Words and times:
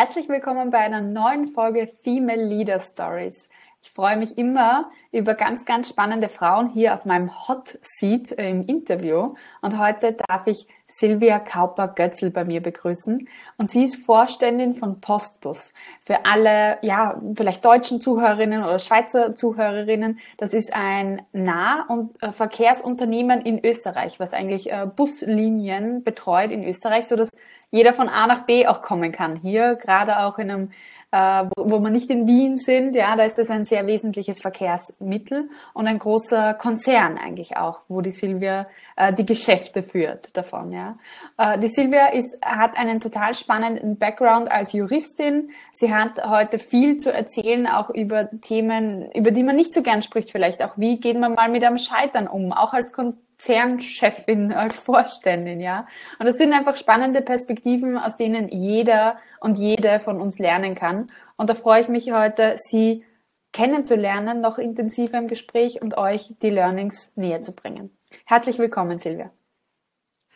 Herzlich 0.00 0.28
willkommen 0.28 0.70
bei 0.70 0.78
einer 0.78 1.00
neuen 1.00 1.48
Folge 1.48 1.90
Female 2.04 2.44
Leader 2.44 2.78
Stories. 2.78 3.48
Ich 3.82 3.90
freue 3.90 4.16
mich 4.16 4.38
immer 4.38 4.92
über 5.10 5.34
ganz, 5.34 5.64
ganz 5.64 5.88
spannende 5.88 6.28
Frauen 6.28 6.70
hier 6.70 6.94
auf 6.94 7.04
meinem 7.04 7.48
Hot 7.48 7.80
Seat 7.82 8.30
im 8.30 8.62
Interview. 8.62 9.34
Und 9.60 9.76
heute 9.76 10.12
darf 10.12 10.46
ich 10.46 10.68
Silvia 10.86 11.40
Kauper-Götzl 11.40 12.30
bei 12.30 12.44
mir 12.44 12.62
begrüßen. 12.62 13.28
Und 13.56 13.70
sie 13.72 13.82
ist 13.82 13.96
Vorständin 14.06 14.76
von 14.76 15.00
Postbus. 15.00 15.72
Für 16.04 16.24
alle, 16.24 16.78
ja, 16.82 17.20
vielleicht 17.34 17.64
deutschen 17.64 18.00
Zuhörerinnen 18.00 18.62
oder 18.62 18.78
Schweizer 18.78 19.34
Zuhörerinnen, 19.34 20.20
das 20.36 20.54
ist 20.54 20.72
ein 20.72 21.22
Nah- 21.32 21.86
und 21.88 22.22
äh, 22.22 22.30
Verkehrsunternehmen 22.30 23.40
in 23.40 23.64
Österreich, 23.64 24.20
was 24.20 24.32
eigentlich 24.32 24.70
äh, 24.70 24.86
Buslinien 24.86 26.04
betreut 26.04 26.52
in 26.52 26.62
Österreich, 26.62 27.08
so 27.08 27.16
dass 27.16 27.32
jeder 27.70 27.92
von 27.92 28.08
A 28.08 28.26
nach 28.26 28.46
B 28.46 28.66
auch 28.66 28.82
kommen 28.82 29.12
kann. 29.12 29.36
Hier 29.36 29.76
gerade 29.76 30.20
auch 30.20 30.38
in 30.38 30.50
einem 30.50 30.70
äh, 31.10 31.44
wo, 31.56 31.70
wo 31.70 31.78
man 31.78 31.92
nicht 31.92 32.10
in 32.10 32.26
Wien 32.26 32.58
sind, 32.58 32.94
ja, 32.94 33.16
da 33.16 33.24
ist 33.24 33.38
das 33.38 33.50
ein 33.50 33.64
sehr 33.64 33.86
wesentliches 33.86 34.42
Verkehrsmittel 34.42 35.48
und 35.72 35.86
ein 35.86 35.98
großer 35.98 36.54
Konzern 36.54 37.16
eigentlich 37.16 37.56
auch, 37.56 37.80
wo 37.88 38.02
die 38.02 38.10
Silvia 38.10 38.66
äh, 38.96 39.12
die 39.12 39.24
Geschäfte 39.24 39.82
führt 39.82 40.36
davon, 40.36 40.70
ja. 40.70 40.98
Äh, 41.38 41.58
die 41.58 41.68
Silvia 41.68 42.08
ist, 42.08 42.36
hat 42.44 42.76
einen 42.76 43.00
total 43.00 43.32
spannenden 43.32 43.96
Background 43.96 44.50
als 44.50 44.72
Juristin. 44.74 45.50
Sie 45.72 45.94
hat 45.94 46.22
heute 46.28 46.58
viel 46.58 46.98
zu 46.98 47.12
erzählen, 47.12 47.66
auch 47.66 47.88
über 47.88 48.28
Themen, 48.42 49.10
über 49.12 49.30
die 49.30 49.42
man 49.42 49.56
nicht 49.56 49.72
so 49.72 49.82
gern 49.82 50.02
spricht 50.02 50.30
vielleicht, 50.30 50.62
auch 50.62 50.76
wie 50.76 51.00
geht 51.00 51.18
man 51.18 51.34
mal 51.34 51.48
mit 51.48 51.64
einem 51.64 51.78
Scheitern 51.78 52.28
um, 52.28 52.52
auch 52.52 52.74
als 52.74 52.92
Kon 52.92 53.16
Konzernchefin, 53.38 54.52
als 54.52 54.76
Vorständin, 54.76 55.60
ja. 55.60 55.86
Und 56.18 56.26
das 56.26 56.36
sind 56.36 56.52
einfach 56.52 56.76
spannende 56.76 57.22
Perspektiven, 57.22 57.96
aus 57.96 58.16
denen 58.16 58.48
jeder 58.48 59.18
und 59.40 59.58
jede 59.58 60.00
von 60.00 60.20
uns 60.20 60.38
lernen 60.38 60.74
kann. 60.74 61.06
Und 61.36 61.48
da 61.48 61.54
freue 61.54 61.80
ich 61.80 61.88
mich 61.88 62.10
heute, 62.10 62.56
Sie 62.68 63.04
kennenzulernen, 63.52 64.40
noch 64.40 64.58
intensiver 64.58 65.18
im 65.18 65.28
Gespräch 65.28 65.80
und 65.80 65.96
euch 65.96 66.34
die 66.42 66.50
Learnings 66.50 67.12
näher 67.16 67.40
zu 67.40 67.54
bringen. 67.54 67.96
Herzlich 68.26 68.58
willkommen, 68.58 68.98
Silvia. 68.98 69.30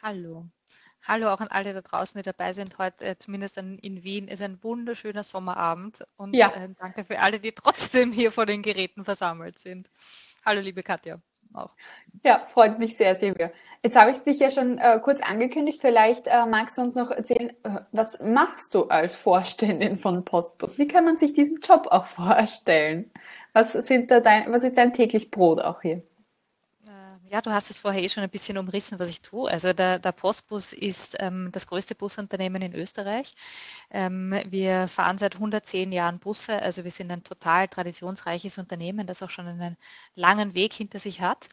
Hallo. 0.01 0.47
Hallo 1.05 1.31
auch 1.31 1.41
an 1.41 1.49
alle 1.49 1.75
da 1.75 1.81
draußen, 1.81 2.17
die 2.21 2.25
dabei 2.25 2.53
sind. 2.53 2.79
Heute, 2.79 3.05
äh, 3.05 3.19
zumindest 3.19 3.57
in 3.57 4.05
Wien, 4.05 4.29
ist 4.29 4.41
ein 4.41 4.63
wunderschöner 4.63 5.25
Sommerabend. 5.25 6.05
Und 6.17 6.35
ja. 6.35 6.53
äh, 6.53 6.69
danke 6.79 7.05
für 7.05 7.19
alle, 7.19 7.41
die 7.41 7.53
trotzdem 7.53 8.13
hier 8.13 8.31
vor 8.31 8.47
den 8.47 8.63
Geräten 8.63 9.05
versammelt 9.05 9.59
sind. 9.59 9.91
Hallo, 10.45 10.61
liebe 10.61 10.85
Katja 10.85 11.21
auch. 11.55 11.71
Ja, 12.25 12.39
freut 12.39 12.79
mich 12.79 12.97
sehr, 12.97 13.15
Silvia. 13.15 13.51
Jetzt 13.83 13.97
habe 13.97 14.13
ich 14.13 14.19
dich 14.19 14.39
ja 14.39 14.51
schon 14.51 14.79
äh, 14.79 15.01
kurz 15.03 15.21
angekündigt. 15.21 15.81
Vielleicht 15.81 16.29
äh, 16.29 16.47
magst 16.47 16.79
du 16.79 16.83
uns 16.83 16.95
noch 16.95 17.11
erzählen, 17.11 17.51
äh, 17.65 17.81
was 17.91 18.21
machst 18.21 18.75
du 18.75 18.85
als 18.85 19.17
Vorständin 19.17 19.97
von 19.97 20.25
Postbus? 20.25 20.79
Wie 20.79 20.87
kann 20.87 21.05
man 21.05 21.19
sich 21.19 21.33
diesen 21.33 21.61
Job 21.61 21.89
auch 21.91 22.07
vorstellen? 22.07 23.11
Was, 23.53 23.73
sind 23.73 24.11
da 24.11 24.21
dein, 24.21 24.53
was 24.53 24.65
ist 24.65 24.79
dein 24.79 24.93
täglich 24.93 25.31
Brot 25.31 25.61
auch 25.61 25.83
hier? 25.83 26.03
Ja, 27.33 27.41
du 27.41 27.51
hast 27.51 27.71
es 27.71 27.79
vorher 27.79 28.03
eh 28.03 28.09
schon 28.11 28.23
ein 28.23 28.29
bisschen 28.31 28.59
umrissen, 28.59 28.99
was 28.99 29.09
ich 29.09 29.23
tue. 29.23 29.51
Also 29.51 29.73
der, 29.73 29.99
der 29.99 30.13
Postbus 30.13 30.75
ist 30.75 31.17
ähm, 31.19 31.49
das 31.51 31.67
größte 31.67 31.95
Busunternehmen 31.95 32.61
in 32.61 32.75
Österreich. 32.75 33.33
Ähm, 33.91 34.35
wir 34.51 34.87
fahren 34.89 35.17
seit 35.17 35.37
110 35.37 35.93
Jahren 35.93 36.19
Busse, 36.19 36.61
also 36.61 36.85
wir 36.85 36.91
sind 36.91 37.11
ein 37.11 37.25
total 37.25 37.69
traditionsreiches 37.69 38.59
Unternehmen, 38.59 39.07
das 39.07 39.23
auch 39.23 39.31
schon 39.31 39.47
einen 39.49 39.79
langen 40.15 40.53
Weg 40.55 40.75
hinter 40.75 40.99
sich 40.99 41.23
hat 41.23 41.49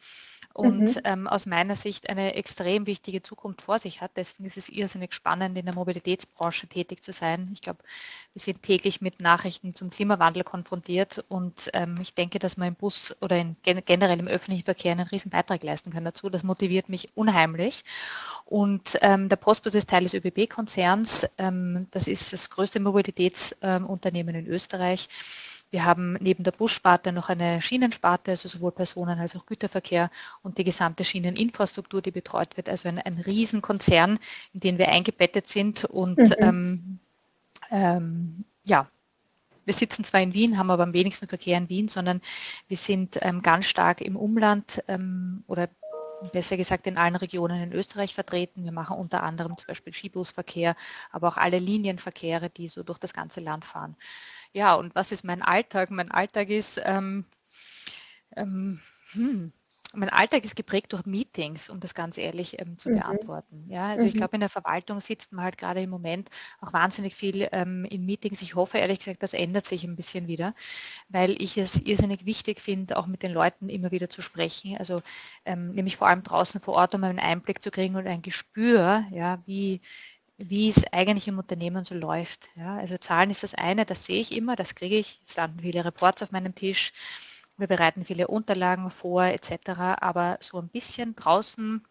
und 0.52 0.96
mhm. 0.96 1.00
ähm, 1.04 1.26
aus 1.26 1.46
meiner 1.46 1.76
Sicht 1.76 2.08
eine 2.08 2.34
extrem 2.34 2.86
wichtige 2.86 3.22
Zukunft 3.22 3.62
vor 3.62 3.78
sich 3.78 4.00
hat. 4.00 4.12
Deswegen 4.16 4.44
ist 4.44 4.56
es 4.56 4.68
irrsinnig 4.68 5.14
spannend, 5.14 5.56
in 5.56 5.64
der 5.64 5.74
Mobilitätsbranche 5.74 6.66
tätig 6.66 7.04
zu 7.04 7.12
sein. 7.12 7.50
Ich 7.52 7.62
glaube, 7.62 7.78
wir 8.32 8.40
sind 8.40 8.62
täglich 8.62 9.00
mit 9.00 9.20
Nachrichten 9.20 9.74
zum 9.74 9.90
Klimawandel 9.90 10.42
konfrontiert 10.42 11.24
und 11.28 11.70
ähm, 11.74 11.96
ich 12.00 12.14
denke, 12.14 12.38
dass 12.38 12.56
man 12.56 12.68
im 12.68 12.74
Bus 12.74 13.14
oder 13.20 13.36
in, 13.36 13.56
generell 13.62 14.18
im 14.18 14.28
öffentlichen 14.28 14.64
Verkehr 14.64 14.92
einen 14.92 15.06
riesen 15.06 15.30
Beitrag 15.30 15.62
leisten 15.62 15.92
kann 15.92 16.04
dazu. 16.04 16.28
Das 16.28 16.42
motiviert 16.42 16.88
mich 16.88 17.10
unheimlich. 17.14 17.82
Und 18.44 18.98
ähm, 19.02 19.28
der 19.28 19.36
Postbus 19.36 19.74
ist 19.74 19.88
Teil 19.88 20.02
des 20.02 20.14
ÖBB-Konzerns. 20.14 21.28
Ähm, 21.38 21.86
das 21.92 22.08
ist 22.08 22.32
das 22.32 22.50
größte 22.50 22.80
Mobilitätsunternehmen 22.80 24.34
in 24.34 24.46
Österreich. 24.48 25.08
Wir 25.70 25.84
haben 25.84 26.14
neben 26.20 26.42
der 26.42 26.50
Bussparte 26.52 27.12
noch 27.12 27.28
eine 27.28 27.62
Schienensparte, 27.62 28.32
also 28.32 28.48
sowohl 28.48 28.72
Personen- 28.72 29.20
als 29.20 29.36
auch 29.36 29.46
Güterverkehr 29.46 30.10
und 30.42 30.58
die 30.58 30.64
gesamte 30.64 31.04
Schieneninfrastruktur, 31.04 32.02
die 32.02 32.10
betreut 32.10 32.56
wird. 32.56 32.68
Also 32.68 32.88
ein, 32.88 32.98
ein 32.98 33.18
Riesenkonzern, 33.18 34.18
in 34.52 34.60
den 34.60 34.78
wir 34.78 34.88
eingebettet 34.88 35.48
sind. 35.48 35.84
Und 35.84 36.18
mhm. 36.18 36.34
ähm, 36.38 36.98
ähm, 37.70 38.44
ja, 38.64 38.88
wir 39.64 39.74
sitzen 39.74 40.04
zwar 40.04 40.20
in 40.20 40.34
Wien, 40.34 40.58
haben 40.58 40.70
aber 40.70 40.82
am 40.82 40.92
wenigsten 40.92 41.28
Verkehr 41.28 41.56
in 41.56 41.68
Wien, 41.68 41.88
sondern 41.88 42.20
wir 42.66 42.76
sind 42.76 43.18
ähm, 43.22 43.42
ganz 43.42 43.66
stark 43.66 44.00
im 44.00 44.16
Umland 44.16 44.82
ähm, 44.88 45.44
oder 45.46 45.68
besser 46.32 46.56
gesagt 46.56 46.86
in 46.86 46.98
allen 46.98 47.16
Regionen 47.16 47.62
in 47.62 47.72
Österreich 47.72 48.14
vertreten. 48.14 48.64
Wir 48.64 48.72
machen 48.72 48.96
unter 48.96 49.22
anderem 49.22 49.56
zum 49.56 49.68
Beispiel 49.68 49.92
Skibusverkehr, 49.92 50.76
aber 51.10 51.28
auch 51.28 51.36
alle 51.36 51.58
Linienverkehre, 51.58 52.50
die 52.50 52.68
so 52.68 52.82
durch 52.82 52.98
das 52.98 53.12
ganze 53.12 53.40
Land 53.40 53.64
fahren. 53.64 53.96
Ja, 54.52 54.74
und 54.74 54.94
was 54.94 55.12
ist 55.12 55.24
mein 55.24 55.42
Alltag? 55.42 55.90
Mein 55.90 56.10
Alltag 56.10 56.48
ist, 56.48 56.80
ähm, 56.84 57.24
ähm, 58.36 58.80
hm, 59.12 59.52
mein 59.92 60.08
Alltag 60.08 60.44
ist 60.44 60.54
geprägt 60.54 60.92
durch 60.92 61.04
Meetings, 61.04 61.68
um 61.68 61.80
das 61.80 61.94
ganz 61.94 62.16
ehrlich 62.16 62.60
ähm, 62.60 62.78
zu 62.78 62.90
mhm. 62.90 62.96
beantworten. 62.96 63.64
Ja, 63.68 63.88
also 63.88 64.04
mhm. 64.04 64.08
ich 64.08 64.14
glaube, 64.14 64.36
in 64.36 64.40
der 64.40 64.48
Verwaltung 64.48 65.00
sitzt 65.00 65.32
man 65.32 65.44
halt 65.44 65.58
gerade 65.58 65.82
im 65.82 65.90
Moment 65.90 66.30
auch 66.60 66.72
wahnsinnig 66.72 67.16
viel 67.16 67.48
ähm, 67.50 67.84
in 67.86 68.06
Meetings. 68.06 68.40
Ich 68.42 68.54
hoffe 68.54 68.78
ehrlich 68.78 69.00
gesagt, 69.00 69.22
das 69.22 69.34
ändert 69.34 69.66
sich 69.66 69.82
ein 69.82 69.96
bisschen 69.96 70.28
wieder, 70.28 70.54
weil 71.08 71.40
ich 71.42 71.58
es 71.58 71.80
irrsinnig 71.80 72.24
wichtig 72.24 72.60
finde, 72.60 72.98
auch 72.98 73.06
mit 73.06 73.24
den 73.24 73.32
Leuten 73.32 73.68
immer 73.68 73.90
wieder 73.90 74.08
zu 74.08 74.22
sprechen. 74.22 74.76
Also 74.78 75.02
ähm, 75.44 75.72
nämlich 75.72 75.96
vor 75.96 76.06
allem 76.06 76.22
draußen 76.22 76.60
vor 76.60 76.74
Ort, 76.74 76.94
um 76.94 77.02
einen 77.02 77.18
Einblick 77.18 77.60
zu 77.60 77.72
kriegen 77.72 77.96
und 77.96 78.06
ein 78.06 78.22
Gespür, 78.22 79.04
ja, 79.10 79.42
wie 79.46 79.80
wie 80.40 80.68
es 80.68 80.84
eigentlich 80.92 81.28
im 81.28 81.38
Unternehmen 81.38 81.84
so 81.84 81.94
läuft. 81.94 82.48
Ja, 82.56 82.78
also 82.78 82.96
Zahlen 82.96 83.30
ist 83.30 83.42
das 83.42 83.54
eine, 83.54 83.84
das 83.84 84.06
sehe 84.06 84.20
ich 84.20 84.34
immer, 84.34 84.56
das 84.56 84.74
kriege 84.74 84.96
ich. 84.96 85.20
Es 85.24 85.36
landen 85.36 85.60
viele 85.60 85.84
Reports 85.84 86.22
auf 86.22 86.32
meinem 86.32 86.54
Tisch. 86.54 86.92
Wir 87.58 87.66
bereiten 87.66 88.04
viele 88.04 88.28
Unterlagen 88.28 88.90
vor 88.90 89.24
etc. 89.24 90.00
Aber 90.00 90.38
so 90.40 90.58
ein 90.58 90.68
bisschen 90.68 91.14
draußen 91.14 91.84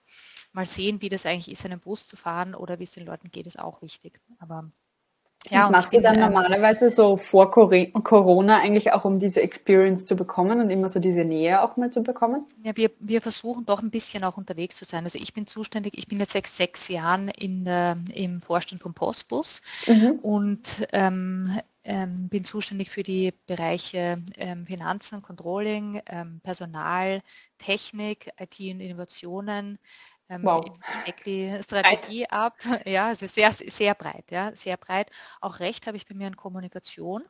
mal 0.52 0.66
sehen, 0.66 1.02
wie 1.02 1.10
das 1.10 1.28
eigentlich 1.28 1.52
ist, 1.52 1.64
einen 1.64 1.80
Bus 1.80 2.08
zu 2.08 2.18
fahren 2.18 2.56
oder 2.56 2.80
wie 2.80 2.86
es 2.86 2.94
den 2.94 3.06
Leuten 3.06 3.30
geht, 3.30 3.46
ist 3.46 3.60
auch 3.60 3.84
wichtig. 3.84 4.20
Aber 4.40 4.70
ja, 5.50 5.62
das 5.62 5.72
machst 5.72 5.92
bin, 5.92 6.02
du 6.02 6.04
dann 6.04 6.16
ähm, 6.16 6.22
normalerweise 6.22 6.90
so 6.90 7.16
vor 7.16 7.50
Corona 7.52 8.60
eigentlich 8.60 8.92
auch, 8.92 9.06
um 9.06 9.20
diese 9.20 9.42
Experience 9.42 10.06
zu 10.06 10.16
bekommen 10.16 10.60
und 10.60 10.70
immer 10.70 10.90
so 10.90 11.00
diese 11.00 11.24
Nähe 11.24 11.62
auch 11.62 11.78
mal 11.78 11.92
zu 11.92 12.04
bekommen? 12.04 12.46
Ja, 12.64 12.76
wir, 12.76 12.92
wir 13.00 13.22
versuchen 13.22 13.66
doch 13.66 13.82
ein 13.82 13.90
bisschen 13.90 14.24
auch 14.26 14.38
unterwegs 14.38 14.76
zu 14.76 14.86
sein. 14.86 15.06
Also 15.06 15.18
ich 15.18 15.34
bin 15.34 15.48
zuständig, 15.48 15.98
ich 15.98 16.08
bin 16.08 16.20
jetzt 16.20 16.34
sechs, 16.34 16.58
sechs 16.58 16.90
Jahren 16.90 17.30
in, 17.30 17.66
äh, 17.66 17.96
im 18.14 18.42
Vorstand 18.42 18.82
vom 18.82 18.94
Postbus 18.94 19.62
mhm. 19.88 20.20
und 20.22 20.88
ähm, 20.92 21.60
ähm, 21.86 22.28
bin 22.28 22.44
zuständig 22.44 22.90
für 22.90 23.04
die 23.04 23.34
Bereiche 23.48 24.22
ähm, 24.38 24.66
Finanzen, 24.66 25.22
Controlling, 25.22 26.02
ähm, 26.08 26.42
Personal, 26.44 27.22
Technik, 27.58 28.30
IT 28.38 28.60
und 28.60 28.82
Innovationen, 28.82 29.80
ähm, 30.30 30.44
wow. 30.44 30.64
Ich 30.92 30.98
decke 31.04 31.24
die 31.24 31.64
Strategie 31.64 32.26
breit. 32.26 32.32
ab. 32.32 32.58
Ja, 32.86 33.12
es 33.12 33.22
ist 33.22 33.36
sehr, 33.36 33.52
sehr 33.52 33.96
breit, 33.96 34.30
ja, 34.30 34.56
sehr 34.56 34.78
breit. 34.78 35.10
Auch 35.42 35.60
Recht 35.60 35.88
habe 35.88 35.98
ich 35.98 36.08
bei 36.08 36.16
mir 36.16 36.28
in 36.28 36.36
Kommunikation 36.36 37.24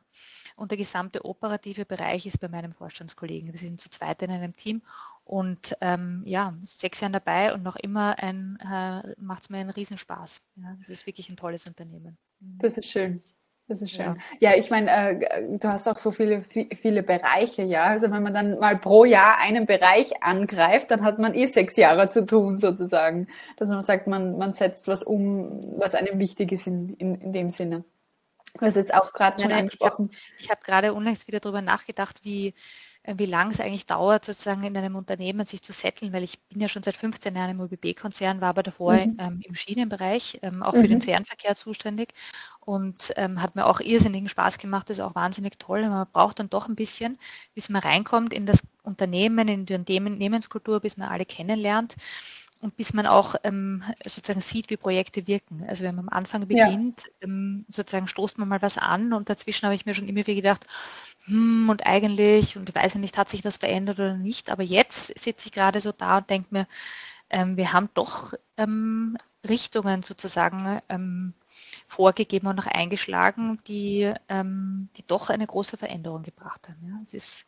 und 0.56 0.70
der 0.70 0.78
gesamte 0.78 1.24
operative 1.24 1.84
Bereich 1.84 2.26
ist 2.26 2.40
bei 2.40 2.48
meinem 2.48 2.72
Vorstandskollegen. 2.72 3.52
Wir 3.52 3.58
sind 3.58 3.80
zu 3.80 3.90
zweit 3.90 4.22
in 4.22 4.30
einem 4.30 4.54
Team 4.54 4.82
und 5.24 5.76
ähm, 5.80 6.22
ja, 6.26 6.54
sechs 6.62 7.00
Jahre 7.00 7.12
dabei 7.12 7.54
und 7.54 7.62
noch 7.62 7.76
immer 7.76 8.16
äh, 8.22 9.14
macht 9.18 9.44
es 9.44 9.50
mir 9.50 9.58
einen 9.58 9.70
Riesenspaß. 9.70 10.42
Ja, 10.56 10.76
das 10.78 10.88
ist 10.88 11.06
wirklich 11.06 11.30
ein 11.30 11.36
tolles 11.36 11.66
Unternehmen. 11.66 12.18
Das 12.40 12.76
ist 12.76 12.90
schön. 12.90 13.22
Das 13.70 13.82
ist 13.82 13.92
schön. 13.92 14.16
Ja, 14.40 14.50
ja 14.50 14.56
ich 14.58 14.68
meine, 14.68 14.90
äh, 14.90 15.44
du 15.48 15.68
hast 15.68 15.86
auch 15.86 15.98
so 15.98 16.10
viele, 16.10 16.42
viele 16.42 17.04
Bereiche, 17.04 17.62
ja. 17.62 17.84
Also 17.84 18.10
wenn 18.10 18.20
man 18.20 18.34
dann 18.34 18.58
mal 18.58 18.76
pro 18.76 19.04
Jahr 19.04 19.38
einen 19.38 19.64
Bereich 19.64 20.24
angreift, 20.24 20.90
dann 20.90 21.04
hat 21.04 21.20
man 21.20 21.34
eh 21.34 21.46
sechs 21.46 21.76
Jahre 21.76 22.08
zu 22.08 22.26
tun, 22.26 22.58
sozusagen. 22.58 23.28
Dass 23.58 23.68
man 23.68 23.84
sagt, 23.84 24.08
man, 24.08 24.36
man 24.36 24.54
setzt 24.54 24.88
was 24.88 25.04
um, 25.04 25.78
was 25.78 25.94
einem 25.94 26.18
wichtig 26.18 26.50
ist 26.50 26.66
in, 26.66 26.94
in, 26.94 27.14
in 27.20 27.32
dem 27.32 27.50
Sinne. 27.50 27.84
Du 28.54 28.66
hast 28.66 28.74
jetzt 28.74 28.92
auch 28.92 29.12
gerade 29.12 29.40
schon 29.40 29.52
angesprochen. 29.52 30.10
Ich 30.40 30.50
habe 30.50 30.58
hab 30.58 30.64
gerade 30.64 30.92
unlängst 30.92 31.28
wieder 31.28 31.38
darüber 31.38 31.62
nachgedacht, 31.62 32.24
wie, 32.24 32.54
wie 33.06 33.26
lange 33.26 33.50
es 33.50 33.60
eigentlich 33.60 33.86
dauert, 33.86 34.26
sozusagen 34.26 34.62
in 34.62 34.76
einem 34.76 34.94
Unternehmen 34.94 35.46
sich 35.46 35.62
zu 35.62 35.72
setteln, 35.72 36.12
weil 36.12 36.22
ich 36.22 36.38
bin 36.48 36.60
ja 36.60 36.68
schon 36.68 36.82
seit 36.82 36.96
15 36.96 37.34
Jahren 37.34 37.50
im 37.50 37.60
ÖBB-Konzern, 37.60 38.40
war 38.40 38.50
aber 38.50 38.62
davor 38.62 38.94
mhm. 38.94 39.16
ähm, 39.18 39.40
im 39.42 39.54
Schienenbereich, 39.54 40.38
ähm, 40.42 40.62
auch 40.62 40.74
mhm. 40.74 40.80
für 40.80 40.88
den 40.88 40.98
mhm. 40.98 41.02
Fernverkehr 41.02 41.56
zuständig 41.56 42.12
und 42.60 43.12
ähm, 43.16 43.40
hat 43.40 43.56
mir 43.56 43.66
auch 43.66 43.80
irrsinnigen 43.80 44.28
Spaß 44.28 44.58
gemacht, 44.58 44.90
das 44.90 44.98
ist 44.98 45.04
auch 45.04 45.14
wahnsinnig 45.14 45.58
toll. 45.58 45.88
Man 45.88 46.06
braucht 46.12 46.38
dann 46.38 46.50
doch 46.50 46.68
ein 46.68 46.76
bisschen, 46.76 47.18
bis 47.54 47.70
man 47.70 47.82
reinkommt 47.82 48.34
in 48.34 48.44
das 48.44 48.62
Unternehmen, 48.82 49.48
in 49.48 49.66
die 49.66 49.74
Unternehmenskultur, 49.74 50.80
bis 50.80 50.96
man 50.96 51.08
alle 51.08 51.24
kennenlernt. 51.24 51.96
und 52.60 52.76
bis 52.76 52.92
man 52.92 53.06
auch 53.06 53.36
ähm, 53.42 53.82
sozusagen 54.04 54.42
sieht, 54.42 54.68
wie 54.68 54.76
Projekte 54.76 55.26
wirken. 55.26 55.64
Also 55.66 55.82
wenn 55.82 55.94
man 55.94 56.08
am 56.08 56.14
Anfang 56.16 56.46
beginnt, 56.46 57.04
ja. 57.06 57.10
ähm, 57.22 57.64
sozusagen 57.70 58.06
stoßt 58.06 58.36
man 58.36 58.48
mal 58.48 58.60
was 58.60 58.76
an 58.76 59.14
und 59.14 59.30
dazwischen 59.30 59.64
habe 59.64 59.74
ich 59.74 59.86
mir 59.86 59.94
schon 59.94 60.06
immer 60.06 60.26
wieder 60.26 60.34
gedacht, 60.34 60.66
hm, 61.24 61.68
und 61.68 61.86
eigentlich, 61.86 62.56
und 62.56 62.68
ich 62.68 62.74
weiß 62.74 62.96
nicht, 62.96 63.18
hat 63.18 63.28
sich 63.28 63.44
was 63.44 63.58
verändert 63.58 63.98
oder 63.98 64.14
nicht, 64.16 64.50
aber 64.50 64.62
jetzt 64.62 65.18
sitze 65.18 65.48
ich 65.48 65.52
gerade 65.52 65.80
so 65.80 65.92
da 65.92 66.18
und 66.18 66.30
denke 66.30 66.48
mir, 66.50 66.66
ähm, 67.30 67.56
wir 67.56 67.72
haben 67.72 67.88
doch 67.94 68.34
ähm, 68.56 69.16
Richtungen 69.48 70.02
sozusagen 70.02 70.80
ähm, 70.88 71.34
vorgegeben 71.86 72.48
und 72.48 72.58
auch 72.58 72.66
eingeschlagen, 72.66 73.60
die, 73.66 74.12
ähm, 74.28 74.88
die 74.96 75.06
doch 75.06 75.30
eine 75.30 75.46
große 75.46 75.76
Veränderung 75.76 76.22
gebracht 76.22 76.68
haben. 76.68 76.86
Ja. 76.88 77.00
Es 77.02 77.14
ist 77.14 77.46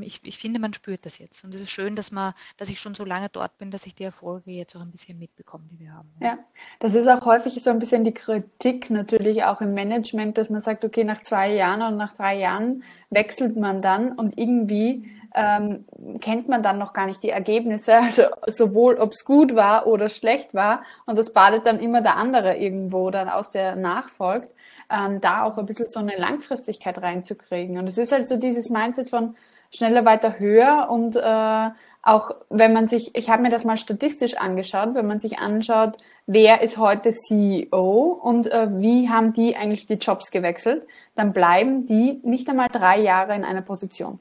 ich, 0.00 0.20
ich, 0.22 0.38
finde, 0.38 0.60
man 0.60 0.72
spürt 0.72 1.04
das 1.04 1.18
jetzt. 1.18 1.44
Und 1.44 1.54
es 1.54 1.60
ist 1.60 1.70
schön, 1.70 1.96
dass, 1.96 2.12
man, 2.12 2.34
dass 2.56 2.68
ich 2.68 2.80
schon 2.80 2.94
so 2.94 3.04
lange 3.04 3.28
dort 3.28 3.58
bin, 3.58 3.70
dass 3.70 3.84
ich 3.84 3.94
die 3.94 4.04
Erfolge 4.04 4.52
jetzt 4.52 4.76
auch 4.76 4.80
ein 4.80 4.92
bisschen 4.92 5.18
mitbekomme, 5.18 5.64
die 5.70 5.80
wir 5.80 5.92
haben. 5.92 6.08
Ja, 6.20 6.38
das 6.78 6.94
ist 6.94 7.08
auch 7.08 7.24
häufig 7.26 7.60
so 7.62 7.70
ein 7.70 7.80
bisschen 7.80 8.04
die 8.04 8.14
Kritik 8.14 8.90
natürlich 8.90 9.42
auch 9.44 9.60
im 9.60 9.74
Management, 9.74 10.38
dass 10.38 10.50
man 10.50 10.60
sagt, 10.60 10.84
okay, 10.84 11.02
nach 11.02 11.22
zwei 11.22 11.52
Jahren 11.52 11.82
oder 11.82 11.90
nach 11.90 12.14
drei 12.14 12.38
Jahren 12.38 12.84
wechselt 13.10 13.56
man 13.56 13.82
dann 13.82 14.12
und 14.12 14.38
irgendwie 14.38 15.10
ähm, 15.34 15.84
kennt 16.20 16.48
man 16.48 16.62
dann 16.62 16.78
noch 16.78 16.92
gar 16.92 17.06
nicht 17.06 17.22
die 17.22 17.30
Ergebnisse, 17.30 17.96
also 17.96 18.22
sowohl 18.46 18.96
ob 18.98 19.12
es 19.12 19.24
gut 19.24 19.54
war 19.54 19.86
oder 19.86 20.08
schlecht 20.08 20.54
war. 20.54 20.84
Und 21.06 21.16
das 21.16 21.32
badet 21.32 21.66
dann 21.66 21.80
immer 21.80 22.02
der 22.02 22.16
andere 22.16 22.56
irgendwo 22.56 23.10
dann 23.10 23.28
aus 23.28 23.50
der 23.50 23.76
nachfolgt. 23.76 24.52
Ähm, 24.90 25.20
da 25.20 25.44
auch 25.44 25.56
ein 25.56 25.66
bisschen 25.66 25.86
so 25.86 26.00
eine 26.00 26.16
Langfristigkeit 26.16 27.00
reinzukriegen. 27.00 27.78
Und 27.78 27.88
es 27.88 27.96
ist 27.96 28.12
halt 28.12 28.28
so 28.28 28.36
dieses 28.36 28.68
Mindset 28.68 29.08
von, 29.08 29.36
schneller, 29.74 30.04
weiter, 30.04 30.38
höher 30.38 30.88
und 30.90 31.16
äh, 31.16 31.70
auch 32.02 32.32
wenn 32.50 32.72
man 32.72 32.88
sich, 32.88 33.14
ich 33.14 33.30
habe 33.30 33.42
mir 33.42 33.50
das 33.50 33.64
mal 33.64 33.76
statistisch 33.76 34.36
angeschaut, 34.36 34.94
wenn 34.94 35.06
man 35.06 35.20
sich 35.20 35.38
anschaut, 35.38 35.98
wer 36.26 36.60
ist 36.60 36.76
heute 36.76 37.12
CEO 37.12 38.20
und 38.22 38.48
äh, 38.48 38.68
wie 38.72 39.08
haben 39.08 39.32
die 39.32 39.56
eigentlich 39.56 39.86
die 39.86 39.94
Jobs 39.94 40.30
gewechselt, 40.30 40.86
dann 41.14 41.32
bleiben 41.32 41.86
die 41.86 42.20
nicht 42.24 42.48
einmal 42.48 42.68
drei 42.68 42.98
Jahre 42.98 43.34
in 43.34 43.44
einer 43.44 43.62
Position, 43.62 44.18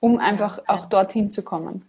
um 0.00 0.18
einfach 0.18 0.60
auch 0.66 0.86
dorthin 0.86 1.30
zu 1.30 1.42
kommen. 1.42 1.84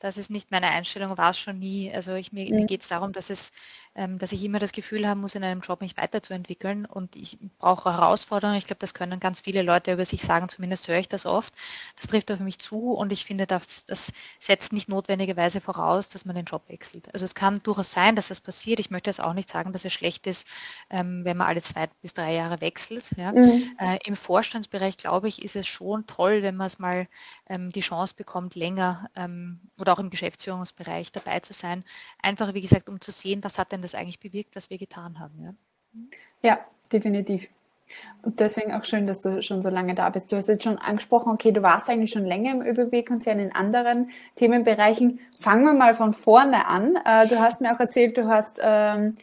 Das 0.00 0.18
ist 0.18 0.30
nicht 0.30 0.50
meine 0.50 0.66
Einstellung, 0.66 1.16
war 1.16 1.30
es 1.30 1.38
schon 1.38 1.58
nie. 1.58 1.90
Also 1.94 2.12
ich, 2.14 2.30
mir, 2.30 2.50
mir 2.54 2.66
geht 2.66 2.82
es 2.82 2.88
darum, 2.88 3.12
dass 3.12 3.30
es 3.30 3.52
dass 3.94 4.32
ich 4.32 4.42
immer 4.42 4.58
das 4.58 4.72
Gefühl 4.72 5.06
haben 5.06 5.20
muss, 5.20 5.36
in 5.36 5.44
einem 5.44 5.60
Job 5.60 5.80
mich 5.80 5.96
weiterzuentwickeln 5.96 6.84
und 6.84 7.14
ich 7.14 7.38
brauche 7.58 7.92
Herausforderungen. 7.92 8.58
Ich 8.58 8.66
glaube, 8.66 8.80
das 8.80 8.92
können 8.92 9.20
ganz 9.20 9.40
viele 9.40 9.62
Leute 9.62 9.92
über 9.92 10.04
sich 10.04 10.22
sagen, 10.22 10.48
zumindest 10.48 10.88
höre 10.88 10.98
ich 10.98 11.08
das 11.08 11.26
oft. 11.26 11.54
Das 11.96 12.08
trifft 12.08 12.32
auf 12.32 12.40
mich 12.40 12.58
zu 12.58 12.92
und 12.92 13.12
ich 13.12 13.24
finde, 13.24 13.46
das, 13.46 13.84
das 13.86 14.12
setzt 14.40 14.72
nicht 14.72 14.88
notwendigerweise 14.88 15.60
voraus, 15.60 16.08
dass 16.08 16.24
man 16.24 16.34
den 16.34 16.44
Job 16.44 16.62
wechselt. 16.68 17.12
Also 17.14 17.24
es 17.24 17.36
kann 17.36 17.62
durchaus 17.62 17.92
sein, 17.92 18.16
dass 18.16 18.28
das 18.28 18.40
passiert. 18.40 18.80
Ich 18.80 18.90
möchte 18.90 19.10
jetzt 19.10 19.20
auch 19.20 19.32
nicht 19.32 19.48
sagen, 19.48 19.72
dass 19.72 19.84
es 19.84 19.92
schlecht 19.92 20.26
ist, 20.26 20.48
ähm, 20.90 21.24
wenn 21.24 21.36
man 21.36 21.46
alle 21.46 21.62
zwei 21.62 21.88
bis 22.02 22.14
drei 22.14 22.34
Jahre 22.34 22.60
wechselt. 22.60 23.10
Ja. 23.16 23.30
Mhm. 23.30 23.76
Äh, 23.78 23.98
Im 24.04 24.16
Vorstandsbereich, 24.16 24.96
glaube 24.96 25.28
ich, 25.28 25.40
ist 25.42 25.54
es 25.54 25.68
schon 25.68 26.06
toll, 26.08 26.42
wenn 26.42 26.56
man 26.56 26.66
es 26.66 26.80
mal 26.80 27.06
ähm, 27.48 27.70
die 27.70 27.80
Chance 27.80 28.14
bekommt, 28.16 28.56
länger 28.56 29.08
oder 29.78 29.92
auch 29.92 29.98
im 29.98 30.10
Geschäftsführungsbereich 30.10 31.12
dabei 31.12 31.40
zu 31.40 31.52
sein. 31.52 31.84
Einfach, 32.20 32.54
wie 32.54 32.60
gesagt, 32.60 32.88
um 32.88 33.00
zu 33.00 33.12
sehen, 33.12 33.44
was 33.44 33.58
hat 33.58 33.72
denn 33.72 33.82
das 33.84 33.94
eigentlich 33.94 34.20
bewirkt, 34.20 34.56
was 34.56 34.70
wir 34.70 34.78
getan 34.78 35.18
haben. 35.18 35.56
Ja, 36.42 36.50
ja 36.50 36.58
definitiv. 36.92 37.48
Und 38.22 38.40
deswegen 38.40 38.72
auch 38.72 38.84
schön, 38.84 39.06
dass 39.06 39.22
du 39.22 39.42
schon 39.42 39.60
so 39.60 39.68
lange 39.68 39.94
da 39.94 40.08
bist. 40.08 40.32
Du 40.32 40.36
hast 40.36 40.48
jetzt 40.48 40.64
schon 40.64 40.78
angesprochen, 40.78 41.30
okay, 41.30 41.52
du 41.52 41.62
warst 41.62 41.88
eigentlich 41.90 42.10
schon 42.10 42.24
länger 42.24 42.52
im 42.52 42.62
ÖBB-Konzern 42.62 43.38
in 43.38 43.54
anderen 43.54 44.10
Themenbereichen. 44.36 45.20
Fangen 45.38 45.64
wir 45.64 45.74
mal 45.74 45.94
von 45.94 46.14
vorne 46.14 46.66
an. 46.66 46.96
Äh, 47.04 47.28
du 47.28 47.38
hast 47.38 47.60
mir 47.60 47.72
auch 47.74 47.80
erzählt, 47.80 48.16
du 48.16 48.26
hast 48.26 48.58
ähm, 48.62 49.16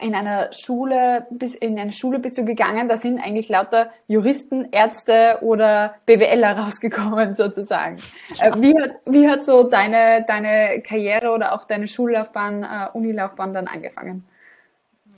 in 0.00 0.14
einer 0.14 0.52
Schule, 0.52 1.26
in 1.60 1.78
eine 1.78 1.92
Schule 1.92 2.18
bist 2.18 2.38
du 2.38 2.44
gegangen, 2.44 2.88
da 2.88 2.96
sind 2.96 3.18
eigentlich 3.18 3.48
lauter 3.48 3.90
Juristen, 4.06 4.68
Ärzte 4.70 5.38
oder 5.42 5.94
BWLer 6.06 6.58
rausgekommen 6.58 7.34
sozusagen. 7.34 7.96
Ja. 8.34 8.48
Äh, 8.48 8.62
wie, 8.62 8.80
hat, 8.80 8.90
wie 9.06 9.28
hat 9.28 9.44
so 9.44 9.64
deine, 9.64 10.24
deine 10.26 10.82
Karriere 10.82 11.30
oder 11.32 11.52
auch 11.52 11.64
deine 11.64 11.88
Schullaufbahn, 11.88 12.62
äh, 12.62 12.88
Unilaufbahn 12.92 13.52
dann 13.52 13.66
angefangen? 13.66 14.24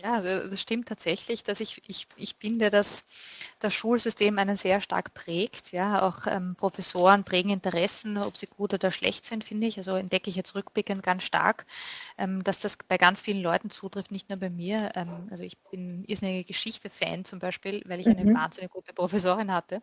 Ja, 0.02 0.14
also 0.14 0.48
das 0.48 0.60
stimmt 0.60 0.88
tatsächlich, 0.88 1.44
dass 1.44 1.60
ich, 1.60 1.80
ich, 1.86 2.08
ich 2.16 2.34
finde, 2.34 2.70
dass 2.70 3.04
das 3.60 3.72
Schulsystem 3.72 4.36
einen 4.36 4.56
sehr 4.56 4.80
stark 4.80 5.14
prägt. 5.14 5.70
Ja, 5.70 6.02
auch 6.02 6.26
ähm, 6.26 6.56
Professoren 6.56 7.22
prägen 7.22 7.50
Interessen, 7.50 8.18
ob 8.18 8.36
sie 8.36 8.46
gut 8.46 8.74
oder 8.74 8.90
schlecht 8.90 9.24
sind, 9.24 9.44
finde 9.44 9.68
ich. 9.68 9.78
Also 9.78 9.94
entdecke 9.94 10.28
ich 10.28 10.34
jetzt 10.34 10.56
rückblickend 10.56 11.04
ganz 11.04 11.22
stark, 11.22 11.66
ähm, 12.18 12.42
dass 12.42 12.58
das 12.58 12.78
bei 12.88 12.98
ganz 12.98 13.20
vielen 13.20 13.42
Leuten 13.42 13.70
zutrifft, 13.70 14.10
nicht 14.10 14.28
nur 14.28 14.38
bei 14.38 14.50
mir. 14.50 14.90
Ähm, 14.96 15.28
also 15.30 15.44
ich 15.44 15.56
bin 15.70 16.02
irrsinnige 16.04 16.42
Geschichte-Fan 16.42 17.24
zum 17.24 17.38
Beispiel, 17.38 17.82
weil 17.86 18.00
ich 18.00 18.08
eine 18.08 18.24
mhm. 18.24 18.34
wahnsinnig 18.34 18.72
gute 18.72 18.92
Professorin 18.92 19.52
hatte. 19.52 19.82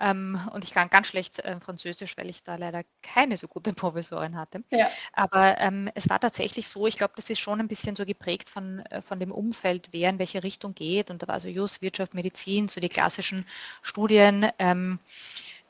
Ähm, 0.00 0.40
und 0.54 0.64
ich 0.64 0.72
kann 0.72 0.90
ganz 0.90 1.06
schlecht 1.06 1.38
äh, 1.38 1.60
Französisch, 1.60 2.16
weil 2.16 2.28
ich 2.28 2.42
da 2.42 2.56
leider 2.56 2.82
keine 3.00 3.36
so 3.36 3.46
gute 3.46 3.72
Professorin 3.72 4.36
hatte. 4.36 4.64
Ja. 4.70 4.88
Aber 5.12 5.60
ähm, 5.60 5.88
es 5.94 6.08
war 6.08 6.18
tatsächlich 6.18 6.66
so, 6.68 6.88
ich 6.88 6.96
glaube, 6.96 7.12
das 7.14 7.30
ist 7.30 7.38
schon 7.38 7.60
ein 7.60 7.68
bisschen 7.68 7.94
so 7.94 8.04
geprägt 8.04 8.50
von, 8.50 8.80
äh, 8.86 9.02
von 9.02 9.20
dem 9.20 9.35
Umfeld, 9.36 9.88
wer 9.92 10.10
in 10.10 10.18
welche 10.18 10.42
Richtung 10.42 10.74
geht. 10.74 11.10
Und 11.10 11.22
da 11.22 11.28
war 11.28 11.34
also 11.34 11.48
Just, 11.48 11.82
Wirtschaft, 11.82 12.14
Medizin, 12.14 12.68
so 12.68 12.80
die 12.80 12.88
klassischen 12.88 13.46
Studien. 13.82 14.50
Ähm, 14.58 14.98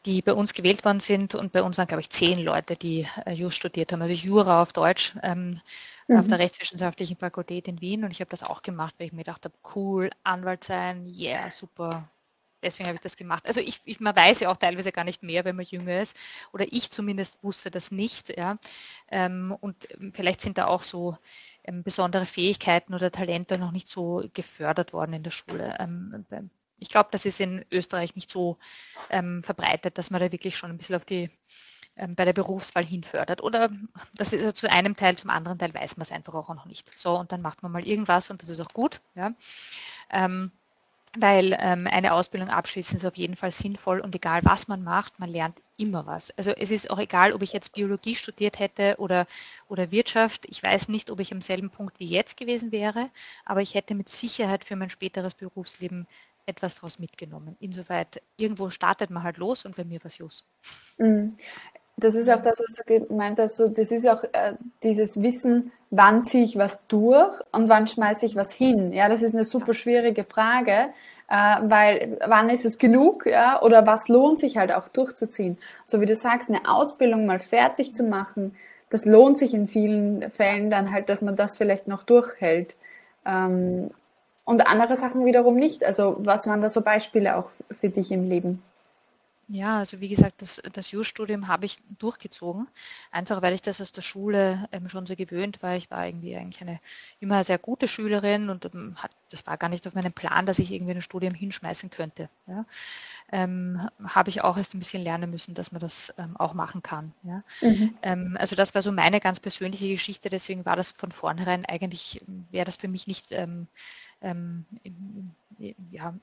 die 0.06 0.22
bei 0.22 0.32
uns 0.32 0.54
gewählt 0.54 0.84
worden 0.84 1.00
sind. 1.00 1.34
Und 1.34 1.52
bei 1.52 1.62
uns 1.62 1.76
waren, 1.76 1.88
glaube 1.88 2.00
ich, 2.00 2.10
zehn 2.10 2.38
Leute, 2.38 2.76
die 2.76 3.06
äh, 3.26 3.32
Just 3.32 3.56
studiert 3.56 3.92
haben, 3.92 4.00
also 4.00 4.14
Jura 4.14 4.62
auf 4.62 4.72
Deutsch, 4.72 5.14
ähm, 5.22 5.60
mhm. 6.06 6.18
auf 6.18 6.28
der 6.28 6.38
Rechtswissenschaftlichen 6.38 7.16
Fakultät 7.16 7.68
in 7.68 7.80
Wien. 7.80 8.04
Und 8.04 8.12
ich 8.12 8.20
habe 8.20 8.30
das 8.30 8.44
auch 8.44 8.62
gemacht, 8.62 8.94
weil 8.98 9.08
ich 9.08 9.12
mir 9.12 9.24
gedacht 9.24 9.44
habe, 9.44 9.54
cool, 9.74 10.10
Anwalt 10.22 10.64
sein, 10.64 11.06
yeah, 11.06 11.50
super. 11.50 12.08
Deswegen 12.62 12.88
habe 12.88 12.96
ich 12.96 13.02
das 13.02 13.16
gemacht. 13.16 13.46
Also 13.46 13.60
ich, 13.60 13.80
ich, 13.84 14.00
man 14.00 14.16
weiß 14.16 14.40
ja 14.40 14.50
auch 14.50 14.56
teilweise 14.56 14.90
gar 14.90 15.04
nicht 15.04 15.22
mehr, 15.22 15.44
wenn 15.44 15.56
man 15.56 15.66
jünger 15.66 16.00
ist. 16.00 16.16
Oder 16.52 16.66
ich 16.70 16.90
zumindest 16.90 17.42
wusste 17.44 17.70
das 17.70 17.90
nicht. 17.90 18.36
Ja. 18.36 18.58
Ähm, 19.10 19.56
und 19.60 19.86
vielleicht 20.12 20.40
sind 20.40 20.56
da 20.56 20.66
auch 20.66 20.82
so 20.82 21.18
ähm, 21.55 21.55
besondere 21.66 22.26
Fähigkeiten 22.26 22.94
oder 22.94 23.10
Talente 23.10 23.58
noch 23.58 23.72
nicht 23.72 23.88
so 23.88 24.24
gefördert 24.32 24.92
worden 24.92 25.14
in 25.14 25.22
der 25.22 25.30
Schule. 25.30 25.76
Ähm, 25.78 26.24
ich 26.78 26.88
glaube, 26.88 27.08
das 27.12 27.24
ist 27.24 27.40
in 27.40 27.64
Österreich 27.70 28.14
nicht 28.14 28.30
so 28.30 28.58
ähm, 29.10 29.42
verbreitet, 29.42 29.98
dass 29.98 30.10
man 30.10 30.20
da 30.20 30.30
wirklich 30.30 30.56
schon 30.56 30.70
ein 30.70 30.78
bisschen 30.78 30.96
auf 30.96 31.04
die 31.04 31.30
ähm, 31.96 32.14
bei 32.14 32.24
der 32.24 32.34
Berufswahl 32.34 32.84
hinfördert. 32.84 33.42
Oder 33.42 33.70
das 34.14 34.32
ist 34.32 34.58
zu 34.58 34.70
einem 34.70 34.96
Teil, 34.96 35.16
zum 35.16 35.30
anderen 35.30 35.58
Teil 35.58 35.72
weiß 35.72 35.96
man 35.96 36.02
es 36.02 36.12
einfach 36.12 36.34
auch 36.34 36.48
noch 36.54 36.66
nicht. 36.66 36.96
So, 36.98 37.18
und 37.18 37.32
dann 37.32 37.40
macht 37.40 37.62
man 37.62 37.72
mal 37.72 37.86
irgendwas 37.86 38.30
und 38.30 38.42
das 38.42 38.50
ist 38.50 38.60
auch 38.60 38.72
gut. 38.72 39.00
Ja. 39.14 39.32
Ähm, 40.10 40.52
weil 41.18 41.56
ähm, 41.58 41.86
eine 41.86 42.12
Ausbildung 42.12 42.50
abschließen 42.50 42.98
ist 42.98 43.06
auf 43.06 43.16
jeden 43.16 43.36
Fall 43.36 43.50
sinnvoll 43.50 44.00
und 44.00 44.14
egal 44.14 44.42
was 44.44 44.68
man 44.68 44.82
macht, 44.82 45.18
man 45.18 45.30
lernt 45.30 45.58
immer 45.76 46.06
was. 46.06 46.30
Also 46.36 46.50
es 46.50 46.70
ist 46.70 46.90
auch 46.90 46.98
egal, 46.98 47.32
ob 47.32 47.42
ich 47.42 47.52
jetzt 47.52 47.72
Biologie 47.74 48.14
studiert 48.14 48.58
hätte 48.58 48.96
oder, 48.98 49.26
oder 49.68 49.90
Wirtschaft. 49.90 50.46
Ich 50.48 50.62
weiß 50.62 50.88
nicht, 50.88 51.10
ob 51.10 51.20
ich 51.20 51.32
am 51.32 51.40
selben 51.40 51.70
Punkt 51.70 51.98
wie 52.00 52.06
jetzt 52.06 52.36
gewesen 52.36 52.72
wäre, 52.72 53.10
aber 53.44 53.62
ich 53.62 53.74
hätte 53.74 53.94
mit 53.94 54.08
Sicherheit 54.08 54.64
für 54.64 54.76
mein 54.76 54.90
späteres 54.90 55.34
Berufsleben 55.34 56.06
etwas 56.46 56.76
daraus 56.76 56.98
mitgenommen. 56.98 57.56
Insoweit, 57.60 58.22
irgendwo 58.36 58.70
startet 58.70 59.10
man 59.10 59.22
halt 59.22 59.36
los 59.36 59.64
und 59.64 59.76
bei 59.76 59.84
mir 59.84 60.00
war 60.00 60.06
es 60.06 60.18
Jus. 60.18 60.46
Mhm. 60.98 61.36
Das 61.98 62.14
ist 62.14 62.28
auch 62.28 62.42
das, 62.42 62.60
was 62.60 62.74
du 62.74 63.06
gemeint 63.08 63.38
hast. 63.38 63.56
So, 63.56 63.68
das 63.68 63.90
ist 63.90 64.06
auch 64.06 64.22
äh, 64.24 64.54
dieses 64.82 65.20
Wissen, 65.22 65.72
wann 65.90 66.24
ziehe 66.24 66.44
ich 66.44 66.56
was 66.56 66.86
durch 66.88 67.40
und 67.52 67.68
wann 67.68 67.86
schmeiße 67.86 68.26
ich 68.26 68.36
was 68.36 68.52
hin. 68.52 68.92
Ja, 68.92 69.08
das 69.08 69.22
ist 69.22 69.34
eine 69.34 69.44
super 69.44 69.72
schwierige 69.72 70.24
Frage, 70.24 70.90
äh, 71.28 71.56
weil 71.62 72.18
wann 72.26 72.50
ist 72.50 72.64
es 72.64 72.78
genug, 72.78 73.26
ja, 73.26 73.60
oder 73.62 73.86
was 73.86 74.08
lohnt 74.08 74.40
sich 74.40 74.56
halt 74.56 74.72
auch 74.72 74.88
durchzuziehen. 74.88 75.58
So 75.84 76.00
wie 76.00 76.06
du 76.06 76.14
sagst, 76.14 76.48
eine 76.48 76.68
Ausbildung 76.68 77.26
mal 77.26 77.40
fertig 77.40 77.94
zu 77.94 78.04
machen, 78.04 78.56
das 78.90 79.04
lohnt 79.04 79.38
sich 79.38 79.52
in 79.52 79.66
vielen 79.66 80.30
Fällen 80.30 80.70
dann 80.70 80.92
halt, 80.92 81.08
dass 81.08 81.22
man 81.22 81.36
das 81.36 81.58
vielleicht 81.58 81.88
noch 81.88 82.04
durchhält. 82.04 82.76
Ähm, 83.24 83.90
und 84.44 84.66
andere 84.66 84.96
Sachen 84.96 85.24
wiederum 85.24 85.56
nicht. 85.56 85.84
Also 85.84 86.16
was 86.20 86.46
waren 86.46 86.62
da 86.62 86.68
so 86.68 86.80
Beispiele 86.82 87.36
auch 87.36 87.50
für 87.80 87.88
dich 87.88 88.12
im 88.12 88.28
Leben? 88.28 88.62
Ja, 89.48 89.78
also 89.78 90.00
wie 90.00 90.08
gesagt, 90.08 90.42
das, 90.42 90.60
das 90.72 90.90
Jus-Studium 90.90 91.46
habe 91.46 91.66
ich 91.66 91.78
durchgezogen, 91.98 92.66
einfach 93.12 93.42
weil 93.42 93.54
ich 93.54 93.62
das 93.62 93.80
aus 93.80 93.92
der 93.92 94.02
Schule 94.02 94.68
ähm, 94.72 94.88
schon 94.88 95.06
so 95.06 95.14
gewöhnt 95.14 95.62
war. 95.62 95.76
Ich 95.76 95.88
war 95.88 96.04
irgendwie 96.04 96.34
eigentlich 96.34 96.60
eine 96.62 96.80
immer 97.20 97.44
sehr 97.44 97.58
gute 97.58 97.86
Schülerin 97.86 98.50
und 98.50 98.64
ähm, 98.64 98.96
hat, 98.96 99.12
das 99.30 99.46
war 99.46 99.56
gar 99.56 99.68
nicht 99.68 99.86
auf 99.86 99.94
meinem 99.94 100.12
Plan, 100.12 100.46
dass 100.46 100.58
ich 100.58 100.72
irgendwie 100.72 100.94
ein 100.94 101.02
Studium 101.02 101.32
hinschmeißen 101.32 101.90
könnte. 101.90 102.28
Ja. 102.48 102.64
Ähm, 103.30 103.88
habe 104.04 104.30
ich 104.30 104.42
auch 104.42 104.56
erst 104.56 104.74
ein 104.74 104.80
bisschen 104.80 105.02
lernen 105.02 105.30
müssen, 105.30 105.54
dass 105.54 105.70
man 105.70 105.80
das 105.80 106.12
ähm, 106.18 106.36
auch 106.36 106.52
machen 106.52 106.82
kann. 106.82 107.12
Ja. 107.22 107.44
Mhm. 107.60 107.96
Ähm, 108.02 108.36
also 108.40 108.56
das 108.56 108.74
war 108.74 108.82
so 108.82 108.90
meine 108.90 109.20
ganz 109.20 109.38
persönliche 109.38 109.88
Geschichte, 109.88 110.28
deswegen 110.28 110.64
war 110.64 110.74
das 110.74 110.90
von 110.90 111.12
vornherein 111.12 111.64
eigentlich, 111.66 112.20
wäre 112.50 112.64
das 112.64 112.74
für 112.76 112.88
mich 112.88 113.06
nicht 113.06 113.30
ähm, 113.30 113.68
ja, 115.90 116.14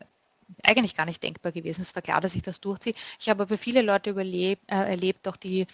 eigentlich 0.64 0.96
gar 0.96 1.06
nicht 1.06 1.24
denkbar 1.24 1.52
gewesen. 1.52 1.82
Es 1.82 1.96
war 1.96 2.02
klar, 2.02 2.22
dass 2.22 2.36
ich 2.36 2.42
das 2.42 2.62
durchziehe. 2.62 2.96
Ich 3.20 3.30
habe 3.30 3.44
aber 3.44 3.58
viele 3.58 3.82
Leute 3.82 4.10
überlebt, 4.10 4.64
äh, 4.70 4.76
erlebt, 4.76 5.28
auch 5.28 5.38
die 5.38 5.68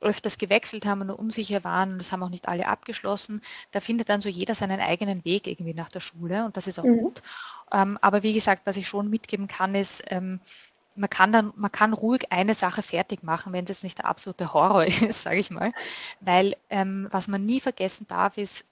öfters 0.00 0.38
gewechselt 0.38 0.84
haben 0.86 1.02
und 1.02 1.10
unsicher 1.10 1.64
waren 1.64 1.92
und 1.92 1.98
das 1.98 2.12
haben 2.12 2.22
auch 2.22 2.28
nicht 2.28 2.48
alle 2.48 2.66
abgeschlossen. 2.66 3.40
Da 3.72 3.80
findet 3.80 4.08
dann 4.08 4.20
so 4.20 4.28
jeder 4.28 4.54
seinen 4.54 4.80
eigenen 4.80 5.24
Weg 5.24 5.46
irgendwie 5.46 5.74
nach 5.74 5.88
der 5.88 6.00
Schule 6.00 6.44
und 6.44 6.56
das 6.56 6.66
ist 6.66 6.78
auch 6.78 6.84
mhm. 6.84 6.98
gut. 6.98 7.22
Ähm, 7.72 7.98
aber 8.00 8.22
wie 8.22 8.32
gesagt, 8.32 8.62
was 8.66 8.76
ich 8.76 8.86
schon 8.86 9.08
mitgeben 9.08 9.48
kann, 9.48 9.74
ist, 9.74 10.02
ähm, 10.08 10.40
man 10.94 11.10
kann 11.10 11.32
dann, 11.32 11.52
man 11.56 11.72
kann 11.72 11.92
ruhig 11.92 12.32
eine 12.32 12.54
Sache 12.54 12.82
fertig 12.82 13.22
machen, 13.22 13.52
wenn 13.52 13.66
das 13.66 13.82
nicht 13.82 13.98
der 13.98 14.06
absolute 14.06 14.52
Horror 14.52 14.84
ist, 14.86 15.22
sage 15.22 15.38
ich 15.38 15.50
mal. 15.50 15.72
Weil 16.20 16.56
ähm, 16.70 17.08
was 17.10 17.28
man 17.28 17.44
nie 17.44 17.60
vergessen 17.60 18.06
darf, 18.06 18.36
ist, 18.38 18.64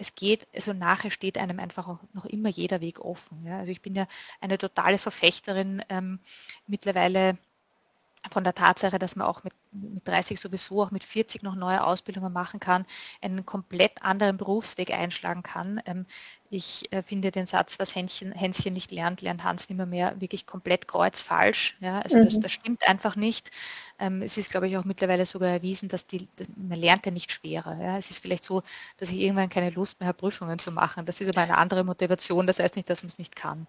es 0.00 0.14
geht, 0.14 0.48
also 0.54 0.72
nachher 0.72 1.10
steht 1.10 1.36
einem 1.36 1.60
einfach 1.60 1.86
auch 1.86 1.98
noch 2.14 2.24
immer 2.24 2.48
jeder 2.48 2.80
Weg 2.80 3.00
offen. 3.00 3.44
Ja? 3.44 3.58
Also 3.58 3.70
ich 3.70 3.82
bin 3.82 3.94
ja 3.94 4.08
eine 4.40 4.56
totale 4.56 4.96
Verfechterin 4.96 5.84
ähm, 5.90 6.20
mittlerweile 6.66 7.36
von 8.30 8.42
der 8.42 8.54
Tatsache, 8.54 8.98
dass 8.98 9.14
man 9.14 9.26
auch 9.26 9.44
mit, 9.44 9.52
mit 9.72 10.06
30 10.06 10.40
sowieso 10.40 10.82
auch 10.82 10.90
mit 10.90 11.04
40 11.04 11.42
noch 11.42 11.54
neue 11.54 11.84
Ausbildungen 11.84 12.32
machen 12.32 12.60
kann, 12.60 12.86
einen 13.20 13.46
komplett 13.46 14.02
anderen 14.02 14.36
Berufsweg 14.36 14.90
einschlagen 14.92 15.42
kann. 15.42 15.80
Ähm, 15.86 16.06
ich 16.52 16.92
äh, 16.92 17.02
finde 17.02 17.30
den 17.30 17.46
Satz, 17.46 17.78
was 17.78 17.94
Hänschen, 17.94 18.32
Hänschen 18.32 18.72
nicht 18.72 18.90
lernt, 18.90 19.22
lernt 19.22 19.44
Hans 19.44 19.68
nimmer 19.68 19.86
mehr, 19.86 20.20
wirklich 20.20 20.46
komplett 20.46 20.88
kreuzfalsch. 20.88 21.76
Ja? 21.80 22.00
Also 22.00 22.18
mhm. 22.18 22.24
das, 22.24 22.40
das, 22.40 22.52
stimmt 22.52 22.86
einfach 22.88 23.14
nicht. 23.14 23.52
Ähm, 24.00 24.22
es 24.22 24.36
ist, 24.36 24.50
glaube 24.50 24.68
ich, 24.68 24.76
auch 24.76 24.84
mittlerweile 24.84 25.26
sogar 25.26 25.50
erwiesen, 25.50 25.88
dass 25.88 26.06
die, 26.06 26.26
man 26.56 26.78
lernt 26.78 27.06
ja 27.06 27.12
nicht 27.12 27.30
schwerer. 27.30 27.80
Ja? 27.80 27.96
Es 27.96 28.10
ist 28.10 28.20
vielleicht 28.20 28.42
so, 28.42 28.64
dass 28.98 29.10
ich 29.10 29.18
irgendwann 29.18 29.48
keine 29.48 29.70
Lust 29.70 30.00
mehr 30.00 30.08
habe, 30.08 30.18
Prüfungen 30.18 30.58
zu 30.58 30.72
machen. 30.72 31.06
Das 31.06 31.20
ist 31.20 31.28
aber 31.28 31.42
eine 31.42 31.56
andere 31.56 31.84
Motivation. 31.84 32.48
Das 32.48 32.58
heißt 32.58 32.74
nicht, 32.74 32.90
dass 32.90 33.04
man 33.04 33.08
es 33.08 33.18
nicht 33.18 33.36
kann. 33.36 33.68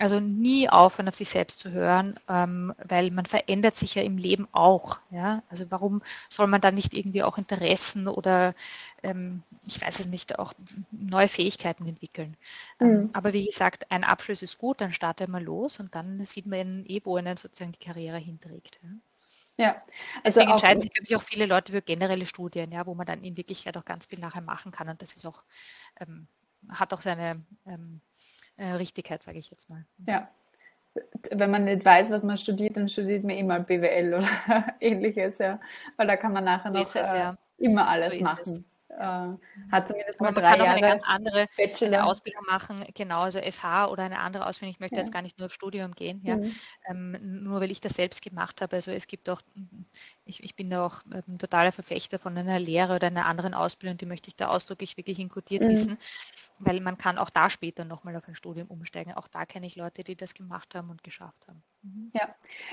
Also 0.00 0.18
nie 0.18 0.66
aufhören, 0.68 1.08
auf 1.08 1.14
sich 1.14 1.28
selbst 1.28 1.58
zu 1.58 1.70
hören, 1.72 2.18
ähm, 2.26 2.74
weil 2.82 3.10
man 3.10 3.26
verändert 3.26 3.76
sich 3.76 3.94
ja 3.94 4.02
im 4.02 4.16
Leben 4.16 4.48
auch. 4.52 4.98
Ja? 5.10 5.42
Also 5.50 5.70
warum 5.70 6.02
soll 6.30 6.46
man 6.46 6.62
da 6.62 6.70
nicht 6.70 6.94
irgendwie 6.94 7.22
auch 7.22 7.36
Interessen 7.36 8.08
oder 8.08 8.54
ähm, 9.02 9.42
ich 9.66 9.80
weiß 9.80 10.00
es 10.00 10.06
nicht, 10.06 10.38
auch 10.38 10.54
neue 10.90 11.28
Fähigkeiten 11.28 11.86
entwickeln. 11.86 12.36
Ähm, 12.80 12.88
mhm. 12.88 13.10
aber 13.12 13.34
wie 13.34 13.44
gesagt, 13.44 13.90
ein 13.90 14.04
Abschluss 14.04 14.40
ist 14.40 14.56
gut, 14.56 14.80
dann 14.80 14.92
startet 14.92 15.28
man 15.28 15.44
los 15.44 15.80
und 15.80 15.94
dann 15.94 16.24
sieht 16.24 16.46
man 16.46 16.86
eh, 16.86 17.02
wo 17.04 17.16
einen 17.16 17.36
sozusagen 17.36 17.72
die 17.72 17.84
Karriere 17.84 18.18
hinträgt. 18.18 18.80
Ja. 18.82 18.88
Ja, 19.60 19.82
also 20.24 20.40
Deswegen 20.40 20.52
entscheiden 20.52 20.80
sich, 20.80 20.90
glaube 20.90 21.06
ich, 21.06 21.16
auch 21.16 21.22
viele 21.22 21.44
Leute 21.44 21.72
für 21.72 21.82
generelle 21.82 22.24
Studien, 22.24 22.72
ja, 22.72 22.86
wo 22.86 22.94
man 22.94 23.06
dann 23.06 23.22
in 23.22 23.36
Wirklichkeit 23.36 23.76
auch 23.76 23.84
ganz 23.84 24.06
viel 24.06 24.18
nachher 24.18 24.40
machen 24.40 24.72
kann. 24.72 24.88
Und 24.88 25.02
das 25.02 25.14
ist 25.14 25.26
auch, 25.26 25.42
ähm, 26.00 26.26
hat 26.70 26.94
auch 26.94 27.02
seine 27.02 27.44
ähm, 27.66 28.00
äh, 28.60 28.72
Richtigkeit, 28.72 29.22
sage 29.22 29.38
ich 29.38 29.50
jetzt 29.50 29.68
mal. 29.68 29.84
Ja. 30.06 30.28
Wenn 31.30 31.50
man 31.50 31.64
nicht 31.64 31.84
weiß, 31.84 32.10
was 32.10 32.22
man 32.22 32.36
studiert, 32.36 32.76
dann 32.76 32.88
studiert 32.88 33.24
man 33.24 33.36
immer 33.36 33.60
BWL 33.60 34.14
oder 34.18 34.74
ähnliches, 34.80 35.38
ja. 35.38 35.60
Weil 35.96 36.06
da 36.06 36.16
kann 36.16 36.32
man 36.32 36.44
nachher 36.44 36.70
noch 36.70 36.82
es, 36.82 36.94
äh, 36.94 37.00
ja. 37.00 37.38
immer 37.58 37.88
alles 37.88 38.16
so 38.16 38.24
machen. 38.24 38.64
Äh, 38.88 39.72
hat 39.72 39.86
zumindest 39.86 40.20
mal 40.20 40.32
drei 40.32 40.42
man 40.42 40.50
kann 40.50 40.58
Jahre 40.58 40.70
auch 40.70 40.76
eine 40.76 40.80
ganz 40.80 41.04
andere 41.06 41.46
Bachelor. 41.56 42.06
Ausbildung 42.06 42.42
machen, 42.48 42.84
genau, 42.92 43.20
also 43.20 43.38
FH 43.38 43.88
oder 43.88 44.02
eine 44.02 44.18
andere 44.18 44.46
Ausbildung. 44.46 44.74
Ich 44.74 44.80
möchte 44.80 44.96
ja. 44.96 45.02
jetzt 45.02 45.12
gar 45.12 45.22
nicht 45.22 45.38
nur 45.38 45.46
auf 45.46 45.54
Studium 45.54 45.94
gehen, 45.94 46.20
ja, 46.24 46.36
mhm. 46.36 46.52
ähm, 46.90 47.44
nur 47.44 47.60
weil 47.60 47.70
ich 47.70 47.80
das 47.80 47.94
selbst 47.94 48.20
gemacht 48.20 48.60
habe. 48.60 48.76
Also 48.76 48.90
es 48.90 49.06
gibt 49.06 49.30
auch, 49.30 49.40
ich, 50.24 50.42
ich 50.42 50.56
bin 50.56 50.70
da 50.70 50.84
auch 50.84 51.02
ähm, 51.14 51.38
totaler 51.38 51.70
Verfechter 51.70 52.18
von 52.18 52.36
einer 52.36 52.58
Lehre 52.58 52.96
oder 52.96 53.06
einer 53.06 53.26
anderen 53.26 53.54
Ausbildung, 53.54 53.96
die 53.96 54.06
möchte 54.06 54.28
ich 54.28 54.36
da 54.36 54.48
ausdrücklich 54.48 54.96
wirklich 54.96 55.20
inkludiert 55.20 55.62
mhm. 55.62 55.68
wissen, 55.68 55.98
weil 56.60 56.80
man 56.80 56.98
kann 56.98 57.18
auch 57.18 57.30
da 57.30 57.48
später 57.48 57.84
nochmal 57.84 58.14
auf 58.16 58.28
ein 58.28 58.34
Studium 58.34 58.68
umsteigen. 58.68 59.14
Auch 59.14 59.28
da 59.28 59.46
kenne 59.46 59.66
ich 59.66 59.76
Leute, 59.76 60.04
die 60.04 60.14
das 60.14 60.34
gemacht 60.34 60.74
haben 60.74 60.90
und 60.90 61.02
geschafft 61.02 61.48
haben. 61.48 61.62
Mhm. 61.82 62.10
Ja, 62.12 62.28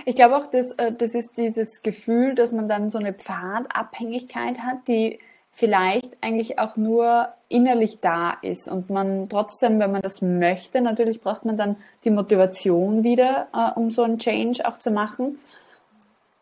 ich 0.05 0.15
glaube 0.15 0.37
auch, 0.37 0.49
dass, 0.51 0.71
äh, 0.73 0.91
das 0.91 1.15
ist 1.15 1.37
dieses 1.37 1.81
Gefühl, 1.81 2.35
dass 2.35 2.51
man 2.51 2.67
dann 2.67 2.89
so 2.89 2.99
eine 2.99 3.13
Pfadabhängigkeit 3.13 4.59
hat, 4.59 4.87
die 4.87 5.19
vielleicht 5.51 6.17
eigentlich 6.21 6.59
auch 6.59 6.75
nur 6.75 7.29
innerlich 7.49 7.99
da 8.01 8.37
ist 8.41 8.69
und 8.69 8.89
man 8.89 9.29
trotzdem, 9.29 9.79
wenn 9.79 9.91
man 9.91 10.01
das 10.01 10.21
möchte, 10.21 10.81
natürlich 10.81 11.21
braucht 11.21 11.45
man 11.45 11.57
dann 11.57 11.77
die 12.03 12.11
Motivation 12.11 13.03
wieder, 13.03 13.47
äh, 13.53 13.79
um 13.79 13.89
so 13.89 14.03
einen 14.03 14.19
Change 14.19 14.67
auch 14.67 14.77
zu 14.77 14.91
machen. 14.91 15.39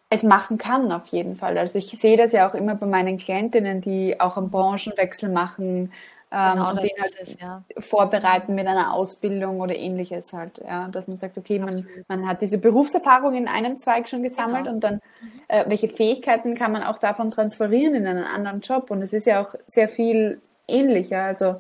Es 0.10 0.24
machen 0.24 0.58
kann 0.58 0.92
auf 0.92 1.08
jeden 1.08 1.36
Fall. 1.36 1.58
Also 1.58 1.80
ich 1.80 1.90
sehe 1.92 2.18
das 2.18 2.32
ja 2.32 2.50
auch 2.50 2.56
immer 2.56 2.76
bei 2.76 2.88
meinen 2.88 3.18
Klientinnen, 3.18 3.82
die 3.82 4.20
auch 4.20 4.38
einen 4.38 4.50
Branchenwechsel 4.50 5.30
machen, 5.30 5.92
genau, 6.36 6.70
und 6.72 6.84
den 6.84 6.90
halt 7.00 7.16
es, 7.22 7.40
ja. 7.40 7.64
vorbereiten 7.80 8.56
mit 8.56 8.68
einer 8.68 8.94
Ausbildung 8.94 9.62
oder 9.62 9.76
ähnliches 9.76 10.34
halt, 10.34 10.58
ja, 10.58 10.88
dass 10.90 11.08
man 11.08 11.18
sagt, 11.18 11.38
okay, 11.38 11.60
man, 11.60 11.88
man 12.08 12.28
hat 12.28 12.42
diese 12.42 12.58
Berufserfahrung 12.58 13.36
in 13.36 13.48
einem 13.48 13.78
Zweig 13.78 14.08
schon 14.08 14.24
gesammelt 14.24 14.64
genau. 14.64 14.76
und 14.76 14.84
dann, 14.84 15.02
äh, 15.48 15.66
welche 15.68 15.88
Fähigkeiten 15.88 16.56
kann 16.56 16.72
man 16.72 16.84
auch 16.84 16.98
davon 16.98 17.32
transferieren 17.32 17.96
in 17.96 18.06
einen 18.06 18.26
anderen 18.26 18.62
Job 18.62 18.92
und 18.92 19.02
es 19.02 19.14
ist 19.14 19.26
ja 19.26 19.42
auch 19.42 19.56
sehr 19.68 19.88
viel 19.88 20.42
ähnlicher, 20.68 21.24
also 21.24 21.56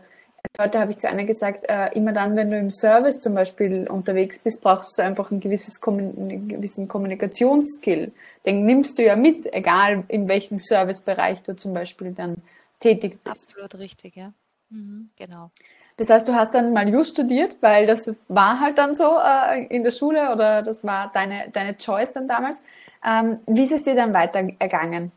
Heute 0.60 0.80
habe 0.80 0.92
ich 0.92 1.00
zu 1.00 1.10
einer 1.10 1.26
gesagt, 1.26 1.66
äh, 1.68 1.90
immer 1.96 2.14
dann, 2.14 2.36
wenn 2.36 2.52
du 2.52 2.58
im 2.58 2.70
Service 2.70 3.20
zum 3.20 3.34
Beispiel 3.34 3.88
unterwegs 3.90 4.42
bist, 4.42 4.62
brauchst 4.62 4.98
du 4.98 5.02
einfach 5.02 5.32
ein 5.32 5.40
gewisses 5.40 5.82
einen 5.86 6.48
gewissen 6.48 6.88
Kommunikationsskill. 6.88 8.12
Den 8.46 8.64
nimmst 8.64 8.98
du 8.98 9.04
ja 9.04 9.16
mit, 9.16 9.52
egal 9.54 10.04
in 10.08 10.28
welchem 10.28 10.60
Servicebereich 10.60 11.42
du 11.42 11.56
zum 11.56 11.74
Beispiel 11.74 12.12
dann 12.12 12.36
tätig 12.80 13.20
bist. 13.24 13.50
Absolut 13.50 13.76
richtig, 13.80 14.16
ja. 14.16 14.34
Mhm, 14.70 15.10
genau. 15.16 15.52
Das 15.98 16.10
heißt, 16.10 16.28
du 16.28 16.34
hast 16.36 16.54
dann 16.54 16.74
mal 16.74 16.90
Just 16.90 17.12
studiert, 17.14 17.58
weil 17.62 17.86
das 17.88 18.14
war 18.28 18.60
halt 18.60 18.78
dann 18.78 18.96
so 18.96 19.18
äh, 19.18 19.66
in 19.68 19.84
der 19.84 19.92
Schule 19.92 20.32
oder 20.34 20.62
das 20.62 20.84
war 20.84 21.12
deine, 21.14 21.50
deine 21.52 21.78
Choice 21.78 22.12
dann 22.14 22.28
damals. 22.28 22.62
Ähm, 23.06 23.40
wie 23.48 23.64
ist 23.64 23.72
es 23.72 23.84
dir 23.84 23.96
dann 23.96 24.14
weiter 24.14 24.46
ergangen? 24.60 25.12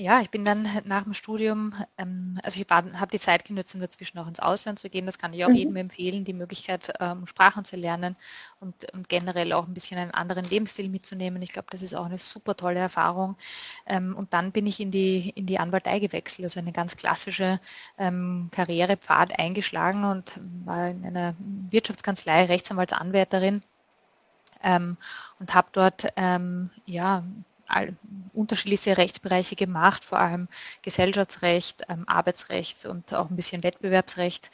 Ja, 0.00 0.22
ich 0.22 0.30
bin 0.30 0.46
dann 0.46 0.66
nach 0.86 1.02
dem 1.02 1.12
Studium, 1.12 1.74
ähm, 1.98 2.40
also 2.42 2.58
ich 2.58 2.66
habe 2.70 3.10
die 3.12 3.18
Zeit 3.18 3.44
genutzt, 3.44 3.74
um 3.74 3.82
dazwischen 3.82 4.18
auch 4.18 4.26
ins 4.26 4.40
Ausland 4.40 4.78
zu 4.78 4.88
gehen. 4.88 5.04
Das 5.04 5.18
kann 5.18 5.34
ich 5.34 5.44
auch 5.44 5.50
mhm. 5.50 5.56
jedem 5.56 5.76
empfehlen, 5.76 6.24
die 6.24 6.32
Möglichkeit, 6.32 6.94
ähm, 7.00 7.26
Sprachen 7.26 7.66
zu 7.66 7.76
lernen 7.76 8.16
und, 8.60 8.90
und, 8.94 9.10
generell 9.10 9.52
auch 9.52 9.66
ein 9.66 9.74
bisschen 9.74 9.98
einen 9.98 10.12
anderen 10.12 10.46
Lebensstil 10.46 10.88
mitzunehmen. 10.88 11.42
Ich 11.42 11.52
glaube, 11.52 11.68
das 11.70 11.82
ist 11.82 11.94
auch 11.94 12.06
eine 12.06 12.16
super 12.16 12.56
tolle 12.56 12.80
Erfahrung. 12.80 13.36
Ähm, 13.84 14.16
und 14.16 14.32
dann 14.32 14.52
bin 14.52 14.66
ich 14.66 14.80
in 14.80 14.90
die, 14.90 15.28
in 15.34 15.44
die 15.44 15.58
Anwaltei 15.58 15.98
gewechselt, 15.98 16.44
also 16.44 16.60
eine 16.60 16.72
ganz 16.72 16.96
klassische 16.96 17.60
ähm, 17.98 18.48
Karrierepfad 18.52 19.38
eingeschlagen 19.38 20.04
und 20.04 20.40
war 20.64 20.88
in 20.88 21.04
einer 21.04 21.34
Wirtschaftskanzlei 21.68 22.46
Rechtsanwaltsanwärterin. 22.46 23.62
Ähm, 24.62 24.96
und 25.38 25.54
habe 25.54 25.68
dort 25.72 26.06
ähm, 26.16 26.70
ja 26.86 27.22
unterschiedliche 28.32 28.96
Rechtsbereiche 28.96 29.56
gemacht, 29.56 30.04
vor 30.04 30.18
allem 30.18 30.48
Gesellschaftsrecht, 30.82 31.84
ähm, 31.88 32.04
Arbeitsrecht 32.06 32.86
und 32.86 33.12
auch 33.14 33.30
ein 33.30 33.36
bisschen 33.36 33.62
Wettbewerbsrecht. 33.62 34.50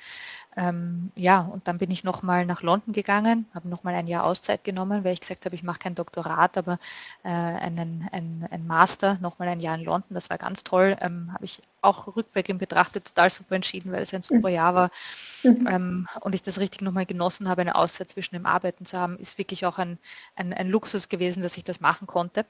Ähm, 0.58 1.12
ja, 1.14 1.40
und 1.40 1.68
dann 1.68 1.76
bin 1.76 1.90
ich 1.90 2.02
nochmal 2.02 2.46
nach 2.46 2.62
London 2.62 2.94
gegangen, 2.94 3.44
habe 3.52 3.68
nochmal 3.68 3.94
ein 3.94 4.06
Jahr 4.06 4.24
Auszeit 4.24 4.64
genommen, 4.64 5.04
weil 5.04 5.12
ich 5.12 5.20
gesagt 5.20 5.44
habe, 5.44 5.54
ich 5.54 5.62
mache 5.62 5.80
kein 5.80 5.94
Doktorat, 5.94 6.56
aber 6.56 6.78
äh, 7.24 7.28
einen, 7.28 8.08
ein, 8.10 8.48
ein 8.50 8.66
Master, 8.66 9.18
nochmal 9.20 9.48
ein 9.48 9.60
Jahr 9.60 9.74
in 9.74 9.84
London, 9.84 10.14
das 10.14 10.30
war 10.30 10.38
ganz 10.38 10.64
toll. 10.64 10.96
Ähm, 11.02 11.30
habe 11.34 11.44
ich 11.44 11.60
auch 11.82 12.16
rückblickend 12.16 12.58
betrachtet 12.58 13.04
total 13.04 13.28
super 13.28 13.54
entschieden, 13.54 13.92
weil 13.92 14.02
es 14.02 14.14
ein 14.14 14.22
super 14.22 14.48
Jahr 14.48 14.74
war 14.74 14.90
mhm. 15.42 15.66
ähm, 15.70 16.08
und 16.20 16.34
ich 16.34 16.42
das 16.42 16.58
richtig 16.58 16.80
nochmal 16.80 17.04
genossen 17.04 17.50
habe, 17.50 17.60
eine 17.60 17.74
Auszeit 17.74 18.08
zwischen 18.08 18.34
dem 18.34 18.46
Arbeiten 18.46 18.86
zu 18.86 18.98
haben, 18.98 19.18
ist 19.18 19.36
wirklich 19.36 19.66
auch 19.66 19.76
ein, 19.76 19.98
ein, 20.36 20.54
ein 20.54 20.70
Luxus 20.70 21.10
gewesen, 21.10 21.42
dass 21.42 21.58
ich 21.58 21.64
das 21.64 21.80
machen 21.80 22.06
konnte. 22.06 22.46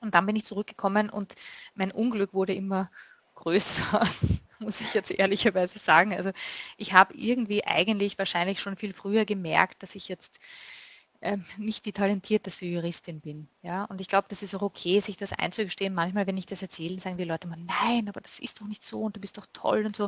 Und 0.00 0.14
dann 0.14 0.26
bin 0.26 0.36
ich 0.36 0.44
zurückgekommen 0.44 1.10
und 1.10 1.34
mein 1.74 1.92
Unglück 1.92 2.34
wurde 2.34 2.54
immer 2.54 2.90
größer, 3.34 4.06
muss 4.58 4.80
ich 4.80 4.94
jetzt 4.94 5.10
ehrlicherweise 5.10 5.78
sagen. 5.78 6.12
Also 6.12 6.30
ich 6.76 6.92
habe 6.92 7.14
irgendwie 7.14 7.64
eigentlich 7.64 8.18
wahrscheinlich 8.18 8.60
schon 8.60 8.76
viel 8.76 8.92
früher 8.92 9.24
gemerkt, 9.24 9.82
dass 9.82 9.94
ich 9.94 10.08
jetzt 10.08 10.38
ähm, 11.20 11.44
nicht 11.56 11.84
die 11.84 11.92
talentierteste 11.92 12.66
Juristin 12.66 13.20
bin. 13.20 13.48
Ja? 13.62 13.84
Und 13.84 14.00
ich 14.00 14.08
glaube, 14.08 14.28
das 14.28 14.42
ist 14.42 14.54
auch 14.54 14.62
okay, 14.62 15.00
sich 15.00 15.16
das 15.16 15.32
einzugestehen. 15.32 15.94
Manchmal, 15.94 16.26
wenn 16.26 16.36
ich 16.36 16.46
das 16.46 16.62
erzähle, 16.62 16.98
sagen 16.98 17.16
die 17.16 17.24
Leute 17.24 17.46
immer, 17.46 17.56
nein, 17.56 18.08
aber 18.08 18.20
das 18.20 18.38
ist 18.38 18.60
doch 18.60 18.66
nicht 18.66 18.84
so 18.84 19.00
und 19.00 19.16
du 19.16 19.20
bist 19.20 19.36
doch 19.36 19.46
toll 19.52 19.84
und 19.84 19.96
so. 19.96 20.04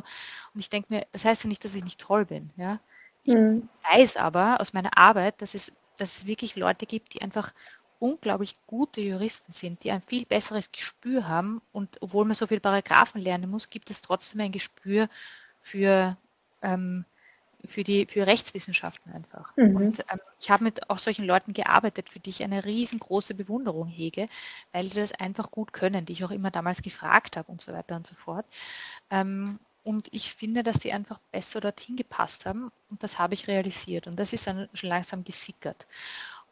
Und 0.53 0.59
ich 0.59 0.69
denke 0.69 0.93
mir, 0.93 1.05
das 1.11 1.25
heißt 1.25 1.43
ja 1.43 1.49
nicht, 1.49 1.65
dass 1.65 1.75
ich 1.75 1.83
nicht 1.83 1.99
toll 1.99 2.25
bin. 2.25 2.51
Ja? 2.55 2.79
Ich 3.23 3.33
mhm. 3.33 3.67
weiß 3.91 4.17
aber 4.17 4.61
aus 4.61 4.73
meiner 4.73 4.97
Arbeit, 4.97 5.41
dass 5.41 5.53
es, 5.53 5.73
dass 5.97 6.17
es 6.17 6.25
wirklich 6.25 6.55
Leute 6.55 6.85
gibt, 6.85 7.13
die 7.13 7.21
einfach 7.21 7.53
unglaublich 8.01 8.55
gute 8.65 8.99
Juristen 8.99 9.53
sind, 9.53 9.83
die 9.83 9.91
ein 9.91 10.01
viel 10.01 10.25
besseres 10.25 10.71
Gespür 10.71 11.27
haben. 11.27 11.61
Und 11.71 12.01
obwohl 12.01 12.25
man 12.25 12.33
so 12.33 12.47
viel 12.47 12.59
Paragraphen 12.59 13.21
lernen 13.21 13.49
muss, 13.49 13.69
gibt 13.69 13.91
es 13.91 14.01
trotzdem 14.01 14.41
ein 14.41 14.51
Gespür 14.51 15.07
für, 15.61 16.17
ähm, 16.63 17.05
für, 17.63 17.83
die, 17.83 18.07
für 18.07 18.25
Rechtswissenschaften 18.25 19.13
einfach. 19.13 19.55
Mhm. 19.55 19.75
Und 19.75 19.99
ähm, 20.11 20.19
ich 20.39 20.49
habe 20.49 20.63
mit 20.63 20.89
auch 20.89 20.97
solchen 20.97 21.25
Leuten 21.25 21.53
gearbeitet, 21.53 22.09
für 22.09 22.19
die 22.19 22.31
ich 22.31 22.43
eine 22.43 22.65
riesengroße 22.65 23.35
Bewunderung 23.35 23.87
hege, 23.87 24.27
weil 24.73 24.89
die 24.89 24.95
das 24.95 25.11
einfach 25.11 25.51
gut 25.51 25.71
können, 25.71 26.05
die 26.05 26.13
ich 26.13 26.25
auch 26.25 26.31
immer 26.31 26.49
damals 26.49 26.81
gefragt 26.81 27.37
habe 27.37 27.51
und 27.51 27.61
so 27.61 27.71
weiter 27.71 27.95
und 27.95 28.07
so 28.07 28.15
fort. 28.15 28.47
Ähm, 29.11 29.59
und 29.83 30.07
ich 30.11 30.33
finde, 30.33 30.63
dass 30.63 30.79
die 30.79 30.91
einfach 30.91 31.19
besser 31.31 31.59
dorthin 31.59 31.95
gepasst 31.95 32.45
haben. 32.45 32.71
Und 32.89 33.01
das 33.03 33.17
habe 33.17 33.33
ich 33.33 33.47
realisiert. 33.47 34.07
Und 34.07 34.15
das 34.17 34.33
ist 34.33 34.45
dann 34.45 34.69
schon 34.73 34.89
langsam 34.89 35.23
gesickert. 35.23 35.87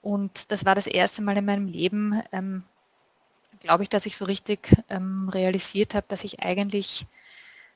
Und 0.01 0.51
das 0.51 0.65
war 0.65 0.75
das 0.75 0.87
erste 0.87 1.21
Mal 1.21 1.37
in 1.37 1.45
meinem 1.45 1.67
Leben, 1.67 2.21
ähm, 2.31 2.63
glaube 3.59 3.83
ich, 3.83 3.89
dass 3.89 4.05
ich 4.05 4.15
so 4.15 4.25
richtig 4.25 4.75
ähm, 4.89 5.29
realisiert 5.29 5.93
habe, 5.95 6.05
dass 6.07 6.23
ich 6.23 6.41
eigentlich 6.41 7.05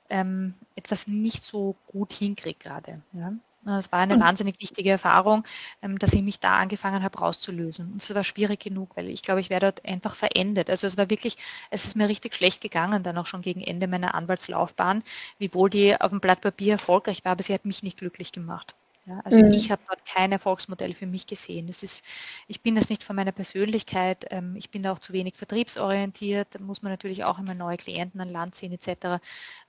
ähm, 0.09 0.53
etwas 0.75 1.07
nicht 1.07 1.43
so 1.43 1.75
gut 1.87 2.13
hinkriege 2.13 2.59
gerade. 2.59 3.01
Ja? 3.13 3.33
Es 3.65 3.91
war 3.91 3.99
eine 3.99 4.19
wahnsinnig 4.19 4.59
wichtige 4.59 4.91
Erfahrung, 4.91 5.45
ähm, 5.81 5.97
dass 5.97 6.13
ich 6.13 6.21
mich 6.21 6.39
da 6.39 6.57
angefangen 6.57 7.01
habe 7.01 7.17
rauszulösen. 7.17 7.93
Und 7.93 8.03
es 8.03 8.13
war 8.13 8.23
schwierig 8.23 8.59
genug, 8.59 8.95
weil 8.97 9.09
ich 9.09 9.23
glaube, 9.23 9.39
ich 9.39 9.49
wäre 9.49 9.61
dort 9.61 9.85
einfach 9.85 10.15
verendet. 10.15 10.69
Also 10.69 10.85
es 10.85 10.97
war 10.97 11.09
wirklich, 11.09 11.37
es 11.69 11.85
ist 11.85 11.95
mir 11.95 12.09
richtig 12.09 12.35
schlecht 12.35 12.61
gegangen, 12.61 13.03
dann 13.03 13.17
auch 13.17 13.25
schon 13.25 13.41
gegen 13.41 13.61
Ende 13.61 13.87
meiner 13.87 14.15
Anwaltslaufbahn, 14.15 15.03
wiewohl 15.39 15.69
die 15.69 15.99
auf 15.99 16.09
dem 16.09 16.19
Blatt 16.19 16.41
Papier 16.41 16.73
erfolgreich 16.73 17.23
war, 17.23 17.33
aber 17.33 17.43
sie 17.43 17.53
hat 17.53 17.65
mich 17.65 17.83
nicht 17.83 17.97
glücklich 17.97 18.31
gemacht. 18.33 18.75
Ja, 19.05 19.19
also 19.25 19.37
mhm. 19.39 19.51
ich 19.51 19.69
habe 19.69 19.81
dort 19.87 20.05
kein 20.05 20.31
Erfolgsmodell 20.31 20.93
für 20.93 21.05
mich 21.05 21.27
gesehen. 21.27 21.67
Das 21.67 21.83
ist, 21.83 22.05
ich 22.47 22.61
bin 22.61 22.75
das 22.75 22.89
nicht 22.89 23.03
von 23.03 23.17
meiner 23.17 23.33
Persönlichkeit. 23.33 24.25
Ähm, 24.29 24.55
ich 24.55 24.69
bin 24.71 24.83
da 24.83 24.93
auch 24.93 24.99
zu 24.99 25.11
wenig 25.11 25.35
vertriebsorientiert. 25.35 26.55
Da 26.55 26.59
muss 26.59 26.81
man 26.81 26.93
natürlich 26.93 27.25
auch 27.25 27.37
immer 27.37 27.53
neue 27.53 27.75
Klienten 27.75 28.21
an 28.21 28.29
Land 28.29 28.55
ziehen 28.55 28.71
etc. 28.71 29.21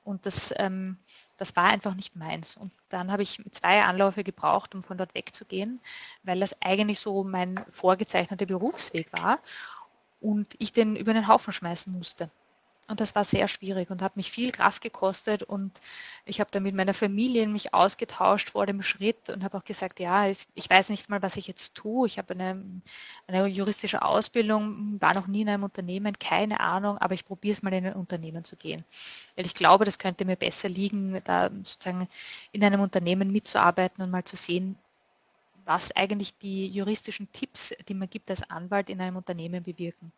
Und 0.04 0.24
das, 0.24 0.54
ähm, 0.56 0.98
das 1.36 1.56
war 1.56 1.64
einfach 1.64 1.94
nicht 1.94 2.14
meins. 2.14 2.56
Und 2.56 2.72
dann 2.90 3.10
habe 3.10 3.24
ich 3.24 3.42
zwei 3.50 3.82
Anläufe 3.82 4.22
gebraucht, 4.22 4.72
um 4.72 4.84
von 4.84 4.98
dort 4.98 5.16
wegzugehen, 5.16 5.80
weil 6.22 6.38
das 6.38 6.60
eigentlich 6.62 7.00
so 7.00 7.24
mein 7.24 7.64
vorgezeichneter 7.72 8.46
Berufsweg 8.46 9.08
war 9.20 9.40
und 10.20 10.54
ich 10.58 10.72
den 10.72 10.94
über 10.94 11.12
den 11.12 11.26
Haufen 11.26 11.52
schmeißen 11.52 11.92
musste. 11.92 12.30
Und 12.86 13.00
das 13.00 13.14
war 13.14 13.24
sehr 13.24 13.48
schwierig 13.48 13.88
und 13.90 14.02
hat 14.02 14.16
mich 14.16 14.30
viel 14.30 14.52
Kraft 14.52 14.82
gekostet. 14.82 15.42
Und 15.42 15.72
ich 16.26 16.38
habe 16.40 16.50
da 16.52 16.60
mit 16.60 16.74
meiner 16.74 16.92
Familie 16.92 17.46
mich 17.46 17.72
ausgetauscht 17.72 18.50
vor 18.50 18.66
dem 18.66 18.82
Schritt 18.82 19.30
und 19.30 19.42
habe 19.42 19.56
auch 19.56 19.64
gesagt, 19.64 20.00
ja, 20.00 20.28
ich 20.28 20.68
weiß 20.68 20.90
nicht 20.90 21.08
mal, 21.08 21.22
was 21.22 21.36
ich 21.36 21.46
jetzt 21.46 21.74
tue. 21.74 22.06
Ich 22.06 22.18
habe 22.18 22.34
eine, 22.34 22.62
eine 23.26 23.46
juristische 23.46 24.02
Ausbildung, 24.02 25.00
war 25.00 25.14
noch 25.14 25.26
nie 25.26 25.42
in 25.42 25.48
einem 25.48 25.64
Unternehmen, 25.64 26.18
keine 26.18 26.60
Ahnung, 26.60 26.98
aber 26.98 27.14
ich 27.14 27.24
probiere 27.24 27.52
es 27.52 27.62
mal 27.62 27.72
in 27.72 27.86
ein 27.86 27.94
Unternehmen 27.94 28.44
zu 28.44 28.56
gehen. 28.56 28.84
Weil 29.34 29.46
ich 29.46 29.54
glaube, 29.54 29.86
das 29.86 29.98
könnte 29.98 30.26
mir 30.26 30.36
besser 30.36 30.68
liegen, 30.68 31.22
da 31.24 31.48
sozusagen 31.50 32.06
in 32.52 32.62
einem 32.62 32.82
Unternehmen 32.82 33.32
mitzuarbeiten 33.32 34.04
und 34.04 34.10
mal 34.10 34.24
zu 34.24 34.36
sehen, 34.36 34.76
was 35.64 35.90
eigentlich 35.96 36.36
die 36.36 36.68
juristischen 36.68 37.32
Tipps, 37.32 37.72
die 37.88 37.94
man 37.94 38.10
gibt 38.10 38.28
als 38.28 38.48
Anwalt 38.50 38.90
in 38.90 39.00
einem 39.00 39.16
Unternehmen 39.16 39.62
bewirken. 39.62 40.12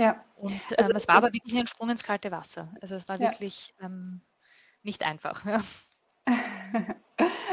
Ja. 0.00 0.24
Und 0.36 0.52
ähm, 0.52 0.60
also 0.78 0.92
es 0.94 1.06
war 1.06 1.16
aber 1.16 1.32
wirklich 1.32 1.56
ein 1.58 1.66
Sprung 1.66 1.90
ins 1.90 2.02
kalte 2.02 2.30
Wasser. 2.32 2.68
Also 2.80 2.94
es 2.94 3.06
war 3.06 3.20
ja. 3.20 3.30
wirklich 3.30 3.74
ähm, 3.82 4.22
nicht 4.82 5.06
einfach. 5.06 5.44
Ja. 5.44 5.62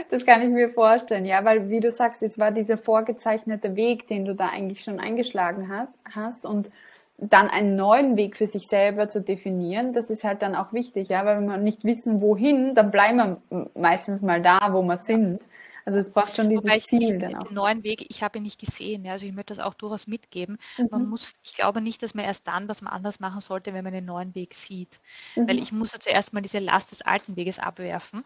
Das 0.10 0.26
kann 0.26 0.42
ich 0.42 0.48
mir 0.48 0.70
vorstellen, 0.70 1.26
ja, 1.26 1.44
weil 1.44 1.70
wie 1.70 1.82
du 1.82 1.92
sagst, 1.92 2.24
es 2.24 2.40
war 2.40 2.52
dieser 2.52 2.78
vorgezeichnete 2.78 3.76
Weg, 3.76 4.08
den 4.08 4.24
du 4.24 4.34
da 4.34 4.48
eigentlich 4.48 4.82
schon 4.82 5.02
eingeschlagen 5.02 5.70
hast 6.10 6.46
und 6.46 6.72
dann 7.18 7.50
einen 7.50 7.76
neuen 7.76 8.16
Weg 8.16 8.38
für 8.38 8.48
sich 8.48 8.70
selber 8.70 9.10
zu 9.10 9.20
definieren, 9.20 9.92
das 9.92 10.10
ist 10.10 10.24
halt 10.24 10.42
dann 10.42 10.56
auch 10.56 10.72
wichtig, 10.72 11.10
ja, 11.10 11.26
weil 11.26 11.40
wenn 11.40 11.48
wir 11.48 11.58
nicht 11.58 11.84
wissen, 11.84 12.22
wohin, 12.22 12.76
dann 12.76 12.92
bleiben 12.92 13.18
wir 13.50 13.70
meistens 13.76 14.22
mal 14.22 14.42
da, 14.42 14.70
wo 14.72 14.82
wir 14.84 14.96
sind. 14.96 15.42
Also 15.88 16.00
es 16.00 16.12
braucht 16.12 16.36
schon 16.36 16.50
dieses 16.50 16.86
Ziel 16.86 17.18
dann 17.18 17.36
auch. 17.36 17.48
Den 17.48 17.54
neuen 17.54 17.82
Weg, 17.82 18.06
ich 18.10 18.22
habe 18.22 18.40
ihn 18.40 18.44
nicht 18.44 18.60
gesehen. 18.60 19.06
Ja, 19.06 19.14
also 19.14 19.26
ich 19.26 19.32
möchte 19.32 19.56
das 19.56 19.64
auch 19.64 19.74
durchaus 19.74 20.06
mitgeben. 20.06 20.58
Mhm. 20.78 20.88
Man 20.92 21.06
muss, 21.08 21.34
ich 21.46 21.54
glaube 21.54 21.80
nicht, 21.80 22.04
dass 22.04 22.14
man 22.14 22.26
erst 22.26 22.46
dann 22.46 22.68
was 22.68 22.82
man 22.82 22.92
anders 22.92 23.22
machen 23.22 23.40
sollte, 23.40 23.74
wenn 23.74 23.86
man 23.86 23.94
den 23.94 24.04
neuen 24.04 24.36
Weg 24.36 24.54
sieht. 24.54 25.00
Mhm. 25.38 25.48
Weil 25.48 25.60
ich 25.60 25.72
muss 25.72 25.94
ja 25.94 26.00
zuerst 26.02 26.34
mal 26.34 26.42
diese 26.42 26.60
Last 26.60 26.92
des 26.92 27.04
alten 27.04 27.38
Weges 27.38 27.58
abwerfen, 27.58 28.26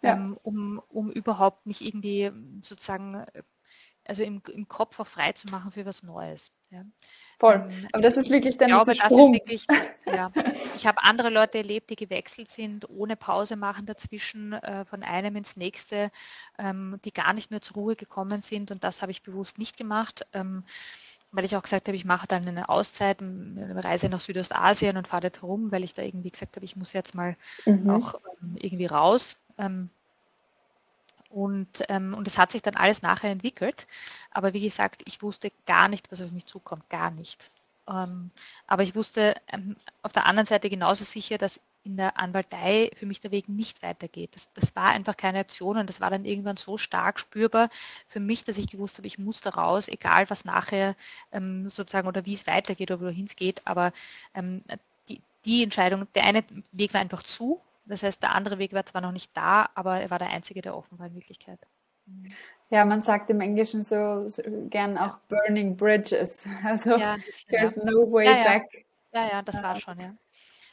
ja. 0.00 0.12
ähm, 0.12 0.38
um, 0.44 0.80
um 0.90 1.10
überhaupt 1.10 1.66
mich 1.66 1.84
irgendwie 1.84 2.30
sozusagen 2.62 3.26
also 4.04 4.22
im, 4.22 4.42
im 4.52 4.68
Kopf 4.68 4.98
auch 5.00 5.06
frei 5.06 5.32
zu 5.32 5.48
machen 5.48 5.72
für 5.72 5.86
was 5.86 6.02
Neues. 6.02 6.52
Ja. 6.70 6.84
Voll. 7.38 7.66
Ähm, 7.70 7.88
Aber 7.92 8.02
das 8.02 8.16
ist 8.16 8.30
wirklich 8.30 8.56
dann 8.56 8.68
ich 8.68 8.74
glaube, 8.74 8.94
das 8.94 9.10
ist 9.10 9.32
wirklich, 9.32 9.66
ja. 10.06 10.32
Ich 10.74 10.86
habe 10.86 11.02
andere 11.04 11.28
Leute 11.28 11.58
erlebt, 11.58 11.90
die 11.90 11.96
gewechselt 11.96 12.50
sind, 12.50 12.88
ohne 12.88 13.16
Pause 13.16 13.56
machen 13.56 13.86
dazwischen, 13.86 14.54
äh, 14.54 14.84
von 14.84 15.02
einem 15.02 15.36
ins 15.36 15.56
nächste, 15.56 16.10
ähm, 16.58 16.98
die 17.04 17.12
gar 17.12 17.32
nicht 17.32 17.50
mehr 17.50 17.62
zur 17.62 17.76
Ruhe 17.76 17.96
gekommen 17.96 18.42
sind. 18.42 18.70
Und 18.70 18.84
das 18.84 19.02
habe 19.02 19.12
ich 19.12 19.22
bewusst 19.22 19.58
nicht 19.58 19.76
gemacht. 19.76 20.26
Ähm, 20.32 20.64
weil 21.32 21.46
ich 21.46 21.56
auch 21.56 21.62
gesagt 21.62 21.88
habe, 21.88 21.96
ich 21.96 22.04
mache 22.04 22.26
dann 22.26 22.46
eine 22.46 22.68
Auszeit, 22.68 23.22
eine 23.22 23.82
Reise 23.82 24.10
nach 24.10 24.20
Südostasien 24.20 24.98
und 24.98 25.08
fahre 25.08 25.22
dort 25.22 25.40
herum, 25.40 25.72
weil 25.72 25.82
ich 25.82 25.94
da 25.94 26.02
irgendwie 26.02 26.30
gesagt 26.30 26.56
habe, 26.56 26.64
ich 26.64 26.76
muss 26.76 26.92
jetzt 26.92 27.14
mal 27.14 27.36
mhm. 27.64 27.88
auch 27.88 28.14
ähm, 28.42 28.56
irgendwie 28.58 28.86
raus. 28.86 29.38
Und, 31.32 31.82
ähm, 31.88 32.14
und 32.14 32.26
es 32.28 32.36
hat 32.36 32.52
sich 32.52 32.62
dann 32.62 32.76
alles 32.76 33.02
nachher 33.02 33.30
entwickelt. 33.30 33.86
Aber 34.30 34.52
wie 34.52 34.60
gesagt, 34.60 35.02
ich 35.06 35.22
wusste 35.22 35.50
gar 35.66 35.88
nicht, 35.88 36.12
was 36.12 36.20
auf 36.20 36.30
mich 36.30 36.46
zukommt. 36.46 36.88
Gar 36.90 37.10
nicht. 37.10 37.50
Ähm, 37.88 38.30
aber 38.66 38.82
ich 38.82 38.94
wusste 38.94 39.34
ähm, 39.48 39.76
auf 40.02 40.12
der 40.12 40.26
anderen 40.26 40.46
Seite 40.46 40.70
genauso 40.70 41.04
sicher, 41.04 41.38
dass 41.38 41.60
in 41.84 41.96
der 41.96 42.18
Anwaltei 42.18 42.90
für 42.96 43.06
mich 43.06 43.20
der 43.20 43.32
Weg 43.32 43.48
nicht 43.48 43.82
weitergeht. 43.82 44.30
Das, 44.34 44.52
das 44.52 44.76
war 44.76 44.90
einfach 44.90 45.16
keine 45.16 45.40
Option 45.40 45.78
und 45.78 45.88
das 45.88 46.00
war 46.00 46.10
dann 46.10 46.24
irgendwann 46.24 46.56
so 46.56 46.78
stark 46.78 47.18
spürbar 47.18 47.70
für 48.08 48.20
mich, 48.20 48.44
dass 48.44 48.58
ich 48.58 48.68
gewusst 48.68 48.98
habe, 48.98 49.08
ich 49.08 49.18
muss 49.18 49.40
da 49.40 49.50
raus, 49.50 49.88
egal 49.88 50.30
was 50.30 50.44
nachher 50.44 50.94
ähm, 51.32 51.68
sozusagen 51.68 52.06
oder 52.06 52.24
wie 52.24 52.34
es 52.34 52.46
weitergeht 52.46 52.90
oder 52.90 53.00
wohin 53.00 53.24
es 53.24 53.34
geht. 53.36 53.66
Aber 53.66 53.92
ähm, 54.34 54.62
die, 55.08 55.20
die 55.44 55.62
Entscheidung, 55.64 56.06
der 56.14 56.24
eine 56.24 56.44
Weg 56.70 56.94
war 56.94 57.00
einfach 57.00 57.24
zu 57.24 57.60
das 57.84 58.02
heißt, 58.02 58.22
der 58.22 58.32
andere 58.32 58.58
Weg 58.58 58.72
war 58.72 58.86
zwar 58.86 59.00
noch 59.00 59.12
nicht 59.12 59.36
da, 59.36 59.68
aber 59.74 60.00
er 60.00 60.10
war 60.10 60.18
der 60.18 60.30
einzige, 60.30 60.62
der 60.62 60.76
offen 60.76 60.98
war 60.98 61.06
in 61.06 61.14
Wirklichkeit. 61.14 61.58
Ja, 62.70 62.84
man 62.84 63.02
sagt 63.02 63.30
im 63.30 63.40
Englischen 63.40 63.82
so, 63.82 64.28
so 64.28 64.42
gern 64.70 64.96
auch 64.96 65.18
burning 65.28 65.76
bridges. 65.76 66.44
Also 66.64 66.96
ja, 66.96 67.16
there's 67.48 67.76
ja. 67.76 67.84
no 67.84 68.10
way 68.10 68.26
ja, 68.26 68.44
back. 68.44 68.84
Ja, 69.12 69.28
ja, 69.28 69.42
das 69.42 69.62
war 69.62 69.76
schon, 69.76 69.98
ja. 70.00 70.14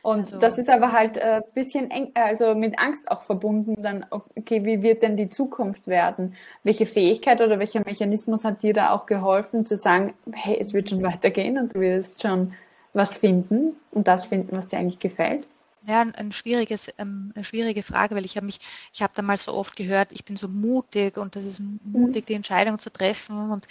Und 0.02 0.22
also, 0.22 0.40
das 0.40 0.58
ist 0.58 0.70
aber 0.70 0.94
halt 0.94 1.20
ein 1.20 1.42
äh, 1.42 1.46
bisschen 1.54 1.92
eng, 1.92 2.12
also 2.14 2.56
mit 2.56 2.80
Angst 2.80 3.12
auch 3.12 3.24
verbunden, 3.24 3.82
dann, 3.82 4.06
okay, 4.10 4.64
wie 4.64 4.82
wird 4.82 5.04
denn 5.04 5.18
die 5.18 5.28
Zukunft 5.28 5.88
werden? 5.88 6.36
Welche 6.64 6.86
Fähigkeit 6.86 7.42
oder 7.42 7.60
welcher 7.60 7.82
Mechanismus 7.84 8.46
hat 8.46 8.64
dir 8.64 8.74
da 8.74 8.92
auch 8.92 9.06
geholfen, 9.06 9.66
zu 9.66 9.76
sagen, 9.76 10.14
hey, 10.32 10.58
es 10.60 10.74
wird 10.74 10.90
schon 10.90 11.04
weitergehen 11.04 11.58
und 11.58 11.76
du 11.76 11.82
wirst 11.82 12.22
schon 12.22 12.54
was 12.94 13.18
finden 13.18 13.76
und 13.92 14.08
das 14.08 14.26
finden, 14.26 14.56
was 14.56 14.70
dir 14.70 14.80
eigentlich 14.80 15.00
gefällt? 15.00 15.46
Ja, 15.88 16.02
ein, 16.02 16.32
schwieriges, 16.34 16.90
ähm, 16.98 17.32
eine 17.36 17.46
schwierige 17.46 17.84
Frage, 17.84 18.14
weil 18.16 18.26
ich 18.26 18.36
habe 18.36 18.46
mich, 18.46 18.60
ich 18.94 19.02
habe 19.02 19.14
damals 19.16 19.46
so 19.46 19.54
oft 19.54 19.76
gehört, 19.76 20.12
ich 20.12 20.26
bin 20.26 20.36
so 20.36 20.48
mutig 20.50 21.18
und 21.18 21.36
das 21.36 21.46
ist 21.46 21.62
mhm. 21.62 21.80
mutig, 21.84 22.26
die 22.26 22.34
Entscheidung 22.34 22.80
zu 22.80 22.92
treffen 22.92 23.50
und, 23.52 23.66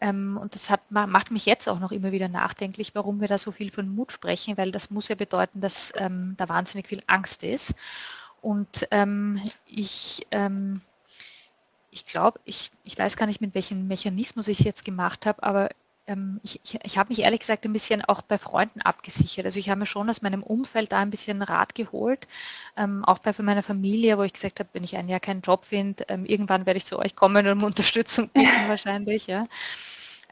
ähm, 0.00 0.38
und 0.40 0.54
das 0.54 0.70
hat, 0.70 0.80
macht 0.90 1.30
mich 1.30 1.44
jetzt 1.44 1.68
auch 1.68 1.78
noch 1.78 1.92
immer 1.92 2.10
wieder 2.10 2.28
nachdenklich, 2.28 2.94
warum 2.94 3.20
wir 3.20 3.28
da 3.28 3.36
so 3.36 3.52
viel 3.52 3.70
von 3.70 3.94
Mut 3.94 4.12
sprechen, 4.12 4.56
weil 4.56 4.72
das 4.72 4.90
muss 4.90 5.08
ja 5.08 5.14
bedeuten, 5.14 5.60
dass 5.60 5.92
ähm, 5.96 6.34
da 6.38 6.48
wahnsinnig 6.48 6.88
viel 6.88 7.02
Angst 7.06 7.42
ist. 7.42 7.74
Und 8.40 8.88
ähm, 8.90 9.40
ich, 9.66 10.26
ähm, 10.30 10.80
ich 11.90 12.06
glaube, 12.06 12.40
ich, 12.44 12.70
ich 12.82 12.98
weiß 12.98 13.16
gar 13.16 13.26
nicht, 13.26 13.40
mit 13.42 13.54
welchem 13.54 13.86
Mechanismus 13.86 14.48
ich 14.48 14.60
es 14.60 14.64
jetzt 14.64 14.84
gemacht 14.84 15.26
habe, 15.26 15.42
aber 15.42 15.68
ähm, 16.06 16.40
ich, 16.42 16.60
ich, 16.64 16.78
ich 16.82 16.98
habe 16.98 17.10
mich 17.10 17.20
ehrlich 17.20 17.40
gesagt 17.40 17.64
ein 17.64 17.72
bisschen 17.72 18.04
auch 18.04 18.22
bei 18.22 18.38
Freunden 18.38 18.80
abgesichert. 18.80 19.44
Also 19.46 19.58
ich 19.58 19.68
habe 19.68 19.80
mir 19.80 19.86
schon 19.86 20.10
aus 20.10 20.22
meinem 20.22 20.42
Umfeld 20.42 20.92
da 20.92 21.00
ein 21.00 21.10
bisschen 21.10 21.42
Rat 21.42 21.74
geholt, 21.74 22.26
ähm, 22.76 23.04
auch 23.04 23.18
bei 23.18 23.34
meiner 23.38 23.62
Familie, 23.62 24.18
wo 24.18 24.22
ich 24.22 24.32
gesagt 24.32 24.60
habe, 24.60 24.68
wenn 24.72 24.84
ich 24.84 24.96
ein 24.96 25.08
Jahr 25.08 25.20
keinen 25.20 25.42
Job 25.42 25.64
finde, 25.64 26.04
ähm, 26.08 26.24
irgendwann 26.24 26.66
werde 26.66 26.78
ich 26.78 26.86
zu 26.86 26.98
euch 26.98 27.14
kommen 27.16 27.46
und 27.46 27.52
um 27.52 27.64
Unterstützung 27.64 28.28
bieten 28.28 28.68
wahrscheinlich. 28.68 29.26
Ja. 29.26 29.44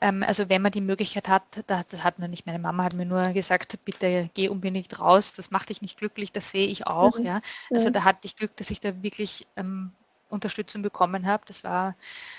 Ähm, 0.01 0.23
also 0.23 0.49
wenn 0.49 0.63
man 0.63 0.73
die 0.73 0.81
Möglichkeit 0.81 1.29
hat, 1.29 1.45
das, 1.67 1.87
das 1.89 2.05
hat 2.05 2.19
man 2.19 2.31
nicht. 2.31 2.47
Meine 2.47 2.59
Mama 2.59 2.85
hat 2.85 2.95
mir 2.95 3.07
nur 3.07 3.29
gesagt, 3.33 3.79
bitte 3.85 4.31
geh 4.35 4.49
unbedingt 4.49 4.99
raus, 4.99 5.35
das 5.35 5.51
macht 5.51 5.69
dich 5.69 5.83
nicht 5.83 5.99
glücklich, 5.99 6.33
das 6.33 6.51
sehe 6.51 6.67
ich 6.67 6.87
auch. 6.87 7.19
Mhm. 7.19 7.27
Ja. 7.27 7.41
Also 7.71 7.91
da 7.91 8.05
hatte 8.05 8.21
ich 8.23 8.37
Glück, 8.37 8.57
dass 8.57 8.71
ich 8.71 8.81
da 8.81 9.03
wirklich 9.03 9.47
ähm, 9.57 9.93
Unterstützung 10.31 10.83
bekommen 10.83 11.27
habe. 11.27 11.43
Das 11.47 11.65
war, 11.65 11.95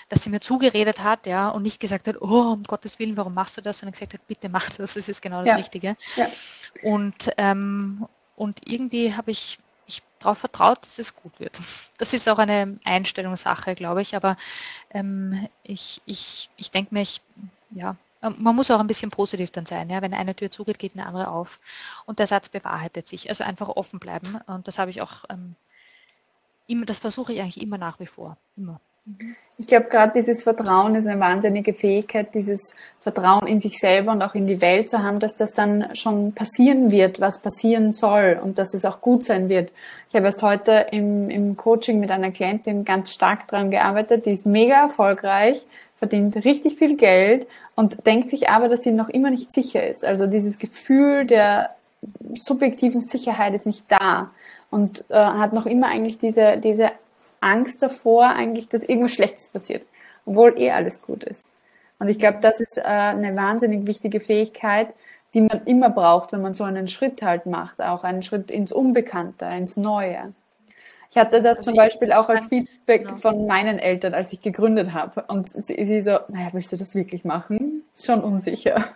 dass 0.08 0.22
sie 0.22 0.30
mir 0.30 0.40
zugeredet 0.40 1.00
hat, 1.02 1.26
ja, 1.26 1.48
und 1.48 1.62
nicht 1.62 1.80
gesagt 1.80 2.08
hat, 2.08 2.20
oh, 2.20 2.52
um 2.52 2.64
Gottes 2.64 2.98
Willen, 2.98 3.16
warum 3.16 3.34
machst 3.34 3.56
du 3.56 3.60
das? 3.60 3.78
Sondern 3.78 3.92
gesagt 3.92 4.14
hat, 4.14 4.26
bitte 4.26 4.48
mach 4.48 4.68
das, 4.70 4.94
das 4.94 5.08
ist 5.08 5.22
genau 5.22 5.40
das 5.40 5.48
ja. 5.48 5.56
Richtige. 5.56 5.96
Ja. 6.16 6.26
Und, 6.82 7.30
ähm, 7.36 8.06
und 8.36 8.60
irgendwie 8.66 9.14
habe 9.14 9.30
ich, 9.30 9.58
ich 9.86 10.02
darauf 10.18 10.38
vertraut, 10.38 10.82
dass 10.82 10.98
es 10.98 11.14
gut 11.14 11.38
wird. 11.38 11.60
Das 11.98 12.12
ist 12.12 12.28
auch 12.28 12.38
eine 12.38 12.78
Einstellungssache, 12.84 13.74
glaube 13.74 14.02
ich, 14.02 14.16
aber 14.16 14.36
ähm, 14.90 15.48
ich, 15.62 16.02
ich, 16.06 16.50
ich 16.56 16.70
denke 16.70 16.94
mir, 16.94 17.02
ich, 17.02 17.20
ja, 17.70 17.96
man 18.22 18.54
muss 18.54 18.70
auch 18.70 18.80
ein 18.80 18.86
bisschen 18.86 19.10
positiv 19.10 19.50
dann 19.50 19.66
sein. 19.66 19.90
Ja? 19.90 20.00
Wenn 20.00 20.14
eine 20.14 20.34
Tür 20.34 20.50
zugeht, 20.50 20.78
geht 20.78 20.94
eine 20.94 21.06
andere 21.06 21.28
auf. 21.28 21.58
Und 22.06 22.20
der 22.20 22.28
Satz 22.28 22.48
bewahrheitet 22.48 23.08
sich. 23.08 23.28
Also 23.28 23.42
einfach 23.42 23.68
offen 23.68 23.98
bleiben. 23.98 24.40
Und 24.46 24.68
das 24.68 24.78
habe 24.78 24.90
ich 24.90 25.02
auch 25.02 25.24
ähm, 25.28 25.56
immer, 26.72 26.86
das 26.86 26.98
versuche 26.98 27.32
ich 27.32 27.40
eigentlich 27.40 27.62
immer 27.62 27.78
nach 27.78 28.00
wie 28.00 28.06
vor. 28.06 28.36
Immer. 28.56 28.80
Ich 29.58 29.66
glaube, 29.66 29.86
gerade 29.86 30.12
dieses 30.14 30.44
Vertrauen 30.44 30.94
ist 30.94 31.06
eine 31.06 31.20
wahnsinnige 31.20 31.74
Fähigkeit, 31.74 32.34
dieses 32.34 32.76
Vertrauen 33.00 33.48
in 33.48 33.58
sich 33.58 33.78
selber 33.78 34.12
und 34.12 34.22
auch 34.22 34.34
in 34.34 34.46
die 34.46 34.60
Welt 34.60 34.88
zu 34.88 35.02
haben, 35.02 35.18
dass 35.18 35.34
das 35.34 35.52
dann 35.52 35.94
schon 35.96 36.32
passieren 36.32 36.92
wird, 36.92 37.20
was 37.20 37.40
passieren 37.42 37.90
soll 37.90 38.40
und 38.42 38.58
dass 38.58 38.74
es 38.74 38.84
auch 38.84 39.00
gut 39.00 39.24
sein 39.24 39.48
wird. 39.48 39.72
Ich 40.08 40.14
habe 40.14 40.26
erst 40.26 40.42
heute 40.42 40.86
im, 40.92 41.30
im 41.30 41.56
Coaching 41.56 41.98
mit 41.98 42.12
einer 42.12 42.30
Klientin 42.30 42.84
ganz 42.84 43.12
stark 43.12 43.48
daran 43.48 43.70
gearbeitet, 43.70 44.24
die 44.26 44.32
ist 44.32 44.46
mega 44.46 44.82
erfolgreich, 44.82 45.64
verdient 45.96 46.36
richtig 46.44 46.76
viel 46.76 46.96
Geld 46.96 47.46
und 47.74 48.06
denkt 48.06 48.30
sich 48.30 48.50
aber, 48.50 48.68
dass 48.68 48.82
sie 48.82 48.92
noch 48.92 49.08
immer 49.08 49.30
nicht 49.30 49.52
sicher 49.52 49.86
ist. 49.86 50.04
Also 50.04 50.26
dieses 50.26 50.58
Gefühl 50.58 51.26
der 51.26 51.70
subjektiven 52.34 53.00
Sicherheit 53.00 53.54
ist 53.54 53.66
nicht 53.66 53.84
da 53.88 54.30
und 54.72 55.04
äh, 55.10 55.14
hat 55.14 55.52
noch 55.52 55.66
immer 55.66 55.88
eigentlich 55.88 56.18
diese, 56.18 56.56
diese 56.56 56.90
Angst 57.40 57.82
davor, 57.82 58.26
eigentlich, 58.26 58.68
dass 58.68 58.82
irgendwas 58.82 59.12
Schlechtes 59.12 59.48
passiert, 59.48 59.86
obwohl 60.24 60.58
eh 60.58 60.70
alles 60.70 61.02
gut 61.02 61.24
ist. 61.24 61.44
Und 61.98 62.08
ich 62.08 62.18
glaube, 62.18 62.38
das 62.40 62.58
ist 62.58 62.78
äh, 62.78 62.82
eine 62.82 63.36
wahnsinnig 63.36 63.86
wichtige 63.86 64.18
Fähigkeit, 64.18 64.88
die 65.34 65.42
man 65.42 65.62
immer 65.66 65.90
braucht, 65.90 66.32
wenn 66.32 66.40
man 66.40 66.54
so 66.54 66.64
einen 66.64 66.88
Schritt 66.88 67.22
halt 67.22 67.46
macht, 67.46 67.80
auch 67.82 68.02
einen 68.02 68.22
Schritt 68.22 68.50
ins 68.50 68.72
Unbekannte, 68.72 69.44
ins 69.44 69.76
Neue. 69.76 70.32
Ich 71.10 71.18
hatte 71.18 71.42
das 71.42 71.58
also 71.58 71.70
zum 71.70 71.76
Beispiel 71.76 72.10
auch 72.12 72.30
als 72.30 72.46
Feedback 72.46 73.04
genau. 73.04 73.16
von 73.18 73.46
meinen 73.46 73.78
Eltern, 73.78 74.14
als 74.14 74.32
ich 74.32 74.40
gegründet 74.40 74.94
habe. 74.94 75.24
Und 75.28 75.50
sie, 75.50 75.84
sie 75.84 76.00
so, 76.00 76.18
naja, 76.28 76.48
willst 76.52 76.72
du 76.72 76.78
das 76.78 76.94
wirklich 76.94 77.24
machen? 77.24 77.82
Schon 77.94 78.22
unsicher. 78.22 78.88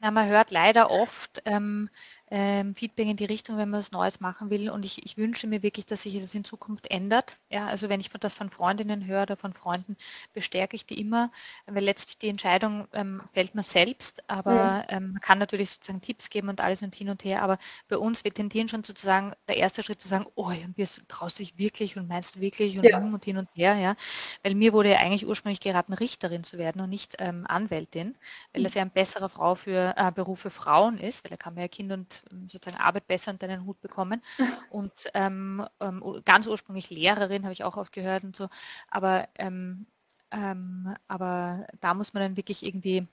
Na, 0.00 0.10
man 0.10 0.26
hört 0.28 0.50
leider 0.50 0.90
oft, 0.90 1.42
ähm, 1.44 1.90
ähm, 2.36 2.74
Feedback 2.74 3.06
in 3.06 3.16
die 3.16 3.26
Richtung, 3.26 3.58
wenn 3.58 3.70
man 3.70 3.78
was 3.78 3.92
Neues 3.92 4.18
machen 4.18 4.50
will. 4.50 4.68
Und 4.68 4.84
ich, 4.84 5.06
ich 5.06 5.16
wünsche 5.16 5.46
mir 5.46 5.62
wirklich, 5.62 5.86
dass 5.86 6.02
sich 6.02 6.20
das 6.20 6.34
in 6.34 6.42
Zukunft 6.42 6.90
ändert. 6.90 7.38
Ja, 7.48 7.68
also 7.68 7.88
wenn 7.88 8.00
ich 8.00 8.10
das 8.10 8.34
von 8.34 8.50
Freundinnen 8.50 9.06
höre 9.06 9.22
oder 9.22 9.36
von 9.36 9.52
Freunden, 9.52 9.96
bestärke 10.32 10.74
ich 10.74 10.84
die 10.84 11.00
immer, 11.00 11.30
weil 11.66 11.84
letztlich 11.84 12.18
die 12.18 12.28
Entscheidung 12.28 12.88
ähm, 12.92 13.22
fällt 13.30 13.54
man 13.54 13.62
selbst, 13.62 14.28
aber 14.28 14.84
mhm. 14.90 14.96
ähm, 14.96 15.12
man 15.12 15.20
kann 15.20 15.38
natürlich 15.38 15.70
sozusagen 15.70 16.00
Tipps 16.00 16.28
geben 16.28 16.48
und 16.48 16.60
alles 16.60 16.82
und 16.82 16.92
hin 16.92 17.08
und 17.08 17.22
her. 17.22 17.40
Aber 17.40 17.56
bei 17.88 17.98
uns, 17.98 18.24
wir 18.24 18.34
tendieren 18.34 18.68
schon 18.68 18.82
sozusagen 18.82 19.32
der 19.46 19.58
erste 19.58 19.84
Schritt 19.84 20.02
zu 20.02 20.08
sagen, 20.08 20.26
oh, 20.34 20.48
und 20.48 20.76
wir 20.76 20.88
traust 21.06 21.38
dich 21.38 21.56
wirklich 21.56 21.96
und 21.96 22.08
meinst 22.08 22.34
du 22.34 22.40
wirklich 22.40 22.76
und, 22.76 22.84
ja. 22.84 22.98
und 22.98 23.24
hin 23.24 23.36
und 23.36 23.48
her, 23.54 23.76
ja. 23.76 23.94
Weil 24.42 24.56
mir 24.56 24.72
wurde 24.72 24.90
ja 24.90 24.98
eigentlich 24.98 25.24
ursprünglich 25.24 25.60
geraten, 25.60 25.92
Richterin 25.92 26.42
zu 26.42 26.58
werden 26.58 26.80
und 26.80 26.90
nicht 26.90 27.14
ähm, 27.20 27.46
Anwältin, 27.46 28.16
weil 28.52 28.62
mhm. 28.62 28.64
das 28.64 28.74
ja 28.74 28.82
ein 28.82 28.90
besserer 28.90 29.28
Frau 29.28 29.54
für, 29.54 29.94
äh, 29.96 30.10
Beruf 30.10 30.40
für 30.40 30.50
Frauen 30.50 30.98
ist, 30.98 31.22
weil 31.22 31.30
da 31.30 31.36
kann 31.36 31.54
man 31.54 31.62
ja 31.62 31.68
Kinder 31.68 31.94
und 31.94 32.23
sozusagen 32.46 32.82
Arbeit 32.82 33.06
besser 33.06 33.32
unter 33.32 33.48
den 33.48 33.64
Hut 33.64 33.80
bekommen. 33.80 34.22
Und 34.70 34.92
ähm, 35.14 35.66
ähm, 35.80 36.22
ganz 36.24 36.46
ursprünglich 36.46 36.90
Lehrerin 36.90 37.44
habe 37.44 37.52
ich 37.52 37.64
auch 37.64 37.76
oft 37.76 37.92
gehört 37.92 38.24
und 38.24 38.36
so. 38.36 38.48
Aber, 38.88 39.28
ähm, 39.38 39.86
ähm, 40.30 40.94
aber 41.08 41.66
da 41.80 41.94
muss 41.94 42.14
man 42.14 42.22
dann 42.22 42.36
wirklich 42.36 42.64
irgendwie 42.64 43.06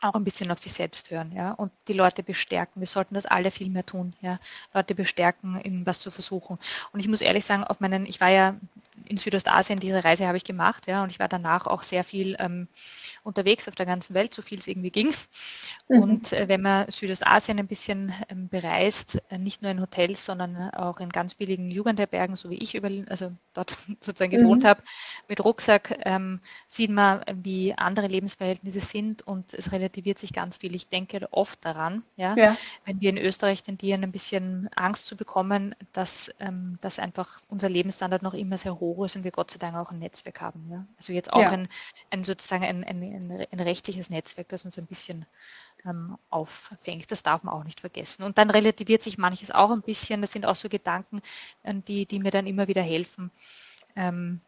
auch 0.00 0.14
ein 0.14 0.24
bisschen 0.24 0.50
auf 0.50 0.58
sich 0.58 0.72
selbst 0.72 1.10
hören, 1.10 1.32
ja, 1.34 1.52
und 1.52 1.72
die 1.88 1.92
Leute 1.92 2.22
bestärken. 2.22 2.80
Wir 2.80 2.86
sollten 2.86 3.14
das 3.14 3.26
alle 3.26 3.50
viel 3.50 3.70
mehr 3.70 3.84
tun, 3.84 4.14
ja, 4.20 4.38
Leute 4.72 4.94
bestärken, 4.94 5.60
in 5.60 5.86
was 5.86 5.98
zu 5.98 6.10
versuchen. 6.10 6.58
Und 6.92 7.00
ich 7.00 7.08
muss 7.08 7.20
ehrlich 7.20 7.44
sagen, 7.44 7.64
auf 7.64 7.80
meinen, 7.80 8.06
ich 8.06 8.20
war 8.20 8.30
ja 8.30 8.56
in 9.06 9.16
Südostasien, 9.16 9.80
diese 9.80 10.04
Reise 10.04 10.26
habe 10.26 10.36
ich 10.36 10.44
gemacht, 10.44 10.86
ja, 10.86 11.02
und 11.02 11.10
ich 11.10 11.18
war 11.18 11.28
danach 11.28 11.66
auch 11.66 11.82
sehr 11.82 12.04
viel 12.04 12.36
ähm, 12.38 12.68
unterwegs 13.22 13.68
auf 13.68 13.74
der 13.74 13.86
ganzen 13.86 14.14
Welt, 14.14 14.32
so 14.34 14.42
viel 14.42 14.58
es 14.58 14.66
irgendwie 14.66 14.90
ging. 14.90 15.14
Mhm. 15.88 16.02
Und 16.02 16.32
äh, 16.32 16.48
wenn 16.48 16.62
man 16.62 16.90
Südostasien 16.90 17.58
ein 17.58 17.66
bisschen 17.66 18.12
ähm, 18.28 18.48
bereist, 18.48 19.22
äh, 19.30 19.38
nicht 19.38 19.62
nur 19.62 19.70
in 19.70 19.80
Hotels, 19.80 20.24
sondern 20.24 20.70
auch 20.70 21.00
in 21.00 21.10
ganz 21.10 21.34
billigen 21.34 21.70
Jugendherbergen, 21.70 22.36
so 22.36 22.50
wie 22.50 22.56
ich 22.56 22.74
über, 22.74 22.90
also 23.08 23.32
dort 23.54 23.76
sozusagen 24.00 24.30
gewohnt 24.30 24.62
mhm. 24.62 24.68
habe, 24.68 24.82
mit 25.28 25.42
Rucksack, 25.44 25.98
ähm, 26.04 26.40
sieht 26.68 26.90
man, 26.90 27.22
wie 27.34 27.74
andere 27.74 28.06
Lebensverhältnisse 28.06 28.80
sind 28.80 29.26
und 29.26 29.54
es 29.54 29.70
relativiert 29.90 30.18
sich 30.18 30.32
ganz 30.32 30.56
viel. 30.56 30.74
Ich 30.74 30.88
denke 30.88 31.28
oft 31.32 31.64
daran, 31.64 32.04
ja, 32.16 32.36
ja. 32.36 32.56
wenn 32.84 33.00
wir 33.00 33.10
in 33.10 33.18
Österreich 33.18 33.62
tendieren, 33.62 34.04
ein 34.04 34.12
bisschen 34.12 34.70
Angst 34.76 35.06
zu 35.06 35.16
bekommen, 35.16 35.74
dass, 35.92 36.30
ähm, 36.38 36.78
dass 36.80 36.98
einfach 36.98 37.40
unser 37.48 37.68
Lebensstandard 37.68 38.22
noch 38.22 38.34
immer 38.34 38.56
sehr 38.56 38.78
hoch 38.78 39.04
ist 39.04 39.16
und 39.16 39.24
wir 39.24 39.32
Gott 39.32 39.50
sei 39.50 39.58
Dank 39.58 39.76
auch 39.76 39.90
ein 39.90 39.98
Netzwerk 39.98 40.40
haben. 40.40 40.68
Ja. 40.70 40.86
Also 40.96 41.12
jetzt 41.12 41.32
auch 41.32 41.40
ja. 41.40 41.50
ein, 41.50 41.68
ein 42.10 42.24
sozusagen 42.24 42.64
ein, 42.64 42.84
ein 42.84 43.48
ein, 43.50 43.60
rechtliches 43.60 44.10
Netzwerk, 44.10 44.48
das 44.48 44.64
uns 44.64 44.78
ein 44.78 44.86
bisschen 44.86 45.26
ähm, 45.84 46.16
auffängt. 46.30 47.10
Das 47.10 47.22
darf 47.22 47.42
man 47.42 47.54
auch 47.54 47.64
nicht 47.64 47.80
vergessen. 47.80 48.22
Und 48.22 48.38
dann 48.38 48.50
relativiert 48.50 49.02
sich 49.02 49.18
manches 49.18 49.50
auch 49.50 49.70
ein 49.70 49.82
bisschen. 49.82 50.20
Das 50.20 50.32
sind 50.32 50.46
auch 50.46 50.56
so 50.56 50.68
Gedanken, 50.68 51.20
äh, 51.64 51.74
die, 51.74 52.06
die 52.06 52.20
mir 52.20 52.30
dann 52.30 52.46
immer 52.46 52.68
wieder 52.68 52.82
helfen. 52.82 53.30
Ähm, 53.96 54.40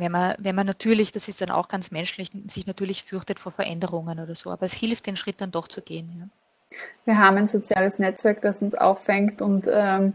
wenn 0.00 0.12
man, 0.12 0.34
wenn 0.38 0.54
man 0.54 0.66
natürlich, 0.66 1.12
das 1.12 1.28
ist 1.28 1.40
dann 1.40 1.50
auch 1.50 1.68
ganz 1.68 1.90
menschlich, 1.90 2.30
sich 2.48 2.66
natürlich 2.66 3.04
fürchtet 3.04 3.38
vor 3.38 3.52
Veränderungen 3.52 4.18
oder 4.18 4.34
so, 4.34 4.50
aber 4.50 4.66
es 4.66 4.72
hilft, 4.72 5.06
den 5.06 5.16
Schritt 5.16 5.40
dann 5.40 5.50
doch 5.50 5.68
zu 5.68 5.82
gehen. 5.82 6.10
Ja. 6.18 6.76
Wir 7.04 7.18
haben 7.18 7.36
ein 7.36 7.46
soziales 7.46 7.98
Netzwerk, 7.98 8.40
das 8.40 8.62
uns 8.62 8.74
auffängt 8.74 9.40
und 9.40 9.68
ähm, 9.72 10.14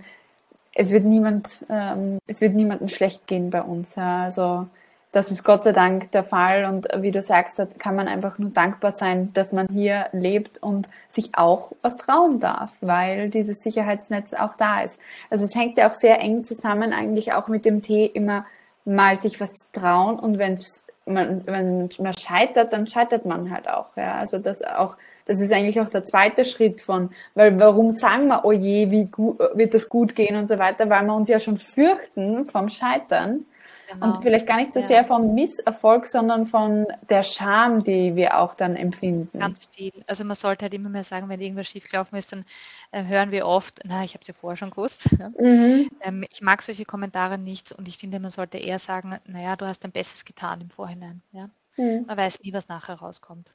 es 0.73 0.91
wird 0.91 1.05
niemand, 1.05 1.65
ähm, 1.69 2.19
es 2.27 2.41
wird 2.41 2.53
niemandem 2.53 2.89
schlecht 2.89 3.27
gehen 3.27 3.49
bei 3.49 3.61
uns. 3.61 3.95
Ja. 3.95 4.23
Also 4.23 4.67
das 5.11 5.29
ist 5.29 5.43
Gott 5.43 5.63
sei 5.63 5.73
Dank 5.73 6.11
der 6.11 6.23
Fall 6.23 6.65
und 6.65 6.87
wie 6.99 7.11
du 7.11 7.21
sagst, 7.21 7.59
da 7.59 7.65
kann 7.65 7.95
man 7.95 8.07
einfach 8.07 8.37
nur 8.37 8.51
dankbar 8.51 8.91
sein, 8.91 9.33
dass 9.33 9.51
man 9.51 9.67
hier 9.67 10.07
lebt 10.13 10.63
und 10.63 10.87
sich 11.09 11.31
auch 11.37 11.73
was 11.81 11.97
trauen 11.97 12.39
darf, 12.39 12.73
weil 12.79 13.29
dieses 13.29 13.61
Sicherheitsnetz 13.61 14.33
auch 14.33 14.55
da 14.55 14.81
ist. 14.81 15.01
Also 15.29 15.43
es 15.43 15.53
hängt 15.53 15.77
ja 15.77 15.89
auch 15.89 15.93
sehr 15.93 16.19
eng 16.21 16.45
zusammen 16.45 16.93
eigentlich 16.93 17.33
auch 17.33 17.49
mit 17.49 17.65
dem 17.65 17.81
Tee 17.81 18.05
immer 18.05 18.45
mal 18.85 19.15
sich 19.15 19.39
was 19.39 19.53
zu 19.53 19.71
trauen 19.73 20.19
und 20.19 20.37
wenn 20.37 20.57
man, 21.05 21.45
wenn 21.45 21.89
man 21.99 22.17
scheitert, 22.17 22.73
dann 22.73 22.87
scheitert 22.87 23.25
man 23.25 23.51
halt 23.51 23.67
auch. 23.67 23.95
Ja? 23.95 24.15
Also 24.15 24.37
das 24.37 24.61
auch, 24.63 24.97
das 25.25 25.39
ist 25.39 25.51
eigentlich 25.51 25.79
auch 25.79 25.89
der 25.89 26.05
zweite 26.05 26.45
Schritt 26.45 26.81
von, 26.81 27.09
weil 27.35 27.59
warum 27.59 27.91
sagen 27.91 28.27
wir, 28.27 28.45
oh 28.45 28.51
je, 28.51 28.91
wie 28.91 29.05
gut, 29.05 29.39
wird 29.53 29.73
das 29.73 29.89
gut 29.89 30.15
gehen 30.15 30.35
und 30.35 30.47
so 30.47 30.57
weiter, 30.57 30.89
weil 30.89 31.03
wir 31.05 31.15
uns 31.15 31.27
ja 31.27 31.39
schon 31.39 31.57
fürchten 31.57 32.45
vom 32.45 32.69
Scheitern 32.69 33.45
Genau. 33.93 34.15
Und 34.15 34.23
vielleicht 34.23 34.47
gar 34.47 34.57
nicht 34.57 34.73
so 34.73 34.79
ja. 34.79 34.87
sehr 34.87 35.05
vom 35.05 35.33
Misserfolg, 35.33 36.07
sondern 36.07 36.45
von 36.45 36.87
der 37.09 37.23
Scham, 37.23 37.83
die 37.83 38.15
wir 38.15 38.39
auch 38.39 38.55
dann 38.55 38.75
empfinden. 38.75 39.37
Ganz 39.37 39.65
viel. 39.65 39.91
Also 40.07 40.23
man 40.23 40.35
sollte 40.35 40.63
halt 40.63 40.73
immer 40.73 40.89
mehr 40.89 41.03
sagen, 41.03 41.29
wenn 41.29 41.41
irgendwas 41.41 41.67
schiefgelaufen 41.67 42.17
ist, 42.17 42.31
dann 42.31 42.45
äh, 42.91 43.03
hören 43.03 43.31
wir 43.31 43.47
oft, 43.47 43.81
na, 43.83 44.03
ich 44.03 44.13
habe 44.13 44.21
es 44.21 44.27
ja 44.27 44.33
vorher 44.33 44.57
schon 44.57 44.69
gewusst. 44.69 45.09
Mhm. 45.37 45.89
Ähm, 46.01 46.25
ich 46.31 46.41
mag 46.41 46.61
solche 46.61 46.85
Kommentare 46.85 47.37
nicht 47.37 47.71
und 47.71 47.87
ich 47.87 47.97
finde, 47.97 48.19
man 48.19 48.31
sollte 48.31 48.57
eher 48.57 48.79
sagen, 48.79 49.17
naja, 49.25 49.55
du 49.55 49.65
hast 49.65 49.83
dein 49.83 49.91
Bestes 49.91 50.25
getan 50.25 50.61
im 50.61 50.69
Vorhinein. 50.69 51.21
Ja? 51.31 51.49
Mhm. 51.77 52.05
Man 52.07 52.17
weiß 52.17 52.41
nie, 52.43 52.53
was 52.53 52.67
nachher 52.67 52.95
rauskommt. 52.95 53.53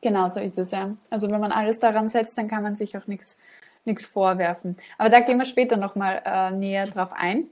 Genau 0.00 0.28
so 0.28 0.40
ist 0.40 0.58
es 0.58 0.72
ja. 0.72 0.96
Also 1.10 1.30
wenn 1.30 1.40
man 1.40 1.52
alles 1.52 1.78
daran 1.78 2.08
setzt, 2.08 2.36
dann 2.36 2.48
kann 2.48 2.62
man 2.62 2.76
sich 2.76 2.96
auch 2.96 3.06
nichts 3.06 3.36
nichts 3.84 4.06
vorwerfen. 4.06 4.76
Aber 4.98 5.10
da 5.10 5.20
gehen 5.20 5.38
wir 5.38 5.44
später 5.44 5.76
nochmal 5.76 6.22
äh, 6.24 6.50
näher 6.52 6.86
drauf 6.86 7.10
ein. 7.12 7.46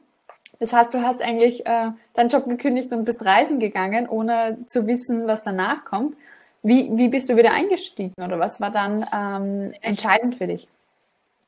Das 0.60 0.74
heißt, 0.74 0.92
du 0.92 1.02
hast 1.02 1.22
eigentlich 1.22 1.66
äh, 1.66 1.90
deinen 2.14 2.28
Job 2.28 2.46
gekündigt 2.46 2.92
und 2.92 3.06
bist 3.06 3.24
reisen 3.24 3.58
gegangen, 3.58 4.08
ohne 4.08 4.58
zu 4.66 4.86
wissen, 4.86 5.26
was 5.26 5.42
danach 5.42 5.86
kommt. 5.86 6.16
Wie, 6.62 6.90
wie 6.96 7.08
bist 7.08 7.30
du 7.30 7.36
wieder 7.36 7.52
eingestiegen 7.52 8.12
oder 8.22 8.38
was 8.38 8.60
war 8.60 8.70
dann 8.70 9.06
ähm, 9.12 9.72
entscheidend 9.80 10.36
für 10.36 10.46
dich? 10.46 10.68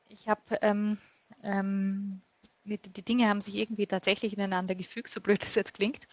Ich 0.09 0.27
habe, 0.27 0.41
ähm, 0.63 0.97
ähm, 1.43 2.21
die, 2.63 2.79
die, 2.79 3.03
Dinge 3.03 3.29
haben 3.29 3.41
sich 3.41 3.55
irgendwie 3.55 3.85
tatsächlich 3.85 4.33
ineinander 4.33 4.73
gefügt, 4.73 5.11
so 5.11 5.21
blöd 5.21 5.45
das 5.45 5.53
jetzt 5.53 5.75
klingt. 5.75 6.07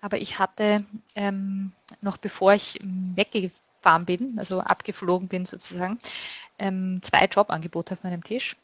Aber 0.00 0.16
ich 0.16 0.38
hatte 0.38 0.86
ähm, 1.14 1.72
noch 2.00 2.16
bevor 2.16 2.54
ich 2.54 2.78
weggefahren 2.82 4.06
bin, 4.06 4.38
also 4.38 4.60
abgeflogen 4.60 5.28
bin 5.28 5.44
sozusagen, 5.44 5.98
ähm, 6.58 7.00
zwei 7.02 7.26
Jobangebote 7.26 7.92
auf 7.92 8.04
meinem 8.04 8.24
Tisch 8.24 8.56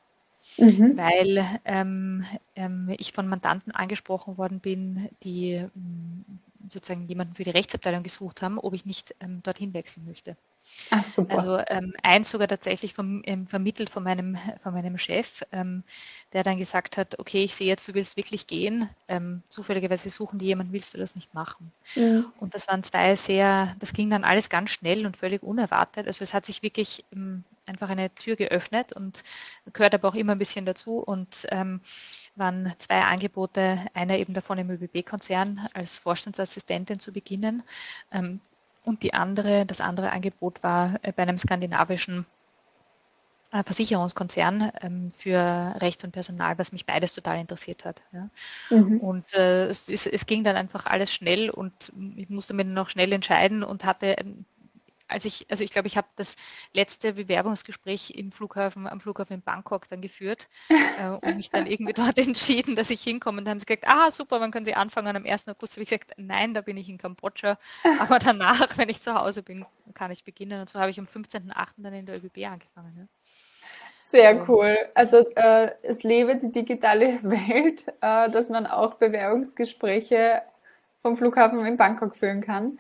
mhm. 0.59 0.97
weil 0.97 1.61
ähm, 1.65 2.25
ähm, 2.57 2.95
ich 2.99 3.13
von 3.13 3.29
Mandanten 3.29 3.73
angesprochen 3.73 4.39
worden 4.39 4.61
bin, 4.61 5.09
die 5.23 5.53
ähm, 5.53 6.25
sozusagen 6.69 7.07
jemanden 7.07 7.35
für 7.35 7.45
die 7.45 7.51
Rechtsabteilung 7.51 8.03
gesucht 8.03 8.43
haben, 8.43 8.59
ob 8.59 8.75
ich 8.75 8.87
nicht 8.87 9.15
ähm, 9.21 9.43
dorthin 9.43 9.75
wechseln 9.75 10.05
möchte. 10.07 10.37
Ach, 10.91 11.05
super. 11.05 11.35
Also 11.35 11.59
ähm, 11.69 11.95
eins 12.03 12.31
sogar 12.31 12.49
tatsächlich 12.49 12.95
vom, 12.95 13.23
ähm, 13.25 13.47
vermittelt 13.47 13.91
von 13.91 14.03
meinem, 14.03 14.39
von 14.63 14.75
meinem 14.75 14.99
Chef, 14.99 15.43
ähm, 15.53 15.83
der 16.33 16.43
dann 16.43 16.59
gesagt 16.59 16.97
hat, 16.97 17.19
okay, 17.19 17.45
ich 17.45 17.55
sehe 17.55 17.67
jetzt, 17.67 17.87
du 17.89 17.95
willst 17.95 18.17
wirklich 18.17 18.47
gehen. 18.47 18.89
Ähm, 19.09 19.43
zufälligerweise 19.49 20.11
suchen 20.11 20.39
die 20.39 20.47
jemanden, 20.47 20.73
willst 20.73 20.95
du 20.95 20.99
das 20.99 21.15
nicht 21.15 21.35
machen? 21.35 21.73
Mhm. 21.95 22.27
Und 22.39 22.55
das 22.55 22.69
waren 22.69 22.83
zwei 22.83 23.17
sehr, 23.17 23.75
das 23.79 23.93
ging 23.93 24.11
dann 24.11 24.25
alles 24.25 24.51
ganz 24.51 24.71
schnell 24.71 25.07
und 25.07 25.17
völlig 25.17 25.43
unerwartet. 25.43 26.07
Also 26.07 26.23
es 26.23 26.35
hat 26.35 26.47
sich 26.47 26.63
wirklich 26.63 27.05
ähm, 27.13 27.45
einfach 27.67 27.89
eine 27.89 28.15
Tür 28.15 28.37
geöffnet 28.37 28.93
und 28.93 29.23
gehört 29.73 29.95
aber 29.95 30.09
auch 30.09 30.15
immer 30.15 30.33
ein 30.33 30.39
bisschen 30.39 30.67
dazu 30.67 30.99
und 30.99 31.47
ähm, 31.51 31.81
waren 32.37 32.73
zwei 32.79 33.01
Angebote, 33.01 33.79
einer 33.95 34.19
eben 34.19 34.35
davon 34.35 34.59
im 34.59 34.71
ÖBB-Konzern 34.71 35.69
als 35.73 35.99
Vorstandsassistentin 35.99 37.01
zu 37.01 37.13
beginnen 37.13 37.63
ähm, 38.13 38.41
und 38.85 39.03
die 39.03 39.15
andere, 39.15 39.67
das 39.67 39.81
andere 39.81 40.13
Angebot 40.13 40.63
war 40.63 40.99
äh, 41.03 41.13
bei 41.13 41.23
einem 41.23 41.39
skandinavischen 41.39 42.27
äh, 43.51 43.63
Versicherungskonzern 43.63 44.73
ähm, 44.81 45.11
für 45.11 45.75
Recht 45.79 46.05
und 46.05 46.13
Personal, 46.13 46.59
was 46.59 46.73
mich 46.73 46.87
beides 46.87 47.13
total 47.15 47.39
interessiert 47.39 47.85
hat. 47.85 48.03
Ja. 48.13 48.29
Mhm. 48.71 49.01
Und 49.01 49.33
äh, 49.35 49.67
es, 49.67 49.89
es, 49.89 50.27
ging 50.27 50.45
dann 50.45 50.57
einfach 50.57 50.87
alles 50.87 51.13
schnell 51.13 51.51
und 51.51 51.93
ich 52.17 52.29
musste 52.29 52.53
mir 52.53 52.65
noch 52.65 52.91
schnell 52.91 53.13
entscheiden 53.13 53.63
und 53.63 53.85
hatte 53.85 54.17
als 55.09 55.25
ich, 55.25 55.47
also 55.51 55.63
ich 55.63 55.71
glaube, 55.71 55.89
ich 55.89 55.97
habe 55.97 56.09
das 56.17 56.37
letzte 56.73 57.15
Bewerbungsgespräch 57.15 58.11
im 58.11 58.33
Flughafen, 58.33 58.87
am 58.87 59.01
Flughafen 59.01 59.35
in 59.35 59.43
Bangkok 59.43 59.89
dann 59.89 60.01
geführt 60.01 60.49
äh, 60.69 61.09
und 61.09 61.37
mich 61.37 61.51
dann 61.51 61.67
irgendwie 61.67 61.93
dort 61.93 62.19
entschieden, 62.27 62.77
dass 62.77 62.91
ich 62.91 63.03
hinkomme. 63.03 63.39
Und 63.39 63.45
dann 63.45 63.53
haben 63.53 63.61
sie 63.61 63.67
gesagt, 63.67 63.87
ah, 63.87 64.11
super, 64.11 64.41
wann 64.41 64.51
können 64.51 64.65
Sie 64.65 64.75
anfangen? 64.75 65.17
Am 65.17 65.27
1. 65.27 65.49
August 65.49 65.75
habe 65.75 65.83
ich 65.83 65.91
gesagt, 65.91 66.13
nein, 66.17 66.55
da 66.55 66.61
bin 66.61 66.77
ich 66.77 66.89
in 66.89 66.99
Kambodscha. 66.99 67.59
Aber 67.99 68.19
danach, 68.19 68.79
wenn 68.79 68.89
ich 68.89 69.03
zu 69.03 69.15
Hause 69.15 69.43
bin, 69.43 69.65
kann 69.95 70.11
ich 70.11 70.25
beginnen. 70.25 70.61
Und 70.61 70.71
so 70.71 70.79
habe 70.79 70.91
ich 70.91 70.99
am 70.99 71.07
15.8. 71.07 71.53
dann 71.79 71.93
in 71.93 72.07
der 72.07 72.17
ÖBB 72.17 72.39
angefangen. 72.47 72.95
Ja. 72.97 73.07
Sehr 74.01 74.49
cool. 74.49 74.77
Also 74.95 75.27
äh, 75.35 75.73
es 75.83 76.03
lebe 76.03 76.37
die 76.37 76.53
digitale 76.53 77.19
Welt, 77.23 77.85
äh, 78.01 78.31
dass 78.31 78.49
man 78.49 78.67
auch 78.67 78.95
Bewerbungsgespräche 78.95 80.43
vom 81.03 81.17
Flughafen 81.17 81.65
in 81.67 81.77
Bangkok 81.77 82.17
führen 82.17 82.41
kann. 82.41 82.79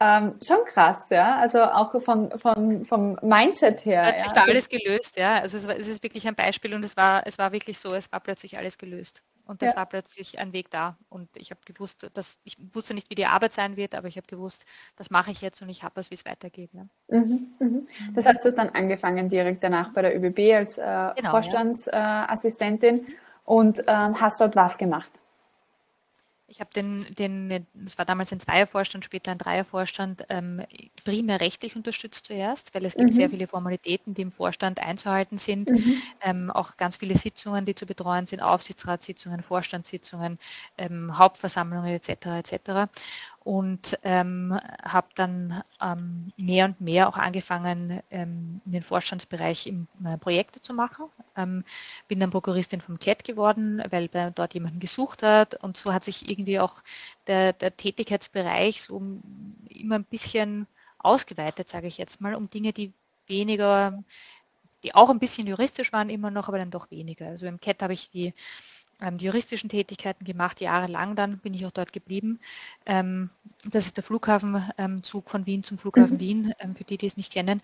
Ähm, 0.00 0.38
schon 0.46 0.64
krass, 0.66 1.08
ja. 1.10 1.36
Also 1.38 1.60
auch 1.62 2.00
von, 2.00 2.30
von, 2.38 2.84
vom 2.84 3.18
Mindset 3.20 3.84
her. 3.84 4.06
Hat 4.06 4.18
sich 4.18 4.28
ja? 4.28 4.32
da 4.32 4.40
also, 4.42 4.52
alles 4.52 4.68
gelöst, 4.68 5.16
ja. 5.16 5.40
Also 5.40 5.56
es, 5.56 5.66
war, 5.66 5.76
es, 5.76 5.88
ist 5.88 6.04
wirklich 6.04 6.28
ein 6.28 6.36
Beispiel 6.36 6.72
und 6.74 6.84
es 6.84 6.96
war, 6.96 7.26
es 7.26 7.36
war 7.36 7.50
wirklich 7.50 7.80
so, 7.80 7.92
es 7.94 8.12
war 8.12 8.20
plötzlich 8.20 8.58
alles 8.58 8.78
gelöst. 8.78 9.24
Und 9.44 9.60
es 9.62 9.70
ja. 9.72 9.76
war 9.76 9.86
plötzlich 9.86 10.38
ein 10.38 10.52
Weg 10.52 10.70
da. 10.70 10.96
Und 11.08 11.28
ich 11.34 11.50
habe 11.50 11.60
gewusst, 11.64 12.08
dass 12.14 12.38
ich 12.44 12.56
wusste 12.72 12.94
nicht, 12.94 13.10
wie 13.10 13.16
die 13.16 13.26
Arbeit 13.26 13.54
sein 13.54 13.76
wird, 13.76 13.96
aber 13.96 14.06
ich 14.06 14.16
habe 14.16 14.26
gewusst, 14.28 14.66
das 14.94 15.10
mache 15.10 15.32
ich 15.32 15.40
jetzt 15.40 15.62
und 15.62 15.68
ich 15.68 15.82
habe 15.82 15.96
was, 15.96 16.10
wie 16.10 16.14
es 16.14 16.24
weitergeht. 16.26 16.70
Ja. 16.74 16.86
Mhm, 17.08 17.48
mhm. 17.58 17.88
Das 18.14 18.26
heißt, 18.26 18.44
du 18.44 18.48
hast 18.48 18.56
dann 18.56 18.68
angefangen 18.68 19.28
direkt 19.28 19.64
danach 19.64 19.92
bei 19.94 20.02
der 20.02 20.16
ÖBB 20.16 20.54
als 20.54 20.78
äh, 20.78 21.12
genau, 21.16 21.30
Vorstandsassistentin 21.30 22.98
ja. 22.98 23.14
und 23.44 23.82
ähm, 23.88 24.20
hast 24.20 24.40
dort 24.40 24.54
was 24.54 24.78
gemacht? 24.78 25.10
Ich 26.50 26.60
habe 26.60 26.70
den, 26.74 27.14
den, 27.14 27.66
das 27.74 27.98
war 27.98 28.06
damals 28.06 28.32
ein 28.32 28.40
Zweiervorstand, 28.40 29.04
später 29.04 29.30
ein 29.32 29.38
Dreiervorstand, 29.38 30.24
ähm, 30.30 30.62
primär 31.04 31.42
rechtlich 31.42 31.76
unterstützt 31.76 32.24
zuerst, 32.24 32.74
weil 32.74 32.86
es 32.86 32.94
gibt 32.94 33.10
mhm. 33.10 33.12
sehr 33.12 33.28
viele 33.28 33.46
Formalitäten, 33.46 34.14
die 34.14 34.22
im 34.22 34.32
Vorstand 34.32 34.80
einzuhalten 34.80 35.36
sind, 35.36 35.68
mhm. 35.68 36.02
ähm, 36.22 36.50
auch 36.50 36.78
ganz 36.78 36.96
viele 36.96 37.18
Sitzungen, 37.18 37.66
die 37.66 37.74
zu 37.74 37.84
betreuen 37.84 38.26
sind, 38.26 38.40
Aufsichtsratssitzungen, 38.40 39.42
Vorstandssitzungen, 39.42 40.38
ähm, 40.78 41.18
Hauptversammlungen 41.18 41.90
etc. 41.90 42.26
etc 42.26 42.88
und 43.44 43.98
ähm, 44.02 44.58
habe 44.82 45.08
dann 45.14 45.62
ähm, 45.80 46.32
mehr 46.36 46.66
und 46.66 46.80
mehr 46.80 47.08
auch 47.08 47.16
angefangen, 47.16 48.02
ähm, 48.10 48.60
in 48.66 48.72
den 48.72 48.82
Vorstandsbereich 48.82 49.66
im, 49.66 49.88
äh, 50.04 50.18
Projekte 50.18 50.60
zu 50.60 50.74
machen. 50.74 51.06
Ähm, 51.36 51.64
bin 52.08 52.20
dann 52.20 52.30
Prokuristin 52.30 52.80
vom 52.80 52.98
CAT 52.98 53.24
geworden, 53.24 53.82
weil 53.90 54.10
man 54.12 54.34
dort 54.34 54.54
jemanden 54.54 54.80
gesucht 54.80 55.22
hat 55.22 55.54
und 55.62 55.76
so 55.76 55.92
hat 55.92 56.04
sich 56.04 56.28
irgendwie 56.28 56.58
auch 56.60 56.82
der, 57.26 57.52
der 57.52 57.76
Tätigkeitsbereich 57.76 58.82
so 58.82 59.00
immer 59.68 59.96
ein 59.96 60.04
bisschen 60.04 60.66
ausgeweitet, 60.98 61.68
sage 61.68 61.86
ich 61.86 61.98
jetzt 61.98 62.20
mal, 62.20 62.34
um 62.34 62.50
Dinge, 62.50 62.72
die 62.72 62.92
weniger, 63.28 64.02
die 64.82 64.94
auch 64.94 65.10
ein 65.10 65.20
bisschen 65.20 65.46
juristisch 65.46 65.92
waren 65.92 66.10
immer 66.10 66.30
noch, 66.30 66.48
aber 66.48 66.58
dann 66.58 66.70
doch 66.70 66.90
weniger. 66.90 67.28
Also 67.28 67.46
im 67.46 67.60
CAT 67.60 67.82
habe 67.82 67.92
ich 67.92 68.10
die 68.10 68.34
ähm, 69.00 69.18
die 69.18 69.26
juristischen 69.26 69.68
Tätigkeiten 69.68 70.24
gemacht, 70.24 70.60
jahrelang 70.60 71.16
dann 71.16 71.38
bin 71.38 71.54
ich 71.54 71.64
auch 71.66 71.70
dort 71.70 71.92
geblieben. 71.92 72.40
Ähm, 72.86 73.30
das 73.64 73.86
ist 73.86 73.96
der 73.96 74.04
Flughafenzug 74.04 75.24
ähm, 75.24 75.30
von 75.30 75.46
Wien 75.46 75.62
zum 75.62 75.78
Flughafen 75.78 76.16
mhm. 76.16 76.20
Wien, 76.20 76.54
ähm, 76.58 76.74
für 76.74 76.84
die, 76.84 76.98
die 76.98 77.06
es 77.06 77.16
nicht 77.16 77.32
kennen. 77.32 77.60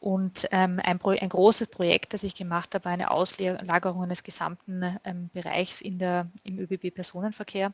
Und 0.00 0.48
ähm, 0.50 0.80
ein, 0.82 1.00
ein, 1.02 1.28
großes 1.28 1.68
Projekt, 1.68 2.14
das 2.14 2.22
ich 2.22 2.34
gemacht 2.34 2.74
habe, 2.74 2.88
eine 2.88 3.10
Auslagerung 3.10 4.02
eines 4.02 4.22
gesamten 4.22 4.98
ähm, 5.04 5.30
Bereichs 5.32 5.80
in 5.80 5.98
der, 5.98 6.28
im 6.44 6.58
ÖBB-Personenverkehr 6.58 7.72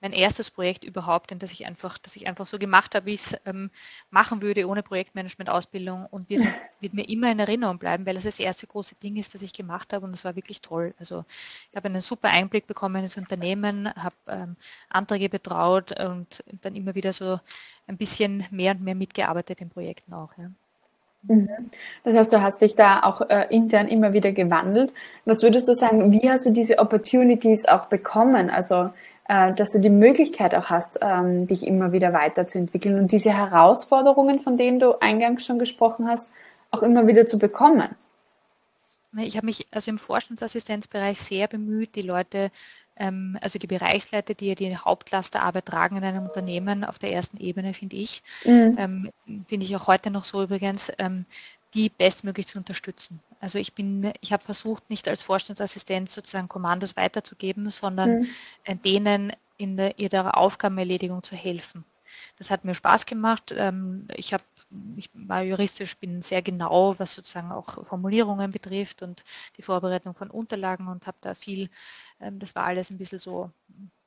mein 0.00 0.12
erstes 0.12 0.50
Projekt 0.50 0.84
überhaupt, 0.84 1.30
denn 1.30 1.38
dass 1.38 1.52
ich 1.52 1.66
einfach, 1.66 1.98
dass 1.98 2.16
ich 2.16 2.28
einfach 2.28 2.46
so 2.46 2.58
gemacht 2.58 2.94
habe, 2.94 3.06
wie 3.06 3.14
ich 3.14 3.22
es 3.22 3.36
ähm, 3.46 3.70
machen 4.10 4.42
würde, 4.42 4.68
ohne 4.68 4.82
Projektmanagement-Ausbildung 4.82 6.06
und 6.10 6.28
wird, 6.28 6.44
wird, 6.80 6.94
mir 6.94 7.08
immer 7.08 7.30
in 7.32 7.38
Erinnerung 7.38 7.78
bleiben, 7.78 8.04
weil 8.06 8.16
es 8.16 8.24
das, 8.24 8.36
das 8.36 8.44
erste 8.44 8.66
große 8.66 8.94
Ding 8.96 9.16
ist, 9.16 9.34
das 9.34 9.42
ich 9.42 9.52
gemacht 9.52 9.92
habe 9.92 10.04
und 10.04 10.12
das 10.12 10.24
war 10.24 10.36
wirklich 10.36 10.60
toll. 10.60 10.94
Also 10.98 11.24
ich 11.70 11.76
habe 11.76 11.86
einen 11.86 12.02
super 12.02 12.28
Einblick 12.28 12.66
bekommen 12.66 13.02
ins 13.02 13.16
Unternehmen, 13.16 13.92
habe 13.94 14.16
ähm, 14.28 14.56
Anträge 14.90 15.28
betraut 15.28 15.98
und 15.98 16.44
dann 16.62 16.76
immer 16.76 16.94
wieder 16.94 17.12
so 17.12 17.40
ein 17.86 17.96
bisschen 17.96 18.44
mehr 18.50 18.72
und 18.72 18.82
mehr 18.82 18.94
mitgearbeitet 18.94 19.60
in 19.60 19.70
Projekten 19.70 20.12
auch. 20.12 20.36
Ja. 20.36 20.50
Mhm. 21.28 21.48
Das 22.04 22.14
heißt, 22.14 22.32
du 22.32 22.42
hast 22.42 22.60
dich 22.60 22.76
da 22.76 23.00
auch 23.00 23.22
äh, 23.28 23.46
intern 23.50 23.88
immer 23.88 24.12
wieder 24.12 24.32
gewandelt. 24.32 24.92
Was 25.24 25.42
würdest 25.42 25.68
du 25.68 25.74
sagen, 25.74 26.12
wie 26.12 26.30
hast 26.30 26.46
du 26.46 26.50
diese 26.50 26.78
Opportunities 26.78 27.66
auch 27.66 27.86
bekommen? 27.86 28.50
Also 28.50 28.90
äh, 29.28 29.52
dass 29.52 29.72
du 29.72 29.80
die 29.80 29.90
Möglichkeit 29.90 30.54
auch 30.54 30.70
hast, 30.70 30.98
ähm, 31.02 31.46
dich 31.46 31.66
immer 31.66 31.92
wieder 31.92 32.12
weiterzuentwickeln 32.12 32.98
und 32.98 33.12
diese 33.12 33.32
Herausforderungen, 33.32 34.40
von 34.40 34.56
denen 34.56 34.78
du 34.78 35.00
eingangs 35.00 35.44
schon 35.44 35.58
gesprochen 35.58 36.08
hast, 36.08 36.30
auch 36.70 36.82
immer 36.82 37.06
wieder 37.06 37.26
zu 37.26 37.38
bekommen. 37.38 37.88
Ich 39.18 39.36
habe 39.36 39.46
mich 39.46 39.66
also 39.70 39.90
im 39.90 39.98
Vorstandsassistenzbereich 39.98 41.18
sehr 41.18 41.48
bemüht, 41.48 41.94
die 41.94 42.02
Leute, 42.02 42.50
ähm, 42.96 43.38
also 43.40 43.58
die 43.58 43.66
Bereichsleiter, 43.66 44.34
die 44.34 44.48
ja 44.48 44.54
die 44.54 44.76
Hauptlasterarbeit 44.76 45.66
tragen 45.66 45.96
in 45.96 46.04
einem 46.04 46.26
Unternehmen 46.26 46.84
auf 46.84 46.98
der 46.98 47.12
ersten 47.12 47.38
Ebene, 47.38 47.72
finde 47.72 47.96
ich, 47.96 48.22
mhm. 48.44 48.76
Ähm, 48.78 49.10
finde 49.48 49.64
ich 49.64 49.74
auch 49.74 49.86
heute 49.86 50.10
noch 50.10 50.24
so 50.24 50.42
übrigens, 50.42 50.92
die 51.74 51.88
bestmöglich 51.88 52.46
zu 52.46 52.58
unterstützen. 52.58 53.20
Also 53.40 53.58
ich 53.58 53.74
bin, 53.74 54.12
ich 54.20 54.32
habe 54.32 54.44
versucht, 54.44 54.88
nicht 54.88 55.08
als 55.08 55.22
Vorstandsassistent 55.22 56.10
sozusagen 56.10 56.48
Kommandos 56.48 56.96
weiterzugeben, 56.96 57.70
sondern 57.70 58.20
mhm. 58.66 58.82
denen 58.82 59.32
in 59.58 59.76
der, 59.76 59.98
ihrer 59.98 60.36
Aufgabenerledigung 60.36 61.22
zu 61.22 61.34
helfen. 61.34 61.84
Das 62.38 62.50
hat 62.50 62.64
mir 62.64 62.74
Spaß 62.74 63.06
gemacht. 63.06 63.54
Ähm, 63.56 64.08
ich 64.14 64.32
habe 64.32 64.44
ich 64.96 65.10
war 65.14 65.42
juristisch, 65.42 65.96
bin 65.96 66.22
sehr 66.22 66.42
genau, 66.42 66.98
was 66.98 67.14
sozusagen 67.14 67.52
auch 67.52 67.86
Formulierungen 67.86 68.50
betrifft 68.50 69.02
und 69.02 69.22
die 69.56 69.62
Vorbereitung 69.62 70.14
von 70.14 70.30
Unterlagen 70.30 70.88
und 70.88 71.06
habe 71.06 71.18
da 71.20 71.34
viel, 71.34 71.70
ähm, 72.20 72.38
das 72.38 72.54
war 72.54 72.64
alles 72.64 72.90
ein 72.90 72.98
bisschen 72.98 73.20
so 73.20 73.50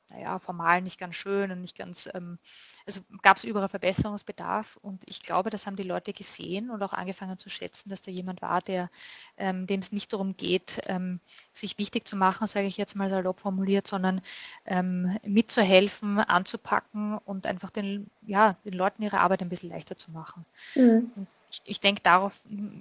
naja, 0.10 0.40
formal 0.40 0.82
nicht 0.82 1.00
ganz 1.00 1.16
schön 1.16 1.52
und 1.52 1.62
nicht 1.62 1.78
ganz, 1.78 2.10
ähm, 2.14 2.40
also 2.86 3.02
gab 3.22 3.38
es 3.38 3.44
überall 3.44 3.70
Verbesserungsbedarf 3.70 4.78
und 4.82 5.04
ich 5.06 5.22
glaube, 5.22 5.50
das 5.50 5.68
haben 5.68 5.76
die 5.76 5.84
Leute 5.84 6.14
gesehen 6.14 6.72
und 6.72 6.82
auch 6.82 6.94
angefangen 6.94 7.38
zu 7.38 7.50
schätzen, 7.50 7.90
dass 7.90 8.02
da 8.02 8.12
jemand 8.12 8.42
war, 8.42 8.62
der, 8.62 8.90
ähm, 9.38 9.68
dem 9.68 9.80
es 9.80 9.92
nicht 9.92 10.12
darum 10.12 10.36
geht, 10.36 10.82
ähm, 10.88 11.20
sich 11.54 11.78
wichtig 11.78 12.08
zu 12.08 12.16
machen, 12.16 12.48
sage 12.48 12.68
ich 12.68 12.78
jetzt 12.78 12.96
mal 12.96 13.10
salopp 13.10 13.40
formuliert, 13.40 13.88
sondern 13.88 14.22
ähm, 14.66 15.18
mitzuhelfen, 15.24 16.20
anzupacken 16.20 17.18
und 17.20 17.46
einfach 17.46 17.70
den, 17.70 18.10
ja, 18.26 18.56
den 18.66 18.74
Leuten 18.74 19.04
ihre 19.04 19.20
Arbeit 19.20 19.42
ein 19.42 19.50
bisschen 19.50 19.70
leichter 19.70 19.98
zu 19.98 20.12
machen. 20.12 20.46
Mhm. 20.76 21.12
ich, 21.52 21.62
ich 21.66 21.80
denke 21.80 22.02
darauf, 22.02 22.34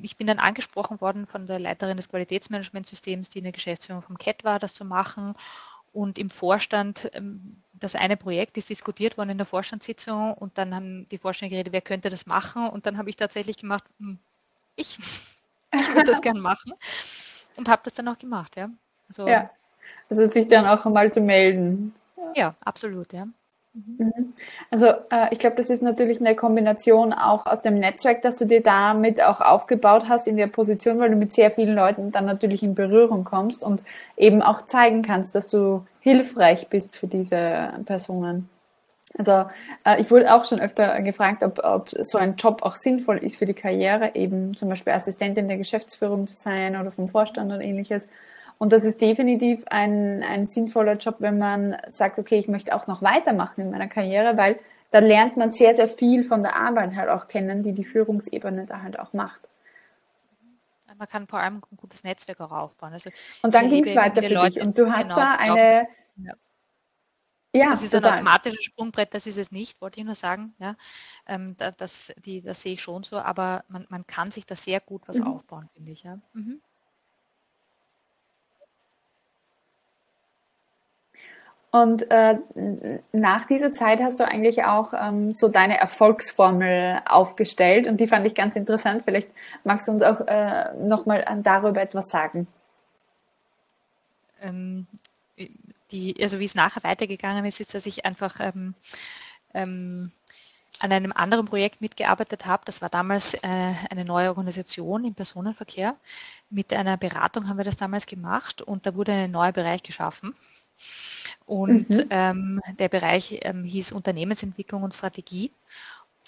ich 0.03 0.17
bin 0.17 0.27
dann 0.27 0.39
angesprochen 0.39 1.01
worden 1.01 1.27
von 1.27 1.47
der 1.47 1.59
Leiterin 1.59 1.97
des 1.97 2.09
Qualitätsmanagementsystems, 2.09 3.31
die 3.31 3.39
in 3.39 3.45
der 3.45 3.53
Geschäftsführung 3.53 4.03
vom 4.03 4.19
CAT 4.19 4.45
war, 4.45 4.59
das 4.59 4.75
zu 4.75 4.85
machen. 4.85 5.35
Und 5.93 6.19
im 6.19 6.31
Vorstand, 6.31 7.11
ähm, 7.15 7.63
das 7.73 7.95
eine 7.95 8.17
Projekt 8.17 8.57
ist 8.57 8.71
diskutiert 8.71 9.17
worden 9.17 9.31
in 9.31 9.39
der 9.39 9.47
Vorstandssitzung 9.47 10.35
und 10.35 10.59
dann 10.59 10.75
haben 10.75 11.09
die 11.09 11.19
Vorstände 11.19 11.51
geredet, 11.51 11.73
wer 11.73 11.81
könnte 11.81 12.11
das 12.11 12.27
machen? 12.27 12.69
Und 12.69 12.87
dann 12.87 12.99
habe 12.99 13.11
ich 13.11 13.17
tatsächlich 13.17 13.57
gemacht, 13.57 13.85
hm, 13.99 14.19
ich, 14.77 14.99
ich 15.73 15.89
würde 15.89 16.11
das 16.11 16.21
gern 16.21 16.41
machen 16.41 16.75
und 17.57 17.69
habe 17.69 17.83
das 17.85 17.95
dann 17.95 18.09
auch 18.09 18.19
gemacht, 18.19 18.57
ja. 18.57 18.71
Also, 19.09 19.27
ja, 19.27 19.51
also 20.11 20.27
sich 20.27 20.49
dann 20.49 20.67
auch 20.67 20.85
einmal 20.85 21.13
zu 21.13 21.21
melden. 21.21 21.95
Ja, 22.35 22.55
absolut, 22.61 23.13
ja. 23.13 23.27
Mhm. 23.75 24.35
Also 24.71 24.87
äh, 24.87 25.29
ich 25.31 25.39
glaube, 25.39 25.57
das 25.57 25.71
ist 25.71 25.83
natürlich 25.83 26.21
eine 26.21 26.35
Kombination 26.35 27.13
auch 27.13 27.47
aus 27.47 27.63
dem 27.63 27.79
Netzwerk, 27.79 28.23
dass 28.23 28.37
du 28.37 28.45
dir 28.45 28.63
damit 28.63 29.23
auch 29.23 29.41
aufgebaut 29.41 30.05
hast 30.09 30.27
in 30.27 30.37
der 30.37 30.47
Position, 30.47 30.99
weil 30.99 31.11
du 31.11 31.17
mit 31.17 31.33
sehr 31.33 31.51
vielen 31.51 31.75
Leuten 31.75 32.11
dann 32.11 32.25
natürlich 32.25 32.63
in 32.63 32.75
Berührung 32.75 33.25
kommst 33.25 33.63
und 33.63 33.83
eben 34.17 34.43
auch 34.43 34.65
zeigen 34.65 35.03
kannst, 35.03 35.35
dass 35.35 35.49
du 35.49 35.87
hilfreich 36.01 36.69
bist 36.69 36.97
für 36.97 37.07
diese 37.07 37.73
Personen. 37.85 38.49
Also 39.17 39.47
äh, 39.85 40.01
ich 40.01 40.11
wurde 40.11 40.33
auch 40.35 40.45
schon 40.45 40.61
öfter 40.61 41.01
gefragt, 41.03 41.43
ob, 41.43 41.61
ob 41.65 41.91
so 42.03 42.19
ein 42.19 42.37
Job 42.37 42.63
auch 42.63 42.77
sinnvoll 42.77 43.19
ist 43.19 43.37
für 43.37 43.47
die 43.47 43.55
Karriere, 43.55 44.15
eben 44.15 44.55
zum 44.55 44.69
Beispiel 44.69 44.93
Assistentin 44.93 45.49
der 45.49 45.57
Geschäftsführung 45.57 46.27
zu 46.27 46.35
sein 46.35 46.77
oder 46.79 46.91
vom 46.91 47.09
Vorstand 47.09 47.53
oder 47.53 47.63
ähnliches. 47.63 48.09
Und 48.59 48.73
das 48.73 48.85
ist 48.85 49.01
definitiv 49.01 49.65
ein, 49.69 50.23
ein 50.25 50.47
sinnvoller 50.49 50.95
Job, 50.95 51.17
wenn 51.21 51.39
man 51.39 51.77
sagt, 51.87 52.19
okay, 52.19 52.39
ich 52.39 52.49
möchte 52.49 52.75
auch 52.75 52.89
noch 52.89 53.03
weitermachen 53.03 53.61
in 53.61 53.71
meiner 53.71 53.87
Karriere, 53.87 54.37
weil 54.37 54.59
da 54.91 54.99
lernt 54.99 55.37
man 55.37 55.53
sehr, 55.53 55.75
sehr 55.75 55.89
viel 55.89 56.25
von 56.25 56.43
der 56.43 56.57
Arbeit 56.57 56.97
halt 56.97 57.09
auch 57.09 57.29
kennen, 57.29 57.63
die 57.63 57.73
die 57.73 57.85
Führungsebene 57.85 58.67
da 58.67 58.83
halt 58.83 58.99
auch 58.99 59.13
macht. 59.13 59.41
Man 60.97 61.07
kann 61.07 61.29
vor 61.29 61.39
allem 61.39 61.63
ein 61.71 61.77
gutes 61.77 62.03
Netzwerk 62.03 62.41
auch 62.41 62.51
aufbauen. 62.51 62.93
Also 62.93 63.11
und 63.43 63.55
dann 63.55 63.69
ging 63.69 63.87
es 63.87 63.95
weiter 63.95 64.21
für 64.21 64.35
Leute, 64.35 64.55
dich 64.55 64.67
und 64.67 64.77
du 64.77 64.91
hast 64.91 65.05
genau, 65.05 65.17
da 65.17 65.35
eine... 65.37 65.87
Ja. 66.17 66.33
Ja, 67.55 67.71
das 67.71 67.83
ist 67.83 67.93
total. 67.93 68.11
ein 68.11 68.19
automatisches 68.19 68.65
Sprungbrett, 68.65 69.15
das 69.15 69.27
ist 69.27 69.39
es 69.39 69.51
nicht, 69.51 69.81
wollte 69.81 70.01
ich 70.01 70.07
nur 70.07 70.15
sagen. 70.15 70.55
Ja, 70.59 70.77
ähm, 71.27 71.57
das, 71.79 72.13
die, 72.25 72.43
das 72.43 72.61
sehe 72.61 72.75
ich 72.75 72.83
schon 72.83 73.05
so, 73.05 73.17
aber 73.17 73.65
man, 73.69 73.87
man 73.89 74.07
kann 74.07 74.31
sich 74.31 74.45
da 74.45 74.55
sehr 74.55 74.81
gut 74.81 75.03
was 75.07 75.19
mhm. 75.19 75.29
aufbauen, 75.29 75.69
finde 75.73 75.93
ich. 75.93 76.03
Ja. 76.03 76.19
Mhm. 76.35 76.61
Und 81.71 82.11
äh, 82.11 82.39
nach 83.13 83.47
dieser 83.47 83.73
Zeit 83.73 84.01
hast 84.01 84.21
du 84.21 84.27
eigentlich 84.27 84.65
auch 84.65 84.95
ähm, 84.95 85.33
so 85.33 85.49
deine 85.49 85.79
Erfolgsformel 85.79 87.03
aufgestellt 87.05 87.87
und 87.87 87.99
die 87.99 88.07
fand 88.07 88.27
ich 88.27 88.35
ganz 88.35 88.57
interessant. 88.57 89.03
Vielleicht 89.05 89.29
magst 89.65 89.87
du 89.87 89.93
uns 89.93 90.03
auch 90.03 90.27
äh, 90.27 90.73
nochmal 90.77 91.25
darüber 91.43 91.83
etwas 91.83 92.09
sagen. 92.09 92.47
Ähm, 94.41 94.87
die, 95.91 96.17
also 96.23 96.39
wie 96.39 96.47
es 96.47 96.55
nachher 96.55 96.85
weitergegangen 96.85 97.45
ist, 97.45 97.61
ist, 97.61 97.75
dass 97.75 97.85
ich 97.85 98.07
einfach 98.07 98.37
ähm, 98.41 98.75
ähm, 99.53 100.11
an 100.79 100.93
einem 100.93 101.13
anderen 101.13 101.47
Projekt 101.47 101.81
mitgearbeitet 101.81 102.47
habe. 102.47 102.63
Das 102.65 102.81
war 102.81 102.89
damals 102.89 103.35
äh, 103.35 103.75
eine 103.91 104.05
neue 104.05 104.29
Organisation 104.29 105.05
im 105.05 105.15
Personenverkehr. 105.15 105.97
Mit 106.51 106.73
einer 106.73 106.97
Beratung 106.97 107.49
haben 107.49 107.59
wir 107.59 107.65
das 107.65 107.77
damals 107.77 108.07
gemacht 108.07 108.63
und 108.63 108.87
da 108.87 108.95
wurde 108.95 109.13
ein 109.13 109.31
neuer 109.31 109.53
Bereich 109.53 109.83
geschaffen. 109.83 110.35
Und 111.47 111.89
mhm. 111.89 112.07
ähm, 112.11 112.61
der 112.79 112.89
Bereich 112.89 113.39
ähm, 113.43 113.65
hieß 113.65 113.93
Unternehmensentwicklung 113.93 114.83
und 114.83 114.95
Strategie 114.95 115.53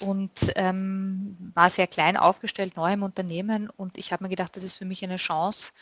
und 0.00 0.52
ähm, 0.56 1.36
war 1.54 1.70
sehr 1.70 1.86
klein 1.86 2.16
aufgestellt, 2.16 2.76
neu 2.76 2.92
im 2.92 3.02
Unternehmen. 3.02 3.70
Und 3.70 3.98
ich 3.98 4.12
habe 4.12 4.24
mir 4.24 4.30
gedacht, 4.30 4.56
das 4.56 4.62
ist 4.62 4.74
für 4.74 4.84
mich 4.84 5.04
eine 5.04 5.16
Chance, 5.16 5.72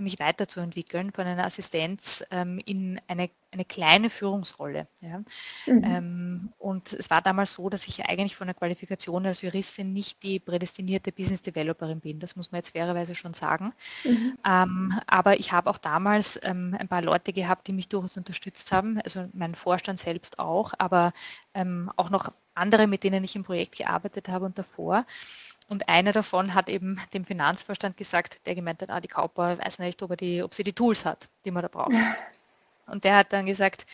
mich 0.00 0.18
weiterzuentwickeln 0.18 1.12
von 1.12 1.26
einer 1.26 1.44
Assistenz 1.44 2.24
ähm, 2.30 2.60
in 2.64 3.00
eine, 3.06 3.30
eine 3.52 3.64
kleine 3.64 4.10
Führungsrolle. 4.10 4.88
Ja. 5.00 5.18
Mhm. 5.66 5.84
Ähm, 5.84 6.52
und 6.58 6.92
es 6.92 7.10
war 7.10 7.22
damals 7.22 7.54
so, 7.54 7.68
dass 7.68 7.86
ich 7.86 8.04
eigentlich 8.06 8.36
von 8.36 8.48
der 8.48 8.54
Qualifikation 8.54 9.26
als 9.26 9.42
Juristin 9.42 9.92
nicht 9.92 10.22
die 10.22 10.38
prädestinierte 10.38 11.12
Business 11.12 11.42
Developerin 11.42 12.00
bin. 12.00 12.20
Das 12.20 12.36
muss 12.36 12.50
man 12.50 12.58
jetzt 12.58 12.70
fairerweise 12.70 13.14
schon 13.14 13.34
sagen. 13.34 13.72
Mhm. 14.04 14.38
Ähm, 14.44 15.00
aber 15.06 15.38
ich 15.38 15.52
habe 15.52 15.70
auch 15.70 15.78
damals 15.78 16.38
ähm, 16.42 16.76
ein 16.78 16.88
paar 16.88 17.02
Leute 17.02 17.32
gehabt, 17.32 17.66
die 17.68 17.72
mich 17.72 17.88
durchaus 17.88 18.16
unterstützt 18.16 18.72
haben, 18.72 19.00
also 19.02 19.28
mein 19.32 19.54
Vorstand 19.54 20.00
selbst 20.00 20.38
auch, 20.38 20.74
aber 20.78 21.12
ähm, 21.54 21.90
auch 21.96 22.10
noch 22.10 22.32
andere, 22.58 22.86
mit 22.86 23.04
denen 23.04 23.24
ich 23.24 23.36
im 23.36 23.44
Projekt 23.44 23.76
gearbeitet 23.76 24.28
habe 24.28 24.44
und 24.44 24.58
davor. 24.58 25.06
Und 25.68 25.88
einer 25.88 26.12
davon 26.12 26.54
hat 26.54 26.68
eben 26.68 27.00
dem 27.12 27.24
Finanzvorstand 27.24 27.96
gesagt, 27.96 28.40
der 28.46 28.54
gemeint 28.54 28.80
hat, 28.82 28.90
ah, 28.90 29.00
die 29.00 29.08
Kauper 29.08 29.58
weiß 29.58 29.80
nicht, 29.80 30.02
ob, 30.02 30.16
die, 30.16 30.42
ob 30.42 30.54
sie 30.54 30.64
die 30.64 30.72
Tools 30.72 31.04
hat, 31.04 31.28
die 31.44 31.50
man 31.50 31.62
da 31.62 31.68
braucht. 31.68 31.92
Und 32.86 33.04
der 33.04 33.16
hat 33.16 33.32
dann 33.32 33.44
gesagt, 33.44 33.86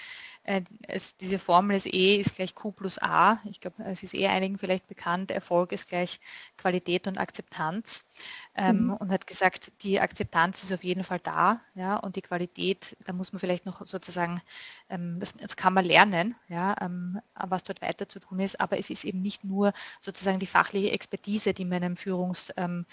es, 0.45 1.17
diese 1.17 1.39
Formel 1.39 1.77
ist 1.77 1.87
E 1.87 2.17
ist 2.17 2.37
gleich 2.37 2.55
Q 2.55 2.73
plus 2.73 3.01
A. 3.01 3.41
Ich 3.45 3.61
glaube, 3.61 3.83
es 3.85 4.03
ist 4.03 4.15
eh 4.15 4.27
einigen 4.27 4.59
vielleicht 4.59 4.87
bekannt. 4.87 5.31
Erfolg 5.31 5.73
ist 5.73 5.89
gleich 5.89 6.21
Qualität 6.59 7.07
und 7.07 7.17
Akzeptanz. 7.17 8.07
Ähm, 8.55 8.85
mhm. 8.85 8.95
Und 8.95 9.11
hat 9.11 9.27
gesagt, 9.27 9.73
die 9.83 10.01
Akzeptanz 10.01 10.63
ist 10.63 10.73
auf 10.73 10.85
jeden 10.85 11.03
Fall 11.03 11.19
da. 11.19 11.61
Ja, 11.75 11.97
und 11.97 12.17
die 12.17 12.23
Qualität, 12.23 12.97
da 13.05 13.15
muss 13.15 13.33
man 13.33 13.41
vielleicht 13.41 13.65
noch 13.65 13.87
sozusagen, 13.87 14.43
ähm, 14.91 15.19
das, 15.19 15.33
das, 15.33 15.57
kann 15.57 15.73
man 15.73 15.85
lernen, 15.85 16.35
ja, 16.49 16.77
ähm, 16.81 17.21
was 17.35 17.63
dort 17.63 17.81
weiter 17.81 18.09
zu 18.09 18.21
tun 18.21 18.41
ist. 18.41 18.61
Aber 18.61 18.79
es 18.79 18.91
ist 18.91 19.05
eben 19.05 19.23
nicht 19.23 19.45
nur 19.45 19.73
sozusagen 19.99 20.41
die 20.41 20.47
fachliche 20.47 20.91
Expertise, 20.91 21.55
die 21.55 21.65
man 21.65 21.79
in 21.79 21.85
einem 21.85 21.97
Führungsjob 21.97 22.57
ähm, 22.59 22.85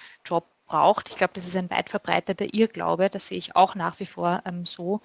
braucht. 0.72 1.10
Ich 1.10 1.16
glaube, 1.16 1.34
das 1.34 1.48
ist 1.48 1.58
ein 1.58 1.70
weit 1.70 1.90
verbreiteter 1.90 2.54
Irrglaube. 2.54 3.10
Das 3.10 3.28
sehe 3.28 3.38
ich 3.38 3.56
auch 3.56 3.76
nach 3.76 4.00
wie 4.00 4.06
vor 4.06 4.42
ähm, 4.46 4.66
so 4.66 5.02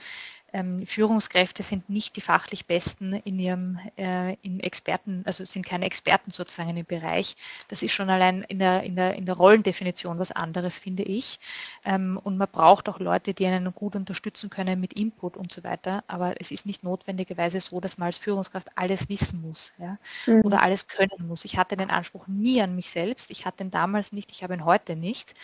ähm, 0.57 0.87
Führungskräfte 0.87 1.62
sind 1.62 1.90
nicht 1.90 2.16
die 2.16 2.23
fachlich 2.23 2.64
Besten 2.64 3.12
in 3.12 3.38
ihrem 3.38 3.79
äh, 3.99 4.37
in 4.40 4.61
Experten, 4.61 5.23
also 5.27 5.45
sind 5.45 5.66
keine 5.66 5.85
Experten 5.85 6.31
sozusagen 6.31 6.75
im 6.75 6.87
Bereich. 6.87 7.37
Das 7.69 7.83
ist 7.83 7.92
schon 7.92 8.09
allein 8.09 8.42
in 8.45 8.59
der, 8.59 8.83
in 8.83 8.97
der, 8.97 9.14
in 9.16 9.27
der 9.27 9.35
Rollendefinition 9.35 10.19
was 10.19 10.33
anderes, 10.33 10.79
finde 10.79 11.03
ich. 11.03 11.38
Ähm, 11.85 12.19
und 12.25 12.38
man 12.38 12.49
braucht 12.51 12.88
auch 12.88 13.01
Leute, 13.01 13.35
die 13.35 13.47
einen 13.47 13.75
gut 13.75 13.97
unterstützen 13.97 14.49
können 14.49 14.81
mit 14.81 14.95
Input 14.95 15.37
und 15.37 15.53
so 15.53 15.62
weiter. 15.62 16.03
Aber 16.07 16.40
es 16.40 16.51
ist 16.51 16.64
nicht 16.64 16.83
notwendigerweise 16.83 17.61
so, 17.61 17.79
dass 17.79 17.99
man 17.99 18.07
als 18.07 18.19
Führungskraft 18.19 18.69
alles 18.77 19.11
wissen 19.11 19.42
muss 19.42 19.75
ja? 19.79 19.99
Mhm. 20.27 20.40
oder 20.42 20.62
alles 20.62 20.88
können 20.88 21.29
muss. 21.29 21.45
Ich 21.45 21.59
hatte 21.59 21.77
den 21.77 21.90
Anspruch 21.90 22.29
nie 22.29 22.62
an 22.62 22.75
mich 22.75 22.90
selbst. 22.90 23.31
Ich 23.31 23.45
hatte 23.45 23.62
ihn 23.62 23.71
damals 23.71 24.12
nicht, 24.12 24.31
ich 24.31 24.42
habe 24.42 24.55
ihn 24.55 24.64
heute 24.64 24.97
nicht 24.97 25.35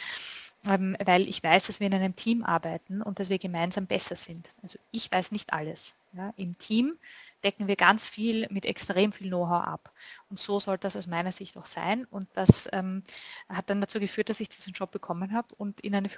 weil 0.64 1.28
ich 1.28 1.42
weiß, 1.42 1.66
dass 1.66 1.80
wir 1.80 1.88
in 1.88 1.94
einem 1.94 2.14
Team 2.14 2.44
arbeiten 2.44 3.02
und 3.02 3.18
dass 3.18 3.30
wir 3.30 3.38
gemeinsam 3.38 3.86
besser 3.86 4.14
sind. 4.14 4.48
Also 4.62 4.78
ich 4.92 5.10
weiß 5.10 5.32
nicht 5.32 5.52
alles. 5.52 5.96
Ja. 6.12 6.32
Im 6.36 6.56
Team 6.58 6.98
decken 7.42 7.66
wir 7.66 7.76
ganz 7.76 8.06
viel 8.06 8.46
mit 8.50 8.64
extrem 8.64 9.12
viel 9.12 9.28
Know-how 9.28 9.64
ab. 9.64 9.92
Und 10.30 10.38
so 10.38 10.60
soll 10.60 10.78
das 10.78 10.94
aus 10.94 11.08
meiner 11.08 11.32
Sicht 11.32 11.56
auch 11.56 11.64
sein. 11.64 12.04
Und 12.04 12.28
das 12.34 12.68
ähm, 12.72 13.02
hat 13.48 13.70
dann 13.70 13.80
dazu 13.80 13.98
geführt, 13.98 14.28
dass 14.28 14.40
ich 14.40 14.48
diesen 14.48 14.72
Job 14.72 14.92
bekommen 14.92 15.32
habe 15.32 15.52
und 15.56 15.80
in 15.80 15.94
eine 15.94 16.08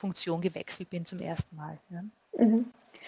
Führungsfunktion 0.00 0.40
gewechselt 0.40 0.90
bin 0.90 1.04
zum 1.04 1.20
ersten 1.20 1.56
Mal. 1.56 1.78
Ja. 1.90 2.02
Mhm. 2.44 2.66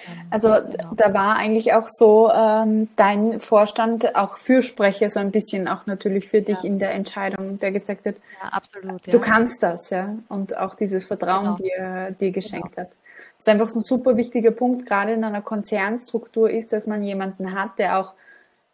Ähm, 0.08 0.26
also 0.30 0.48
genau. 0.48 0.92
da 0.96 1.12
war 1.12 1.36
eigentlich 1.36 1.72
auch 1.74 1.88
so 1.88 2.30
ähm, 2.32 2.88
dein 2.96 3.40
Vorstand 3.40 4.14
auch 4.16 4.36
Fürsprecher 4.36 5.10
so 5.10 5.20
ein 5.20 5.30
bisschen 5.30 5.68
auch 5.68 5.86
natürlich 5.86 6.28
für 6.28 6.42
dich 6.42 6.62
ja. 6.62 6.68
in 6.68 6.78
der 6.78 6.92
Entscheidung, 6.92 7.58
der 7.58 7.72
gesagt 7.72 8.06
hat, 8.06 8.14
ja, 8.42 8.48
absolut, 8.48 9.06
du 9.06 9.20
kannst 9.20 9.62
das, 9.62 9.90
ja, 9.90 10.14
und 10.28 10.56
auch 10.56 10.74
dieses 10.74 11.04
Vertrauen 11.04 11.56
genau. 11.56 11.56
dir, 11.56 12.16
dir 12.18 12.30
geschenkt 12.30 12.76
genau. 12.76 12.88
hat. 12.88 12.92
Das 13.38 13.46
ist 13.46 13.48
einfach 13.48 13.68
so 13.70 13.80
ein 13.80 13.84
super 13.84 14.16
wichtiger 14.16 14.52
Punkt, 14.52 14.86
gerade 14.86 15.12
in 15.12 15.24
einer 15.24 15.42
Konzernstruktur 15.42 16.48
ist, 16.48 16.72
dass 16.72 16.86
man 16.86 17.02
jemanden 17.02 17.54
hat, 17.54 17.78
der 17.78 17.98
auch 17.98 18.14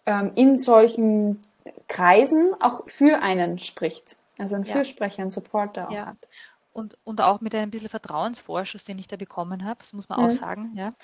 ähm, 0.07 0.33
in 0.35 0.57
solchen 0.57 1.42
Kreisen 1.88 2.52
auch 2.61 2.83
für 2.87 3.22
einen 3.22 3.59
spricht. 3.59 4.16
Also 4.37 4.54
ein 4.54 4.64
Fürsprecher, 4.64 5.22
ein 5.22 5.31
Supporter 5.33 5.88
auch 5.88 5.96
hat 5.96 6.16
und, 6.78 6.96
und 7.04 7.20
auch 7.20 7.40
mit 7.40 7.54
einem 7.54 7.70
bisschen 7.70 7.88
Vertrauensvorschuss, 7.88 8.84
den 8.84 8.98
ich 8.98 9.08
da 9.08 9.16
bekommen 9.16 9.64
habe, 9.64 9.80
das 9.80 9.92
muss 9.92 10.08
man 10.08 10.20
mhm. 10.20 10.26
auch 10.26 10.30
sagen. 10.30 10.72
Ja. 10.76 10.94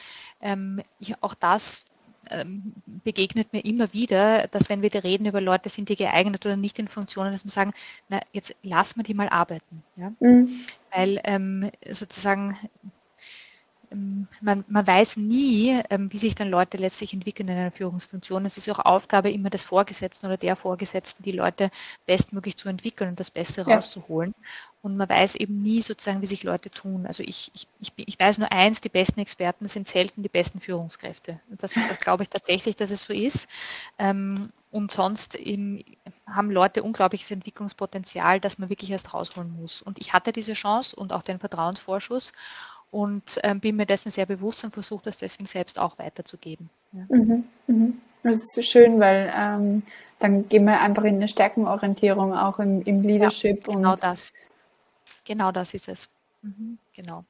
Ähm, 0.41 0.81
ich, 1.01 1.21
auch 1.23 1.35
das 1.35 1.85
ähm, 2.31 2.73
begegnet 3.05 3.53
mir 3.53 3.65
immer 3.65 3.93
wieder, 3.93 4.47
dass 4.49 4.71
wenn 4.71 4.83
wir 4.83 4.91
da 4.91 5.01
reden 5.01 5.27
über 5.27 5.41
Leute, 5.41 5.69
sind 5.69 5.89
die 5.89 5.97
geeignet 5.97 6.47
oder 6.47 6.57
nicht 6.57 6.79
in 6.79 6.89
Funktionen, 6.89 7.33
dass 7.33 7.45
wir 7.45 7.51
sagen, 7.51 7.73
na, 8.09 8.21
jetzt 8.33 8.55
lassen 8.63 9.01
wir 9.01 9.05
die 9.05 9.15
mal 9.15 9.29
arbeiten. 9.29 9.83
Ja? 9.97 10.13
Mhm. 10.21 10.61
Weil 10.93 11.21
ähm, 11.25 11.71
sozusagen 11.91 12.57
ähm, 13.91 14.27
man, 14.41 14.65
man, 14.69 14.87
weiß 14.87 15.17
nie, 15.17 15.81
ähm, 15.91 16.13
wie 16.13 16.19
sich 16.19 16.35
dann 16.35 16.51
Leute 16.51 16.77
letztlich 16.77 17.13
entwickeln 17.13 17.49
in 17.49 17.57
einer 17.57 17.71
Führungsfunktion. 17.71 18.45
Es 18.47 18.57
ist 18.57 18.69
auch 18.71 18.79
Aufgabe 18.79 19.31
immer 19.31 19.51
des 19.51 19.65
Vorgesetzten 19.65 20.27
oder 20.27 20.37
der 20.37 20.57
Vorgesetzten, 20.57 21.23
die 21.23 21.33
Leute 21.33 21.71
bestmöglich 22.07 22.57
zu 22.57 22.69
entwickeln 22.69 23.11
und 23.11 23.21
das 23.21 23.31
Beste 23.31 23.63
ja. 23.63 23.75
rauszuholen. 23.75 24.35
Und 24.85 24.99
man 24.99 25.09
weiß 25.09 25.37
eben 25.37 25.63
nie 25.63 25.81
sozusagen, 25.81 26.21
wie 26.21 26.27
sich 26.27 26.43
Leute 26.43 26.71
tun. 26.71 27.07
Also 27.07 27.23
ich, 27.23 27.51
ich, 27.55 27.67
ich, 27.81 27.93
ich 27.97 28.21
weiß 28.21 28.37
nur 28.37 28.53
eins, 28.53 28.83
die 28.83 28.91
besten 28.91 29.19
Experten 29.19 29.67
sind 29.67 29.89
selten 29.89 30.23
die 30.23 30.29
besten 30.29 30.61
Führungskräfte. 30.61 31.41
Das, 31.49 31.73
das 31.89 32.01
glaube 32.01 32.25
ich 32.25 32.29
tatsächlich, 32.29 32.77
dass 32.77 32.91
es 32.91 33.05
so 33.05 33.15
ist. 33.15 33.49
Ähm, 33.99 34.51
und 34.71 34.93
sonst 34.93 35.39
haben 36.27 36.51
Leute 36.51 36.83
unglaubliches 36.83 37.31
Entwicklungspotenzial, 37.31 38.41
das 38.41 38.59
man 38.59 38.69
wirklich 38.69 38.91
erst 38.91 39.15
rausholen 39.15 39.57
muss. 39.59 39.81
Und 39.81 39.99
ich 39.99 40.13
hatte 40.13 40.33
diese 40.33 40.53
Chance 40.53 40.95
und 40.95 41.15
auch 41.15 41.23
den 41.23 41.39
Vertrauensvorschuss 41.39 42.35
und 42.91 43.41
ähm, 43.43 43.61
bin 43.61 43.77
mir 43.77 43.87
dessen 43.87 44.11
sehr 44.11 44.27
bewusst 44.27 44.65
und 44.65 44.75
versuche 44.75 45.05
das 45.05 45.17
deswegen 45.17 45.47
selbst 45.47 45.79
auch 45.79 45.99
weiterzugeben. 45.99 46.69
Ja. 46.93 47.07
Mhm, 47.09 47.45
mhm. 47.69 48.01
Das 48.23 48.37
ist 48.37 48.67
schön, 48.67 49.01
weil 49.01 49.33
ähm, 49.35 49.83
dann 50.19 50.47
gehen 50.47 50.67
wir 50.67 50.79
einfach 50.79 51.05
in 51.05 51.15
eine 51.15 51.29
Stärkenorientierung 51.29 52.35
auch 52.35 52.59
im, 52.59 52.83
im 52.83 53.01
Leadership. 53.01 53.67
Ja, 53.67 53.75
genau 53.75 53.97
das. 53.97 54.33
Genau 55.25 55.53
das 55.53 55.75
ist 55.75 55.89
es. 55.89 56.09
Mhm, 56.43 56.79
genau. 56.95 57.25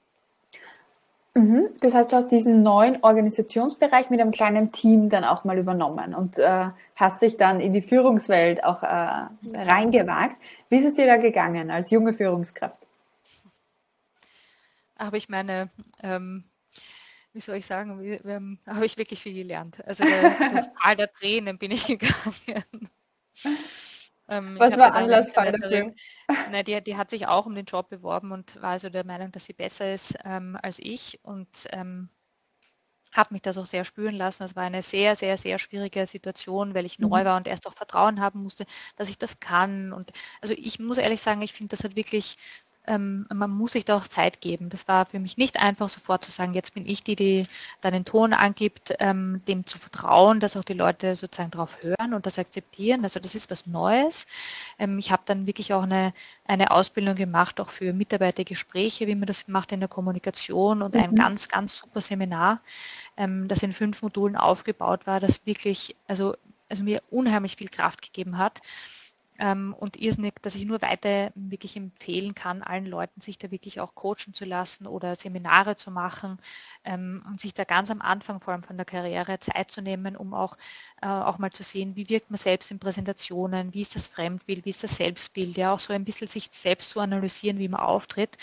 Mhm. 1.34 1.68
Das 1.80 1.94
heißt, 1.94 2.12
du 2.12 2.16
hast 2.16 2.28
diesen 2.28 2.62
neuen 2.62 3.02
Organisationsbereich 3.02 4.08
mit 4.10 4.20
einem 4.20 4.30
kleinen 4.30 4.70
Team 4.70 5.08
dann 5.08 5.24
auch 5.24 5.44
mal 5.44 5.58
übernommen 5.58 6.14
und 6.14 6.38
äh, 6.38 6.68
hast 6.94 7.22
dich 7.22 7.36
dann 7.36 7.60
in 7.60 7.72
die 7.72 7.82
Führungswelt 7.82 8.62
auch 8.62 8.82
äh, 8.82 9.26
reingewagt. 9.52 10.36
Wie 10.68 10.76
ist 10.76 10.86
es 10.86 10.94
dir 10.94 11.06
da 11.06 11.16
gegangen 11.16 11.70
als 11.70 11.90
junge 11.90 12.14
Führungskraft? 12.14 12.78
habe 14.98 15.18
ich 15.18 15.28
meine, 15.28 15.70
ähm, 16.02 16.44
wie 17.32 17.40
soll 17.40 17.56
ich 17.56 17.66
sagen, 17.66 18.00
wie, 18.02 18.12
ähm, 18.12 18.58
habe 18.66 18.86
ich 18.86 18.96
wirklich 18.96 19.20
viel 19.20 19.34
gelernt. 19.34 19.84
Also 19.86 20.04
das 20.04 20.72
Tal 20.74 20.96
der 20.96 21.12
Tränen 21.12 21.58
bin 21.58 21.70
ich 21.70 21.86
gegangen. 21.86 22.90
Ähm, 24.34 24.58
Was 24.58 24.76
war 24.76 24.92
Anlassfall 24.94 25.52
dafür? 25.52 25.94
Nein, 26.50 26.64
die, 26.64 26.82
die, 26.82 26.96
hat 26.96 27.10
sich 27.10 27.26
auch 27.26 27.46
um 27.46 27.54
den 27.54 27.66
Job 27.66 27.88
beworben 27.88 28.32
und 28.32 28.60
war 28.60 28.70
also 28.70 28.88
der 28.88 29.04
Meinung, 29.04 29.30
dass 29.32 29.44
sie 29.44 29.52
besser 29.52 29.92
ist 29.94 30.16
ähm, 30.24 30.58
als 30.60 30.78
ich 30.80 31.20
und 31.22 31.48
ähm, 31.70 32.08
habe 33.12 33.32
mich 33.32 33.42
das 33.42 33.56
auch 33.56 33.66
sehr 33.66 33.84
spüren 33.84 34.16
lassen. 34.16 34.42
Es 34.42 34.56
war 34.56 34.64
eine 34.64 34.82
sehr, 34.82 35.14
sehr, 35.14 35.36
sehr 35.36 35.60
schwierige 35.60 36.04
Situation, 36.04 36.74
weil 36.74 36.84
ich 36.84 36.98
mhm. 36.98 37.08
neu 37.08 37.24
war 37.24 37.36
und 37.36 37.46
erst 37.46 37.66
auch 37.68 37.74
Vertrauen 37.74 38.20
haben 38.20 38.42
musste, 38.42 38.66
dass 38.96 39.08
ich 39.08 39.18
das 39.18 39.38
kann. 39.38 39.92
Und 39.92 40.10
also 40.40 40.52
ich 40.56 40.80
muss 40.80 40.98
ehrlich 40.98 41.22
sagen, 41.22 41.40
ich 41.40 41.52
finde, 41.52 41.70
das 41.70 41.84
hat 41.84 41.94
wirklich 41.94 42.36
ähm, 42.86 43.26
man 43.32 43.50
muss 43.50 43.72
sich 43.72 43.84
da 43.84 43.96
auch 43.96 44.06
Zeit 44.08 44.40
geben. 44.40 44.68
Das 44.68 44.88
war 44.88 45.06
für 45.06 45.18
mich 45.18 45.36
nicht 45.36 45.60
einfach, 45.60 45.88
sofort 45.88 46.24
zu 46.24 46.30
sagen, 46.30 46.54
jetzt 46.54 46.74
bin 46.74 46.86
ich 46.86 47.02
die, 47.02 47.16
die 47.16 47.46
dann 47.80 47.92
den 47.92 48.04
Ton 48.04 48.32
angibt, 48.32 48.94
ähm, 48.98 49.42
dem 49.48 49.66
zu 49.66 49.78
vertrauen, 49.78 50.40
dass 50.40 50.56
auch 50.56 50.64
die 50.64 50.74
Leute 50.74 51.16
sozusagen 51.16 51.50
darauf 51.50 51.82
hören 51.82 52.14
und 52.14 52.26
das 52.26 52.38
akzeptieren. 52.38 53.04
Also 53.04 53.20
das 53.20 53.34
ist 53.34 53.50
was 53.50 53.66
Neues. 53.66 54.26
Ähm, 54.78 54.98
ich 54.98 55.10
habe 55.10 55.22
dann 55.26 55.46
wirklich 55.46 55.72
auch 55.72 55.84
eine, 55.84 56.12
eine 56.46 56.70
Ausbildung 56.70 57.14
gemacht, 57.14 57.60
auch 57.60 57.70
für 57.70 57.92
Mitarbeitergespräche, 57.92 59.06
wie 59.06 59.14
man 59.14 59.26
das 59.26 59.48
macht 59.48 59.72
in 59.72 59.80
der 59.80 59.88
Kommunikation 59.88 60.82
und 60.82 60.94
mhm. 60.94 61.00
ein 61.00 61.14
ganz, 61.14 61.48
ganz 61.48 61.78
super 61.78 62.00
Seminar, 62.00 62.60
ähm, 63.16 63.48
das 63.48 63.62
in 63.62 63.72
fünf 63.72 64.02
Modulen 64.02 64.36
aufgebaut 64.36 65.06
war, 65.06 65.20
das 65.20 65.46
wirklich, 65.46 65.96
also, 66.06 66.36
also 66.68 66.82
mir 66.82 67.02
unheimlich 67.10 67.56
viel 67.56 67.68
Kraft 67.68 68.02
gegeben 68.02 68.36
hat 68.36 68.60
ähm, 69.38 69.74
und 69.78 69.96
irrsinnig, 69.96 70.34
dass 70.42 70.54
ich 70.54 70.64
nur 70.64 70.80
weiter 70.82 71.32
wirklich 71.34 71.76
empfehlen 71.76 72.34
kann, 72.34 72.62
allen 72.62 72.86
Leuten 72.86 73.20
sich 73.20 73.38
da 73.38 73.50
wirklich 73.50 73.80
auch 73.80 73.94
coachen 73.94 74.32
zu 74.32 74.44
lassen 74.44 74.86
oder 74.86 75.16
Seminare 75.16 75.76
zu 75.76 75.90
machen 75.90 76.38
ähm, 76.84 77.24
und 77.26 77.40
sich 77.40 77.54
da 77.54 77.64
ganz 77.64 77.90
am 77.90 78.00
Anfang 78.00 78.40
vor 78.40 78.52
allem 78.52 78.62
von 78.62 78.76
der 78.76 78.86
Karriere 78.86 79.38
Zeit 79.40 79.70
zu 79.70 79.82
nehmen, 79.82 80.16
um 80.16 80.34
auch, 80.34 80.56
äh, 81.02 81.08
auch 81.08 81.38
mal 81.38 81.50
zu 81.50 81.62
sehen, 81.62 81.96
wie 81.96 82.08
wirkt 82.08 82.30
man 82.30 82.38
selbst 82.38 82.70
in 82.70 82.78
Präsentationen, 82.78 83.74
wie 83.74 83.80
ist 83.80 83.96
das 83.96 84.06
Fremdbild, 84.06 84.64
wie 84.64 84.70
ist 84.70 84.84
das 84.84 84.96
Selbstbild, 84.96 85.56
ja 85.56 85.72
auch 85.72 85.80
so 85.80 85.92
ein 85.92 86.04
bisschen 86.04 86.28
sich 86.28 86.48
selbst 86.52 86.90
zu 86.90 87.00
analysieren, 87.00 87.58
wie 87.58 87.68
man 87.68 87.80
auftritt 87.80 88.38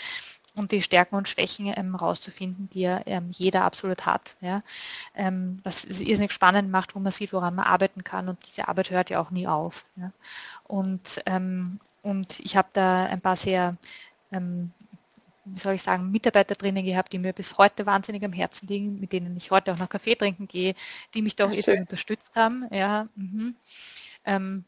und 0.54 0.72
die 0.72 0.82
Stärken 0.82 1.16
und 1.16 1.28
Schwächen 1.28 1.72
ähm, 1.74 1.94
rauszufinden, 1.94 2.68
die 2.70 2.82
ja 2.82 3.00
ähm, 3.06 3.28
jeder 3.30 3.64
absolut 3.64 4.06
hat. 4.06 4.36
Ja? 4.40 4.62
Ähm, 5.14 5.60
was 5.64 5.84
es 5.84 6.00
irrsinnig 6.00 6.32
spannend 6.32 6.70
macht, 6.70 6.94
wo 6.94 7.00
man 7.00 7.12
sieht, 7.12 7.32
woran 7.32 7.54
man 7.54 7.64
arbeiten 7.64 8.04
kann 8.04 8.28
und 8.28 8.38
diese 8.46 8.68
Arbeit 8.68 8.90
hört 8.90 9.10
ja 9.10 9.20
auch 9.20 9.30
nie 9.30 9.46
auf. 9.46 9.84
Ja? 9.96 10.12
Und, 10.64 11.22
ähm, 11.26 11.80
und 12.02 12.40
ich 12.40 12.56
habe 12.56 12.68
da 12.72 13.06
ein 13.06 13.20
paar 13.20 13.36
sehr 13.36 13.76
ähm, 14.30 14.72
wie 15.44 15.58
soll 15.58 15.74
ich 15.74 15.82
sagen, 15.82 16.12
Mitarbeiter 16.12 16.54
drinnen 16.54 16.84
gehabt, 16.84 17.12
die 17.12 17.18
mir 17.18 17.32
bis 17.32 17.58
heute 17.58 17.84
wahnsinnig 17.84 18.24
am 18.24 18.32
Herzen 18.32 18.68
liegen, 18.68 19.00
mit 19.00 19.12
denen 19.12 19.36
ich 19.36 19.50
heute 19.50 19.72
auch 19.72 19.78
noch 19.78 19.88
Kaffee 19.88 20.14
trinken 20.14 20.46
gehe, 20.46 20.74
die 21.14 21.22
mich 21.22 21.34
da 21.34 21.46
auch 21.46 21.68
unterstützt 21.68 22.36
haben. 22.36 22.68
Ja, 22.70 23.08
mhm. 23.16 23.56
ähm, 24.24 24.64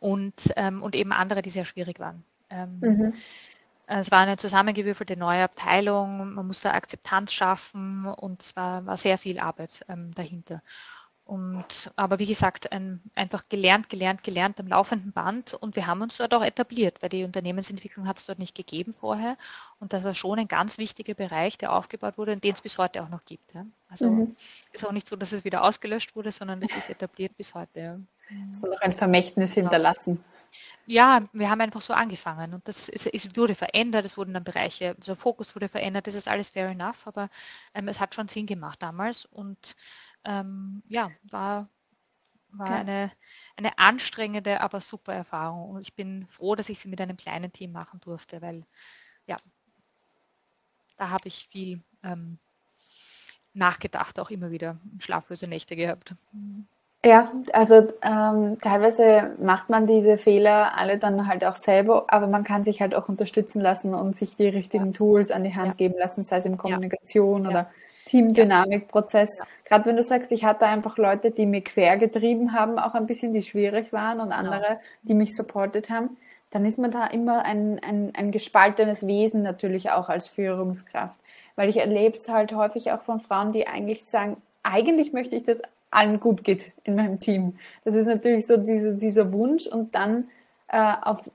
und, 0.00 0.54
und 0.56 0.96
eben 0.96 1.12
andere, 1.12 1.42
die 1.42 1.50
sehr 1.50 1.66
schwierig 1.66 2.00
waren. 2.00 2.24
Mhm. 2.50 3.14
Es 4.00 4.10
war 4.10 4.20
eine 4.20 4.38
zusammengewürfelte 4.38 5.16
neue 5.16 5.42
Abteilung, 5.42 6.34
man 6.34 6.46
musste 6.46 6.72
Akzeptanz 6.72 7.32
schaffen 7.32 8.06
und 8.06 8.42
es 8.42 8.56
war, 8.56 8.86
war 8.86 8.96
sehr 8.96 9.18
viel 9.18 9.38
Arbeit 9.38 9.84
ähm, 9.88 10.14
dahinter. 10.14 10.62
Und, 11.24 11.90
aber 11.94 12.18
wie 12.18 12.26
gesagt, 12.26 12.72
ein, 12.72 13.00
einfach 13.14 13.48
gelernt, 13.48 13.88
gelernt, 13.88 14.24
gelernt 14.24 14.58
am 14.58 14.66
laufenden 14.66 15.12
Band 15.12 15.54
und 15.54 15.76
wir 15.76 15.86
haben 15.86 16.02
uns 16.02 16.16
dort 16.16 16.34
auch 16.34 16.42
etabliert, 16.42 17.00
weil 17.00 17.10
die 17.10 17.24
Unternehmensentwicklung 17.24 18.08
hat 18.08 18.18
es 18.18 18.26
dort 18.26 18.38
nicht 18.38 18.54
gegeben 18.54 18.92
vorher 18.98 19.36
und 19.78 19.92
das 19.92 20.04
war 20.04 20.14
schon 20.14 20.38
ein 20.38 20.48
ganz 20.48 20.78
wichtiger 20.78 21.14
Bereich, 21.14 21.58
der 21.58 21.72
aufgebaut 21.72 22.18
wurde 22.18 22.32
und 22.32 22.42
den 22.42 22.54
es 22.54 22.60
bis 22.60 22.76
heute 22.76 23.02
auch 23.02 23.08
noch 23.08 23.24
gibt. 23.24 23.54
Ja. 23.54 23.64
Also 23.88 24.10
mhm. 24.10 24.36
ist 24.72 24.86
auch 24.86 24.92
nicht 24.92 25.08
so, 25.08 25.16
dass 25.16 25.32
es 25.32 25.44
wieder 25.44 25.62
ausgelöscht 25.64 26.16
wurde, 26.16 26.32
sondern 26.32 26.60
es 26.62 26.74
ist 26.74 26.90
etabliert 26.90 27.36
bis 27.36 27.54
heute. 27.54 27.80
Ja. 27.80 28.36
So 28.52 28.66
noch 28.66 28.80
ein 28.80 28.94
Vermächtnis 28.94 29.54
genau. 29.54 29.68
hinterlassen. 29.68 30.24
Ja, 30.86 31.28
wir 31.32 31.50
haben 31.50 31.60
einfach 31.60 31.80
so 31.80 31.92
angefangen 31.94 32.54
und 32.54 32.66
das 32.68 32.88
ist, 32.88 33.06
es 33.06 33.36
wurde 33.36 33.54
verändert, 33.54 34.04
es 34.04 34.16
wurden 34.16 34.34
dann 34.34 34.44
Bereiche, 34.44 34.94
der 34.96 35.16
Fokus 35.16 35.54
wurde 35.54 35.68
verändert, 35.68 36.06
das 36.06 36.14
ist 36.14 36.28
alles 36.28 36.50
fair 36.50 36.68
enough, 36.68 37.06
aber 37.06 37.30
ähm, 37.74 37.88
es 37.88 38.00
hat 38.00 38.14
schon 38.14 38.28
Sinn 38.28 38.46
gemacht 38.46 38.82
damals 38.82 39.24
und 39.26 39.76
ähm, 40.24 40.82
ja, 40.88 41.10
war, 41.24 41.68
war 42.50 42.76
eine, 42.76 43.12
eine 43.56 43.78
anstrengende, 43.78 44.60
aber 44.60 44.80
super 44.80 45.14
Erfahrung 45.14 45.70
und 45.70 45.82
ich 45.82 45.94
bin 45.94 46.26
froh, 46.28 46.54
dass 46.56 46.68
ich 46.68 46.80
sie 46.80 46.88
mit 46.88 47.00
einem 47.00 47.16
kleinen 47.16 47.52
Team 47.52 47.72
machen 47.72 48.00
durfte, 48.00 48.42
weil 48.42 48.66
ja, 49.26 49.36
da 50.96 51.10
habe 51.10 51.28
ich 51.28 51.48
viel 51.48 51.82
ähm, 52.02 52.38
nachgedacht, 53.54 54.18
auch 54.18 54.30
immer 54.30 54.50
wieder 54.50 54.78
schlaflose 54.98 55.46
Nächte 55.46 55.76
gehabt. 55.76 56.14
Ja, 57.04 57.32
also 57.52 57.88
ähm, 58.02 58.58
teilweise 58.60 59.32
macht 59.40 59.68
man 59.68 59.88
diese 59.88 60.18
Fehler 60.18 60.78
alle 60.78 60.98
dann 60.98 61.26
halt 61.26 61.44
auch 61.44 61.56
selber, 61.56 62.04
aber 62.06 62.28
man 62.28 62.44
kann 62.44 62.62
sich 62.62 62.80
halt 62.80 62.94
auch 62.94 63.08
unterstützen 63.08 63.60
lassen 63.60 63.92
und 63.92 64.14
sich 64.14 64.36
die 64.36 64.46
richtigen 64.46 64.86
ja. 64.86 64.92
Tools 64.92 65.32
an 65.32 65.42
die 65.42 65.54
Hand 65.54 65.66
ja. 65.68 65.74
geben 65.74 65.94
lassen, 65.98 66.22
sei 66.22 66.36
es 66.36 66.46
in 66.46 66.56
Kommunikation 66.56 67.42
ja. 67.42 67.50
oder 67.50 67.70
Teamdynamikprozess. 68.06 69.40
Gerade 69.64 69.86
wenn 69.86 69.96
du 69.96 70.04
sagst, 70.04 70.30
ich 70.30 70.44
hatte 70.44 70.66
einfach 70.66 70.96
Leute, 70.96 71.32
die 71.32 71.46
mir 71.46 71.62
quer 71.62 71.96
getrieben 71.96 72.52
haben, 72.52 72.78
auch 72.78 72.94
ein 72.94 73.06
bisschen, 73.06 73.32
die 73.32 73.42
schwierig 73.42 73.92
waren 73.92 74.20
und 74.20 74.30
genau. 74.30 74.38
andere, 74.38 74.78
die 75.02 75.14
mich 75.14 75.34
supportet 75.34 75.90
haben, 75.90 76.16
dann 76.50 76.64
ist 76.64 76.78
man 76.78 76.92
da 76.92 77.06
immer 77.06 77.44
ein, 77.44 77.80
ein, 77.82 78.12
ein 78.14 78.30
gespaltenes 78.30 79.08
Wesen 79.08 79.42
natürlich 79.42 79.90
auch 79.90 80.08
als 80.08 80.28
Führungskraft. 80.28 81.18
Weil 81.56 81.68
ich 81.68 81.78
erlebe 81.78 82.16
es 82.16 82.28
halt 82.28 82.52
häufig 82.52 82.92
auch 82.92 83.02
von 83.02 83.18
Frauen, 83.18 83.50
die 83.50 83.66
eigentlich 83.66 84.04
sagen, 84.04 84.36
eigentlich 84.62 85.12
möchte 85.12 85.34
ich 85.34 85.42
das 85.42 85.62
allen 85.92 86.20
gut 86.20 86.44
geht 86.44 86.72
in 86.84 86.96
meinem 86.96 87.20
Team. 87.20 87.58
Das 87.84 87.94
ist 87.94 88.06
natürlich 88.06 88.46
so 88.46 88.56
diese, 88.56 88.94
dieser 88.94 89.32
Wunsch 89.32 89.66
und 89.66 89.94
dann 89.94 90.28
äh, 90.68 90.94
auf 91.02 91.30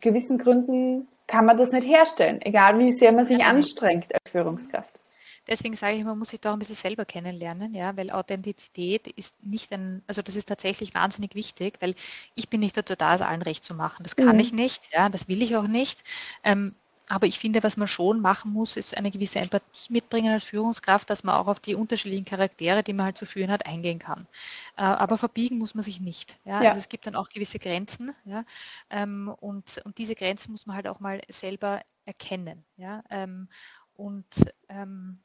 gewissen 0.00 0.38
Gründen 0.38 1.08
kann 1.26 1.44
man 1.44 1.56
das 1.56 1.70
nicht 1.70 1.86
herstellen, 1.86 2.40
egal 2.42 2.78
wie 2.78 2.92
sehr 2.92 3.12
man 3.12 3.24
sich 3.24 3.38
ja, 3.38 3.46
anstrengt 3.46 4.12
als 4.14 4.30
Führungskraft. 4.30 5.00
Deswegen 5.46 5.74
sage 5.74 5.96
ich, 5.96 6.04
man 6.04 6.18
muss 6.18 6.28
sich 6.28 6.40
da 6.40 6.52
ein 6.52 6.58
bisschen 6.58 6.74
selber 6.74 7.04
kennenlernen, 7.04 7.74
ja, 7.74 7.96
weil 7.96 8.10
Authentizität 8.10 9.08
ist 9.08 9.42
nicht 9.44 9.72
ein, 9.72 10.02
also 10.06 10.22
das 10.22 10.36
ist 10.36 10.48
tatsächlich 10.48 10.94
wahnsinnig 10.94 11.34
wichtig, 11.34 11.78
weil 11.80 11.94
ich 12.34 12.48
bin 12.48 12.60
nicht 12.60 12.76
dazu 12.76 12.94
da, 12.96 13.14
es 13.14 13.20
allen 13.20 13.42
recht 13.42 13.64
zu 13.64 13.74
machen. 13.74 14.02
Das 14.02 14.16
kann 14.16 14.34
mhm. 14.36 14.40
ich 14.40 14.52
nicht, 14.52 14.90
ja, 14.92 15.08
das 15.08 15.28
will 15.28 15.42
ich 15.42 15.56
auch 15.56 15.66
nicht. 15.66 16.04
Ähm, 16.44 16.74
aber 17.10 17.26
ich 17.26 17.40
finde, 17.40 17.64
was 17.64 17.76
man 17.76 17.88
schon 17.88 18.20
machen 18.20 18.52
muss, 18.52 18.76
ist 18.76 18.96
eine 18.96 19.10
gewisse 19.10 19.40
Empathie 19.40 19.92
mitbringen 19.92 20.32
als 20.32 20.44
Führungskraft, 20.44 21.10
dass 21.10 21.24
man 21.24 21.34
auch 21.34 21.48
auf 21.48 21.58
die 21.58 21.74
unterschiedlichen 21.74 22.24
Charaktere, 22.24 22.84
die 22.84 22.92
man 22.92 23.06
halt 23.06 23.18
zu 23.18 23.26
führen 23.26 23.50
hat, 23.50 23.66
eingehen 23.66 23.98
kann. 23.98 24.28
Äh, 24.76 24.82
aber 24.82 25.18
verbiegen 25.18 25.58
muss 25.58 25.74
man 25.74 25.82
sich 25.82 26.00
nicht. 26.00 26.38
Ja? 26.44 26.62
ja. 26.62 26.68
Also 26.68 26.78
es 26.78 26.88
gibt 26.88 27.08
dann 27.08 27.16
auch 27.16 27.28
gewisse 27.28 27.58
Grenzen. 27.58 28.14
Ja? 28.24 28.44
Ähm, 28.90 29.34
und, 29.40 29.82
und 29.84 29.98
diese 29.98 30.14
Grenzen 30.14 30.52
muss 30.52 30.66
man 30.66 30.76
halt 30.76 30.86
auch 30.86 31.00
mal 31.00 31.20
selber 31.28 31.82
erkennen. 32.04 32.64
Ja? 32.76 33.02
Ähm, 33.10 33.48
und 33.96 34.28
ähm, 34.68 35.18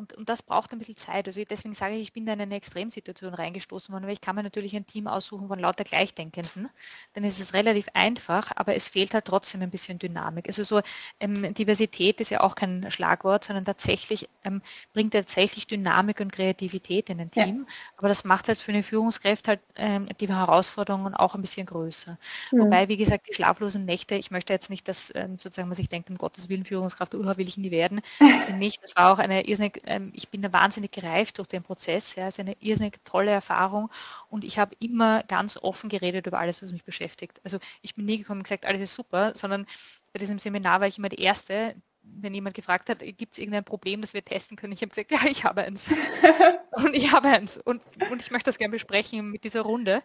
und, 0.00 0.14
und 0.14 0.28
das 0.30 0.42
braucht 0.42 0.72
ein 0.72 0.78
bisschen 0.78 0.96
Zeit. 0.96 1.28
Also 1.28 1.42
deswegen 1.44 1.74
sage 1.74 1.94
ich, 1.94 2.02
ich 2.02 2.12
bin 2.14 2.24
da 2.24 2.32
in 2.32 2.40
eine 2.40 2.54
Extremsituation 2.54 3.34
reingestoßen 3.34 3.92
worden, 3.92 4.04
weil 4.06 4.14
ich 4.14 4.22
kann 4.22 4.34
mir 4.34 4.42
natürlich 4.42 4.74
ein 4.74 4.86
Team 4.86 5.06
aussuchen 5.06 5.48
von 5.48 5.58
lauter 5.58 5.84
Gleichdenkenden. 5.84 6.70
Dann 7.12 7.24
ist 7.24 7.38
es 7.38 7.52
relativ 7.52 7.88
einfach, 7.92 8.50
aber 8.56 8.74
es 8.74 8.88
fehlt 8.88 9.12
halt 9.12 9.26
trotzdem 9.26 9.60
ein 9.60 9.70
bisschen 9.70 9.98
Dynamik. 9.98 10.46
Also 10.46 10.64
so 10.64 10.80
ähm, 11.20 11.52
Diversität 11.52 12.18
ist 12.18 12.30
ja 12.30 12.40
auch 12.40 12.54
kein 12.54 12.90
Schlagwort, 12.90 13.44
sondern 13.44 13.66
tatsächlich 13.66 14.26
ähm, 14.42 14.62
bringt 14.94 15.12
tatsächlich 15.12 15.66
Dynamik 15.66 16.20
und 16.20 16.32
Kreativität 16.32 17.10
in 17.10 17.20
ein 17.20 17.30
Team. 17.30 17.66
Ja. 17.68 17.74
Aber 17.98 18.08
das 18.08 18.24
macht 18.24 18.48
halt 18.48 18.58
für 18.58 18.72
eine 18.72 18.82
Führungskraft 18.82 19.48
halt 19.48 19.60
ähm, 19.76 20.08
die 20.18 20.28
Herausforderungen 20.28 21.14
auch 21.14 21.34
ein 21.34 21.42
bisschen 21.42 21.66
größer. 21.66 22.16
Mhm. 22.52 22.60
Wobei, 22.60 22.88
wie 22.88 22.96
gesagt, 22.96 23.28
die 23.28 23.34
schlaflosen 23.34 23.84
Nächte, 23.84 24.14
ich 24.14 24.30
möchte 24.30 24.54
jetzt 24.54 24.70
nicht, 24.70 24.88
dass 24.88 25.12
ähm, 25.14 25.38
sozusagen 25.38 25.68
man 25.68 25.76
sich 25.76 25.90
denkt, 25.90 26.08
um 26.08 26.16
Gottes 26.16 26.48
Willen 26.48 26.64
Führungskraft, 26.64 27.14
uh, 27.14 27.36
will 27.36 27.48
ich 27.48 27.58
nie 27.58 27.70
werden. 27.70 28.00
nicht. 28.58 28.82
Das 28.82 28.96
war 28.96 29.12
auch 29.12 29.18
eine 29.18 29.46
irrsinnig 29.46 29.82
ähm, 29.90 30.12
ich 30.14 30.28
bin 30.28 30.40
da 30.40 30.52
wahnsinnig 30.52 30.92
gereift 30.92 31.38
durch 31.38 31.48
den 31.48 31.62
Prozess. 31.62 32.14
Ja, 32.14 32.28
es 32.28 32.36
ist 32.36 32.40
eine 32.40 32.56
irrsinnig 32.60 32.98
tolle 33.04 33.32
Erfahrung 33.32 33.90
und 34.28 34.44
ich 34.44 34.58
habe 34.58 34.76
immer 34.78 35.22
ganz 35.24 35.56
offen 35.56 35.90
geredet 35.90 36.26
über 36.26 36.38
alles, 36.38 36.62
was 36.62 36.72
mich 36.72 36.84
beschäftigt. 36.84 37.40
Also 37.44 37.58
ich 37.82 37.94
bin 37.96 38.06
nie 38.06 38.18
gekommen 38.18 38.40
und 38.40 38.44
gesagt, 38.44 38.64
alles 38.64 38.82
ist 38.82 38.94
super, 38.94 39.32
sondern 39.34 39.66
bei 40.12 40.20
diesem 40.20 40.38
Seminar 40.38 40.80
war 40.80 40.86
ich 40.86 40.98
immer 40.98 41.08
die 41.08 41.22
Erste, 41.22 41.74
wenn 42.02 42.34
jemand 42.34 42.54
gefragt 42.54 42.88
hat, 42.88 43.00
gibt 43.00 43.32
es 43.34 43.38
irgendein 43.38 43.64
Problem, 43.64 44.00
das 44.00 44.14
wir 44.14 44.24
testen 44.24 44.56
können? 44.56 44.72
Ich 44.72 44.82
habe 44.82 44.90
gesagt, 44.90 45.10
ja, 45.12 45.28
ich 45.28 45.44
habe 45.44 45.62
eins. 45.62 45.90
und 46.72 46.94
ich 46.94 47.12
habe 47.12 47.28
eins. 47.28 47.58
Und, 47.58 47.82
und 48.10 48.22
ich 48.22 48.30
möchte 48.30 48.48
das 48.48 48.58
gerne 48.58 48.72
besprechen 48.72 49.30
mit 49.30 49.44
dieser 49.44 49.62
Runde. 49.62 50.02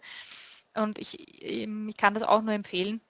Und 0.74 0.98
ich, 0.98 1.42
ich 1.42 1.96
kann 1.96 2.14
das 2.14 2.22
auch 2.22 2.42
nur 2.42 2.52
empfehlen 2.52 3.00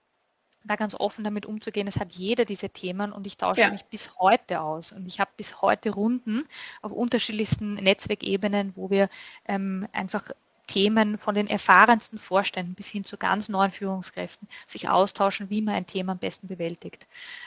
da 0.67 0.77
ganz 0.77 0.95
offen 0.95 1.25
damit 1.25 1.47
umzugehen. 1.47 1.87
Es 1.87 1.99
hat 1.99 2.13
jeder 2.13 2.45
diese 2.45 2.71
Themen 2.71 3.13
und 3.13 3.27
ich 3.27 3.37
tausche 3.37 3.63
ja. 3.63 3.71
mich 3.71 3.85
bis 3.85 4.19
heute 4.19 4.61
aus. 4.61 4.93
Und 4.93 5.07
ich 5.07 5.21
habe 5.21 5.31
bis 5.37 5.63
heute 5.63 5.91
Runden 5.91 6.47
auf 6.83 6.93
unterschiedlichsten 6.93 7.75
Netzwerkebenen, 7.75 8.73
wo 8.77 8.91
wir 8.91 9.09
ähm, 9.47 9.89
einfach 9.93 10.31
Themen 10.67 11.19
von 11.19 11.35
den 11.35 11.47
erfahrensten 11.47 12.19
Vorständen 12.19 12.75
bis 12.75 12.89
hin 12.89 13.05
zu 13.05 13.17
ganz 13.17 13.49
neuen 13.49 13.71
Führungskräften 13.71 14.49
sich 14.67 14.89
austauschen, 14.89 15.51
wie 15.51 15.63
man 15.63 15.75
ein 15.75 15.87
Thema 15.87 16.13
am 16.13 16.19
besten 16.19 16.49
bewältigt. 16.49 17.07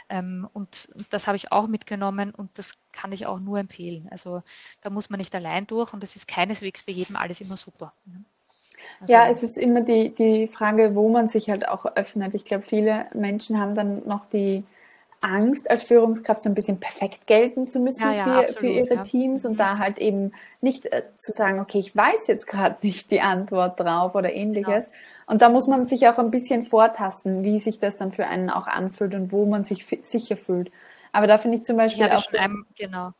Ähm, 0.10 0.48
und 0.54 0.88
das 1.10 1.28
habe 1.28 1.36
ich 1.36 1.52
auch 1.52 1.68
mitgenommen 1.68 2.34
und 2.34 2.58
das 2.58 2.78
kann 2.92 3.12
ich 3.12 3.26
auch 3.26 3.40
nur 3.40 3.60
empfehlen. 3.60 4.08
Also 4.12 4.42
da 4.82 4.90
muss 4.90 5.10
man 5.10 5.18
nicht 5.18 5.36
allein 5.36 5.68
durch 5.68 5.94
und 5.94 6.04
es 6.04 6.16
ist 6.16 6.28
keineswegs 6.28 6.82
für 6.84 6.92
jeden 6.92 7.16
alles 7.16 7.42
immer 7.42 7.58
super. 7.58 7.94
Also 9.02 9.14
ja, 9.14 9.28
es 9.30 9.44
ist 9.44 9.58
immer 9.58 9.82
die, 9.82 10.10
die 10.10 10.48
Frage, 10.48 10.96
wo 10.96 11.10
man 11.10 11.28
sich 11.28 11.50
halt 11.50 11.68
auch 11.68 11.86
öffnet. 11.96 12.36
Ich 12.36 12.46
glaube, 12.46 12.64
viele 12.64 13.06
Menschen 13.14 13.60
haben 13.60 13.76
dann 13.76 14.08
noch 14.08 14.26
die 14.26 14.64
Angst, 15.22 15.70
als 15.70 15.84
Führungskraft 15.84 16.42
so 16.42 16.50
ein 16.50 16.56
bisschen 16.56 16.80
perfekt 16.80 17.28
gelten 17.28 17.68
zu 17.68 17.80
müssen 17.80 18.04
ja, 18.04 18.14
ja, 18.14 18.24
für, 18.24 18.40
absolut, 18.40 18.60
für 18.60 18.68
ihre 18.68 18.96
ja. 18.96 19.04
Teams 19.04 19.46
und 19.46 19.54
mhm. 19.54 19.58
da 19.58 19.78
halt 19.78 19.98
eben 20.00 20.32
nicht 20.62 20.86
äh, 20.86 21.04
zu 21.18 21.32
sagen, 21.32 21.60
okay, 21.60 21.80
ich 21.80 21.96
weiß 21.96 22.28
jetzt 22.28 22.48
gerade 22.48 22.78
nicht 22.86 23.12
die 23.12 23.22
Antwort 23.22 23.80
drauf 23.80 24.16
oder 24.16 24.34
ähnliches. 24.34 24.86
Genau. 24.86 24.98
Und 25.28 25.42
da 25.42 25.50
muss 25.50 25.68
man 25.68 25.86
sich 25.86 26.08
auch 26.08 26.18
ein 26.18 26.32
bisschen 26.32 26.66
vortasten, 26.66 27.44
wie 27.44 27.60
sich 27.60 27.80
das 27.80 27.98
dann 27.98 28.12
für 28.12 28.26
einen 28.26 28.50
auch 28.50 28.68
anfühlt 28.68 29.14
und 29.14 29.32
wo 29.32 29.46
man 29.46 29.64
sich 29.64 29.86
sicher 30.02 30.38
fühlt. 30.38 30.72
Aber 31.12 31.28
da 31.28 31.38
finde 31.38 31.58
ich 31.58 31.66
zum 31.66 31.78
Beispiel 31.78 32.08
ich 32.08 32.14
auch 32.14 32.26
den, 32.28 32.66
genau. 32.78 33.12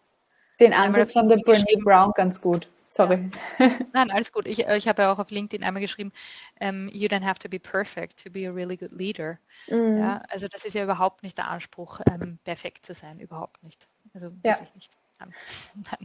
den 0.60 0.74
Ansatz 0.74 1.12
von 1.12 1.28
der 1.28 1.38
Brene 1.38 1.84
Brown 1.84 2.12
ganz 2.16 2.42
gut. 2.42 2.68
Sorry. 2.90 3.30
Ja. 3.60 3.70
Nein, 3.94 4.10
alles 4.10 4.32
gut. 4.32 4.48
Ich, 4.48 4.60
ich 4.60 4.88
habe 4.88 5.04
ja 5.04 5.14
auch 5.14 5.20
auf 5.20 5.30
LinkedIn 5.30 5.64
einmal 5.64 5.82
geschrieben, 5.82 6.12
um, 6.60 6.68
ähm, 6.68 6.90
you 6.92 7.08
don't 7.08 7.24
have 7.24 7.38
to 7.40 7.48
be 7.48 7.60
perfect 7.60 8.24
to 8.24 8.32
be 8.32 8.48
a 8.48 8.52
really 8.52 8.76
good 8.76 8.92
leader. 8.92 9.38
Mhm. 9.70 10.00
Ja, 10.00 10.24
also 10.30 10.48
das 10.48 10.66
ist 10.66 10.74
ja 10.74 10.84
überhaupt 10.84 11.22
nicht 11.22 11.38
der 11.38 11.50
Anspruch, 11.50 12.00
ähm, 12.10 12.40
perfekt 12.44 12.88
zu 12.88 12.96
sein, 12.96 13.20
überhaupt 13.20 13.64
nicht. 13.64 13.88
Also 14.14 14.32
ja. 14.44 14.54
wirklich 14.54 14.74
nicht. 14.74 14.92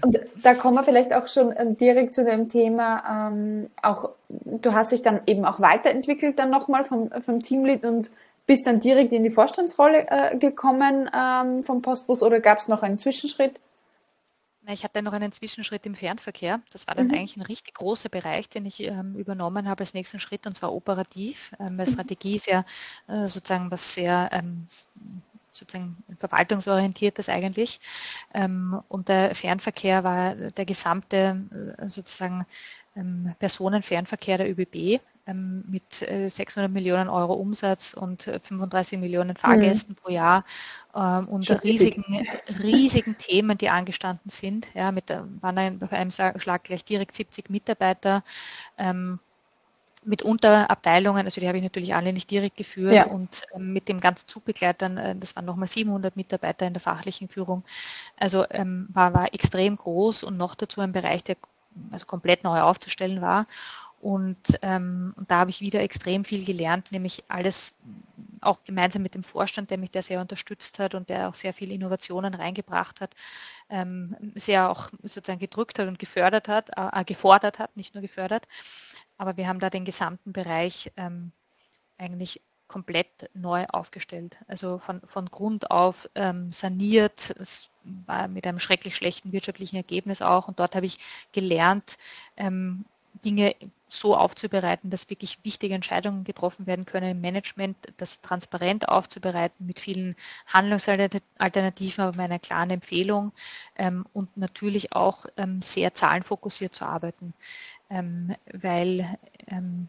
Und 0.03 0.19
da 0.43 0.55
kommen 0.55 0.75
wir 0.75 0.83
vielleicht 0.83 1.15
auch 1.15 1.29
schon 1.29 1.53
äh, 1.53 1.73
direkt 1.75 2.15
zu 2.15 2.25
dem 2.25 2.49
Thema, 2.49 3.29
ähm, 3.29 3.71
auch 3.81 4.11
du 4.29 4.73
hast 4.73 4.93
dich 4.93 5.03
dann 5.03 5.21
eben 5.27 5.45
auch 5.45 5.61
weiterentwickelt 5.61 6.39
dann 6.39 6.51
nochmal 6.51 6.85
vom, 6.85 7.11
vom 7.23 7.41
Teamlead 7.41 7.85
und 7.85 8.11
bist 8.47 8.67
dann 8.67 8.81
direkt 8.81 9.13
in 9.13 9.23
die 9.23 9.31
Vorstandsrolle 9.31 10.07
äh, 10.11 10.37
gekommen 10.37 11.09
ähm, 11.17 11.63
vom 11.63 11.81
Postbus 11.81 12.23
oder 12.23 12.41
gab 12.41 12.59
es 12.59 12.69
noch 12.69 12.83
einen 12.83 12.99
Zwischenschritt? 12.99 13.61
Ich 14.67 14.83
hatte 14.83 15.03
noch 15.03 15.13
einen 15.13 15.33
Zwischenschritt 15.33 15.85
im 15.85 15.95
Fernverkehr. 15.95 16.61
Das 16.73 16.87
war 16.87 16.95
dann 16.95 17.09
mhm. 17.09 17.15
eigentlich 17.15 17.37
ein 17.37 17.43
richtig 17.43 17.75
großer 17.75 18.09
Bereich, 18.09 18.49
den 18.49 18.65
ich 18.65 18.81
ähm, 18.81 19.15
übernommen 19.17 19.69
habe 19.69 19.81
als 19.81 19.95
nächsten 19.95 20.19
Schritt, 20.19 20.47
und 20.47 20.57
zwar 20.57 20.73
operativ, 20.73 21.53
ähm, 21.61 21.77
weil 21.77 21.87
mhm. 21.87 21.93
Strategie 21.93 22.37
ist 22.37 22.47
ja 22.47 22.65
äh, 23.07 23.29
sozusagen 23.29 23.71
was 23.71 23.95
sehr 23.95 24.31
ähm, 24.33 24.67
sozusagen 25.53 25.97
verwaltungsorientiertes 26.19 27.29
eigentlich. 27.29 27.81
Ähm, 28.33 28.81
und 28.89 29.09
der 29.09 29.35
Fernverkehr 29.35 30.03
war 30.03 30.35
der 30.35 30.65
gesamte 30.65 31.75
äh, 31.79 31.89
sozusagen 31.89 32.47
ähm, 32.97 33.35
Personenfernverkehr 33.39 34.39
der 34.39 34.51
ÖBB 34.51 35.01
mit 35.33 35.95
600 35.95 36.69
äh, 36.71 36.73
Millionen 36.73 37.09
Euro 37.09 37.35
Umsatz 37.35 37.95
und 37.95 38.25
35 38.25 38.93
äh, 38.93 39.01
Millionen 39.01 39.37
Fahrgästen 39.37 39.95
mhm. 39.95 39.97
pro 39.97 40.11
Jahr 40.11 40.45
ähm, 40.95 41.29
und 41.29 41.47
Schon 41.47 41.57
riesigen, 41.59 42.27
riesigen 42.63 43.17
Themen, 43.17 43.57
die 43.57 43.71
angestanden 43.71 44.31
sind. 44.31 44.69
Ja, 44.75 44.93
mit, 44.93 45.05
waren 45.09 45.59
ein, 45.59 45.83
auf 45.83 45.93
einem 45.93 46.11
Schlag 46.11 46.65
gleich 46.65 46.85
direkt 46.85 47.15
70 47.15 47.49
Mitarbeiter. 47.49 48.23
Ähm, 48.77 49.19
mit 50.07 50.23
Unterabteilungen, 50.23 51.25
also 51.25 51.41
die 51.41 51.49
habe 51.49 51.57
ich 51.57 51.63
natürlich 51.63 51.95
alle 51.95 52.13
nicht 52.13 52.31
direkt 52.31 52.57
geführt 52.57 52.93
ja. 52.93 53.07
und 53.07 53.43
ähm, 53.55 53.73
mit 53.73 53.89
dem 53.89 54.01
ganzen 54.01 54.29
Zugbegleitern, 54.29 54.99
äh, 54.99 55.17
das 55.17 55.35
waren 55.37 55.45
nochmal 55.45 55.69
700 55.69 56.17
Mitarbeiter 56.17 56.67
in 56.67 56.75
der 56.75 56.81
fachlichen 56.81 57.29
Führung. 57.29 57.65
Also 58.19 58.45
ähm, 58.51 58.89
war, 58.93 59.15
war 59.15 59.33
extrem 59.33 59.77
groß 59.77 60.25
und 60.25 60.37
noch 60.37 60.55
dazu 60.55 60.81
ein 60.81 60.93
Bereich, 60.93 61.25
der 61.25 61.37
also 61.91 62.07
komplett 62.07 62.45
neu 62.45 62.61
aufzustellen 62.61 63.21
war. 63.21 63.47
Und, 64.05 64.59
ähm, 64.61 65.15
da 65.29 65.39
habe 65.39 65.49
ich 65.49 65.63
wieder 65.63 65.81
extrem 65.81 66.27
viel 66.27 66.45
gelernt, 66.45 66.93
nämlich 66.93 67.25
alles 67.29 67.75
auch 68.43 68.63
gemeinsam 68.63 69.01
mit 69.01 69.15
dem 69.15 69.23
Vorstand, 69.23 69.71
der 69.71 69.79
mich 69.79 69.93
da 69.93 70.03
sehr 70.03 70.21
unterstützt 70.21 70.79
hat 70.79 70.95
und 70.95 71.09
der 71.09 71.31
auch 71.31 71.35
sehr 71.35 71.55
viele 71.55 71.73
Innovationen 71.73 72.35
reingebracht 72.35 73.01
hat, 73.01 73.15
ähm, 73.71 74.15
sehr 74.35 74.69
auch 74.71 74.91
sozusagen 75.03 75.39
gedrückt 75.39 75.79
hat 75.79 75.89
und 75.89 75.99
gefördert 75.99 76.49
hat, 76.49 76.69
äh, 76.77 77.01
äh, 77.01 77.05
gefordert 77.05 77.59
hat, 77.59 77.79
nicht 77.79 77.95
nur 77.95 78.03
gefördert. 78.03 78.47
Aber 79.17 79.39
wir 79.39 79.49
haben 79.49 79.59
da 79.59 79.71
den 79.71 79.87
gesamten 79.87 80.35
Bereich 80.35 80.93
ähm, 80.99 81.33
eigentlich 81.97 82.43
komplett 82.69 83.31
neu 83.33 83.65
aufgestellt. 83.69 84.37
Also 84.49 84.81
von, 84.81 85.01
von 85.07 85.31
Grund 85.31 85.71
auf 85.71 86.11
ähm, 86.15 86.53
saniert. 86.53 87.35
Es 87.41 87.71
war 88.07 88.29
mit 88.29 88.47
einem 88.47 88.59
schrecklich 88.59 88.97
schlechten 88.97 89.33
wirtschaftlichen 89.33 89.77
Ergebnis 89.77 90.21
auch. 90.21 90.47
Und 90.47 90.61
dort 90.61 90.75
habe 90.75 90.85
ich 90.85 90.99
gelernt, 91.33 91.97
ähm, 92.37 92.85
Dinge 93.25 93.55
so 93.99 94.17
aufzubereiten, 94.17 94.91
dass 94.91 95.11
wirklich 95.11 95.39
wichtige 95.45 95.75
Entscheidungen 95.75 96.25
getroffen 96.25 96.67
werden 96.67 96.85
können 96.85 97.11
im 97.11 97.21
Management, 97.21 97.77
das 97.97 98.21
transparent 98.21 98.89
aufzubereiten 98.89 99.67
mit 99.67 99.81
vielen 99.81 100.17
Handlungsalternativen, 100.47 102.05
aber 102.05 102.17
mit 102.17 102.25
einer 102.25 102.39
klaren 102.39 102.71
Empfehlung 102.71 103.33
ähm, 103.77 104.07
und 104.13 104.37
natürlich 104.37 104.93
auch 104.93 105.27
ähm, 105.37 105.63
sehr 105.63 105.95
zahlenfokussiert 105.95 106.75
zu 106.75 106.85
arbeiten, 106.85 107.35
ähm, 107.91 108.35
weil 108.53 109.19
ähm, 109.49 109.89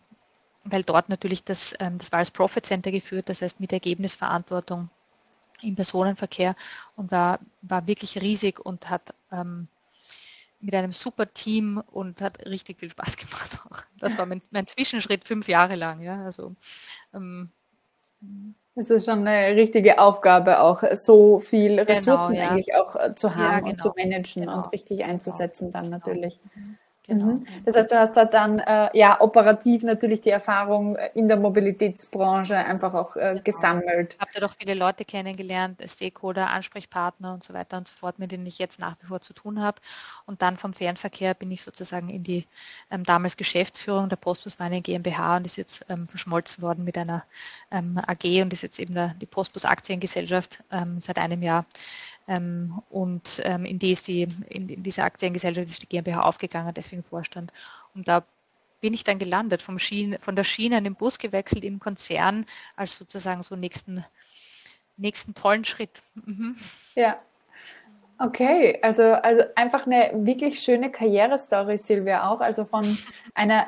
weil 0.65 0.83
dort 0.83 1.09
natürlich 1.09 1.43
das, 1.43 1.75
ähm, 1.79 1.99
das 1.99 2.11
war 2.11 2.19
als 2.19 2.31
Profit 2.31 2.65
Center 2.65 2.91
geführt, 2.91 3.29
das 3.29 3.41
heißt 3.41 3.59
mit 3.59 3.71
Ergebnisverantwortung 3.71 4.89
im 5.61 5.75
Personenverkehr 5.75 6.55
und 6.95 7.11
war, 7.11 7.39
war 7.61 7.87
wirklich 7.87 8.19
riesig 8.21 8.59
und 8.59 8.89
hat 8.89 9.13
ähm, 9.31 9.67
mit 10.65 10.75
einem 10.75 10.93
super 10.93 11.27
Team 11.27 11.81
und 11.91 12.21
hat 12.21 12.45
richtig 12.45 12.79
viel 12.79 12.89
Spaß 12.89 13.17
gemacht. 13.17 13.57
Auch. 13.65 13.83
Das 13.99 14.17
war 14.17 14.25
mein, 14.25 14.41
mein 14.51 14.67
Zwischenschritt 14.67 15.23
fünf 15.23 15.47
Jahre 15.47 15.75
lang. 15.75 16.01
Ja, 16.01 16.23
also, 16.23 16.55
ähm, 17.13 17.49
es 18.77 18.89
ist 18.89 19.05
schon 19.05 19.25
eine 19.25 19.55
richtige 19.55 19.99
Aufgabe, 19.99 20.59
auch 20.59 20.83
so 20.95 21.39
viel 21.39 21.77
genau, 21.77 21.83
Ressourcen 21.83 22.33
genau, 22.33 22.43
ja. 22.43 22.49
eigentlich 22.49 22.75
auch 22.75 22.95
äh, 22.95 23.15
zu 23.15 23.33
haben 23.35 23.41
ja, 23.41 23.59
genau, 23.59 23.71
und 23.71 23.81
zu 23.81 23.91
genau. 23.91 24.09
managen 24.09 24.41
genau, 24.43 24.57
und 24.57 24.73
richtig 24.73 24.97
genau. 24.97 25.11
einzusetzen 25.11 25.71
dann 25.71 25.89
natürlich. 25.89 26.39
Genau. 27.07 27.25
Mhm. 27.25 27.45
Das 27.65 27.75
heißt, 27.75 27.91
du 27.91 27.99
hast 27.99 28.17
da 28.17 28.25
dann 28.25 28.59
äh, 28.59 28.89
ja 28.97 29.21
operativ 29.21 29.83
natürlich 29.83 30.21
die 30.21 30.31
Erfahrung 30.31 30.95
äh, 30.95 31.11
in 31.13 31.27
der 31.27 31.37
Mobilitätsbranche 31.37 32.55
einfach 32.55 32.93
auch 32.93 33.15
äh, 33.15 33.31
genau. 33.31 33.41
gesammelt. 33.43 34.15
Ich 34.15 34.19
habe 34.19 34.31
da 34.33 34.39
doch 34.39 34.53
viele 34.57 34.73
Leute 34.73 35.05
kennengelernt, 35.05 35.81
Stakeholder, 35.85 36.49
Ansprechpartner 36.49 37.33
und 37.33 37.43
so 37.43 37.53
weiter 37.53 37.77
und 37.77 37.87
so 37.87 37.93
fort, 37.93 38.17
mit 38.17 38.31
denen 38.31 38.45
ich 38.47 38.57
jetzt 38.57 38.79
nach 38.79 38.95
wie 39.01 39.07
vor 39.07 39.21
zu 39.21 39.33
tun 39.33 39.61
habe. 39.61 39.79
Und 40.25 40.41
dann 40.41 40.57
vom 40.57 40.73
Fernverkehr 40.73 41.35
bin 41.35 41.51
ich 41.51 41.61
sozusagen 41.61 42.09
in 42.09 42.23
die 42.23 42.45
ähm, 42.89 43.03
damals 43.03 43.37
Geschäftsführung 43.37 44.09
der 44.09 44.15
Postbus 44.15 44.57
Mining 44.57 44.81
GmbH 44.81 45.37
und 45.37 45.45
ist 45.45 45.57
jetzt 45.57 45.85
ähm, 45.89 46.07
verschmolzen 46.07 46.63
worden 46.63 46.83
mit 46.83 46.97
einer 46.97 47.23
ähm, 47.71 47.99
AG 48.07 48.41
und 48.41 48.51
ist 48.51 48.63
jetzt 48.63 48.79
eben 48.79 48.95
der, 48.95 49.13
die 49.21 49.27
Postbus 49.27 49.65
Aktiengesellschaft 49.65 50.63
ähm, 50.71 50.99
seit 50.99 51.19
einem 51.19 51.43
Jahr 51.43 51.65
und 52.89 53.41
ähm, 53.43 53.65
in 53.65 53.77
die 53.77 53.91
ist 53.91 54.07
die, 54.07 54.23
in, 54.23 54.69
in 54.69 54.83
diese 54.83 55.03
Aktiengesellschaft 55.03 55.67
ist 55.67 55.83
die 55.83 55.87
GmbH 55.87 56.21
aufgegangen, 56.21 56.73
deswegen 56.73 57.03
Vorstand. 57.03 57.53
Und 57.93 58.07
da 58.07 58.25
bin 58.81 58.93
ich 58.93 59.03
dann 59.03 59.19
gelandet, 59.19 59.61
vom 59.61 59.79
Schiene, 59.79 60.19
von 60.19 60.35
der 60.35 60.43
Schiene 60.43 60.77
an 60.77 60.83
den 60.83 60.95
Bus 60.95 61.19
gewechselt 61.19 61.63
im 61.63 61.79
Konzern 61.79 62.45
als 62.75 62.95
sozusagen 62.95 63.43
so 63.43 63.55
nächsten, 63.55 64.03
nächsten 64.97 65.33
tollen 65.33 65.65
Schritt. 65.65 66.01
Mhm. 66.25 66.55
Ja, 66.95 67.19
Okay, 68.17 68.79
also, 68.81 69.03
also 69.03 69.43
einfach 69.55 69.85
eine 69.85 70.09
wirklich 70.13 70.61
schöne 70.61 70.89
Karrierestory, 70.89 71.77
Silvia, 71.77 72.29
auch. 72.29 72.39
Also 72.39 72.63
von 72.63 72.85
einer, 73.35 73.67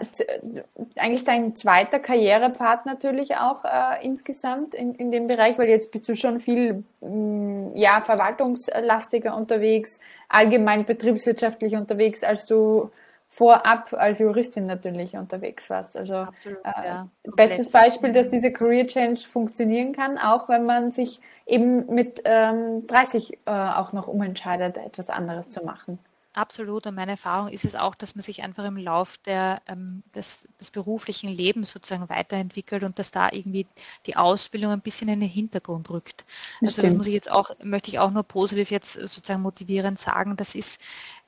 eigentlich 0.95 1.25
dein 1.25 1.57
zweiter 1.57 1.99
Karrierepfad 1.99 2.85
natürlich 2.85 3.35
auch 3.35 3.65
äh, 3.65 4.05
insgesamt 4.05 4.73
in, 4.73 4.95
in 4.95 5.11
dem 5.11 5.27
Bereich, 5.27 5.57
weil 5.57 5.67
jetzt 5.67 5.91
bist 5.91 6.07
du 6.07 6.15
schon 6.15 6.39
viel, 6.39 6.85
mh, 7.01 7.09
mm, 7.09 7.75
ja, 7.75 7.99
verwaltungslastiger 8.01 9.35
unterwegs, 9.35 9.99
allgemein 10.29 10.85
betriebswirtschaftlich 10.85 11.75
unterwegs, 11.75 12.23
als 12.23 12.47
du 12.47 12.89
vorab 13.37 13.93
als 13.93 14.17
Juristin 14.17 14.65
natürlich 14.65 15.15
unterwegs 15.15 15.69
warst. 15.69 15.95
Also 15.95 16.15
Absolut, 16.15 16.57
äh, 16.65 16.87
ja. 16.87 17.07
bestes 17.35 17.69
Beispiel, 17.69 18.11
dass 18.11 18.29
diese 18.29 18.51
Career 18.51 18.87
Change 18.87 19.21
funktionieren 19.31 19.93
kann, 19.93 20.17
auch 20.17 20.49
wenn 20.49 20.65
man 20.65 20.89
sich 20.89 21.19
eben 21.45 21.85
mit 21.93 22.21
ähm, 22.25 22.87
30 22.87 23.33
äh, 23.33 23.51
auch 23.51 23.93
noch 23.93 24.07
umentscheidet, 24.07 24.77
etwas 24.77 25.11
anderes 25.11 25.51
zu 25.51 25.63
machen. 25.63 25.99
Absolut. 26.37 26.85
Und 26.85 26.93
meine 26.93 27.13
Erfahrung 27.13 27.47
ist 27.47 27.65
es 27.65 27.75
auch, 27.75 27.95
dass 27.95 28.13
man 28.13 28.21
sich 28.21 28.43
einfach 28.43 28.63
im 28.63 28.77
Lauf 28.77 29.17
der, 29.25 29.59
ähm, 29.67 30.03
des, 30.13 30.47
des, 30.61 30.69
beruflichen 30.69 31.29
Lebens 31.29 31.71
sozusagen 31.71 32.09
weiterentwickelt 32.09 32.83
und 32.83 32.99
dass 32.99 33.09
da 33.09 33.31
irgendwie 33.31 33.65
die 34.05 34.17
Ausbildung 34.17 34.71
ein 34.71 34.81
bisschen 34.81 35.09
in 35.09 35.19
den 35.19 35.29
Hintergrund 35.29 35.89
rückt. 35.89 36.25
Das 36.61 36.69
also 36.69 36.71
stimmt. 36.73 36.85
das 36.85 36.97
muss 36.97 37.07
ich 37.07 37.13
jetzt 37.13 37.31
auch, 37.31 37.49
möchte 37.63 37.89
ich 37.89 37.97
auch 37.97 38.11
nur 38.11 38.21
positiv 38.21 38.69
jetzt 38.69 38.93
sozusagen 38.93 39.41
motivierend 39.41 39.97
sagen. 39.97 40.37
Das 40.37 40.53
ist, 40.53 40.79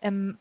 ähm, 0.04 0.38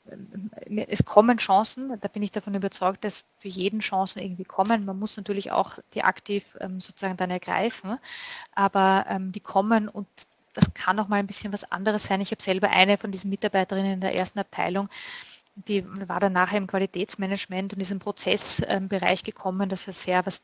es 0.87 1.03
kommen 1.07 1.39
Chancen, 1.39 1.99
da 1.99 2.09
bin 2.09 2.23
ich 2.23 2.33
davon 2.33 2.55
überzeugt, 2.55 3.05
dass 3.05 3.25
für 3.39 3.49
jeden 3.49 3.81
Chancen 3.81 4.21
irgendwie 4.21 4.45
kommen. 4.45 4.85
Man 4.85 4.99
muss 4.99 5.17
natürlich 5.17 5.51
auch 5.51 5.79
die 5.95 6.05
aktiv 6.05 6.59
ähm, 6.61 6.79
sozusagen 6.79 7.17
dann 7.17 7.31
ergreifen, 7.31 7.99
aber 8.55 9.07
ähm, 9.09 9.33
die 9.33 9.41
kommen 9.41 9.89
und 9.89 10.09
das 10.59 10.75
kann 10.75 10.99
auch 10.99 11.09
mal 11.09 11.17
ein 11.17 11.27
bisschen 11.27 11.53
was 11.53 11.71
anderes 11.71 12.05
sein. 12.05 12.21
Ich 12.21 12.31
habe 12.31 12.43
selber 12.43 12.71
eine 12.71 12.99
von 12.99 13.13
diesen 13.13 13.31
Mitarbeiterinnen 13.31 13.93
in 13.93 14.01
der 14.01 14.15
ersten 14.15 14.39
Abteilung, 14.39 14.89
die 15.67 15.85
war 16.09 16.21
dann 16.21 16.33
nachher 16.33 16.59
im 16.59 16.67
Qualitätsmanagement 16.67 17.75
und 17.75 17.81
ist 17.81 17.91
im 17.91 17.99
Prozessbereich 17.99 19.25
gekommen, 19.25 19.69
dass 19.69 19.87
er 19.87 19.93
sehr 19.93 20.27
was 20.27 20.43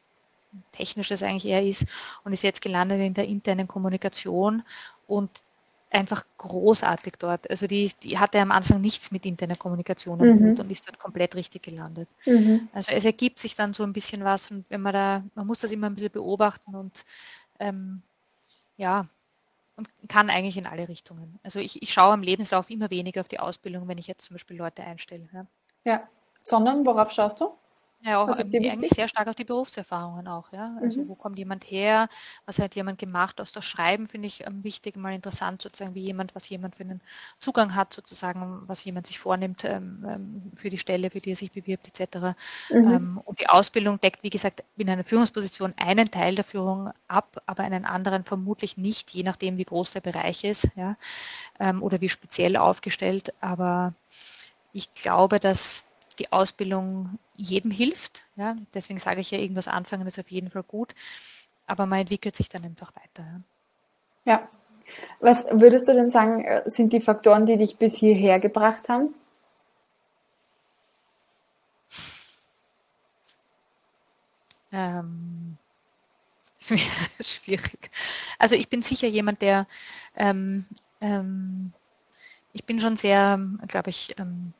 Technisches 0.73 1.23
eigentlich 1.23 1.47
eher 1.47 1.65
ist 1.65 1.85
und 2.23 2.33
ist 2.33 2.45
jetzt 2.45 2.63
gelandet 2.63 3.01
in 3.01 3.15
der 3.15 3.27
internen 3.27 3.67
Kommunikation 3.67 4.63
und 5.09 5.31
einfach 5.91 6.25
großartig 6.39 7.15
dort. 7.19 7.51
Also 7.51 7.67
die, 7.67 7.93
die 8.03 8.19
hatte 8.19 8.39
am 8.41 8.53
Anfang 8.53 8.81
nichts 8.81 9.11
mit 9.11 9.27
interner 9.27 9.57
Kommunikation 9.57 10.19
mhm. 10.19 10.59
und 10.59 10.71
ist 10.71 10.87
dort 10.87 10.99
komplett 10.99 11.35
richtig 11.35 11.63
gelandet. 11.63 12.09
Mhm. 12.25 12.69
Also 12.73 12.93
es 12.93 13.05
ergibt 13.05 13.39
sich 13.39 13.55
dann 13.55 13.75
so 13.75 13.83
ein 13.83 13.93
bisschen 13.93 14.25
was 14.25 14.51
und 14.51 14.71
wenn 14.71 14.81
man 14.81 14.93
da, 14.93 15.25
man 15.35 15.47
muss 15.47 15.61
das 15.61 15.73
immer 15.73 15.89
ein 15.89 15.95
bisschen 15.95 16.13
beobachten 16.13 16.75
und 16.75 17.05
ähm, 17.59 18.03
ja, 18.77 19.07
und 19.77 19.89
kann 20.09 20.31
eigentlich 20.31 20.57
in 20.57 20.67
alle 20.67 20.89
Richtungen. 20.89 21.39
Also 21.43 21.59
ich, 21.59 21.83
ich 21.83 21.93
schaue 21.93 22.13
am 22.13 22.23
Lebenslauf 22.23 22.71
immer 22.71 22.91
weniger 22.91 23.21
auf 23.21 23.29
die 23.29 23.41
Ausbildung, 23.41 23.89
wenn 23.89 23.99
ich 23.99 24.07
jetzt 24.07 24.27
zum 24.27 24.35
Beispiel 24.35 24.57
Leute 24.57 24.85
einstelle. 24.85 25.29
Ja, 25.33 25.47
ja. 25.85 26.09
sondern 26.43 26.87
worauf 26.87 27.11
schaust 27.11 27.41
du? 27.41 27.57
Ja, 28.07 28.23
auch 28.23 28.29
eigentlich 28.29 28.91
sehr 28.91 29.09
stark 29.09 29.29
auf 29.29 29.35
die 29.35 29.45
Berufserfahrungen 29.45 30.29
auch, 30.29 30.53
ja. 30.53 30.77
Also 30.83 31.01
mhm. 31.01 31.09
wo 31.09 31.15
kommt 31.15 31.39
jemand 31.39 31.65
her, 31.65 32.11
was 32.45 32.59
hat 32.59 32.75
jemand 32.75 32.99
gemacht? 32.99 33.41
Aus 33.41 33.51
das 33.51 33.65
Schreiben 33.65 34.09
finde 34.09 34.27
ich 34.27 34.47
ähm, 34.47 34.63
wichtig, 34.63 34.97
mal 34.97 35.15
interessant 35.15 35.63
sozusagen, 35.63 35.95
wie 35.95 36.03
jemand, 36.03 36.35
was 36.35 36.47
jemand 36.51 36.77
für 36.77 36.83
einen 36.83 37.01
Zugang 37.41 37.75
hat, 37.75 37.95
sozusagen, 37.95 38.63
was 38.67 38.85
jemand 38.85 39.07
sich 39.07 39.19
vornimmt 39.19 39.65
ähm, 39.65 40.05
ähm 40.07 40.53
für 40.55 40.69
die 40.69 40.77
Stelle, 40.77 41.09
für 41.09 41.21
die 41.21 41.31
er 41.33 41.37
sich 41.37 41.51
bewirbt, 41.51 41.89
etc. 41.89 42.37
Mhm. 42.69 42.93
Ähm, 42.93 43.21
und 43.25 43.41
die 43.41 43.49
Ausbildung 43.49 43.99
deckt, 43.99 44.23
wie 44.23 44.31
gesagt, 44.31 44.65
in 44.77 44.91
einer 44.91 45.05
Führungsposition 45.05 45.73
einen 45.79 46.11
Teil 46.11 46.35
der 46.35 46.45
Führung 46.45 46.91
ab, 47.09 47.41
aber 47.47 47.63
einen 47.63 47.87
anderen 47.87 48.25
vermutlich 48.25 48.77
nicht, 48.77 49.13
je 49.13 49.23
nachdem, 49.23 49.57
wie 49.57 49.65
groß 49.65 49.93
der 49.93 50.01
Bereich 50.01 50.45
ist, 50.45 50.69
ja, 50.77 50.97
ähm, 51.59 51.83
oder 51.83 52.03
wie 52.03 52.11
speziell 52.11 52.59
aufgestellt. 52.59 53.33
Aber 53.41 53.95
ich 54.75 54.93
glaube, 54.93 55.41
dass 55.41 55.85
die 56.19 56.33
Ausbildung 56.33 57.19
jedem 57.37 57.71
hilft. 57.71 58.23
Ja? 58.37 58.57
Deswegen 58.73 58.99
sage 58.99 59.21
ich 59.21 59.31
ja, 59.31 59.39
irgendwas 59.39 59.69
anfangen 59.69 60.07
ist 60.07 60.19
auf 60.19 60.31
jeden 60.31 60.51
Fall 60.51 60.63
gut, 60.63 60.95
aber 61.67 61.87
man 61.87 62.01
entwickelt 62.01 62.37
sich 62.37 62.49
dann 62.49 62.65
einfach 62.65 62.93
weiter. 62.97 63.43
Ja. 64.25 64.33
ja. 64.33 64.49
Was 65.21 65.47
würdest 65.51 65.89
du 65.89 65.95
denn 65.95 66.11
sagen, 66.11 66.45
äh, 66.45 66.63
sind 66.67 66.93
die 66.93 67.01
Faktoren, 67.01 67.47
die 67.47 67.57
dich 67.57 67.77
bis 67.77 67.97
hierher 67.97 68.39
gebracht 68.39 68.89
haben? 68.89 69.15
Ähm, 74.73 75.57
schwierig. 77.21 77.91
Also 78.39 78.57
ich 78.57 78.69
bin 78.69 78.83
sicher 78.83 79.07
jemand, 79.07 79.41
der 79.41 79.67
ähm, 80.17 80.67
ähm, 81.01 81.73
ich 82.53 82.65
bin 82.65 82.81
schon 82.81 82.97
sehr, 82.97 83.39
glaube 83.69 83.91
ich, 83.91 84.15
ähm, 84.19 84.55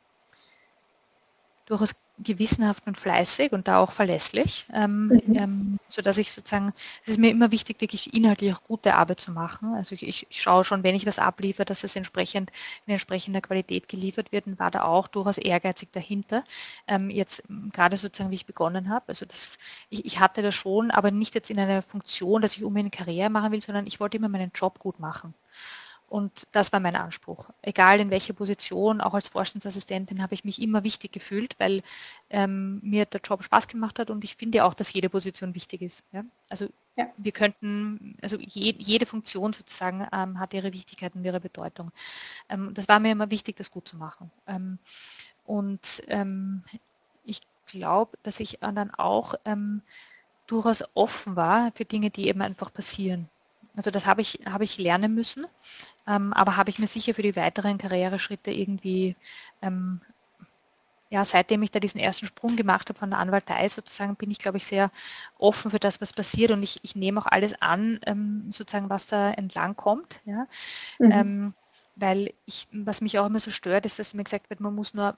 durchaus 1.65 1.95
gewissenhaft 2.19 2.87
und 2.87 2.97
fleißig 2.97 3.51
und 3.51 3.67
da 3.67 3.79
auch 3.79 3.91
verlässlich, 3.91 4.65
ähm, 4.73 5.07
mhm. 5.07 5.35
ähm, 5.35 5.79
so 5.89 6.01
dass 6.01 6.17
ich 6.17 6.31
sozusagen, 6.31 6.71
es 7.03 7.11
ist 7.11 7.19
mir 7.19 7.29
immer 7.29 7.51
wichtig, 7.51 7.81
wirklich 7.81 8.13
inhaltlich 8.13 8.53
auch 8.53 8.63
gute 8.63 8.95
Arbeit 8.95 9.19
zu 9.19 9.31
machen. 9.31 9.73
Also 9.73 9.95
ich, 9.95 10.03
ich 10.29 10.41
schaue 10.41 10.63
schon, 10.63 10.83
wenn 10.83 10.95
ich 10.95 11.05
was 11.05 11.19
abliefere, 11.19 11.65
dass 11.65 11.83
es 11.83 11.95
entsprechend 11.95 12.51
in 12.85 12.93
entsprechender 12.93 13.41
Qualität 13.41 13.89
geliefert 13.89 14.31
wird 14.31 14.47
und 14.47 14.59
war 14.59 14.71
da 14.71 14.83
auch 14.83 15.07
durchaus 15.07 15.37
ehrgeizig 15.37 15.89
dahinter. 15.91 16.43
Ähm, 16.87 17.09
jetzt 17.09 17.43
gerade 17.73 17.97
sozusagen, 17.97 18.31
wie 18.31 18.35
ich 18.35 18.45
begonnen 18.45 18.89
habe, 18.89 19.05
also 19.07 19.25
das, 19.25 19.57
ich, 19.89 20.05
ich 20.05 20.19
hatte 20.19 20.41
das 20.41 20.55
schon, 20.55 20.91
aber 20.91 21.11
nicht 21.11 21.35
jetzt 21.35 21.49
in 21.49 21.59
einer 21.59 21.81
Funktion, 21.81 22.41
dass 22.41 22.55
ich 22.55 22.63
unbedingt 22.63 22.93
eine 22.95 23.05
Karriere 23.05 23.29
machen 23.29 23.51
will, 23.51 23.61
sondern 23.61 23.87
ich 23.87 23.99
wollte 23.99 24.17
immer 24.17 24.29
meinen 24.29 24.51
Job 24.53 24.79
gut 24.79 24.99
machen. 24.99 25.33
Und 26.15 26.47
das 26.53 26.71
war 26.71 26.79
mein 26.79 26.95
Anspruch. 26.95 27.49
Egal 27.61 27.99
in 27.99 28.09
welcher 28.09 28.31
Position, 28.31 29.01
auch 29.01 29.13
als 29.13 29.27
Vorstandsassistentin 29.27 30.23
habe 30.23 30.33
ich 30.33 30.45
mich 30.45 30.61
immer 30.61 30.85
wichtig 30.85 31.11
gefühlt, 31.11 31.59
weil 31.59 31.83
ähm, 32.29 32.79
mir 32.81 33.03
der 33.05 33.19
Job 33.19 33.43
Spaß 33.43 33.67
gemacht 33.67 33.99
hat 33.99 34.09
und 34.09 34.23
ich 34.23 34.37
finde 34.37 34.63
auch, 34.63 34.73
dass 34.73 34.93
jede 34.93 35.09
Position 35.09 35.53
wichtig 35.55 35.81
ist. 35.81 36.05
Ja? 36.13 36.23
Also 36.47 36.69
ja. 36.95 37.07
wir 37.17 37.33
könnten, 37.33 38.17
also 38.21 38.37
je, 38.37 38.75
jede 38.77 39.05
Funktion 39.05 39.51
sozusagen 39.51 40.07
ähm, 40.13 40.39
hat 40.39 40.53
ihre 40.53 40.71
Wichtigkeit 40.71 41.13
und 41.15 41.25
ihre 41.25 41.41
Bedeutung. 41.41 41.91
Ähm, 42.47 42.73
das 42.73 42.87
war 42.87 43.01
mir 43.01 43.11
immer 43.11 43.29
wichtig, 43.29 43.57
das 43.57 43.69
gut 43.69 43.85
zu 43.85 43.97
machen. 43.97 44.31
Ähm, 44.47 44.79
und 45.43 46.01
ähm, 46.07 46.63
ich 47.25 47.41
glaube, 47.65 48.17
dass 48.23 48.39
ich 48.39 48.59
dann 48.61 48.89
auch 48.91 49.35
ähm, 49.43 49.81
durchaus 50.47 50.81
offen 50.93 51.35
war 51.35 51.73
für 51.75 51.83
Dinge, 51.83 52.09
die 52.09 52.29
eben 52.29 52.41
einfach 52.41 52.71
passieren. 52.71 53.27
Also 53.75 53.91
das 53.91 54.05
habe 54.05 54.21
ich, 54.21 54.39
habe 54.45 54.63
ich 54.63 54.77
lernen 54.77 55.13
müssen, 55.13 55.45
ähm, 56.07 56.33
aber 56.33 56.57
habe 56.57 56.69
ich 56.69 56.79
mir 56.79 56.87
sicher 56.87 57.13
für 57.13 57.21
die 57.21 57.35
weiteren 57.35 57.77
Karriereschritte 57.77 58.51
irgendwie, 58.51 59.15
ähm, 59.61 60.01
ja, 61.09 61.23
seitdem 61.23 61.61
ich 61.63 61.71
da 61.71 61.79
diesen 61.79 61.99
ersten 61.99 62.25
Sprung 62.25 62.55
gemacht 62.55 62.89
habe 62.89 62.97
von 62.97 63.09
der 63.09 63.19
Anwaltei 63.19 63.67
sozusagen, 63.69 64.15
bin 64.15 64.31
ich, 64.31 64.39
glaube 64.39 64.57
ich, 64.57 64.65
sehr 64.65 64.91
offen 65.37 65.71
für 65.71 65.79
das, 65.79 66.01
was 66.01 66.13
passiert 66.13 66.51
und 66.51 66.63
ich, 66.63 66.79
ich 66.83 66.95
nehme 66.95 67.19
auch 67.19 67.27
alles 67.27 67.61
an, 67.61 67.99
ähm, 68.05 68.51
sozusagen, 68.51 68.89
was 68.89 69.07
da 69.07 69.31
entlang 69.31 69.75
kommt. 69.75 70.21
Ja? 70.25 70.47
Mhm. 70.99 71.11
Ähm, 71.11 71.53
weil 71.95 72.33
ich, 72.45 72.67
was 72.71 73.01
mich 73.01 73.17
auch 73.19 73.25
immer 73.27 73.39
so 73.39 73.51
stört, 73.51 73.85
ist, 73.85 73.99
dass 73.99 74.13
mir 74.13 74.23
gesagt 74.23 74.49
wird, 74.49 74.59
man 74.59 74.75
muss 74.75 74.93
nur, 74.93 75.17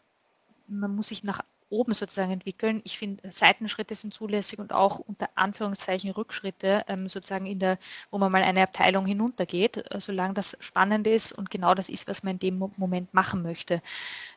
man 0.67 0.95
muss 0.95 1.07
sich 1.07 1.23
nach 1.23 1.41
oben 1.69 1.93
sozusagen 1.93 2.31
entwickeln. 2.31 2.81
Ich 2.83 2.97
finde, 2.97 3.31
Seitenschritte 3.31 3.95
sind 3.95 4.13
zulässig 4.13 4.59
und 4.59 4.73
auch 4.73 4.99
unter 4.99 5.29
Anführungszeichen 5.35 6.11
Rückschritte, 6.11 6.83
ähm, 6.87 7.09
sozusagen 7.09 7.45
in 7.45 7.59
der, 7.59 7.77
wo 8.11 8.17
man 8.17 8.31
mal 8.31 8.43
eine 8.43 8.63
Abteilung 8.63 9.05
hinuntergeht, 9.05 9.77
äh, 9.91 9.99
solange 9.99 10.33
das 10.33 10.57
spannend 10.59 11.07
ist 11.07 11.31
und 11.31 11.49
genau 11.49 11.73
das 11.75 11.89
ist, 11.89 12.07
was 12.07 12.23
man 12.23 12.33
in 12.33 12.39
dem 12.39 12.57
Moment 12.77 13.13
machen 13.13 13.41
möchte. 13.43 13.81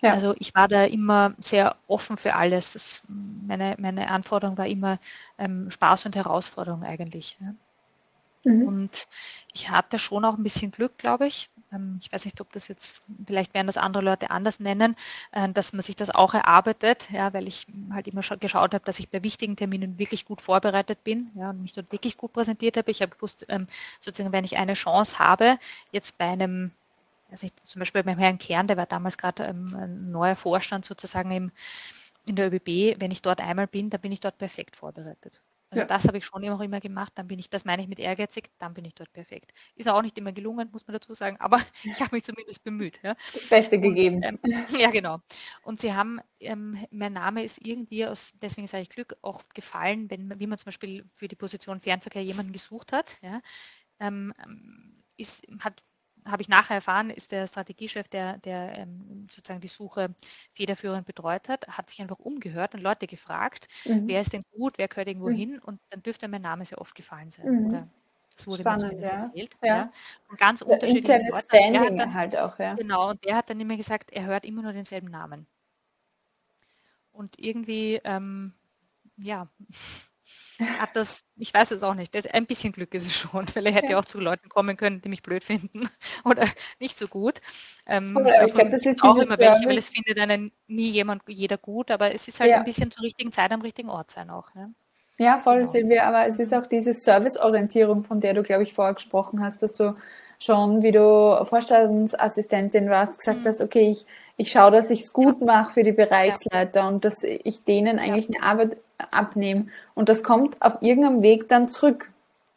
Ja. 0.02 0.12
Also 0.12 0.34
ich 0.38 0.54
war 0.54 0.68
da 0.68 0.84
immer 0.84 1.34
sehr 1.38 1.76
offen 1.86 2.16
für 2.16 2.34
alles. 2.34 2.72
Das, 2.72 3.02
meine, 3.08 3.76
meine 3.78 4.10
Anforderung 4.10 4.58
war 4.58 4.66
immer 4.66 4.98
ähm, 5.38 5.70
Spaß 5.70 6.06
und 6.06 6.16
Herausforderung 6.16 6.82
eigentlich. 6.82 7.36
Ja. 7.40 7.54
Mhm. 8.44 8.66
Und 8.66 9.06
ich 9.52 9.70
hatte 9.70 9.98
schon 9.98 10.24
auch 10.24 10.36
ein 10.36 10.42
bisschen 10.42 10.70
Glück, 10.70 10.96
glaube 10.98 11.26
ich. 11.26 11.50
Ähm, 11.72 11.98
ich 12.00 12.12
weiß 12.12 12.24
nicht, 12.24 12.40
ob 12.40 12.52
das 12.52 12.68
jetzt, 12.68 13.02
vielleicht 13.26 13.54
werden 13.54 13.66
das 13.66 13.76
andere 13.76 14.02
Leute 14.02 14.30
anders 14.30 14.60
nennen, 14.60 14.96
äh, 15.32 15.48
dass 15.50 15.72
man 15.72 15.82
sich 15.82 15.96
das 15.96 16.10
auch 16.10 16.34
erarbeitet, 16.34 17.10
ja, 17.10 17.32
weil 17.32 17.48
ich 17.48 17.66
halt 17.92 18.08
immer 18.08 18.22
geschaut 18.22 18.74
habe, 18.74 18.84
dass 18.84 18.98
ich 18.98 19.10
bei 19.10 19.22
wichtigen 19.22 19.56
Terminen 19.56 19.98
wirklich 19.98 20.24
gut 20.24 20.40
vorbereitet 20.40 21.04
bin 21.04 21.30
ja, 21.34 21.50
und 21.50 21.62
mich 21.62 21.74
dort 21.74 21.92
wirklich 21.92 22.16
gut 22.16 22.32
präsentiert 22.32 22.76
habe. 22.76 22.90
Ich 22.90 23.02
habe 23.02 23.14
gewusst, 23.14 23.46
ähm, 23.48 23.66
sozusagen, 24.00 24.32
wenn 24.32 24.44
ich 24.44 24.56
eine 24.56 24.74
Chance 24.74 25.18
habe, 25.18 25.58
jetzt 25.92 26.18
bei 26.18 26.26
einem 26.26 26.72
also 27.30 27.46
ich, 27.46 27.52
zum 27.64 27.78
Beispiel 27.78 28.02
beim 28.02 28.18
Herrn 28.18 28.38
Kern, 28.38 28.66
der 28.66 28.76
war 28.76 28.86
damals 28.86 29.16
gerade 29.16 29.44
ähm, 29.44 29.74
ein 29.76 30.10
neuer 30.10 30.34
Vorstand 30.34 30.84
sozusagen 30.84 31.30
im, 31.30 31.52
in 32.26 32.36
der 32.36 32.52
ÖBB, 32.52 33.00
wenn 33.00 33.10
ich 33.10 33.22
dort 33.22 33.40
einmal 33.40 33.66
bin, 33.66 33.90
dann 33.90 34.00
bin 34.00 34.12
ich 34.12 34.20
dort 34.20 34.38
perfekt 34.38 34.76
vorbereitet. 34.76 35.40
Also 35.70 35.82
ja. 35.82 35.86
das 35.86 36.04
habe 36.06 36.18
ich 36.18 36.24
schon 36.24 36.42
immer, 36.42 36.60
immer 36.60 36.80
gemacht. 36.80 37.12
Dann 37.14 37.28
bin 37.28 37.38
ich, 37.38 37.48
das 37.48 37.64
meine 37.64 37.82
ich 37.82 37.88
mit 37.88 38.00
ehrgeizig, 38.00 38.50
dann 38.58 38.74
bin 38.74 38.84
ich 38.84 38.94
dort 38.94 39.12
perfekt. 39.12 39.52
Ist 39.76 39.88
auch 39.88 40.02
nicht 40.02 40.18
immer 40.18 40.32
gelungen, 40.32 40.68
muss 40.72 40.86
man 40.86 40.94
dazu 40.94 41.14
sagen, 41.14 41.36
aber 41.38 41.60
ich 41.84 42.00
habe 42.00 42.14
mich 42.16 42.24
zumindest 42.24 42.64
bemüht. 42.64 42.98
Ja. 43.02 43.14
Das 43.32 43.48
Beste 43.48 43.76
und, 43.76 43.82
gegeben. 43.82 44.22
Ähm, 44.22 44.38
ja, 44.78 44.90
genau. 44.90 45.20
Und 45.62 45.80
sie 45.80 45.94
haben, 45.94 46.20
ähm, 46.40 46.76
mein 46.90 47.12
Name 47.12 47.44
ist 47.44 47.64
irgendwie 47.64 48.04
aus, 48.04 48.32
deswegen 48.42 48.66
sage 48.66 48.82
ich 48.82 48.88
Glück, 48.88 49.16
auch 49.22 49.42
gefallen, 49.54 50.10
wenn 50.10 50.38
wie 50.40 50.46
man 50.46 50.58
zum 50.58 50.66
Beispiel 50.66 51.04
für 51.14 51.28
die 51.28 51.36
Position 51.36 51.80
Fernverkehr 51.80 52.24
jemanden 52.24 52.52
gesucht 52.52 52.92
hat. 52.92 53.16
Ja, 53.22 53.40
ähm, 54.00 54.34
ist, 55.16 55.46
hat 55.60 55.82
habe 56.24 56.42
ich 56.42 56.48
nachher 56.48 56.76
erfahren, 56.76 57.10
ist 57.10 57.32
der 57.32 57.46
Strategiechef, 57.46 58.08
der, 58.08 58.38
der 58.38 58.78
ähm, 58.78 59.26
sozusagen 59.30 59.60
die 59.60 59.68
Suche 59.68 60.14
federführend 60.52 61.06
betreut 61.06 61.48
hat, 61.48 61.66
hat 61.68 61.88
sich 61.88 62.00
einfach 62.00 62.18
umgehört 62.18 62.74
und 62.74 62.80
Leute 62.80 63.06
gefragt, 63.06 63.68
mhm. 63.84 64.08
wer 64.08 64.20
ist 64.20 64.32
denn 64.32 64.44
gut, 64.52 64.78
wer 64.78 64.88
gehört 64.88 65.08
irgendwo 65.08 65.28
mhm. 65.28 65.36
hin 65.36 65.58
und 65.58 65.80
dann 65.90 66.02
dürfte 66.02 66.28
mein 66.28 66.42
Name 66.42 66.64
sehr 66.64 66.80
oft 66.80 66.94
gefallen 66.94 67.30
sein. 67.30 67.46
Mhm. 67.46 67.68
Oder 67.68 67.88
das 68.36 68.46
wurde 68.46 68.62
Spannend, 68.62 68.92
mir 68.98 69.02
ja. 69.02 69.10
erzählt. 69.10 69.50
Ja. 69.62 69.76
ja. 69.76 69.92
Und 70.28 70.38
ganz 70.38 70.62
unterschiedliche 70.62 71.18
Leute. 71.18 71.44
Standing 71.44 71.96
dann, 71.96 72.14
halt 72.14 72.36
auch, 72.36 72.58
ja. 72.58 72.74
Genau, 72.74 73.10
und 73.10 73.24
der 73.24 73.36
hat 73.36 73.50
dann 73.50 73.60
immer 73.60 73.76
gesagt, 73.76 74.12
er 74.12 74.24
hört 74.24 74.44
immer 74.44 74.62
nur 74.62 74.72
denselben 74.72 75.08
Namen. 75.08 75.46
Und 77.12 77.38
irgendwie, 77.38 78.00
ähm, 78.04 78.54
ja, 79.16 79.48
hat 80.60 80.90
das, 80.94 81.24
ich 81.36 81.52
weiß 81.52 81.70
es 81.72 81.82
auch 81.82 81.94
nicht, 81.94 82.14
das, 82.14 82.26
ein 82.26 82.46
bisschen 82.46 82.72
Glück 82.72 82.94
ist 82.94 83.06
es 83.06 83.14
schon, 83.14 83.46
er 83.54 83.72
hätte 83.72 83.92
ja. 83.92 83.98
auch 83.98 84.04
zu 84.04 84.20
Leuten 84.20 84.48
kommen 84.48 84.76
können, 84.76 85.00
die 85.02 85.08
mich 85.08 85.22
blöd 85.22 85.44
finden 85.44 85.88
oder 86.24 86.46
nicht 86.78 86.98
so 86.98 87.08
gut. 87.08 87.40
Ähm, 87.86 88.16
ich 88.46 88.54
glaube, 88.54 88.70
das 88.70 88.84
ist 88.84 89.02
auch 89.02 89.16
immer 89.16 89.38
welche, 89.38 89.66
weil 89.66 89.78
es 89.78 89.88
findet 89.88 90.18
einen 90.18 90.52
nie 90.66 90.90
jemand, 90.90 91.22
jeder 91.26 91.58
gut, 91.58 91.90
aber 91.90 92.14
es 92.14 92.28
ist 92.28 92.40
halt 92.40 92.50
ja. 92.50 92.58
ein 92.58 92.64
bisschen 92.64 92.90
zur 92.90 93.04
richtigen 93.04 93.32
Zeit 93.32 93.50
am 93.52 93.60
richtigen 93.60 93.88
Ort 93.88 94.10
sein 94.10 94.30
auch. 94.30 94.54
Ne? 94.54 94.72
Ja, 95.18 95.38
voll, 95.38 95.58
genau. 95.58 95.70
Silvia, 95.70 96.08
aber 96.08 96.26
es 96.26 96.38
ist 96.38 96.54
auch 96.54 96.66
diese 96.66 96.94
Serviceorientierung, 96.94 98.04
von 98.04 98.20
der 98.20 98.34
du, 98.34 98.42
glaube 98.42 98.62
ich, 98.62 98.72
vorher 98.72 98.94
gesprochen 98.94 99.42
hast, 99.42 99.62
dass 99.62 99.74
du 99.74 99.94
schon, 100.38 100.82
wie 100.82 100.92
du 100.92 101.44
Vorstandsassistentin 101.44 102.88
warst, 102.88 103.18
gesagt 103.18 103.40
mhm. 103.42 103.46
hast, 103.46 103.60
okay, 103.60 103.90
ich, 103.90 104.06
ich 104.38 104.50
schaue, 104.50 104.70
dass 104.70 104.90
ich 104.90 105.02
es 105.02 105.12
gut 105.12 105.42
mache 105.42 105.72
für 105.72 105.82
die 105.84 105.92
Bereichsleiter 105.92 106.80
ja. 106.80 106.88
und 106.88 107.04
dass 107.04 107.22
ich 107.22 107.64
denen 107.64 107.98
eigentlich 107.98 108.30
ja. 108.30 108.40
eine 108.40 108.50
Arbeit 108.50 108.76
abnehme. 109.12 109.66
Und 109.94 110.08
das 110.08 110.22
kommt 110.22 110.60
auf 110.60 110.82
irgendeinem 110.82 111.22
Weg 111.22 111.48
dann 111.48 111.68
zurück. 111.68 112.10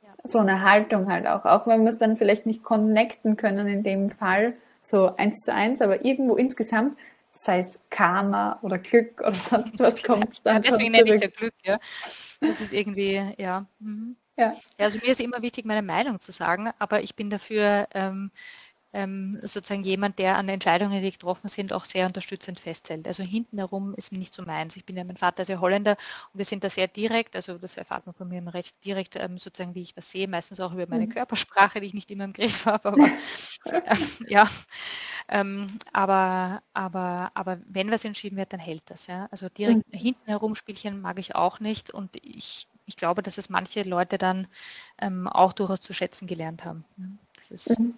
Ja. 0.03 0.09
So 0.23 0.39
eine 0.39 0.61
Haltung 0.63 1.11
halt 1.11 1.27
auch. 1.27 1.45
Auch 1.45 1.67
wenn 1.67 1.83
wir 1.83 1.89
es 1.89 1.97
dann 1.97 2.17
vielleicht 2.17 2.45
nicht 2.45 2.63
connecten 2.63 3.37
können 3.37 3.67
in 3.67 3.83
dem 3.83 4.09
Fall, 4.11 4.53
so 4.81 5.15
eins 5.15 5.41
zu 5.41 5.53
eins, 5.53 5.81
aber 5.81 6.05
irgendwo 6.05 6.35
insgesamt, 6.35 6.97
sei 7.31 7.59
es 7.59 7.79
Karma 7.89 8.59
oder 8.61 8.77
Glück 8.77 9.21
oder 9.21 9.33
sonst 9.33 9.79
was 9.79 10.03
kommt 10.03 10.45
dann. 10.45 10.55
Ja, 10.55 10.71
deswegen 10.71 10.91
nenne 10.91 11.09
ich 11.09 11.15
es 11.15 11.21
ja 11.21 11.27
Glück, 11.27 11.53
ja. 11.63 11.79
Das 12.41 12.61
ist 12.61 12.73
irgendwie, 12.73 13.21
ja. 13.37 13.65
Mhm. 13.79 14.15
Ja. 14.35 14.55
ja. 14.77 14.85
Also 14.85 14.99
mir 14.99 15.11
ist 15.11 15.21
immer 15.21 15.41
wichtig, 15.41 15.65
meine 15.65 15.81
Meinung 15.81 16.19
zu 16.19 16.31
sagen, 16.31 16.71
aber 16.79 17.01
ich 17.01 17.15
bin 17.15 17.29
dafür, 17.29 17.87
ähm, 17.93 18.31
ähm, 18.93 19.39
sozusagen 19.41 19.83
jemand, 19.83 20.19
der 20.19 20.37
an 20.37 20.47
Entscheidungen, 20.47 21.01
die 21.01 21.11
getroffen 21.11 21.47
sind, 21.47 21.73
auch 21.73 21.83
sehr 21.83 22.05
unterstützend 22.05 22.59
festhält. 22.59 23.07
Also 23.07 23.23
hinten 23.23 23.57
herum 23.57 23.95
ist 23.95 24.11
nicht 24.11 24.33
so 24.33 24.43
meins. 24.43 24.75
Ich 24.75 24.85
bin 24.85 24.95
ja, 24.95 25.03
mein 25.03 25.17
Vater 25.17 25.41
ist 25.41 25.47
ja 25.47 25.59
Holländer 25.59 25.97
und 26.31 26.37
wir 26.37 26.45
sind 26.45 26.63
da 26.63 26.69
sehr 26.69 26.87
direkt, 26.87 27.35
also 27.35 27.57
das 27.57 27.75
erfahrt 27.75 28.05
man 28.05 28.13
von 28.13 28.27
mir 28.29 28.37
immer 28.37 28.53
recht 28.53 28.75
direkt, 28.85 29.15
ähm, 29.15 29.39
sozusagen, 29.39 29.73
wie 29.73 29.81
ich 29.81 29.97
was 29.97 30.11
sehe, 30.11 30.27
meistens 30.27 30.59
auch 30.59 30.73
über 30.73 30.85
meine 30.87 31.07
mhm. 31.07 31.09
Körpersprache, 31.09 31.81
die 31.81 31.87
ich 31.87 31.93
nicht 31.95 32.11
immer 32.11 32.25
im 32.25 32.33
Griff 32.33 32.65
habe, 32.65 32.89
aber 32.89 33.09
äh, 33.65 33.97
ja, 34.27 34.49
ähm, 35.27 35.79
aber, 35.91 36.61
aber, 36.73 37.31
aber 37.33 37.59
wenn 37.65 37.89
was 37.89 38.05
entschieden 38.05 38.37
wird, 38.37 38.53
dann 38.53 38.59
hält 38.59 38.83
das. 38.91 39.07
Ja? 39.07 39.27
Also 39.31 39.49
direkt 39.49 39.91
mhm. 39.91 39.97
hinten 39.97 40.27
herum 40.27 40.53
Spielchen 40.53 41.01
mag 41.01 41.17
ich 41.17 41.35
auch 41.35 41.59
nicht 41.59 41.89
und 41.89 42.11
ich, 42.21 42.67
ich 42.85 42.95
glaube, 42.95 43.23
dass 43.23 43.39
es 43.39 43.49
manche 43.49 43.81
Leute 43.81 44.19
dann 44.19 44.47
ähm, 45.01 45.27
auch 45.27 45.53
durchaus 45.53 45.81
zu 45.81 45.93
schätzen 45.93 46.27
gelernt 46.27 46.63
haben. 46.63 46.85
Das 47.37 47.49
ist 47.49 47.79
mhm 47.79 47.95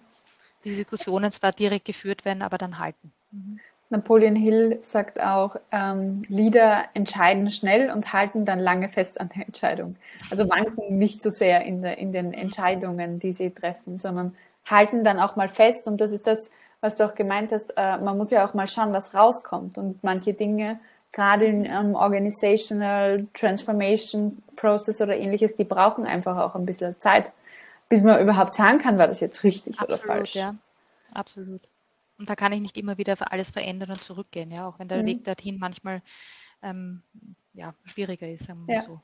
die 0.66 0.76
Diskussionen 0.76 1.32
zwar 1.32 1.52
direkt 1.52 1.84
geführt 1.84 2.24
werden, 2.24 2.42
aber 2.42 2.58
dann 2.58 2.78
halten. 2.78 3.12
Mhm. 3.30 3.60
Napoleon 3.88 4.34
Hill 4.34 4.80
sagt 4.82 5.20
auch, 5.20 5.56
ähm, 5.70 6.22
Leader 6.28 6.86
entscheiden 6.94 7.50
schnell 7.52 7.90
und 7.90 8.12
halten 8.12 8.44
dann 8.44 8.58
lange 8.58 8.88
fest 8.88 9.20
an 9.20 9.30
der 9.34 9.46
Entscheidung. 9.46 9.94
Also 10.28 10.48
wanken 10.48 10.98
nicht 10.98 11.22
so 11.22 11.30
sehr 11.30 11.64
in, 11.64 11.82
der, 11.82 11.98
in 11.98 12.12
den 12.12 12.32
Entscheidungen, 12.32 13.20
die 13.20 13.32
sie 13.32 13.50
treffen, 13.50 13.96
sondern 13.96 14.34
halten 14.64 15.04
dann 15.04 15.20
auch 15.20 15.36
mal 15.36 15.46
fest. 15.46 15.86
Und 15.86 16.00
das 16.00 16.10
ist 16.10 16.26
das, 16.26 16.50
was 16.80 16.96
du 16.96 17.04
auch 17.04 17.14
gemeint 17.14 17.52
hast, 17.52 17.74
äh, 17.76 17.98
man 17.98 18.18
muss 18.18 18.32
ja 18.32 18.44
auch 18.46 18.54
mal 18.54 18.66
schauen, 18.66 18.92
was 18.92 19.14
rauskommt. 19.14 19.78
Und 19.78 20.02
manche 20.02 20.34
Dinge, 20.34 20.80
gerade 21.12 21.44
in 21.44 21.64
einem 21.64 21.94
Organizational 21.94 23.28
Transformation 23.34 24.42
Process 24.56 25.00
oder 25.00 25.16
ähnliches, 25.16 25.54
die 25.54 25.64
brauchen 25.64 26.06
einfach 26.06 26.36
auch 26.38 26.56
ein 26.56 26.66
bisschen 26.66 26.96
Zeit 26.98 27.30
bis 27.88 28.02
man 28.02 28.20
überhaupt 28.20 28.54
sagen 28.54 28.78
kann, 28.78 28.98
war 28.98 29.08
das 29.08 29.20
jetzt 29.20 29.44
richtig 29.44 29.78
Absolut, 29.78 30.04
oder 30.04 30.14
falsch. 30.14 30.34
Ja. 30.34 30.54
Absolut. 31.14 31.62
Und 32.18 32.30
da 32.30 32.36
kann 32.36 32.52
ich 32.52 32.60
nicht 32.60 32.76
immer 32.76 32.98
wieder 32.98 33.16
alles 33.30 33.50
verändern 33.50 33.90
und 33.90 34.02
zurückgehen, 34.02 34.50
ja, 34.50 34.66
auch 34.66 34.78
wenn 34.78 34.88
der 34.88 35.02
mhm. 35.02 35.06
Weg 35.06 35.24
dorthin 35.24 35.58
manchmal 35.58 36.02
ähm, 36.62 37.02
ja, 37.52 37.74
schwieriger 37.84 38.28
ist, 38.28 38.44
sagen 38.44 38.66
wir 38.66 38.76
ja. 38.76 38.82
so. 38.82 39.00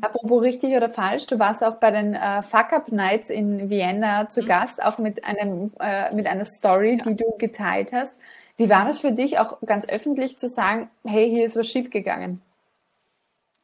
Apropos 0.00 0.42
richtig 0.42 0.76
oder 0.76 0.90
falsch, 0.90 1.26
du 1.26 1.38
warst 1.38 1.62
auch 1.64 1.76
bei 1.76 1.90
den 1.90 2.14
äh, 2.14 2.42
Fuck 2.42 2.72
Up 2.72 2.92
Nights 2.92 3.30
in 3.30 3.70
Vienna 3.70 4.28
zu 4.28 4.42
mhm. 4.42 4.46
Gast, 4.46 4.82
auch 4.82 4.98
mit 4.98 5.24
einem 5.24 5.72
äh, 5.80 6.14
mit 6.14 6.26
einer 6.26 6.44
Story, 6.44 6.96
ja. 6.98 7.04
die 7.04 7.16
du 7.16 7.36
geteilt 7.38 7.92
hast. 7.92 8.14
Wie 8.56 8.70
war 8.70 8.86
das 8.86 9.00
für 9.00 9.12
dich, 9.12 9.38
auch 9.38 9.60
ganz 9.66 9.88
öffentlich 9.88 10.38
zu 10.38 10.48
sagen, 10.48 10.88
hey, 11.04 11.28
hier 11.28 11.44
ist 11.44 11.56
was 11.56 11.66
schiefgegangen? 11.66 12.40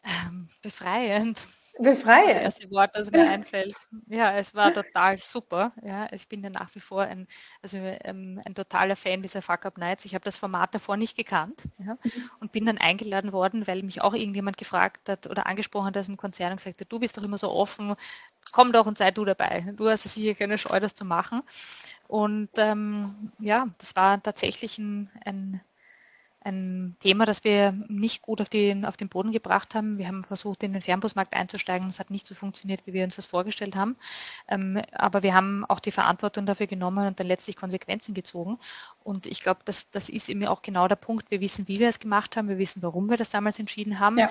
Ähm, 0.04 0.48
befreiend. 0.60 1.48
Befreie. 1.78 2.34
Das 2.34 2.36
erste 2.36 2.70
Wort, 2.70 2.94
das 2.94 3.10
mir 3.10 3.26
einfällt. 3.30 3.74
Ja, 4.08 4.32
es 4.32 4.54
war 4.54 4.74
total 4.74 5.18
super. 5.18 5.72
Ja, 5.82 6.06
ich 6.12 6.28
bin 6.28 6.42
ja 6.42 6.50
nach 6.50 6.74
wie 6.74 6.80
vor 6.80 7.02
ein, 7.02 7.26
also 7.62 7.78
ähm, 7.78 8.40
ein 8.44 8.54
totaler 8.54 8.96
Fan 8.96 9.22
dieser 9.22 9.42
Fuck 9.42 9.64
Up 9.64 9.78
Nights. 9.78 10.04
Ich 10.04 10.14
habe 10.14 10.24
das 10.24 10.36
Format 10.36 10.74
davor 10.74 10.96
nicht 10.96 11.16
gekannt 11.16 11.62
ja, 11.78 11.96
und 12.40 12.52
bin 12.52 12.66
dann 12.66 12.78
eingeladen 12.78 13.32
worden, 13.32 13.66
weil 13.66 13.82
mich 13.82 14.02
auch 14.02 14.14
irgendjemand 14.14 14.58
gefragt 14.58 15.08
hat 15.08 15.26
oder 15.26 15.46
angesprochen 15.46 15.86
hat 15.86 15.96
aus 15.96 16.06
dem 16.06 16.16
Konzern 16.18 16.52
und 16.52 16.58
gesagt 16.58 16.80
hat, 16.80 16.92
du 16.92 16.98
bist 16.98 17.16
doch 17.16 17.24
immer 17.24 17.38
so 17.38 17.50
offen, 17.50 17.94
komm 18.52 18.72
doch 18.72 18.86
und 18.86 18.98
sei 18.98 19.10
du 19.10 19.24
dabei. 19.24 19.72
Du 19.76 19.88
hast 19.88 20.02
sicher 20.02 20.34
keine 20.34 20.58
Scheu, 20.58 20.78
das 20.78 20.94
zu 20.94 21.04
machen. 21.04 21.42
Und 22.06 22.50
ähm, 22.58 23.32
ja, 23.38 23.68
das 23.78 23.96
war 23.96 24.22
tatsächlich 24.22 24.78
ein, 24.78 25.10
ein 25.24 25.60
ein 26.44 26.96
Thema, 27.00 27.24
das 27.24 27.44
wir 27.44 27.72
nicht 27.88 28.22
gut 28.22 28.40
auf, 28.40 28.48
die, 28.48 28.82
auf 28.84 28.96
den 28.96 29.08
Boden 29.08 29.32
gebracht 29.32 29.74
haben. 29.74 29.98
Wir 29.98 30.08
haben 30.08 30.24
versucht, 30.24 30.62
in 30.62 30.72
den 30.72 30.82
Fernbusmarkt 30.82 31.34
einzusteigen. 31.34 31.88
Es 31.88 32.00
hat 32.00 32.10
nicht 32.10 32.26
so 32.26 32.34
funktioniert, 32.34 32.80
wie 32.86 32.92
wir 32.92 33.04
uns 33.04 33.16
das 33.16 33.26
vorgestellt 33.26 33.76
haben. 33.76 33.96
Ähm, 34.48 34.82
aber 34.92 35.22
wir 35.22 35.34
haben 35.34 35.64
auch 35.66 35.80
die 35.80 35.92
Verantwortung 35.92 36.46
dafür 36.46 36.66
genommen 36.66 37.06
und 37.06 37.20
dann 37.20 37.26
letztlich 37.26 37.56
Konsequenzen 37.56 38.14
gezogen. 38.14 38.58
Und 39.04 39.26
ich 39.26 39.40
glaube, 39.40 39.60
das, 39.64 39.90
das 39.90 40.08
ist 40.08 40.28
eben 40.28 40.44
auch 40.46 40.62
genau 40.62 40.88
der 40.88 40.96
Punkt. 40.96 41.30
Wir 41.30 41.40
wissen, 41.40 41.68
wie 41.68 41.78
wir 41.78 41.88
es 41.88 42.00
gemacht 42.00 42.36
haben. 42.36 42.48
Wir 42.48 42.58
wissen, 42.58 42.82
warum 42.82 43.08
wir 43.08 43.16
das 43.16 43.30
damals 43.30 43.58
entschieden 43.58 44.00
haben. 44.00 44.18
Ja. 44.18 44.30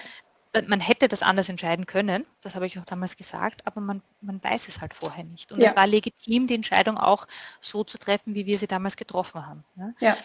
Man 0.67 0.81
hätte 0.81 1.07
das 1.07 1.21
anders 1.21 1.47
entscheiden 1.47 1.85
können, 1.85 2.25
das 2.41 2.55
habe 2.55 2.67
ich 2.67 2.77
auch 2.77 2.83
damals 2.83 3.15
gesagt, 3.15 3.65
aber 3.65 3.79
man, 3.79 4.01
man 4.19 4.43
weiß 4.43 4.67
es 4.67 4.81
halt 4.81 4.93
vorher 4.93 5.23
nicht. 5.23 5.53
Und 5.53 5.61
ja. 5.61 5.69
es 5.69 5.77
war 5.77 5.87
legitim, 5.87 6.45
die 6.45 6.55
Entscheidung 6.55 6.97
auch 6.97 7.25
so 7.61 7.85
zu 7.85 7.97
treffen, 7.97 8.35
wie 8.35 8.45
wir 8.45 8.57
sie 8.57 8.67
damals 8.67 8.97
getroffen 8.97 9.47
haben. 9.47 9.63
Ja. 10.01 10.17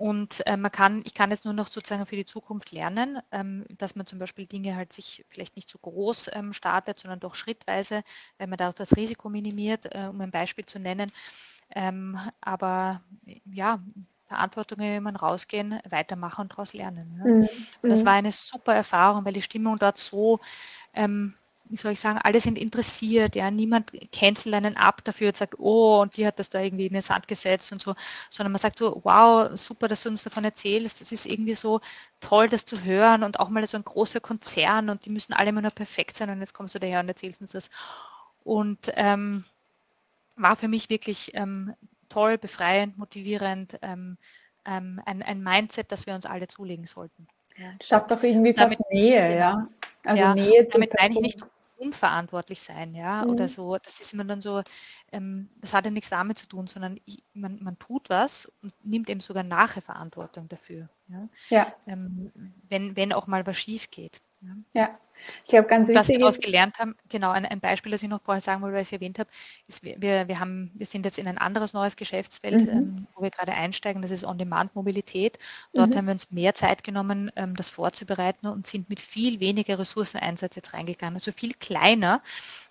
Und 0.00 0.46
äh, 0.46 0.56
man 0.56 0.72
kann, 0.72 1.02
ich 1.04 1.12
kann 1.12 1.30
jetzt 1.30 1.44
nur 1.44 1.52
noch 1.52 1.66
sozusagen 1.66 2.06
für 2.06 2.16
die 2.16 2.24
Zukunft 2.24 2.72
lernen, 2.72 3.18
ähm, 3.32 3.66
dass 3.76 3.96
man 3.96 4.06
zum 4.06 4.18
Beispiel 4.18 4.46
Dinge 4.46 4.74
halt 4.74 4.94
sich 4.94 5.26
vielleicht 5.28 5.56
nicht 5.56 5.68
so 5.68 5.78
groß 5.78 6.30
ähm, 6.32 6.54
startet, 6.54 6.98
sondern 6.98 7.20
doch 7.20 7.34
schrittweise, 7.34 8.02
weil 8.38 8.46
man 8.46 8.56
dadurch 8.56 8.76
das 8.76 8.96
Risiko 8.96 9.28
minimiert, 9.28 9.94
äh, 9.94 10.06
um 10.08 10.18
ein 10.22 10.30
Beispiel 10.30 10.64
zu 10.64 10.78
nennen. 10.78 11.12
Ähm, 11.74 12.18
aber 12.40 13.02
ja, 13.44 13.78
Verantwortung 14.24 15.02
man 15.02 15.16
rausgehen, 15.16 15.78
weitermachen 15.90 16.40
und 16.40 16.52
daraus 16.52 16.72
lernen. 16.72 17.20
Ja. 17.22 17.30
Mhm. 17.30 17.48
Und 17.82 17.90
das 17.90 18.00
mhm. 18.00 18.06
war 18.06 18.12
eine 18.14 18.32
super 18.32 18.74
Erfahrung, 18.74 19.26
weil 19.26 19.34
die 19.34 19.42
Stimmung 19.42 19.76
dort 19.76 19.98
so 19.98 20.40
ähm, 20.94 21.34
wie 21.70 21.76
soll 21.76 21.92
ich 21.92 22.00
sagen, 22.00 22.18
alle 22.22 22.40
sind 22.40 22.58
interessiert, 22.58 23.36
ja, 23.36 23.50
niemand 23.50 23.92
cancelt 24.12 24.54
einen 24.54 24.76
ab 24.76 25.04
dafür 25.04 25.28
und 25.28 25.36
sagt, 25.36 25.54
oh, 25.58 26.00
und 26.00 26.16
die 26.16 26.26
hat 26.26 26.38
das 26.38 26.50
da 26.50 26.60
irgendwie 26.60 26.86
in 26.86 26.92
den 26.92 27.02
Sand 27.02 27.28
gesetzt 27.28 27.70
und 27.72 27.80
so, 27.80 27.94
sondern 28.28 28.52
man 28.52 28.58
sagt 28.58 28.78
so, 28.78 29.00
wow, 29.04 29.50
super, 29.54 29.86
dass 29.86 30.02
du 30.02 30.08
uns 30.08 30.24
davon 30.24 30.44
erzählst, 30.44 31.00
das 31.00 31.12
ist 31.12 31.26
irgendwie 31.26 31.54
so 31.54 31.80
toll, 32.20 32.48
das 32.48 32.64
zu 32.64 32.82
hören 32.82 33.22
und 33.22 33.38
auch 33.38 33.48
mal 33.50 33.64
so 33.66 33.76
ein 33.76 33.84
großer 33.84 34.20
Konzern 34.20 34.90
und 34.90 35.06
die 35.06 35.10
müssen 35.10 35.32
alle 35.32 35.50
immer 35.50 35.62
nur 35.62 35.70
perfekt 35.70 36.16
sein 36.16 36.28
und 36.30 36.40
jetzt 36.40 36.54
kommst 36.54 36.74
du 36.74 36.80
daher 36.80 37.00
und 37.00 37.08
erzählst 37.08 37.40
uns 37.40 37.52
das. 37.52 37.70
Und 38.42 38.92
ähm, 38.96 39.44
war 40.36 40.56
für 40.56 40.68
mich 40.68 40.90
wirklich 40.90 41.34
ähm, 41.34 41.74
toll, 42.08 42.36
befreiend, 42.36 42.98
motivierend, 42.98 43.78
ähm, 43.82 44.18
ähm 44.66 45.00
ein, 45.06 45.22
ein 45.22 45.42
Mindset, 45.42 45.92
das 45.92 46.06
wir 46.06 46.14
uns 46.14 46.26
alle 46.26 46.48
zulegen 46.48 46.86
sollten. 46.86 47.28
Ja. 47.56 47.72
Schafft 47.80 48.10
doch 48.10 48.22
irgendwie 48.22 48.54
fast 48.54 48.74
damit, 48.74 48.90
Nähe, 48.90 49.22
genau. 49.22 49.38
ja. 49.38 49.68
Also 50.04 50.22
ja, 50.22 50.34
Nähe 50.34 50.66
zu 50.66 50.78
damit 50.78 50.94
meine 50.98 51.14
ich 51.14 51.20
nicht 51.20 51.40
unverantwortlich 51.80 52.62
sein, 52.62 52.94
ja, 52.94 53.24
mhm. 53.24 53.30
oder 53.30 53.48
so. 53.48 53.78
Das 53.78 54.00
ist 54.00 54.12
immer 54.12 54.24
dann 54.24 54.42
so, 54.42 54.62
ähm, 55.12 55.48
das 55.56 55.72
hat 55.72 55.86
ja 55.86 55.90
nichts 55.90 56.10
damit 56.10 56.38
zu 56.38 56.46
tun, 56.46 56.66
sondern 56.66 57.00
ich, 57.06 57.24
man, 57.32 57.62
man 57.62 57.78
tut 57.78 58.10
was 58.10 58.52
und 58.62 58.72
nimmt 58.84 59.08
eben 59.08 59.20
sogar 59.20 59.42
nachher 59.42 59.82
Verantwortung 59.82 60.48
dafür. 60.48 60.88
Ja. 61.08 61.28
ja. 61.48 61.74
Ähm, 61.86 62.30
wenn, 62.68 62.96
wenn 62.96 63.12
auch 63.12 63.26
mal 63.26 63.46
was 63.46 63.56
schief 63.56 63.90
geht. 63.90 64.20
Ja. 64.42 64.56
ja. 64.74 64.98
Ich 65.44 65.50
glaube, 65.50 65.68
ganz 65.68 65.88
wichtig. 65.88 66.00
Was 66.00 66.08
wir 66.08 66.18
daraus 66.18 66.40
gelernt 66.40 66.78
haben, 66.78 66.96
genau, 67.08 67.30
ein, 67.30 67.46
ein, 67.46 67.60
Beispiel, 67.60 67.92
das 67.92 68.02
ich 68.02 68.08
noch 68.08 68.22
vorher 68.22 68.40
sagen 68.40 68.62
wollte, 68.62 68.74
weil 68.74 68.82
ich 68.82 68.88
es 68.88 68.92
erwähnt 68.92 69.18
habe, 69.18 69.28
ist, 69.68 69.82
wir, 69.82 70.00
wir, 70.00 70.40
haben, 70.40 70.70
wir 70.74 70.86
sind 70.86 71.04
jetzt 71.04 71.18
in 71.18 71.26
ein 71.26 71.38
anderes 71.38 71.72
neues 71.72 71.96
Geschäftsfeld, 71.96 72.62
mhm. 72.62 72.68
ähm, 72.68 73.06
wo 73.14 73.22
wir 73.22 73.30
gerade 73.30 73.52
einsteigen, 73.52 74.02
das 74.02 74.10
ist 74.10 74.24
On-Demand-Mobilität. 74.24 75.38
Dort 75.72 75.90
mhm. 75.90 75.96
haben 75.96 76.04
wir 76.06 76.12
uns 76.12 76.30
mehr 76.30 76.54
Zeit 76.54 76.84
genommen, 76.84 77.30
ähm, 77.36 77.56
das 77.56 77.70
vorzubereiten 77.70 78.46
und 78.46 78.66
sind 78.66 78.88
mit 78.88 79.00
viel 79.00 79.40
weniger 79.40 79.78
Ressourceneinsatz 79.78 80.56
jetzt 80.56 80.74
reingegangen, 80.74 81.16
also 81.16 81.32
viel 81.32 81.54
kleiner. 81.54 82.22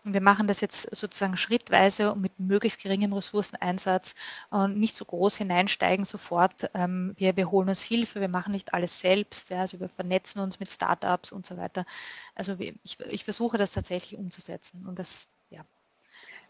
Und 0.05 0.13
wir 0.13 0.21
machen 0.21 0.47
das 0.47 0.61
jetzt 0.61 0.95
sozusagen 0.95 1.35
schrittweise 1.35 2.13
und 2.13 2.21
mit 2.21 2.39
möglichst 2.39 2.81
geringem 2.81 3.11
Ressourceneinsatz 3.11 4.15
und 4.49 4.79
nicht 4.79 4.95
so 4.95 5.03
groß 5.03 5.37
hineinsteigen 5.37 6.05
sofort. 6.05 6.69
Ähm, 6.73 7.13
wir, 7.17 7.35
wir 7.35 7.51
holen 7.51 7.67
uns 7.67 7.81
Hilfe, 7.81 8.21
wir 8.21 8.29
machen 8.29 8.53
nicht 8.53 8.73
alles 8.73 8.99
selbst, 8.99 9.49
ja, 9.49 9.61
also 9.61 9.79
wir 9.79 9.89
vernetzen 9.89 10.41
uns 10.41 10.59
mit 10.59 10.71
Startups 10.71 11.33
und 11.33 11.45
so 11.45 11.57
weiter. 11.57 11.85
Also 12.39 12.55
ich, 12.57 12.97
ich 13.09 13.25
versuche 13.25 13.57
das 13.57 13.73
tatsächlich 13.73 14.17
umzusetzen 14.17 14.85
und 14.87 14.97
das, 14.97 15.27
ja. 15.49 15.65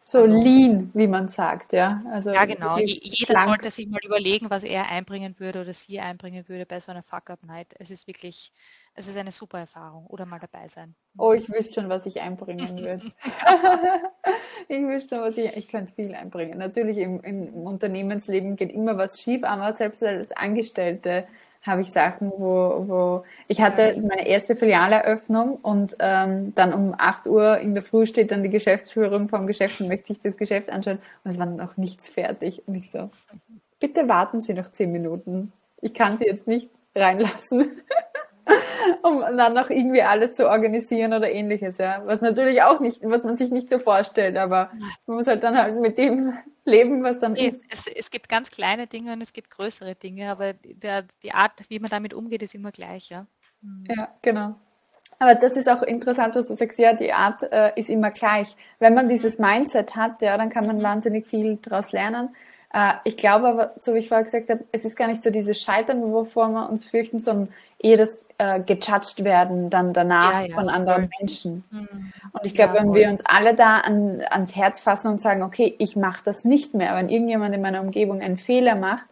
So 0.03 0.19
also, 0.19 0.31
lean, 0.31 0.91
wie 0.93 1.07
man 1.07 1.29
sagt, 1.29 1.73
ja. 1.73 2.03
Also 2.11 2.31
ja, 2.31 2.45
genau. 2.45 2.77
Jeder 2.77 3.25
schlank. 3.25 3.47
sollte 3.47 3.71
sich 3.71 3.87
mal 3.87 3.99
überlegen, 4.05 4.51
was 4.51 4.63
er 4.63 4.87
einbringen 4.87 5.33
würde 5.39 5.61
oder 5.61 5.73
sie 5.73 5.99
einbringen 5.99 6.47
würde 6.47 6.67
bei 6.67 6.79
so 6.79 6.91
einer 6.91 7.01
Fuck-Up-Night. 7.01 7.73
Es 7.79 7.89
ist 7.89 8.05
wirklich, 8.05 8.53
es 8.93 9.07
ist 9.07 9.17
eine 9.17 9.31
super 9.31 9.57
Erfahrung. 9.57 10.05
Oder 10.05 10.27
mal 10.27 10.39
dabei 10.39 10.67
sein. 10.67 10.93
Oh, 11.17 11.33
ich 11.33 11.49
wüsste 11.49 11.81
schon, 11.81 11.89
was 11.89 12.05
ich 12.05 12.21
einbringen 12.21 12.69
würde. 12.77 13.11
ich 14.67 14.83
wüsste 14.83 15.15
schon, 15.15 15.23
was 15.23 15.37
ich, 15.37 15.57
ich 15.57 15.67
könnte 15.69 15.91
viel 15.91 16.13
einbringen. 16.13 16.59
Natürlich 16.59 16.97
im, 16.97 17.19
im 17.21 17.47
Unternehmensleben 17.65 18.57
geht 18.57 18.71
immer 18.71 18.95
was 18.95 19.19
schief, 19.19 19.43
aber 19.43 19.73
selbst 19.73 20.03
als 20.03 20.31
Angestellte 20.33 21.27
habe 21.61 21.81
ich 21.81 21.91
Sachen, 21.91 22.31
wo, 22.31 22.85
wo 22.87 23.23
ich 23.47 23.61
hatte 23.61 24.01
meine 24.01 24.27
erste 24.27 24.55
Filialeröffnung 24.55 25.55
und 25.55 25.95
ähm, 25.99 26.53
dann 26.55 26.73
um 26.73 26.95
8 26.97 27.27
Uhr 27.27 27.57
in 27.57 27.73
der 27.73 27.83
Früh 27.83 28.05
steht 28.05 28.31
dann 28.31 28.43
die 28.43 28.49
Geschäftsführung 28.49 29.29
vom 29.29 29.45
Geschäft 29.45 29.81
und 29.81 29.87
möchte 29.87 30.13
sich 30.13 30.21
das 30.21 30.37
Geschäft 30.37 30.69
anschauen 30.69 30.99
und 31.23 31.31
es 31.31 31.37
war 31.37 31.45
noch 31.45 31.77
nichts 31.77 32.09
fertig. 32.09 32.63
Und 32.65 32.75
ich 32.75 32.89
so, 32.89 33.09
bitte 33.79 34.07
warten 34.07 34.41
Sie 34.41 34.53
noch 34.53 34.71
10 34.71 34.91
Minuten. 34.91 35.51
Ich 35.81 35.93
kann 35.93 36.17
Sie 36.17 36.25
jetzt 36.25 36.47
nicht 36.47 36.69
reinlassen. 36.95 37.81
um 39.03 39.21
dann 39.21 39.53
noch 39.53 39.69
irgendwie 39.69 40.01
alles 40.01 40.33
zu 40.33 40.49
organisieren 40.49 41.13
oder 41.13 41.31
ähnliches, 41.31 41.77
ja. 41.77 42.01
Was 42.05 42.21
natürlich 42.21 42.61
auch 42.61 42.79
nicht, 42.79 43.01
was 43.03 43.23
man 43.23 43.37
sich 43.37 43.51
nicht 43.51 43.69
so 43.69 43.79
vorstellt, 43.79 44.37
aber 44.37 44.71
man 45.05 45.17
muss 45.17 45.27
halt 45.27 45.43
dann 45.43 45.57
halt 45.57 45.79
mit 45.79 45.97
dem 45.97 46.37
leben, 46.65 47.03
was 47.03 47.19
dann 47.19 47.35
ist. 47.35 47.71
Es, 47.71 47.87
es 47.87 48.11
gibt 48.11 48.29
ganz 48.29 48.51
kleine 48.51 48.87
Dinge 48.87 49.13
und 49.13 49.21
es 49.21 49.33
gibt 49.33 49.49
größere 49.49 49.95
Dinge, 49.95 50.29
aber 50.29 50.53
der, 50.53 51.05
die 51.23 51.33
Art, 51.33 51.53
wie 51.67 51.79
man 51.79 51.89
damit 51.89 52.13
umgeht, 52.13 52.41
ist 52.41 52.55
immer 52.55 52.71
gleich, 52.71 53.09
ja. 53.09 53.25
Mhm. 53.61 53.85
Ja, 53.89 54.09
genau. 54.21 54.55
Aber 55.17 55.35
das 55.35 55.57
ist 55.57 55.67
auch 55.67 55.81
interessant, 55.81 56.35
was 56.35 56.47
du 56.47 56.55
sagst, 56.55 56.79
ja, 56.79 56.93
die 56.93 57.11
Art 57.11 57.43
äh, 57.51 57.71
ist 57.75 57.89
immer 57.89 58.11
gleich. 58.11 58.55
Wenn 58.79 58.93
man 58.93 59.09
dieses 59.09 59.37
Mindset 59.37 59.95
hat, 59.95 60.21
ja, 60.21 60.37
dann 60.37 60.49
kann 60.49 60.65
man 60.65 60.77
mhm. 60.77 60.83
wahnsinnig 60.83 61.27
viel 61.27 61.57
daraus 61.57 61.91
lernen. 61.91 62.29
Äh, 62.73 62.93
ich 63.03 63.17
glaube 63.17 63.47
aber, 63.47 63.73
so 63.79 63.93
wie 63.93 63.99
ich 63.99 64.07
vorher 64.07 64.23
gesagt 64.23 64.49
habe, 64.49 64.63
es 64.71 64.85
ist 64.85 64.95
gar 64.95 65.07
nicht 65.07 65.23
so 65.23 65.29
dieses 65.29 65.61
Scheitern, 65.61 66.01
wovor 66.13 66.49
wir 66.49 66.69
uns 66.69 66.85
fürchten, 66.85 67.19
sondern 67.19 67.53
eher 67.79 67.97
das 67.97 68.19
äh, 68.39 68.61
gejudged 68.61 69.23
werden 69.23 69.69
dann 69.69 69.93
danach 69.93 70.41
ja, 70.41 70.47
ja, 70.47 70.55
von 70.55 70.69
anderen 70.69 71.03
voll. 71.03 71.09
Menschen. 71.19 71.63
Mhm. 71.69 72.13
Und 72.31 72.45
ich 72.45 72.55
glaube, 72.55 72.75
ja, 72.75 72.81
wenn 72.81 72.93
wir 72.93 73.09
uns 73.09 73.23
alle 73.25 73.53
da 73.53 73.79
an, 73.79 74.23
ans 74.29 74.55
Herz 74.55 74.79
fassen 74.79 75.11
und 75.11 75.21
sagen, 75.21 75.43
okay, 75.43 75.75
ich 75.77 75.95
mache 75.95 76.21
das 76.23 76.45
nicht 76.45 76.73
mehr, 76.73 76.95
wenn 76.95 77.09
irgendjemand 77.09 77.53
in 77.53 77.61
meiner 77.61 77.81
Umgebung 77.81 78.21
einen 78.21 78.37
Fehler 78.37 78.75
macht, 78.75 79.05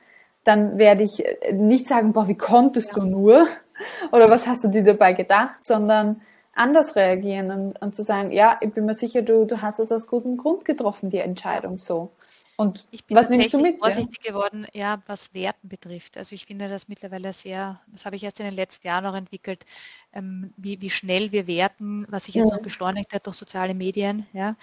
dann 0.46 0.78
werde 0.78 1.04
ich 1.04 1.26
äh, 1.26 1.52
nicht 1.52 1.88
sagen, 1.88 2.14
boah, 2.14 2.28
wie 2.28 2.38
konntest 2.38 2.96
du 2.96 3.02
nur? 3.02 3.48
Oder 4.12 4.30
was 4.30 4.48
hast 4.48 4.64
du 4.64 4.70
dir 4.70 4.84
dabei 4.84 5.14
gedacht? 5.14 5.64
Sondern 5.66 6.22
anders 6.56 6.96
reagieren 6.96 7.52
und, 7.52 7.82
und 7.82 7.96
zu 7.96 8.04
sagen, 8.04 8.32
ja, 8.32 8.58
ich 8.62 8.74
bin 8.74 8.86
mir 8.86 8.96
sicher, 8.96 9.22
du, 9.22 9.46
du 9.46 9.62
hast 9.62 9.80
es 9.80 9.92
aus 9.92 10.08
gutem 10.08 10.38
Grund 10.38 10.66
getroffen, 10.66 11.10
die 11.10 11.20
Entscheidung 11.20 11.78
so. 11.78 12.12
Und 12.60 12.88
ich 12.90 13.06
bin 13.06 13.16
was 13.16 13.30
nimmst 13.30 13.54
du 13.54 13.62
mit? 13.62 13.78
vorsichtig 13.78 14.20
ja? 14.24 14.32
geworden, 14.32 14.66
ja, 14.74 15.04
was 15.06 15.32
Werten 15.36 15.70
betrifft. 15.70 16.18
Also 16.18 16.34
ich 16.34 16.48
finde 16.48 16.68
das 16.68 16.88
mittlerweile 16.88 17.32
sehr, 17.32 17.80
das 17.86 18.08
habe 18.08 18.16
ich 18.16 18.24
erst 18.24 18.40
in 18.40 18.48
den 18.48 18.56
letzten 18.56 18.88
Jahren 18.88 19.04
noch 19.04 19.14
entwickelt, 19.14 19.64
ähm, 20.12 20.52
wie, 20.58 20.82
wie 20.82 20.90
schnell 20.90 21.32
wir 21.32 21.46
werten, 21.46 22.08
was 22.10 22.26
sich 22.26 22.34
jetzt 22.34 22.50
ja. 22.50 22.58
auch 22.58 22.64
beschleunigt 22.64 23.14
hat 23.14 23.28
durch 23.28 23.36
soziale 23.36 23.76
Medien. 23.76 24.26
Ja, 24.34 24.56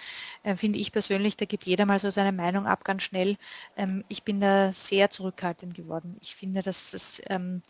äh, 0.43 0.57
finde 0.57 0.77
ich 0.77 0.91
persönlich, 0.91 1.37
da 1.37 1.45
gibt 1.45 1.65
jeder 1.65 1.85
mal 1.85 1.99
so 1.99 2.09
seine 2.09 2.33
Meinung 2.33 2.67
ab, 2.67 2.83
ganz 2.83 3.03
schnell. 3.03 3.37
Ähm, 3.77 4.03
ich 4.09 4.23
bin 4.23 4.41
da 4.41 4.73
sehr 4.73 5.09
zurückhaltend 5.09 5.73
geworden. 5.73 6.17
Ich 6.19 6.35
finde, 6.35 6.61
dass 6.63 6.91
das 6.91 7.21
ähm, 7.29 7.61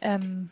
ähm 0.00 0.48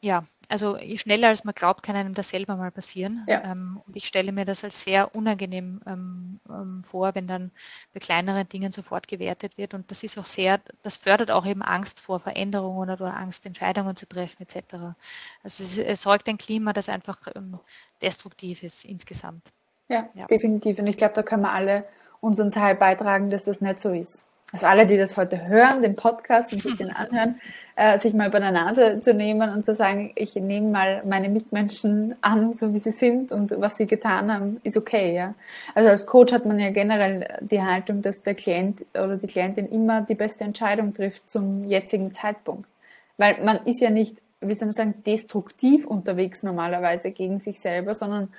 ja, 0.00 0.24
also 0.48 0.76
schneller 0.96 1.28
als 1.28 1.44
man 1.44 1.54
glaubt, 1.54 1.82
kann 1.82 1.96
einem 1.96 2.14
das 2.14 2.30
selber 2.30 2.56
mal 2.56 2.70
passieren. 2.70 3.24
Ja. 3.28 3.44
Ähm, 3.44 3.80
und 3.86 3.96
ich 3.96 4.06
stelle 4.06 4.32
mir 4.32 4.44
das 4.44 4.64
als 4.64 4.82
sehr 4.82 5.14
unangenehm 5.14 5.80
ähm, 5.86 6.40
ähm, 6.48 6.82
vor, 6.84 7.14
wenn 7.14 7.26
dann 7.26 7.50
bei 7.92 8.00
kleineren 8.00 8.48
Dingen 8.48 8.72
sofort 8.72 9.08
gewertet 9.08 9.58
wird. 9.58 9.74
Und 9.74 9.90
das 9.90 10.02
ist 10.02 10.18
auch 10.18 10.26
sehr, 10.26 10.60
das 10.82 10.96
fördert 10.96 11.30
auch 11.30 11.46
eben 11.46 11.62
Angst 11.62 12.00
vor 12.00 12.20
Veränderungen 12.20 12.90
oder 12.90 13.16
Angst, 13.16 13.46
Entscheidungen 13.46 13.96
zu 13.96 14.06
treffen 14.06 14.42
etc. 14.42 14.96
Also 15.42 15.62
es 15.62 15.78
erzeugt 15.78 16.28
ein 16.28 16.38
Klima, 16.38 16.72
das 16.72 16.88
einfach 16.88 17.28
ähm, 17.34 17.58
destruktiv 18.02 18.62
ist 18.62 18.84
insgesamt. 18.84 19.52
Ja, 19.88 20.08
ja, 20.14 20.26
definitiv. 20.26 20.78
Und 20.78 20.86
ich 20.86 20.96
glaube, 20.96 21.14
da 21.14 21.22
können 21.22 21.42
wir 21.42 21.52
alle 21.52 21.84
unseren 22.20 22.52
Teil 22.52 22.74
beitragen, 22.74 23.30
dass 23.30 23.44
das 23.44 23.60
nicht 23.60 23.80
so 23.80 23.92
ist 23.92 24.24
also 24.52 24.66
alle, 24.66 24.86
die 24.86 24.96
das 24.96 25.16
heute 25.16 25.46
hören, 25.46 25.82
den 25.82 25.94
Podcast 25.94 26.52
und 26.52 26.62
sich 26.62 26.76
den 26.76 26.90
anhören, 26.94 27.40
äh, 27.76 27.98
sich 27.98 28.14
mal 28.14 28.28
über 28.28 28.40
der 28.40 28.50
Nase 28.50 29.00
zu 29.00 29.14
nehmen 29.14 29.48
und 29.50 29.64
zu 29.64 29.74
sagen, 29.74 30.12
ich 30.16 30.34
nehme 30.34 30.68
mal 30.68 31.02
meine 31.06 31.28
Mitmenschen 31.28 32.16
an, 32.20 32.52
so 32.54 32.74
wie 32.74 32.78
sie 32.78 32.90
sind 32.90 33.32
und 33.32 33.52
was 33.60 33.76
sie 33.76 33.86
getan 33.86 34.32
haben, 34.32 34.60
ist 34.64 34.76
okay, 34.76 35.14
ja. 35.14 35.34
Also 35.74 35.88
als 35.88 36.06
Coach 36.06 36.32
hat 36.32 36.46
man 36.46 36.58
ja 36.58 36.70
generell 36.70 37.38
die 37.40 37.62
Haltung, 37.62 38.02
dass 38.02 38.22
der 38.22 38.34
Klient 38.34 38.84
oder 38.94 39.16
die 39.16 39.28
Klientin 39.28 39.68
immer 39.68 40.02
die 40.02 40.14
beste 40.16 40.44
Entscheidung 40.44 40.94
trifft 40.94 41.30
zum 41.30 41.64
jetzigen 41.64 42.12
Zeitpunkt. 42.12 42.68
Weil 43.16 43.42
man 43.44 43.64
ist 43.66 43.80
ja 43.80 43.90
nicht, 43.90 44.16
wie 44.40 44.54
soll 44.54 44.66
man 44.66 44.74
sagen, 44.74 44.94
destruktiv 45.06 45.86
unterwegs 45.86 46.42
normalerweise 46.42 47.12
gegen 47.12 47.38
sich 47.38 47.60
selber, 47.60 47.94
sondern 47.94 48.32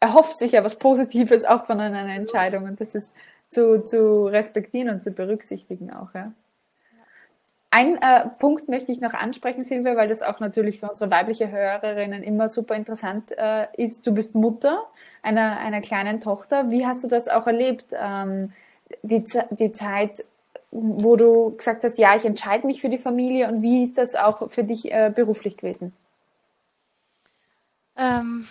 erhofft 0.00 0.36
sich 0.36 0.52
ja 0.52 0.64
was 0.64 0.76
Positives 0.76 1.44
auch 1.44 1.66
von 1.66 1.80
einer 1.80 2.12
Entscheidung 2.12 2.64
und 2.64 2.80
das 2.80 2.94
ist 2.94 3.14
zu, 3.52 3.84
zu 3.84 4.26
respektieren 4.26 4.88
und 4.88 5.02
zu 5.02 5.12
berücksichtigen 5.12 5.92
auch. 5.92 6.14
Ja. 6.14 6.32
Ein 7.70 7.96
äh, 8.02 8.28
Punkt 8.38 8.68
möchte 8.68 8.92
ich 8.92 9.00
noch 9.00 9.14
ansprechen, 9.14 9.64
Silvia, 9.64 9.96
weil 9.96 10.08
das 10.08 10.22
auch 10.22 10.40
natürlich 10.40 10.80
für 10.80 10.90
unsere 10.90 11.10
weibliche 11.10 11.50
Hörerinnen 11.50 12.22
immer 12.22 12.48
super 12.48 12.74
interessant 12.74 13.32
äh, 13.36 13.66
ist. 13.76 14.06
Du 14.06 14.12
bist 14.12 14.34
Mutter 14.34 14.82
einer, 15.22 15.58
einer 15.58 15.80
kleinen 15.80 16.20
Tochter. 16.20 16.70
Wie 16.70 16.86
hast 16.86 17.02
du 17.02 17.08
das 17.08 17.28
auch 17.28 17.46
erlebt, 17.46 17.86
ähm, 17.92 18.52
die, 19.02 19.24
die 19.50 19.72
Zeit, 19.72 20.24
wo 20.70 21.16
du 21.16 21.56
gesagt 21.56 21.84
hast, 21.84 21.98
ja, 21.98 22.14
ich 22.14 22.24
entscheide 22.24 22.66
mich 22.66 22.80
für 22.80 22.90
die 22.90 22.98
Familie 22.98 23.48
und 23.48 23.62
wie 23.62 23.84
ist 23.84 23.96
das 23.96 24.14
auch 24.14 24.50
für 24.50 24.64
dich 24.64 24.92
äh, 24.92 25.10
beruflich 25.14 25.56
gewesen? 25.56 25.94
Ähm, 27.96 28.46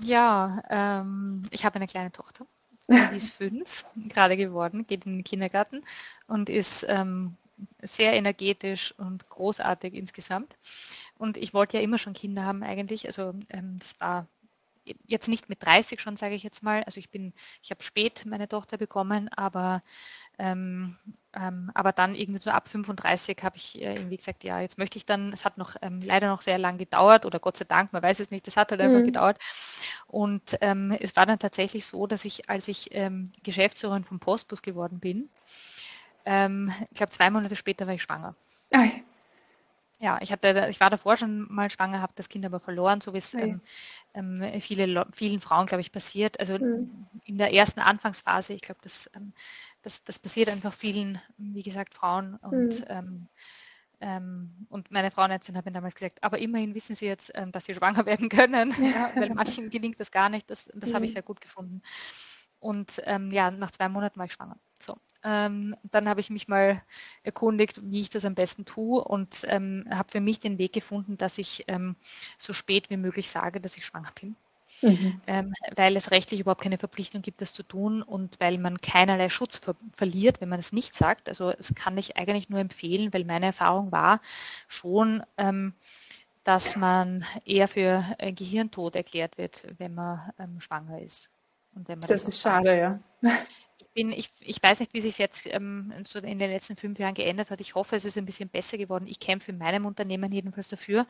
ja, 0.00 0.62
ähm, 0.68 1.44
ich 1.50 1.64
habe 1.64 1.76
eine 1.76 1.86
kleine 1.86 2.12
Tochter. 2.12 2.44
Die 2.88 3.16
ist 3.16 3.32
fünf, 3.32 3.84
gerade 4.08 4.36
geworden, 4.36 4.86
geht 4.86 5.06
in 5.06 5.18
den 5.18 5.24
Kindergarten 5.24 5.84
und 6.26 6.48
ist 6.48 6.86
ähm, 6.88 7.36
sehr 7.82 8.14
energetisch 8.14 8.94
und 8.98 9.28
großartig 9.28 9.94
insgesamt. 9.94 10.56
Und 11.18 11.36
ich 11.36 11.52
wollte 11.54 11.76
ja 11.76 11.82
immer 11.82 11.98
schon 11.98 12.14
Kinder 12.14 12.44
haben 12.44 12.62
eigentlich. 12.62 13.06
Also 13.06 13.34
ähm, 13.50 13.78
das 13.78 14.00
war 14.00 14.26
jetzt 15.06 15.28
nicht 15.28 15.48
mit 15.48 15.62
30 15.64 16.00
schon, 16.00 16.16
sage 16.16 16.34
ich 16.34 16.42
jetzt 16.42 16.62
mal. 16.62 16.82
Also 16.84 16.98
ich 16.98 17.10
bin, 17.10 17.34
ich 17.62 17.70
habe 17.70 17.82
spät 17.82 18.24
meine 18.26 18.48
Tochter 18.48 18.78
bekommen, 18.78 19.28
aber 19.28 19.82
ähm, 20.38 20.96
ähm, 21.34 21.70
aber 21.74 21.92
dann 21.92 22.14
irgendwie 22.14 22.40
so 22.40 22.50
ab 22.50 22.68
35 22.68 23.38
habe 23.42 23.56
ich 23.56 23.80
äh, 23.80 23.94
irgendwie 23.94 24.16
gesagt, 24.16 24.44
ja, 24.44 24.60
jetzt 24.60 24.78
möchte 24.78 24.96
ich 24.96 25.04
dann, 25.04 25.32
es 25.32 25.44
hat 25.44 25.58
noch 25.58 25.76
ähm, 25.82 26.00
leider 26.00 26.28
noch 26.28 26.42
sehr 26.42 26.58
lang 26.58 26.78
gedauert 26.78 27.26
oder 27.26 27.38
Gott 27.38 27.56
sei 27.58 27.64
Dank, 27.64 27.92
man 27.92 28.02
weiß 28.02 28.20
es 28.20 28.30
nicht, 28.30 28.48
es 28.48 28.56
hat 28.56 28.70
halt 28.70 28.80
einfach 28.80 29.00
mhm. 29.00 29.06
gedauert. 29.06 29.38
Und 30.06 30.56
ähm, 30.62 30.96
es 30.98 31.16
war 31.16 31.26
dann 31.26 31.38
tatsächlich 31.38 31.86
so, 31.86 32.06
dass 32.06 32.24
ich, 32.24 32.48
als 32.48 32.66
ich 32.66 32.88
ähm, 32.92 33.30
Geschäftsführerin 33.42 34.04
vom 34.04 34.20
Postbus 34.20 34.62
geworden 34.62 35.00
bin, 35.00 35.28
ähm, 36.24 36.72
ich 36.90 36.96
glaube 36.96 37.10
zwei 37.10 37.30
Monate 37.30 37.56
später 37.56 37.86
war 37.86 37.94
ich 37.94 38.02
schwanger. 38.02 38.34
Ei. 38.70 39.02
Ja, 40.00 40.18
ich 40.20 40.30
hatte, 40.30 40.68
ich 40.70 40.78
war 40.78 40.90
davor 40.90 41.16
schon 41.16 41.52
mal 41.52 41.70
schwanger, 41.70 42.00
habe 42.00 42.12
das 42.14 42.28
Kind 42.28 42.46
aber 42.46 42.60
verloren, 42.60 43.00
so 43.00 43.14
wie 43.14 43.18
es 43.18 43.34
ähm, 43.34 43.60
ähm, 44.14 44.60
viele, 44.60 45.06
vielen 45.12 45.40
Frauen, 45.40 45.66
glaube 45.66 45.80
ich, 45.80 45.90
passiert. 45.90 46.38
Also 46.38 46.56
mhm. 46.56 47.06
in 47.24 47.36
der 47.36 47.52
ersten 47.52 47.80
Anfangsphase, 47.80 48.52
ich 48.52 48.60
glaube, 48.60 48.80
das, 48.82 49.10
ähm, 49.16 49.32
das, 49.82 50.04
das 50.04 50.18
passiert 50.18 50.48
einfach 50.48 50.74
vielen, 50.74 51.20
wie 51.36 51.62
gesagt, 51.62 51.94
Frauen. 51.94 52.36
Und, 52.36 52.80
mhm. 52.80 52.86
ähm, 52.88 53.28
ähm 54.00 54.66
und 54.68 54.90
meine 54.90 55.10
Frauenärztin 55.10 55.56
hat 55.56 55.64
mir 55.64 55.72
damals 55.72 55.94
gesagt, 55.94 56.22
aber 56.22 56.38
immerhin 56.38 56.74
wissen 56.74 56.94
sie 56.94 57.06
jetzt, 57.06 57.30
ähm, 57.34 57.52
dass 57.52 57.66
sie 57.66 57.74
schwanger 57.74 58.06
werden 58.06 58.28
können, 58.28 58.74
ja, 58.80 59.12
weil 59.14 59.30
manchen 59.34 59.70
gelingt 59.70 60.00
das 60.00 60.10
gar 60.10 60.28
nicht. 60.28 60.50
Das, 60.50 60.68
das 60.74 60.90
mhm. 60.90 60.94
habe 60.94 61.04
ich 61.04 61.12
mhm. 61.12 61.14
sehr 61.14 61.22
gut 61.22 61.40
gefunden. 61.40 61.82
Und 62.60 63.00
ähm, 63.04 63.30
ja, 63.30 63.50
nach 63.50 63.70
zwei 63.70 63.88
Monaten 63.88 64.18
war 64.18 64.26
ich 64.26 64.32
schwanger. 64.32 64.56
So. 64.80 64.96
Ähm, 65.24 65.76
dann 65.82 66.08
habe 66.08 66.20
ich 66.20 66.30
mich 66.30 66.48
mal 66.48 66.82
erkundigt, 67.22 67.80
wie 67.84 68.00
ich 68.00 68.10
das 68.10 68.24
am 68.24 68.34
besten 68.34 68.64
tue 68.64 69.02
und 69.02 69.44
ähm, 69.48 69.84
habe 69.90 70.10
für 70.10 70.20
mich 70.20 70.40
den 70.40 70.58
Weg 70.58 70.72
gefunden, 70.72 71.16
dass 71.18 71.38
ich 71.38 71.64
ähm, 71.68 71.96
so 72.36 72.52
spät 72.52 72.90
wie 72.90 72.96
möglich 72.96 73.30
sage, 73.30 73.60
dass 73.60 73.76
ich 73.76 73.86
schwanger 73.86 74.12
bin. 74.20 74.36
Mhm. 74.82 75.20
Ähm, 75.26 75.52
weil 75.76 75.96
es 75.96 76.10
rechtlich 76.10 76.40
überhaupt 76.40 76.62
keine 76.62 76.78
Verpflichtung 76.78 77.22
gibt, 77.22 77.40
das 77.40 77.52
zu 77.52 77.62
tun 77.62 78.02
und 78.02 78.38
weil 78.40 78.58
man 78.58 78.78
keinerlei 78.78 79.28
Schutz 79.28 79.58
ver 79.58 79.74
verliert, 79.92 80.40
wenn 80.40 80.48
man 80.48 80.60
es 80.60 80.72
nicht 80.72 80.94
sagt. 80.94 81.28
Also 81.28 81.52
das 81.52 81.74
kann 81.74 81.98
ich 81.98 82.16
eigentlich 82.16 82.48
nur 82.48 82.60
empfehlen, 82.60 83.12
weil 83.12 83.24
meine 83.24 83.46
Erfahrung 83.46 83.92
war 83.92 84.20
schon, 84.68 85.22
ähm, 85.36 85.74
dass 86.44 86.76
man 86.76 87.24
eher 87.44 87.68
für 87.68 88.04
äh, 88.18 88.32
Gehirntod 88.32 88.96
erklärt 88.96 89.36
wird, 89.36 89.66
wenn 89.78 89.94
man 89.94 90.32
ähm, 90.38 90.60
schwanger 90.60 91.00
ist. 91.02 91.28
das, 91.74 92.00
das 92.00 92.22
ist 92.22 92.40
schade, 92.40 92.78
ja 92.78 93.00
bin, 93.98 94.12
ich, 94.12 94.30
ich 94.38 94.62
weiß 94.62 94.78
nicht, 94.78 94.94
wie 94.94 95.00
sich 95.00 95.18
jetzt 95.18 95.48
ähm, 95.52 95.92
so 96.04 96.20
in 96.20 96.38
den 96.38 96.50
letzten 96.50 96.76
fünf 96.76 97.00
Jahren 97.00 97.14
geändert 97.14 97.50
hat. 97.50 97.60
Ich 97.60 97.74
hoffe, 97.74 97.96
es 97.96 98.04
ist 98.04 98.16
ein 98.16 98.26
bisschen 98.26 98.48
besser 98.48 98.78
geworden. 98.78 99.08
Ich 99.08 99.18
kämpfe 99.18 99.50
in 99.50 99.58
meinem 99.58 99.86
Unternehmen 99.86 100.30
jedenfalls 100.30 100.68
dafür. 100.68 101.04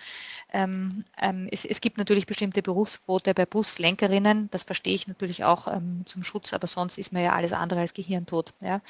Ähm, 0.55 1.05
ähm, 1.21 1.49
es, 1.53 1.67
es, 1.67 1.83
gibt 1.83 1.99
natürlich 1.99 2.25
bestimmte 2.25 2.63
Berufsquote 2.63 3.35
bei 3.35 3.45
Buslenkerinnen. 3.45 4.49
Das 4.53 4.63
verstehe 4.63 4.95
ich 4.95 5.07
natürlich 5.07 5.45
auch 5.45 5.69
ähm, 5.69 6.01
zum 6.07 6.23
Schutz, 6.23 6.55
aber 6.55 6.67
sonst 6.67 6.97
ist 6.97 7.13
man 7.13 7.23
ja 7.23 7.35
alles 7.35 7.53
andere 7.53 7.81
als 7.81 7.93
Gehirntod, 7.93 8.55
ja? 8.63 8.81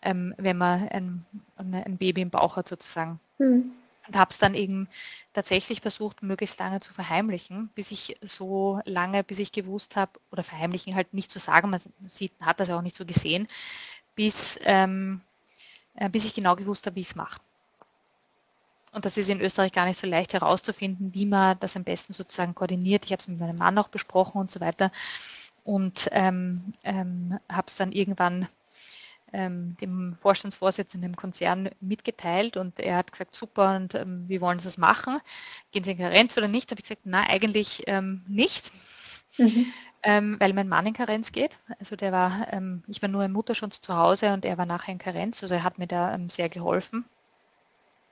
Ähm, 0.00 0.34
wenn 0.38 0.56
man 0.56 0.88
ein, 0.88 1.26
ein, 1.56 1.98
Baby 1.98 2.22
im 2.22 2.30
Bauch 2.30 2.56
hat 2.56 2.70
sozusagen. 2.70 3.20
Mhm 3.36 3.72
und 4.06 4.16
habe 4.16 4.30
es 4.30 4.38
dann 4.38 4.54
eben 4.54 4.88
tatsächlich 5.32 5.80
versucht, 5.80 6.22
möglichst 6.22 6.58
lange 6.58 6.80
zu 6.80 6.92
verheimlichen, 6.92 7.68
bis 7.74 7.90
ich 7.90 8.16
so 8.20 8.80
lange, 8.84 9.22
bis 9.24 9.38
ich 9.38 9.52
gewusst 9.52 9.96
habe, 9.96 10.12
oder 10.30 10.42
verheimlichen 10.42 10.94
halt 10.94 11.14
nicht 11.14 11.30
zu 11.30 11.38
sagen, 11.38 11.70
man 11.70 11.80
sieht, 12.06 12.32
hat 12.40 12.60
das 12.60 12.70
auch 12.70 12.82
nicht 12.82 12.96
so 12.96 13.06
gesehen, 13.06 13.46
bis, 14.14 14.58
ähm, 14.62 15.20
äh, 15.94 16.08
bis 16.08 16.24
ich 16.24 16.34
genau 16.34 16.56
gewusst 16.56 16.86
habe, 16.86 16.96
wie 16.96 17.00
ich 17.00 17.08
es 17.08 17.14
mache. 17.14 17.40
Und 18.92 19.06
das 19.06 19.16
ist 19.16 19.30
in 19.30 19.40
Österreich 19.40 19.72
gar 19.72 19.86
nicht 19.86 19.98
so 19.98 20.06
leicht 20.06 20.34
herauszufinden, 20.34 21.14
wie 21.14 21.24
man 21.24 21.58
das 21.60 21.76
am 21.76 21.84
besten 21.84 22.12
sozusagen 22.12 22.54
koordiniert. 22.54 23.06
Ich 23.06 23.12
habe 23.12 23.20
es 23.20 23.28
mit 23.28 23.40
meinem 23.40 23.56
Mann 23.56 23.78
auch 23.78 23.88
besprochen 23.88 24.38
und 24.38 24.50
so 24.50 24.60
weiter 24.60 24.92
und 25.64 26.08
ähm, 26.12 26.74
ähm, 26.84 27.38
habe 27.50 27.68
es 27.68 27.76
dann 27.76 27.92
irgendwann 27.92 28.48
ähm, 29.32 29.76
dem 29.80 30.16
Vorstandsvorsitzenden 30.20 31.10
im 31.10 31.16
Konzern 31.16 31.70
mitgeteilt 31.80 32.56
und 32.56 32.78
er 32.78 32.96
hat 32.96 33.12
gesagt, 33.12 33.34
super, 33.34 33.76
und 33.76 33.94
ähm, 33.94 34.24
wie 34.28 34.40
wollen 34.40 34.58
Sie 34.58 34.64
das 34.64 34.78
machen? 34.78 35.20
Gehen 35.72 35.84
Sie 35.84 35.92
in 35.92 35.98
Karenz 35.98 36.36
oder 36.36 36.48
nicht? 36.48 36.70
Da 36.70 36.72
habe 36.72 36.80
ich 36.80 36.88
gesagt, 36.88 37.06
nein, 37.06 37.26
eigentlich 37.28 37.84
ähm, 37.86 38.22
nicht. 38.28 38.72
Mhm. 39.38 39.66
Ähm, 40.04 40.36
weil 40.40 40.52
mein 40.52 40.68
Mann 40.68 40.86
in 40.86 40.94
Karenz 40.94 41.30
geht. 41.30 41.56
Also 41.78 41.94
der 41.94 42.10
war, 42.10 42.52
ähm, 42.52 42.82
ich 42.88 43.00
war 43.02 43.08
nur 43.08 43.24
im 43.24 43.32
Mutterschutz 43.32 43.80
zu 43.80 43.96
Hause 43.96 44.32
und 44.32 44.44
er 44.44 44.58
war 44.58 44.66
nachher 44.66 44.92
in 44.92 44.98
Karenz. 44.98 45.42
Also 45.42 45.54
er 45.54 45.62
hat 45.62 45.78
mir 45.78 45.86
da 45.86 46.14
ähm, 46.14 46.28
sehr 46.28 46.48
geholfen. 46.48 47.04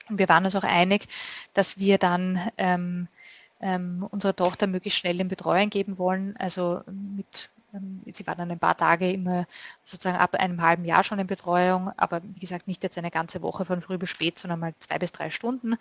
Und 0.09 0.19
wir 0.19 0.29
waren 0.29 0.45
uns 0.45 0.57
auch 0.57 0.65
einig, 0.65 1.07
dass 1.53 1.79
wir 1.79 1.99
dann 1.99 2.51
ähm, 2.59 3.09
ähm, 3.61 4.07
unserer 4.11 4.35
Tochter 4.35 4.67
möglichst 4.67 4.99
schnell 4.99 5.21
in 5.21 5.29
Betreuung 5.29 5.71
geben 5.71 5.99
wollen, 5.99 6.37
also 6.39 6.83
mit 6.87 7.51
sie 8.13 8.27
war 8.27 8.35
dann 8.35 8.51
ein 8.51 8.59
paar 8.59 8.77
Tage 8.77 9.11
immer 9.11 9.47
sozusagen 9.85 10.19
ab 10.19 10.35
einem 10.35 10.61
halben 10.61 10.85
Jahr 10.85 11.05
schon 11.05 11.19
in 11.19 11.27
Betreuung, 11.27 11.93
aber 11.97 12.21
wie 12.23 12.41
gesagt 12.41 12.67
nicht 12.67 12.83
jetzt 12.83 12.99
eine 12.99 13.11
ganze 13.11 13.43
Woche 13.43 13.65
von 13.65 13.81
früh 13.81 13.99
bis 13.99 14.11
spät, 14.11 14.39
sondern 14.39 14.61
mal 14.61 14.75
zwei 14.81 14.99
bis 14.99 15.13
drei 15.13 15.31
Stunden 15.31 15.77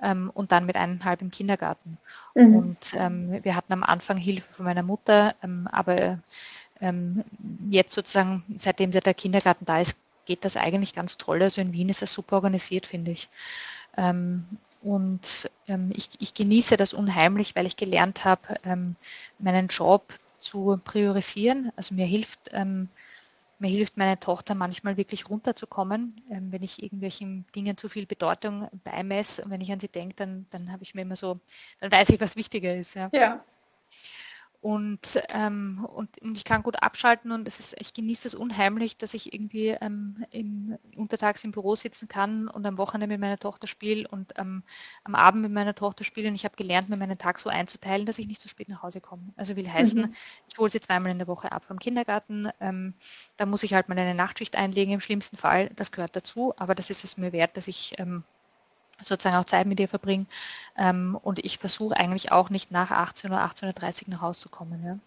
ähm, 0.00 0.30
und 0.32 0.52
dann 0.52 0.66
mit 0.66 0.76
eineinhalb 0.76 1.20
im 1.22 1.30
Kindergarten. 1.30 1.98
Mhm. 2.34 2.56
Und 2.56 2.94
ähm, 2.94 3.40
wir 3.42 3.56
hatten 3.56 3.72
am 3.72 3.82
Anfang 3.82 4.16
Hilfe 4.16 4.52
von 4.52 4.64
meiner 4.64 4.82
Mutter, 4.82 5.34
ähm, 5.42 5.68
aber 5.70 6.18
ähm, 6.80 7.24
jetzt 7.70 7.94
sozusagen, 7.94 8.44
seitdem 8.58 8.90
der 8.90 9.14
Kindergarten 9.14 9.64
da 9.64 9.80
ist, 9.80 9.98
geht 10.26 10.44
das 10.44 10.56
eigentlich 10.56 10.94
ganz 10.94 11.18
toll. 11.18 11.42
Also 11.42 11.60
in 11.60 11.72
Wien 11.72 11.90
ist 11.90 12.00
das 12.00 12.12
super 12.12 12.36
organisiert, 12.36 12.86
finde 12.86 13.10
ich. 13.10 13.28
Ähm, 13.96 14.46
und 14.82 15.50
ich, 15.94 16.10
ich, 16.18 16.34
genieße 16.34 16.76
das 16.76 16.92
unheimlich, 16.92 17.56
weil 17.56 17.64
ich 17.64 17.76
gelernt 17.76 18.26
habe, 18.26 18.94
meinen 19.38 19.68
Job 19.68 20.12
zu 20.44 20.80
priorisieren. 20.84 21.72
Also 21.76 21.94
mir 21.94 22.06
hilft, 22.06 22.50
ähm, 22.52 22.88
mir 23.58 23.70
hilft 23.70 23.96
meine 23.96 24.20
Tochter 24.20 24.54
manchmal 24.54 24.96
wirklich 24.96 25.28
runterzukommen, 25.28 26.20
ähm, 26.30 26.52
wenn 26.52 26.62
ich 26.62 26.82
irgendwelchen 26.82 27.46
Dingen 27.54 27.76
zu 27.76 27.88
viel 27.88 28.06
Bedeutung 28.06 28.68
beimesse. 28.84 29.42
Und 29.44 29.50
wenn 29.50 29.60
ich 29.60 29.72
an 29.72 29.80
sie 29.80 29.88
denke, 29.88 30.14
dann, 30.16 30.46
dann 30.50 30.70
habe 30.70 30.82
ich 30.82 30.94
mir 30.94 31.02
immer 31.02 31.16
so, 31.16 31.40
dann 31.80 31.90
weiß 31.90 32.10
ich, 32.10 32.20
was 32.20 32.36
wichtiger 32.36 32.76
ist. 32.76 32.94
Ja. 32.94 33.08
ja. 33.12 33.44
Und, 34.64 35.20
ähm, 35.28 35.86
und, 35.94 36.22
und, 36.22 36.38
ich 36.38 36.44
kann 36.44 36.62
gut 36.62 36.82
abschalten 36.82 37.32
und 37.32 37.46
es 37.46 37.60
ist, 37.60 37.76
ich 37.78 37.92
genieße 37.92 38.28
es 38.28 38.34
unheimlich, 38.34 38.96
dass 38.96 39.12
ich 39.12 39.34
irgendwie 39.34 39.76
ähm, 39.78 40.24
im, 40.30 40.78
untertags 40.96 41.44
im 41.44 41.52
Büro 41.52 41.76
sitzen 41.76 42.08
kann 42.08 42.48
und 42.48 42.64
am 42.64 42.78
Wochenende 42.78 43.12
mit 43.12 43.20
meiner 43.20 43.36
Tochter 43.36 43.66
spiele 43.66 44.08
und 44.08 44.32
ähm, 44.38 44.62
am 45.04 45.14
Abend 45.16 45.42
mit 45.42 45.52
meiner 45.52 45.74
Tochter 45.74 46.02
spiele. 46.02 46.30
Und 46.30 46.34
ich 46.34 46.46
habe 46.46 46.56
gelernt, 46.56 46.88
mir 46.88 46.96
meinen 46.96 47.18
Tag 47.18 47.40
so 47.40 47.50
einzuteilen, 47.50 48.06
dass 48.06 48.18
ich 48.18 48.26
nicht 48.26 48.40
zu 48.40 48.48
spät 48.48 48.70
nach 48.70 48.82
Hause 48.82 49.02
komme. 49.02 49.34
Also 49.36 49.54
will 49.54 49.70
heißen, 49.70 50.00
mhm. 50.00 50.14
ich 50.48 50.56
hole 50.56 50.70
sie 50.70 50.80
zweimal 50.80 51.12
in 51.12 51.18
der 51.18 51.28
Woche 51.28 51.52
ab 51.52 51.66
vom 51.66 51.78
Kindergarten. 51.78 52.48
Ähm, 52.58 52.94
da 53.36 53.44
muss 53.44 53.64
ich 53.64 53.74
halt 53.74 53.90
mal 53.90 53.98
eine 53.98 54.14
Nachtschicht 54.14 54.56
einlegen 54.56 54.94
im 54.94 55.02
schlimmsten 55.02 55.36
Fall. 55.36 55.72
Das 55.76 55.92
gehört 55.92 56.16
dazu, 56.16 56.54
aber 56.56 56.74
das 56.74 56.88
ist 56.88 57.04
es 57.04 57.18
mir 57.18 57.32
wert, 57.32 57.58
dass 57.58 57.68
ich 57.68 57.96
ähm, 57.98 58.24
sozusagen 59.00 59.36
auch 59.36 59.44
Zeit 59.44 59.66
mit 59.66 59.80
ihr 59.80 59.88
verbringen. 59.88 60.26
Ähm, 60.76 61.18
und 61.22 61.44
ich 61.44 61.58
versuche 61.58 61.96
eigentlich 61.96 62.32
auch 62.32 62.50
nicht 62.50 62.70
nach 62.70 62.90
18 62.90 63.30
oder 63.30 63.44
18.30 63.44 64.04
Uhr 64.04 64.10
nach 64.10 64.20
Hause 64.22 64.40
zu 64.40 64.48
kommen. 64.48 64.84
Ja. 64.84 64.98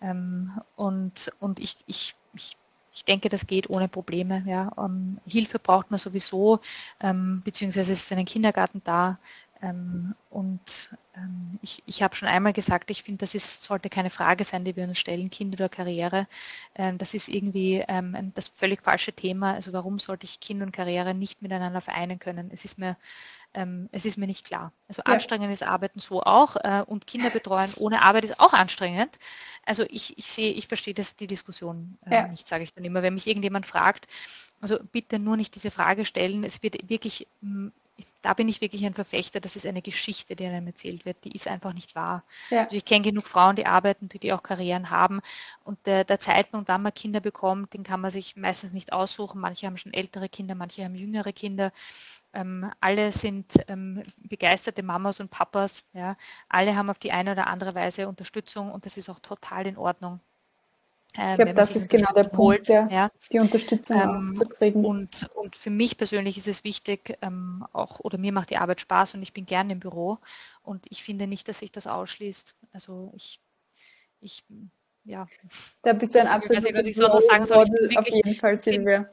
Ähm, 0.00 0.52
und 0.76 1.32
und 1.40 1.60
ich, 1.60 1.76
ich, 1.86 2.14
ich, 2.34 2.56
ich 2.92 3.04
denke, 3.04 3.28
das 3.28 3.46
geht 3.46 3.70
ohne 3.70 3.88
Probleme. 3.88 4.44
Ja. 4.46 4.68
Um, 4.76 4.84
ähm, 4.84 5.20
Hilfe 5.26 5.58
braucht 5.58 5.90
man 5.90 5.98
sowieso, 5.98 6.60
ähm, 7.00 7.42
beziehungsweise 7.44 7.92
ist 7.92 8.12
ein 8.12 8.24
Kindergarten 8.24 8.82
da. 8.84 9.18
Ähm, 9.64 10.14
und 10.30 10.90
ähm, 11.16 11.58
ich, 11.62 11.82
ich 11.86 12.02
habe 12.02 12.14
schon 12.14 12.28
einmal 12.28 12.52
gesagt, 12.52 12.90
ich 12.90 13.02
finde, 13.02 13.20
das 13.20 13.34
ist, 13.34 13.62
sollte 13.62 13.88
keine 13.88 14.10
Frage 14.10 14.44
sein, 14.44 14.64
die 14.64 14.76
wir 14.76 14.84
uns 14.84 14.98
stellen, 14.98 15.30
Kind 15.30 15.54
oder 15.54 15.68
Karriere. 15.68 16.26
Ähm, 16.74 16.98
das 16.98 17.14
ist 17.14 17.28
irgendwie 17.28 17.82
ähm, 17.88 18.32
das 18.34 18.48
völlig 18.48 18.82
falsche 18.82 19.12
Thema. 19.12 19.54
Also 19.54 19.72
warum 19.72 19.98
sollte 19.98 20.26
ich 20.26 20.40
Kind 20.40 20.60
und 20.62 20.72
Karriere 20.72 21.14
nicht 21.14 21.40
miteinander 21.40 21.80
vereinen 21.80 22.18
können? 22.18 22.50
Es 22.52 22.64
ist 22.64 22.78
mir, 22.78 22.96
ähm, 23.54 23.88
es 23.92 24.04
ist 24.04 24.18
mir 24.18 24.26
nicht 24.26 24.44
klar. 24.44 24.72
Also 24.88 25.02
ja. 25.06 25.12
anstrengendes 25.14 25.62
Arbeiten 25.62 26.00
so 26.00 26.22
auch 26.22 26.56
äh, 26.56 26.82
und 26.86 27.06
Kinder 27.06 27.30
betreuen 27.30 27.72
ohne 27.76 28.02
Arbeit 28.02 28.24
ist 28.24 28.40
auch 28.40 28.52
anstrengend. 28.52 29.18
Also 29.64 29.84
ich, 29.88 30.18
ich 30.18 30.30
sehe, 30.30 30.52
ich 30.52 30.68
verstehe 30.68 30.94
das, 30.94 31.16
die 31.16 31.26
Diskussion 31.26 31.96
äh, 32.04 32.14
ja. 32.16 32.28
nicht, 32.28 32.46
sage 32.46 32.64
ich 32.64 32.74
dann 32.74 32.84
immer. 32.84 33.02
Wenn 33.02 33.14
mich 33.14 33.26
irgendjemand 33.26 33.66
fragt, 33.66 34.08
also 34.60 34.78
bitte 34.92 35.18
nur 35.18 35.36
nicht 35.36 35.54
diese 35.54 35.70
Frage 35.70 36.04
stellen. 36.04 36.44
Es 36.44 36.62
wird 36.62 36.88
wirklich 36.88 37.26
da 38.22 38.34
bin 38.34 38.48
ich 38.48 38.60
wirklich 38.60 38.84
ein 38.84 38.94
Verfechter, 38.94 39.40
das 39.40 39.54
ist 39.54 39.66
eine 39.66 39.82
Geschichte, 39.82 40.34
die 40.34 40.46
einem 40.46 40.66
erzählt 40.66 41.04
wird, 41.04 41.24
die 41.24 41.32
ist 41.32 41.46
einfach 41.46 41.72
nicht 41.72 41.94
wahr. 41.94 42.24
Ja. 42.50 42.64
Also 42.64 42.76
ich 42.76 42.84
kenne 42.84 43.02
genug 43.02 43.26
Frauen, 43.26 43.56
die 43.56 43.66
arbeiten, 43.66 44.08
die, 44.08 44.18
die 44.18 44.32
auch 44.32 44.42
Karrieren 44.42 44.90
haben 44.90 45.20
und 45.62 45.78
der, 45.86 46.04
der, 46.04 46.18
Zeitpunkt, 46.18 46.68
wann 46.68 46.82
man 46.82 46.94
Kinder 46.94 47.20
bekommt, 47.20 47.74
den 47.74 47.84
kann 47.84 48.00
man 48.00 48.10
sich 48.10 48.36
meistens 48.36 48.72
nicht 48.72 48.92
aussuchen. 48.92 49.40
Manche 49.40 49.66
haben 49.66 49.76
schon 49.76 49.92
ältere 49.92 50.28
Kinder, 50.28 50.54
manche 50.54 50.84
haben 50.84 50.94
jüngere 50.94 51.32
Kinder. 51.32 51.70
Ähm, 52.32 52.70
alle 52.80 53.12
sind 53.12 53.54
ähm, 53.68 54.02
begeisterte 54.16 54.82
Mamas 54.82 55.20
und 55.20 55.30
Papas. 55.30 55.84
Ja. 55.92 56.16
Alle 56.48 56.74
haben 56.76 56.90
auf 56.90 56.98
die 56.98 57.12
eine 57.12 57.32
oder 57.32 57.46
andere 57.46 57.74
Weise 57.74 58.08
Unterstützung 58.08 58.72
und 58.72 58.86
das 58.86 58.96
ist 58.96 59.08
auch 59.08 59.20
total 59.20 59.66
in 59.66 59.76
Ordnung. 59.76 60.20
Ähm, 61.16 61.30
ich 61.30 61.36
glaube, 61.36 61.54
das 61.54 61.76
ist 61.76 61.88
genau 61.88 62.12
der 62.12 62.24
Punkt, 62.24 62.68
ja, 62.68 62.88
ja. 62.88 63.10
die 63.32 63.38
Unterstützung 63.38 64.00
ähm, 64.00 64.36
zu 64.36 64.46
kriegen. 64.46 64.84
Und, 64.84 65.28
und 65.34 65.54
für 65.54 65.70
mich 65.70 65.96
persönlich 65.96 66.36
ist 66.36 66.48
es 66.48 66.64
wichtig, 66.64 67.16
ähm, 67.22 67.64
auch, 67.72 68.00
oder 68.00 68.18
mir 68.18 68.32
macht 68.32 68.50
die 68.50 68.56
Arbeit 68.56 68.80
Spaß 68.80 69.14
und 69.14 69.22
ich 69.22 69.32
bin 69.32 69.46
gerne 69.46 69.72
im 69.72 69.80
Büro 69.80 70.18
und 70.62 70.84
ich 70.90 71.04
finde 71.04 71.26
nicht, 71.26 71.48
dass 71.48 71.60
sich 71.60 71.70
das 71.70 71.86
ausschließt. 71.86 72.54
Also 72.72 73.12
ich, 73.14 73.40
ich 74.20 74.44
ja. 75.04 75.26
Da 75.82 75.92
bist 75.92 76.14
du 76.14 76.20
ein 76.20 76.26
absoluter 76.26 76.74
was 76.74 76.86
ich 76.86 76.96
so 76.96 77.06
sagen 77.20 77.46
soll. 77.46 77.66
Ich 77.90 77.98
auf 77.98 78.08
jeden 78.08 78.34
Fall, 78.34 78.56
Silvia 78.56 79.08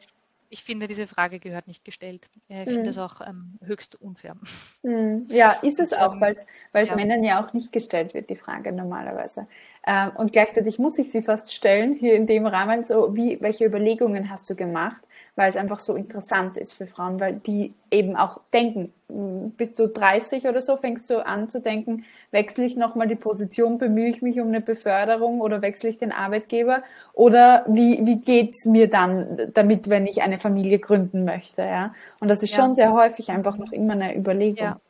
ich 0.52 0.64
finde, 0.64 0.88
diese 0.88 1.08
Frage 1.08 1.40
gehört 1.40 1.68
nicht 1.68 1.86
gestellt. 1.86 2.30
Ich 2.50 2.56
mhm. 2.56 2.64
finde 2.66 2.84
das 2.84 2.98
auch 2.98 3.22
ähm, 3.22 3.58
höchst 3.64 4.00
unfair. 4.02 4.36
Mhm. 4.84 5.26
Ja, 5.30 5.54
ist 5.62 5.80
es 5.80 5.94
auch, 5.94 6.20
weil 6.20 6.36
es 6.74 6.90
ja. 6.90 6.96
Männern 6.96 7.24
ja 7.24 7.42
auch 7.42 7.54
nicht 7.54 7.72
gestellt 7.72 8.14
wird, 8.14 8.30
die 8.30 8.36
Frage 8.36 8.72
normalerweise. 8.72 9.48
Ähm, 9.88 10.12
und 10.16 10.34
gleichzeitig 10.34 10.78
muss 10.78 10.98
ich 11.00 11.10
sie 11.10 11.22
fast 11.22 11.54
stellen, 11.54 11.96
hier 11.96 12.16
in 12.16 12.28
dem 12.28 12.46
Rahmen, 12.46 12.84
so 12.84 13.16
wie, 13.16 13.40
welche 13.42 13.66
Überlegungen 13.66 14.30
hast 14.30 14.50
du 14.50 14.56
gemacht? 14.56 15.02
Weil 15.36 15.50
es 15.50 15.56
einfach 15.56 15.80
so 15.80 15.96
interessant 15.96 16.58
ist 16.58 16.74
für 16.74 16.88
Frauen, 16.88 17.20
weil 17.20 17.36
die 17.36 17.74
eben 17.90 18.16
auch 18.16 18.42
denken, 18.54 18.94
hm, 19.08 19.52
bist 19.52 19.80
du 19.80 19.88
30 19.88 20.46
oder 20.48 20.62
so, 20.62 20.76
fängst 20.76 21.10
du 21.10 21.26
an 21.26 21.48
zu 21.48 21.62
denken, 21.62 22.04
wechsle 22.32 22.66
ich 22.66 22.76
nochmal 22.76 23.08
die 23.08 23.16
Position, 23.16 23.78
bemühe 23.78 24.10
ich 24.10 24.22
mich 24.22 24.40
um 24.42 24.50
eine 24.50 24.62
Beförderung 24.62 25.40
oder 25.42 25.62
wechsle 25.62 25.90
ich 25.90 25.98
den 25.98 26.12
Arbeitgeber 26.12 26.84
oder 27.14 27.66
wie, 27.68 28.06
wie 28.06 28.20
geht's 28.20 28.66
mir 28.66 28.90
dann 28.90 29.52
damit, 29.54 29.90
wenn 29.90 30.06
ich 30.06 30.22
eine 30.22 30.38
Familie 30.38 30.80
gründen 30.80 31.24
möchte, 31.24 31.62
ja? 31.62 31.94
Und 32.20 32.28
das 32.28 32.44
ist 32.44 32.56
ja. 32.56 32.64
schon 32.64 32.76
sehr 32.76 32.92
häufig 32.94 33.30
einfach 33.32 33.58
noch 33.58 33.72
immer 33.72 33.94
eine 33.94 34.16
Überlegung. 34.16 34.66
Ja. 34.66 34.82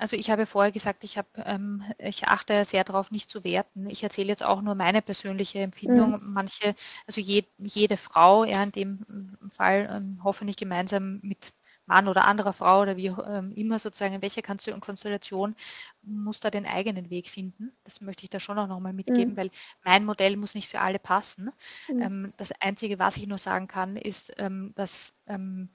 Also 0.00 0.16
ich 0.16 0.30
habe 0.30 0.46
vorher 0.46 0.72
gesagt, 0.72 1.04
ich, 1.04 1.18
habe, 1.18 1.28
ähm, 1.44 1.84
ich 1.98 2.26
achte 2.26 2.64
sehr 2.64 2.84
darauf, 2.84 3.10
nicht 3.10 3.30
zu 3.30 3.44
werten. 3.44 3.90
Ich 3.90 4.02
erzähle 4.02 4.28
jetzt 4.28 4.42
auch 4.42 4.62
nur 4.62 4.74
meine 4.74 5.02
persönliche 5.02 5.58
Empfindung. 5.58 6.12
Mhm. 6.12 6.32
Manche, 6.32 6.74
also 7.06 7.20
je, 7.20 7.44
jede 7.58 7.98
Frau, 7.98 8.44
ja, 8.44 8.62
in 8.62 8.72
dem 8.72 9.36
Fall 9.50 9.90
ähm, 9.92 10.20
hoffentlich 10.24 10.56
gemeinsam 10.56 11.20
mit 11.22 11.52
Mann 11.84 12.08
oder 12.08 12.24
anderer 12.24 12.54
Frau 12.54 12.80
oder 12.80 12.96
wie 12.96 13.08
ähm, 13.08 13.52
immer 13.52 13.78
sozusagen, 13.78 14.14
in 14.14 14.22
welcher 14.22 14.42
Konstellation 14.42 15.54
muss 16.02 16.40
da 16.40 16.50
den 16.50 16.64
eigenen 16.64 17.10
Weg 17.10 17.28
finden. 17.28 17.72
Das 17.84 18.00
möchte 18.00 18.22
ich 18.22 18.30
da 18.30 18.40
schon 18.40 18.58
auch 18.58 18.68
nochmal 18.68 18.94
mitgeben, 18.94 19.32
mhm. 19.32 19.36
weil 19.36 19.50
mein 19.84 20.06
Modell 20.06 20.36
muss 20.38 20.54
nicht 20.54 20.68
für 20.68 20.80
alle 20.80 20.98
passen. 20.98 21.50
Mhm. 21.88 22.02
Ähm, 22.02 22.32
das 22.38 22.52
Einzige, 22.52 22.98
was 22.98 23.18
ich 23.18 23.26
nur 23.26 23.38
sagen 23.38 23.68
kann, 23.68 23.96
ist, 23.96 24.32
ähm, 24.38 24.72
dass 24.76 25.12
ähm, 25.26 25.68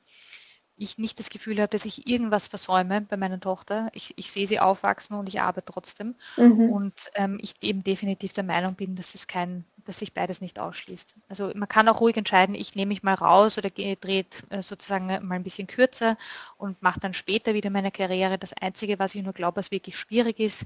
ich 0.78 0.98
nicht 0.98 1.20
das 1.20 1.30
Gefühl 1.30 1.60
habe, 1.62 1.70
dass 1.70 1.86
ich 1.86 2.08
irgendwas 2.08 2.48
versäume 2.48 3.02
bei 3.02 3.18
meiner 3.18 3.40
Tochter. 3.40 3.90
Ich, 3.94 4.14
ich 4.18 4.32
sehe 4.32 4.48
sie 4.48 4.60
aufwachsen 4.60 5.18
und 5.18 5.28
ich 5.28 5.40
arbeite 5.40 5.72
trotzdem. 5.72 6.16
Mhm. 6.36 6.70
Und 6.70 7.12
ähm, 7.16 7.40
ich 7.42 7.56
eben 7.62 7.84
definitiv 7.84 8.34
der 8.34 8.44
Meinung 8.44 8.76
bin, 8.76 8.96
dass 8.96 9.16
es 9.16 9.28
kein, 9.28 9.64
dass 9.86 10.00
sich 10.00 10.14
beides 10.14 10.42
nicht 10.42 10.60
ausschließt. 10.60 11.16
Also 11.30 11.52
man 11.56 11.70
kann 11.70 11.88
auch 11.88 12.02
ruhig 12.02 12.18
entscheiden, 12.18 12.56
ich 12.56 12.76
nehme 12.76 12.90
mich 12.90 13.04
mal 13.04 13.14
raus 13.14 13.58
oder 13.58 13.70
dreht 13.70 14.44
äh, 14.50 14.62
sozusagen 14.62 15.08
mal 15.08 15.36
ein 15.36 15.44
bisschen 15.44 15.68
kürzer 15.68 16.18
und 16.58 16.82
mache 16.82 17.00
dann 17.00 17.14
später 17.14 17.54
wieder 17.54 17.70
meine 17.70 17.92
Karriere. 17.92 18.38
Das 18.38 18.54
Einzige, 18.54 19.00
was 19.00 19.16
ich 19.16 19.24
nur 19.24 19.34
glaube, 19.34 19.58
was 19.58 19.72
wirklich 19.72 19.98
schwierig 19.98 20.40
ist, 20.40 20.66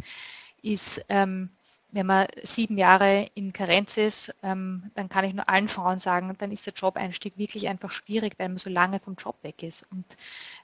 ist 0.61 1.05
ähm, 1.09 1.49
wenn 1.91 2.05
man 2.05 2.27
sieben 2.43 2.77
Jahre 2.77 3.29
in 3.33 3.51
Karenz 3.51 3.97
ist, 3.97 4.35
ähm, 4.43 4.91
dann 4.93 5.09
kann 5.09 5.25
ich 5.25 5.33
nur 5.33 5.49
allen 5.49 5.67
Frauen 5.67 5.97
sagen, 5.97 6.35
dann 6.37 6.51
ist 6.51 6.67
der 6.67 6.73
Job-Einstieg 6.73 7.37
wirklich 7.37 7.67
einfach 7.67 7.89
schwierig, 7.89 8.33
weil 8.37 8.49
man 8.49 8.59
so 8.59 8.69
lange 8.69 8.99
vom 8.99 9.15
Job 9.15 9.35
weg 9.41 9.63
ist. 9.63 9.87
Und 9.91 10.05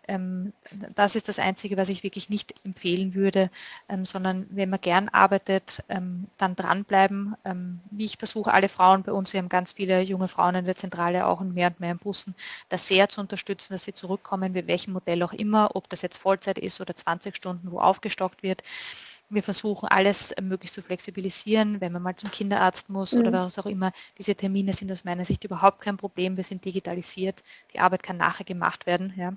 ähm, 0.07 0.53
das 0.93 1.15
ist 1.15 1.27
das 1.27 1.39
Einzige, 1.39 1.77
was 1.77 1.89
ich 1.89 2.03
wirklich 2.03 2.29
nicht 2.29 2.53
empfehlen 2.63 3.15
würde, 3.15 3.49
ähm, 3.89 4.05
sondern 4.05 4.45
wenn 4.51 4.69
man 4.69 4.81
gern 4.81 5.09
arbeitet, 5.09 5.83
ähm, 5.89 6.27
dann 6.37 6.55
dranbleiben. 6.55 7.35
Ähm, 7.43 7.79
wie 7.89 8.05
ich 8.05 8.17
versuche, 8.17 8.53
alle 8.53 8.69
Frauen 8.69 9.01
bei 9.01 9.11
uns, 9.11 9.33
wir 9.33 9.39
haben 9.39 9.49
ganz 9.49 9.71
viele 9.71 10.01
junge 10.01 10.27
Frauen 10.27 10.55
in 10.55 10.65
der 10.65 10.75
Zentrale 10.75 11.25
auch 11.25 11.41
und 11.41 11.55
mehr 11.55 11.69
und 11.69 11.79
mehr 11.79 11.91
in 11.91 11.97
Bussen, 11.97 12.35
das 12.69 12.87
sehr 12.87 13.09
zu 13.09 13.19
unterstützen, 13.21 13.73
dass 13.73 13.85
sie 13.85 13.93
zurückkommen, 13.93 14.51
mit 14.51 14.67
welchem 14.67 14.93
Modell 14.93 15.23
auch 15.23 15.33
immer, 15.33 15.75
ob 15.75 15.89
das 15.89 16.03
jetzt 16.03 16.17
Vollzeit 16.17 16.59
ist 16.59 16.79
oder 16.81 16.95
20 16.95 17.35
Stunden, 17.35 17.71
wo 17.71 17.79
aufgestockt 17.79 18.43
wird 18.43 18.61
wir 19.29 19.43
versuchen 19.43 19.87
alles 19.89 20.33
möglichst 20.41 20.75
zu 20.75 20.81
flexibilisieren, 20.81 21.81
wenn 21.81 21.91
man 21.91 22.01
mal 22.01 22.15
zum 22.15 22.31
Kinderarzt 22.31 22.89
muss 22.89 23.13
mhm. 23.13 23.21
oder 23.21 23.31
was 23.31 23.57
auch 23.57 23.65
immer. 23.65 23.91
Diese 24.17 24.35
Termine 24.35 24.73
sind 24.73 24.91
aus 24.91 25.03
meiner 25.03 25.25
Sicht 25.25 25.43
überhaupt 25.43 25.81
kein 25.81 25.97
Problem. 25.97 26.37
Wir 26.37 26.43
sind 26.43 26.63
digitalisiert. 26.63 27.43
Die 27.73 27.79
Arbeit 27.79 28.03
kann 28.03 28.17
nachher 28.17 28.45
gemacht 28.45 28.85
werden. 28.85 29.13
Ja. 29.17 29.33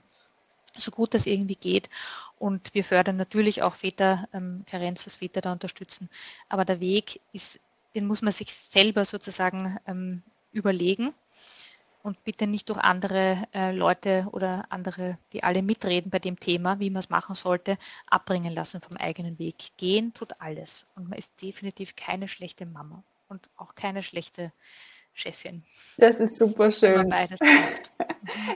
So 0.75 0.91
gut 0.91 1.15
das 1.15 1.27
irgendwie 1.27 1.57
geht. 1.57 1.89
Und 2.39 2.75
wir 2.75 2.85
fördern 2.85 3.17
natürlich 3.17 3.63
auch 3.63 3.75
Väter, 3.75 4.29
ähm, 4.33 4.65
Karenz, 4.71 5.05
dass 5.05 5.17
Väter 5.17 5.41
da 5.41 5.53
unterstützen. 5.53 6.09
Aber 6.49 6.65
der 6.65 6.81
Weg 6.81 7.21
ist, 7.33 7.59
den 7.95 8.07
muss 8.07 8.23
man 8.23 8.33
sich 8.33 8.53
selber 8.53 9.05
sozusagen 9.05 9.79
ähm, 9.87 10.23
überlegen 10.53 11.15
und 12.03 12.23
bitte 12.25 12.47
nicht 12.47 12.69
durch 12.69 12.79
andere 12.79 13.47
äh, 13.55 13.73
Leute 13.73 14.29
oder 14.33 14.67
andere, 14.71 15.19
die 15.33 15.43
alle 15.43 15.63
mitreden 15.63 16.11
bei 16.11 16.19
dem 16.19 16.39
Thema, 16.39 16.81
wie 16.81 16.91
man 16.91 17.01
es 17.01 17.11
machen 17.11 17.35
sollte, 17.35 17.79
abbringen 18.07 18.55
lassen 18.55 18.81
vom 18.81 18.97
eigenen 18.97 19.39
Weg. 19.39 19.57
Gehen 19.77 20.15
tut 20.15 20.41
alles 20.41 20.87
und 20.95 21.09
man 21.09 21.19
ist 21.19 21.41
definitiv 21.43 21.97
keine 21.97 22.29
schlechte 22.29 22.67
Mama. 22.67 23.03
und 23.29 23.49
auch 23.57 23.75
keine 23.75 24.03
schlechte 24.03 24.53
Chefin. 25.13 25.65
Das 25.99 26.21
ist 26.21 26.39
super 26.39 26.71
schön. 26.71 27.13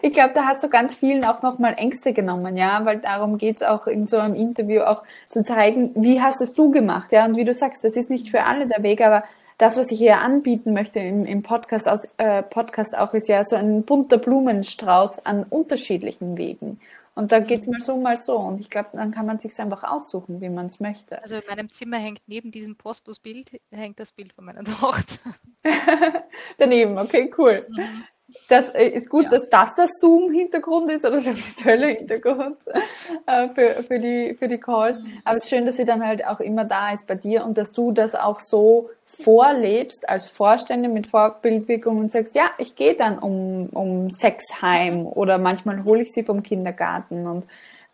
Ich 0.02 0.12
glaube, 0.12 0.34
da 0.34 0.44
hast 0.44 0.62
du 0.62 0.68
ganz 0.68 0.94
vielen 0.94 1.24
auch 1.24 1.40
nochmal 1.40 1.74
Ängste 1.78 2.12
genommen, 2.12 2.58
ja, 2.58 2.84
weil 2.84 2.98
darum 2.98 3.38
geht 3.38 3.56
es 3.56 3.62
auch 3.62 3.86
in 3.86 4.06
so 4.06 4.18
einem 4.18 4.34
Interview 4.34 4.82
auch 4.82 5.02
zu 5.30 5.42
zeigen, 5.42 5.92
wie 5.94 6.20
hast 6.20 6.42
es 6.42 6.52
du 6.52 6.70
gemacht, 6.70 7.10
ja, 7.10 7.24
und 7.24 7.36
wie 7.36 7.44
du 7.44 7.54
sagst, 7.54 7.82
das 7.82 7.96
ist 7.96 8.10
nicht 8.10 8.28
für 8.28 8.44
alle 8.44 8.66
der 8.66 8.82
Weg, 8.82 9.00
aber 9.00 9.24
das, 9.62 9.76
was 9.76 9.92
ich 9.92 9.98
hier 9.98 10.18
anbieten 10.18 10.72
möchte 10.72 10.98
im, 10.98 11.24
im 11.24 11.44
Podcast, 11.44 11.88
aus, 11.88 12.08
äh, 12.16 12.42
Podcast 12.42 12.98
auch, 12.98 13.14
ist 13.14 13.28
ja 13.28 13.44
so 13.44 13.54
ein 13.54 13.84
bunter 13.84 14.18
Blumenstrauß 14.18 15.24
an 15.24 15.44
unterschiedlichen 15.44 16.36
Wegen. 16.36 16.80
Und 17.14 17.30
da 17.30 17.38
geht's 17.38 17.68
mal 17.68 17.80
so, 17.80 17.96
mal 17.96 18.16
so. 18.16 18.38
Und 18.38 18.60
ich 18.60 18.70
glaube, 18.70 18.88
dann 18.94 19.12
kann 19.12 19.24
man 19.24 19.38
sich 19.38 19.56
einfach 19.60 19.84
aussuchen, 19.84 20.40
wie 20.40 20.48
man 20.48 20.66
es 20.66 20.80
möchte. 20.80 21.22
Also 21.22 21.36
in 21.36 21.42
meinem 21.48 21.70
Zimmer 21.70 21.98
hängt 21.98 22.22
neben 22.26 22.50
diesem 22.50 22.74
Postbus-Bild 22.74 23.60
hängt 23.70 24.00
das 24.00 24.10
Bild 24.10 24.32
von 24.32 24.46
meiner 24.46 24.64
Tochter. 24.80 25.20
Daneben, 26.58 26.98
okay, 26.98 27.30
cool. 27.38 27.64
Mhm. 27.68 28.04
Das 28.48 28.70
äh, 28.70 28.88
ist 28.88 29.10
gut, 29.10 29.24
ja. 29.24 29.30
dass 29.30 29.48
das 29.48 29.74
der 29.76 29.86
Zoom-Hintergrund 29.86 30.90
ist 30.90 31.04
oder 31.04 31.20
der 31.20 31.36
virtuelle 31.36 31.88
Hintergrund 31.88 32.56
äh, 33.26 33.48
für, 33.50 33.82
für, 33.84 33.98
die, 33.98 34.34
für 34.34 34.48
die 34.48 34.58
Calls. 34.58 35.02
Mhm. 35.02 35.20
Aber 35.24 35.36
es 35.36 35.44
ist 35.44 35.50
schön, 35.50 35.66
dass 35.66 35.76
sie 35.76 35.84
dann 35.84 36.04
halt 36.04 36.26
auch 36.26 36.40
immer 36.40 36.64
da 36.64 36.92
ist 36.92 37.06
bei 37.06 37.14
dir 37.14 37.44
und 37.44 37.58
dass 37.58 37.72
du 37.72 37.92
das 37.92 38.16
auch 38.16 38.40
so 38.40 38.90
vorlebst 39.22 40.08
als 40.08 40.28
Vorständin 40.28 40.92
mit 40.92 41.06
Vorbildwirkung 41.06 41.98
und 41.98 42.10
sagst, 42.10 42.34
ja, 42.34 42.50
ich 42.58 42.76
gehe 42.76 42.94
dann 42.94 43.18
um, 43.18 43.68
um 43.68 44.10
sechs 44.10 44.62
heim 44.62 45.06
oder 45.06 45.38
manchmal 45.38 45.84
hole 45.84 46.02
ich 46.02 46.12
sie 46.12 46.22
vom 46.22 46.42
Kindergarten. 46.42 47.26
Und 47.26 47.46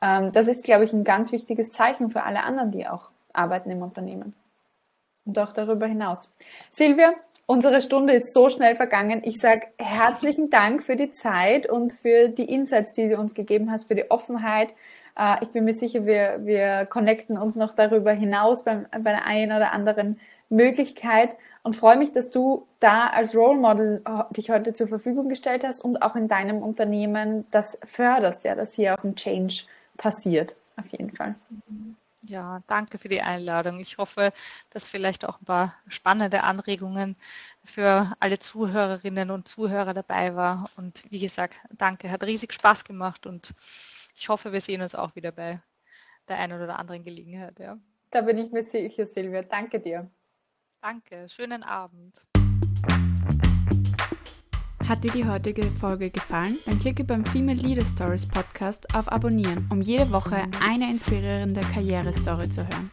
ähm, 0.03 0.33
das 0.33 0.49
ist, 0.49 0.65
glaube 0.65 0.85
ich, 0.85 0.93
ein 0.93 1.05
ganz 1.05 1.33
wichtiges 1.33 1.71
Zeichen 1.71 2.11
für 2.11 2.23
alle 2.23 2.43
anderen, 2.43 2.71
die 2.71 2.87
auch 2.87 3.09
arbeiten 3.33 3.71
im 3.71 3.83
Unternehmen. 3.83 4.35
Und 5.25 5.39
auch 5.39 5.53
darüber 5.53 5.87
hinaus. 5.87 6.33
Silvia, 6.73 7.13
unsere 7.47 7.81
Stunde 7.81 8.15
ist 8.15 8.33
so 8.33 8.49
schnell 8.49 8.77
vergangen. 8.77 9.23
Ich 9.25 9.37
sage 9.41 9.67
herzlichen 9.79 10.51
Dank 10.51 10.83
für 10.83 10.97
die 10.97 11.13
Zeit 11.13 11.69
und 11.69 11.93
für 11.93 12.29
die 12.29 12.53
Insights, 12.53 12.95
die 12.95 13.09
du 13.09 13.19
uns 13.19 13.35
gegeben 13.35 13.71
hast, 13.71 13.89
für 13.89 13.95
die 13.95 14.11
Offenheit. 14.11 14.71
Äh, 15.19 15.37
ich 15.43 15.49
bin 15.51 15.65
mir 15.65 15.75
sicher, 15.75 16.07
wir, 16.07 16.41
wir 16.45 16.87
connecten 16.87 17.37
uns 17.37 17.57
noch 17.57 17.75
darüber 17.75 18.13
hinaus 18.13 18.65
bei, 18.65 18.87
bei 18.91 19.11
der 19.11 19.27
einen 19.27 19.53
oder 19.53 19.73
anderen 19.73 20.21
Möglichkeit 20.49 21.37
und 21.63 21.77
freue 21.77 21.97
mich, 21.97 22.13
dass 22.13 22.31
du 22.31 22.67
da 22.81 23.09
als 23.09 23.35
Role 23.35 23.59
Model 23.59 24.03
äh, 24.05 24.35
dich 24.35 24.51
heute 24.51 24.73
zur 24.73 24.89
Verfügung 24.89 25.29
gestellt 25.29 25.65
hast 25.65 25.81
und 25.81 26.03
auch 26.03 26.17
in 26.17 26.29
deinem 26.29 26.63
Unternehmen 26.63 27.47
das 27.51 27.79
förderst, 27.85 28.45
ja, 28.45 28.55
dass 28.55 28.75
hier 28.75 28.95
auch 28.95 29.05
ein 29.05 29.17
Change 29.17 29.65
passiert, 29.97 30.57
auf 30.77 30.87
jeden 30.87 31.15
Fall. 31.15 31.35
Ja, 32.23 32.63
danke 32.67 32.99
für 32.99 33.09
die 33.09 33.23
Einladung. 33.23 33.81
Ich 33.81 33.99
hoffe, 33.99 34.33
dass 34.71 34.89
vielleicht 34.89 35.25
auch 35.25 35.41
ein 35.41 35.45
paar 35.45 35.75
spannende 35.89 36.43
Anregungen 36.43 37.17
für 37.65 38.13
alle 38.21 38.39
Zuhörerinnen 38.39 39.31
und 39.31 39.49
Zuhörer 39.49 39.95
dabei 39.95 40.35
war. 40.35 40.69
Und 40.77 41.03
wie 41.11 41.21
gesagt, 41.21 41.61
danke, 41.71 42.11
hat 42.11 42.25
riesig 42.25 42.53
Spaß 42.53 42.85
gemacht 42.85 43.27
und 43.27 43.55
ich 44.15 44.29
hoffe, 44.29 44.53
wir 44.53 44.61
sehen 44.61 44.83
uns 44.83 44.95
auch 44.95 45.15
wieder 45.17 45.33
bei 45.33 45.61
der 46.29 46.39
einen 46.39 46.61
oder 46.61 46.79
anderen 46.79 47.05
Gelegenheit. 47.05 47.59
Ja. 47.59 47.79
Da 48.11 48.21
bin 48.21 48.39
ich 48.39 48.51
mir 48.51 48.63
sicher, 48.63 49.07
Silvia. 49.07 49.43
Danke 49.43 49.81
dir. 49.81 50.11
Danke, 50.81 51.29
schönen 51.29 51.65
Abend. 51.65 52.23
Hat 54.89 55.03
dir 55.03 55.11
die 55.11 55.27
heutige 55.27 55.65
Folge 55.73 56.09
gefallen? 56.09 56.57
Dann 56.67 56.79
klicke 56.79 57.03
beim 57.03 57.27
Female 57.27 57.59
Leader 57.59 57.85
Stories 57.85 58.29
Podcast 58.29 58.95
auf 58.95 59.11
Abonnieren, 59.11 59.69
um 59.73 59.83
jede 59.83 60.11
Woche 60.13 60.47
eine 60.65 60.89
inspirierende 60.89 61.63
Karrierestory 61.63 62.49
zu 62.49 62.63
hören. 62.63 62.91